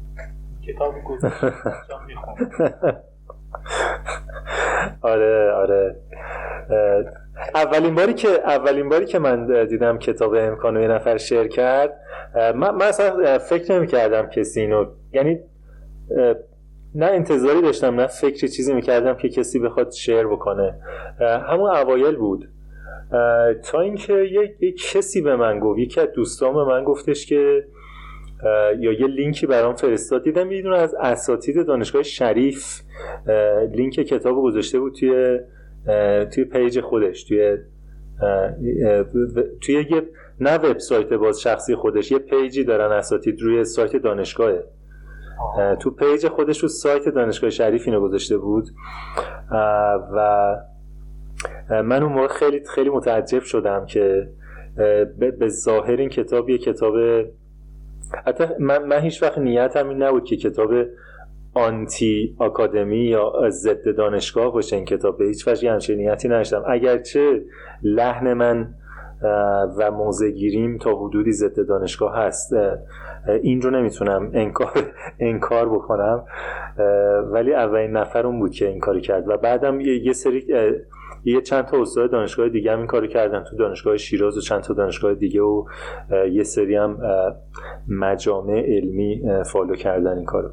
کتاب 0.67 0.95
گذاشت. 1.05 1.45
آره 5.03 5.51
آره. 5.51 5.97
اولین 7.55 7.95
باری 7.95 8.15
که 8.15 8.29
اولین 8.29 8.89
باری 8.89 9.07
که 9.07 9.19
من 9.19 9.67
دیدم 9.67 9.99
کتاب 9.99 10.35
امکان 10.35 10.81
یه 10.83 10.89
نفر 10.89 11.17
شعر 11.17 11.49
کرد 11.49 12.01
من, 12.35 12.71
من 12.71 12.83
اصلا 12.83 13.39
فکر 13.39 13.73
نمی 13.73 13.87
کردم 13.87 14.27
کسی 14.27 14.61
اینو 14.61 14.87
یعنی 15.13 15.41
نه 16.97 17.07
انتظاری 17.07 17.63
داشتم 17.63 18.01
نه 18.01 18.07
فکر 18.07 18.47
چیزی 18.47 18.75
می‌کردم 18.75 19.15
که 19.15 19.29
کسی 19.29 19.59
بخواد 19.59 19.91
share 19.91 20.27
بکنه. 20.27 20.75
همون 21.21 21.71
اوایل 21.71 22.17
بود. 22.17 22.49
تا 23.65 23.81
اینکه 23.81 24.13
یک 24.61 24.83
کسی 24.93 25.21
به 25.21 25.37
من 25.37 25.59
گفت 25.59 25.79
یکی 25.79 26.01
از 26.01 26.09
دوستان 26.15 26.55
به 26.55 26.65
من 26.65 26.85
گفتش 26.85 27.27
که 27.27 27.65
یا 28.79 28.93
یه 28.93 29.07
لینکی 29.07 29.47
برام 29.47 29.75
فرستاد. 29.75 30.23
دیدم 30.23 30.53
یه 30.53 30.75
از 30.75 30.95
اساتید 30.95 31.67
دانشگاه 31.67 32.03
شریف 32.03 32.81
لینک 33.73 33.95
کتاب 33.95 34.37
گذاشته 34.43 34.81
بود 34.81 34.95
توی 34.95 35.39
توی 36.35 36.45
page 36.45 36.81
خودش 36.81 37.25
توی 37.25 37.57
توی 39.61 39.75
یه 39.75 40.03
نه 40.41 40.55
وبسایت 40.55 41.13
باز 41.13 41.41
شخصی 41.41 41.75
خودش 41.75 42.13
یه 42.13 42.19
page 42.19 42.56
ی 42.56 42.65
دارن 42.65 42.93
اساتید 42.93 43.41
روی 43.41 43.65
سایت 43.65 43.97
دانشگاهه. 43.97 44.65
تو 45.81 45.91
page 45.91 46.29
خودش 46.29 46.59
رو 46.59 46.69
سایت 46.69 47.09
دانشگاه 47.09 47.51
شریف 47.51 47.83
اینو 47.87 48.01
گذاشته 48.01 48.39
بود. 48.39 48.69
و 50.17 50.57
من 51.71 52.03
اون 52.03 52.13
موقع 52.13 52.27
خیلی 52.27 52.63
خیلی 52.75 52.91
متعجب 52.91 53.43
شدم 53.43 53.87
که 53.87 54.29
به 55.19 55.49
ظاهر 55.49 55.97
این 55.97 56.09
کتاب 56.09 56.49
یه 56.49 56.59
کتاب 56.59 56.95
حتی 58.27 58.45
من, 58.59 58.85
من 58.85 59.01
هیچ 59.01 59.23
وقت 59.23 59.39
نیتم 59.39 59.89
این 59.89 60.03
نبود 60.03 60.25
که 60.25 60.37
کتاب 60.37 60.71
anti 61.55 62.37
academy 62.39 63.05
یا 63.05 63.33
ضد 63.49 63.97
دانشگاه 63.97 64.53
باشه 64.53 64.77
این 64.77 64.85
کتاب. 64.85 65.19
به 65.19 65.25
هیچ 65.25 65.49
وجه 65.49 65.73
همچین 65.73 65.99
نیتی 65.99 66.29
نداشتم. 66.29 66.65
اگرچه 66.69 67.45
لحن 67.83 68.33
من 68.33 68.75
و 69.79 69.91
موزگیریم 69.91 70.79
تا 70.79 70.91
حدودی 70.91 71.33
ضد 71.33 71.67
دانشگاه 71.67 72.17
هست. 72.17 72.53
این 73.43 73.63
رو 73.63 73.71
نمی‌تونم 73.71 74.31
انکار, 74.33 74.73
انکار 75.21 75.69
بکنم. 75.69 76.25
ولی 77.33 77.55
اولین 77.55 77.91
نفر 77.91 78.27
اون 78.27 78.39
بود 78.39 78.51
که 78.51 78.69
این 78.69 78.81
کاری 78.81 79.01
کرد 79.01 79.29
و 79.29 79.37
بعدم 79.37 79.81
یه 79.81 80.13
سری 80.13 80.47
یه 81.25 81.41
چند 81.41 81.65
تا 81.65 81.81
استاد 81.81 82.11
دانشگاه 82.11 82.49
دیگه 82.49 82.73
هم 82.73 82.79
این 82.79 82.87
کارو 82.87 83.07
کردن. 83.07 83.45
تو 83.45 83.57
دانشگاه 83.57 83.97
شیراز 83.97 84.39
و 84.39 84.41
چند 84.41 84.61
تا 84.61 84.75
دانشگاه 84.75 85.15
دیگه 85.15 85.43
و 85.43 85.65
یه 86.31 86.43
سری 86.43 86.77
هم 86.77 86.99
مجامع 87.89 88.61
علمی 88.61 89.23
فالو 89.53 89.75
کردن 89.75 90.17
این 90.17 90.25
کارو. 90.25 90.51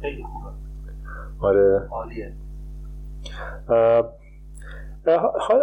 خیلی 0.00 0.22
خوبه. 0.22 0.50
آره. 1.40 1.88
عالیه. 1.90 2.32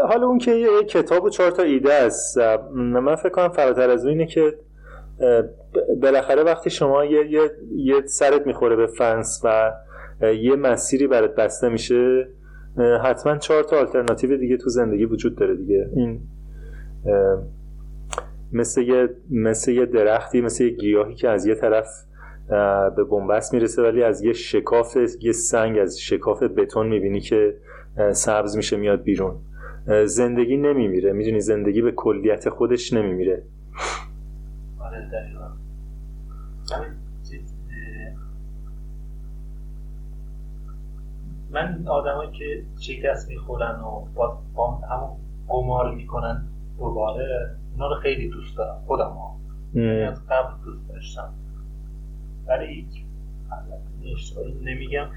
حالا 0.10 0.28
اون 0.28 0.38
که 0.38 0.52
یه 0.52 0.84
کتاب 0.84 1.24
و 1.24 1.30
چهار 1.30 1.52
تا 1.52 1.64
ایده 1.64 1.94
است. 1.94 2.38
من 2.74 3.16
فکر 3.16 3.30
کنم 3.30 3.50
فراتر 3.50 3.90
از 3.90 4.06
اینه 4.06 4.26
که 4.26 4.54
بالاخره 6.02 6.44
وقتی 6.44 6.70
شما 6.70 7.06
یه, 7.06 7.32
یه،, 7.32 7.52
یه 7.76 8.06
سرت 8.06 8.48
می‌خوره 8.48 8.76
به 8.76 8.88
فنس 8.88 9.42
و 9.44 9.72
یه 10.22 10.56
مسیری 10.56 11.08
برات 11.08 11.36
بسته 11.36 11.70
میشه 11.70 12.28
حتما 13.04 13.38
چهار 13.38 13.64
تا 13.64 13.80
آلترناتیو 13.80 14.38
دیگه 14.38 14.58
تو 14.58 14.70
زندگی 14.70 15.06
وجود 15.06 15.36
داره 15.36 15.56
دیگه. 15.56 15.90
این 15.96 16.22
مثل 18.54 18.82
یه, 18.82 19.10
مثل 19.32 19.72
یه 19.72 19.86
درختی 19.86 20.42
مثل 20.42 20.64
یه 20.64 20.70
گیاهی 20.70 21.16
که 21.16 21.30
از 21.30 21.46
یه 21.46 21.56
طرف 21.56 21.88
به 22.96 23.04
بنبست 23.04 23.54
می‌رسه 23.54 23.82
ولی 23.82 24.04
از 24.04 24.24
یه 24.24 24.34
شکاف 24.34 24.98
یه 25.22 25.32
سنگ 25.32 25.78
از 25.80 26.00
شکاف 26.00 26.44
بتون 26.44 26.88
می‌بینی 26.88 27.22
که 27.22 27.56
سبز 28.14 28.58
میشه 28.58 28.78
میاد 28.78 29.04
بیرون. 29.04 29.36
زندگی 30.06 30.58
نمیمیره. 30.58 31.14
می‌دونی 31.14 31.40
زندگی 31.40 31.82
به 31.82 31.92
کلیت 31.92 32.50
خودش 32.50 32.94
نمیمیره. 32.94 33.44
آره 34.80 35.10
من 41.52 41.88
آدمایی 41.88 42.32
که 42.32 42.64
شکست 42.80 43.30
می‌خورن 43.30 43.80
و 43.80 44.06
با, 44.16 44.42
با 44.54 44.72
همون 44.72 45.18
گمار 45.48 45.96
می‌کنن 45.96 46.44
دوباره 46.78 47.56
اونا 47.74 47.88
رو 47.88 47.96
خیلی 48.02 48.30
دوست 48.30 48.58
دارم. 48.58 48.82
خودم 48.88 49.10
ها. 49.10 49.38
یعنی 49.74 50.04
از 50.04 50.28
قبل 50.28 50.64
دوست 50.66 50.90
داشتم. 50.90 51.34
ولی 52.48 52.88
نمیگم. 54.64 55.08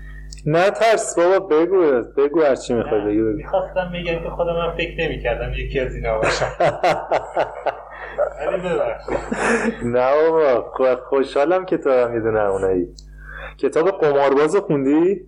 نه 0.46 0.70
ترس 0.70 1.18
بابا 1.18 1.46
بگو 1.46 2.02
بگو 2.16 2.40
هر 2.42 2.54
چی 2.54 2.74
می‌خوای 2.74 3.00
بگو 3.00 3.36
می‌خواستم 3.36 3.90
میگم 3.92 4.22
که 4.22 4.30
خودم 4.30 4.52
من 4.52 4.76
فکر 4.76 5.00
نمی‌کردم 5.00 5.52
یکی 5.52 5.80
از 5.80 5.94
اینا 5.94 6.18
باشم 6.18 6.46
نه 9.84 10.10
بابا 10.30 10.72
خوشحالم 11.08 11.64
که 11.64 11.76
تو 11.76 11.90
هم 11.90 12.10
می‌دونه 12.10 12.40
اونایی. 12.40 12.88
کتاب 13.58 13.88
قمارباز 13.90 14.56
خوندی؟ 14.56 15.26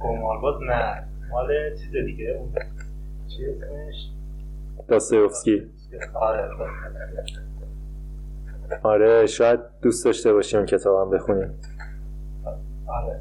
قمارباز 0.00 0.54
نه. 0.62 1.08
مال 1.30 1.48
چیز 1.70 1.92
دیگه 2.06 2.30
اون 2.38 2.52
چی 3.28 3.46
اسمش؟ 3.46 4.10
داستایوفسکی. 4.88 5.62
آره. 6.14 6.48
آره 8.82 9.26
شاید 9.26 9.60
دوست 9.82 10.04
داشته 10.04 10.32
باشی 10.32 10.56
اون 10.56 10.66
کتابم 10.66 11.10
بخونیم. 11.10 11.60
آره 12.88 13.20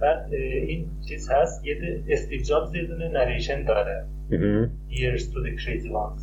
بعد 0.00 0.34
این 0.34 0.90
چیز 1.08 1.30
هست 1.30 1.66
یه 1.66 2.04
استیو 2.08 2.42
جابز 2.42 2.74
یه 2.74 2.86
دونه 2.86 3.08
نریشن 3.08 3.64
داره. 3.64 4.06
Years 4.90 5.20
to 5.20 5.38
the 5.46 5.60
Crazy 5.60 5.90
Ones. 5.90 6.22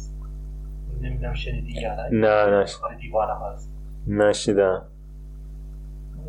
نمی‌دونم 1.01 1.33
شنیدی 1.33 1.81
یا 1.81 1.95
نه. 1.95 2.09
نه 2.11 2.45
نه. 2.45 2.65
دیوانم 3.01 3.41
هست. 3.53 3.71
نشیدم. 4.07 4.81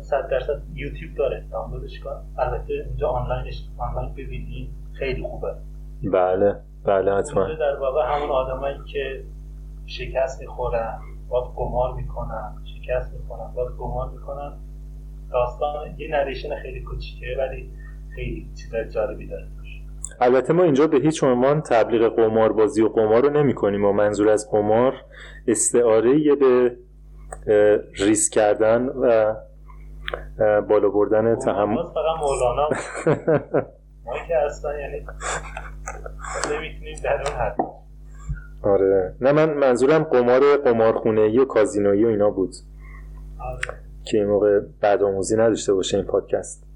صد 0.01 0.29
درصد 0.29 0.61
یوتیوب 0.73 1.15
داره. 1.15 1.45
دانلودش 1.51 1.99
کن. 1.99 2.21
البته 2.37 2.73
اینجا 2.73 3.07
آنلاینش 3.07 3.63
آنلاین 3.77 4.13
ببینی 4.13 4.69
خیلی 4.93 5.21
خوبه. 5.21 5.55
بله 6.03 6.55
بله 6.83 7.15
حتما. 7.15 7.53
در 7.53 7.75
واقع 7.79 8.15
همون 8.15 8.29
آدمایی 8.29 8.77
که 8.87 9.23
شکست 9.85 10.41
می‌خورن. 10.41 10.99
باز 11.29 11.55
گمار 11.55 11.93
می‌کنن 11.93 12.55
شکست 12.63 13.13
می‌کنن 13.13 13.53
باز 13.55 13.77
گمار 13.77 14.09
می‌کنن 14.09 14.53
داستان 15.31 15.99
یه 15.99 16.11
نریشن 16.11 16.55
خیلی 16.55 16.81
کوچیکه 16.81 17.25
ولی 17.39 17.71
خیلی 18.15 18.47
چیزای 18.55 18.89
جالبی 18.89 19.27
داره 19.27 19.47
البته 20.21 20.53
ما 20.53 20.63
اینجا 20.63 20.87
به 20.87 20.97
هیچ 20.97 21.23
عنوان 21.23 21.61
تبلیغ 21.61 22.15
قمار 22.15 22.53
بازی 22.53 22.81
و 22.81 22.89
قمار 22.89 23.21
رو 23.21 23.29
نمی 23.29 23.53
کنیم 23.53 23.85
و 23.85 23.91
منظور 23.91 24.29
از 24.29 24.51
قمار 24.51 24.93
استعاره 25.47 26.35
به 26.35 26.77
ریسک 27.97 28.33
کردن 28.33 28.85
و 28.87 29.35
بالا 30.61 30.89
بردن 30.89 31.35
تحمل. 31.35 31.75
فقط 31.75 32.19
مولانا 32.21 32.69
ما 34.05 34.13
که 34.27 34.37
اصلا 34.45 34.79
یعنی 34.79 35.05
نمی‌تونیم 36.51 36.97
در 37.03 37.13
اون 37.13 37.39
حد. 37.39 37.82
آره. 38.63 39.15
نه 39.21 39.31
من 39.31 39.53
منظورم 39.53 40.03
قمار 40.03 40.57
قمارخونه 40.57 41.41
و 41.41 41.45
کازینویی 41.45 42.05
و 42.05 42.07
اینا 42.07 42.29
بود. 42.29 42.55
آره. 43.39 43.77
که 44.03 44.17
این 44.17 44.27
موقع 44.27 44.59
بعد 44.81 45.03
آموزی 45.03 45.37
نداشته 45.37 45.73
باشه 45.73 45.97
این 45.97 46.05
پادکست. 46.05 46.67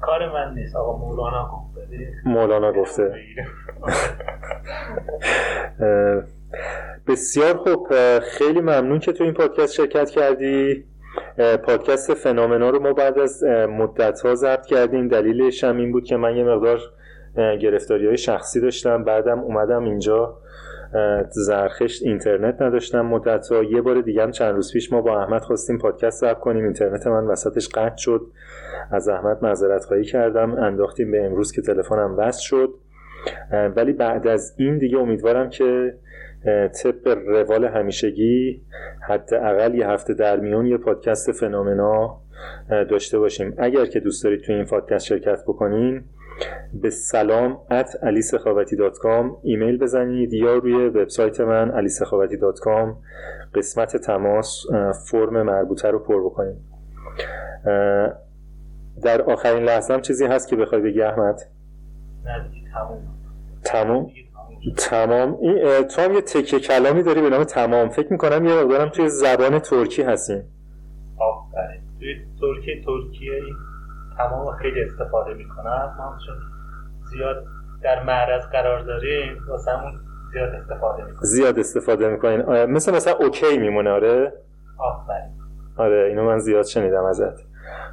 کار 0.00 0.32
من 0.32 0.54
نیست 0.54 0.76
آقا. 0.76 0.96
مولانا 0.98 1.50
گفته 1.52 2.12
مولانا 2.24 2.72
گفته. 2.72 3.14
بسیار 7.06 7.56
خوب. 7.56 7.88
خیلی 8.20 8.60
ممنون 8.60 8.98
که 8.98 9.12
تو 9.12 9.24
این 9.24 9.32
پادکست 9.32 9.72
شرکت 9.74 10.10
کردی. 10.10 10.84
پادکست 11.66 12.14
فنامنا 12.14 12.70
رو 12.70 12.82
ما 12.82 12.92
بعد 12.92 13.18
از 13.18 13.44
مدت 13.68 14.20
ها 14.20 14.34
ضبط 14.34 14.66
کردیم. 14.66 15.08
دلیلش 15.08 15.64
هم 15.64 15.76
این 15.76 15.92
بود 15.92 16.04
که 16.04 16.16
من 16.16 16.36
یه 16.36 16.44
مقدار 16.44 16.80
گرفتاری 17.36 18.06
های 18.06 18.16
شخصی 18.16 18.60
داشتم. 18.60 19.04
بعدم 19.04 19.38
اومدم 19.38 19.84
اینجا 19.84 20.38
زرخشت 21.30 22.02
اینترنت 22.02 22.62
نداشتم 22.62 23.00
مدت 23.00 23.52
ها 23.52 23.62
یه 23.62 23.80
بار 23.80 24.00
دیگه 24.00 24.22
هم 24.22 24.30
چند 24.30 24.54
روز 24.54 24.72
پیش 24.72 24.92
ما 24.92 25.00
با 25.00 25.22
احمد 25.22 25.42
خواستیم 25.42 25.78
پادکست 25.78 26.20
ضبط 26.20 26.38
کنیم. 26.38 26.64
اینترنت 26.64 27.06
من 27.06 27.24
وسطش 27.24 27.68
قطع 27.68 27.96
شد. 27.96 28.26
از 28.90 29.08
احمد 29.08 29.38
معذرت 29.42 29.84
خواهی 29.84 30.04
کردم. 30.04 30.54
انداختیم 30.54 31.10
به 31.10 31.24
امروز 31.24 31.52
که 31.52 31.62
تلفنم 31.62 32.14
وصل 32.18 32.42
شد. 32.42 32.74
ولی 33.76 33.92
بعد 33.92 34.26
از 34.26 34.54
این 34.58 34.78
دیگه 34.78 34.98
امیدوارم 34.98 35.50
که 35.50 35.94
طبق 36.82 37.18
روال 37.26 37.64
همیشگی 37.64 38.62
حداقل 39.08 39.74
یه 39.74 39.88
هفته 39.88 40.14
در 40.14 40.40
میون 40.40 40.66
یه 40.66 40.76
پادکست 40.76 41.32
فنامنا 41.32 42.20
داشته 42.70 43.18
باشیم. 43.18 43.54
اگر 43.58 43.86
که 43.86 44.00
دوست 44.00 44.24
دارید 44.24 44.40
توی 44.40 44.54
این 44.54 44.64
پادکست 44.64 45.06
شرکت 45.06 45.42
بکنین 45.42 46.04
به 46.72 46.90
سلام 46.90 47.58
at 47.70 48.04
ایمیل 49.42 49.78
بزنید 49.78 50.32
یا 50.32 50.54
روی 50.54 50.74
وبسایت 50.74 51.40
من 51.40 51.70
aliseخاوتی.com 51.70 52.96
قسمت 53.54 53.96
تماس 53.96 54.66
فرم 55.10 55.42
مربوطه 55.42 55.90
رو 55.90 55.98
پر 55.98 56.24
بکنید. 56.24 56.56
در 59.02 59.22
آخرین 59.22 59.62
لحظه 59.62 59.94
هم 59.94 60.00
چیزی 60.00 60.24
هست 60.24 60.48
که 60.48 60.56
بخوای 60.56 60.80
بگی 60.80 61.02
احمد؟ 61.02 61.40
نه 62.24 62.44
تمام. 63.64 64.10
تمام. 64.76 65.38
این 65.40 65.82
تو 65.82 66.02
هم 66.02 66.14
یه 66.14 66.20
تکه 66.20 66.60
کلامی 66.60 67.02
داری 67.02 67.20
به 67.20 67.30
نام 67.30 67.44
تمام. 67.44 67.88
فکر 67.88 68.12
می‌کنم 68.12 68.46
یه 68.46 68.54
مقدارم 68.54 68.88
توی 68.88 69.08
زبان 69.08 69.58
ترکی 69.58 70.02
هستیم. 70.02 70.42
آفرین. 71.18 71.80
توی 72.00 72.14
ترکیه 72.40 72.84
ترکیه 72.84 73.40
تمام 74.18 74.56
خیلی 74.56 74.84
استفاده 74.84 75.34
می‌کنن 75.34 75.94
ما 75.98 76.18
چون 76.26 76.36
زیاد 77.10 77.44
در 77.82 78.02
معرض 78.02 78.46
قرار 78.52 78.80
داریم 78.80 79.38
واسمون 79.48 79.92
زیاد 80.32 80.54
استفاده 80.54 81.02
می‌کنیم. 81.02 81.20
زیاد 81.22 81.58
استفاده 81.58 82.08
می‌کنین. 82.08 82.64
مثل 82.64 82.94
مثلا 82.94 83.14
اوکی 83.14 83.58
میمونه 83.58 83.90
آره؟ 83.90 84.32
آفرین. 84.78 85.30
آره 85.76 86.06
اینو 86.08 86.24
من 86.24 86.38
زیاد 86.38 86.64
شنیدم 86.64 87.04
ازت. 87.04 87.34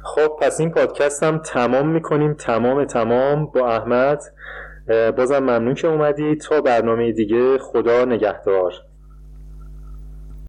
خب 0.04 0.28
پس 0.40 0.60
این 0.60 0.70
پادکست 0.70 1.22
هم 1.22 1.38
تمام 1.38 1.88
می‌کنیم. 1.88 2.34
تمام 2.34 2.84
تمام. 2.84 3.46
با 3.46 3.68
احمد. 3.68 4.22
بازم 5.16 5.38
ممنون 5.38 5.74
که 5.74 5.88
اومدی. 5.88 6.36
تا 6.36 6.60
برنامه 6.60 7.12
دیگه 7.12 7.58
خدا 7.58 8.04
نگهدار. 8.04 8.72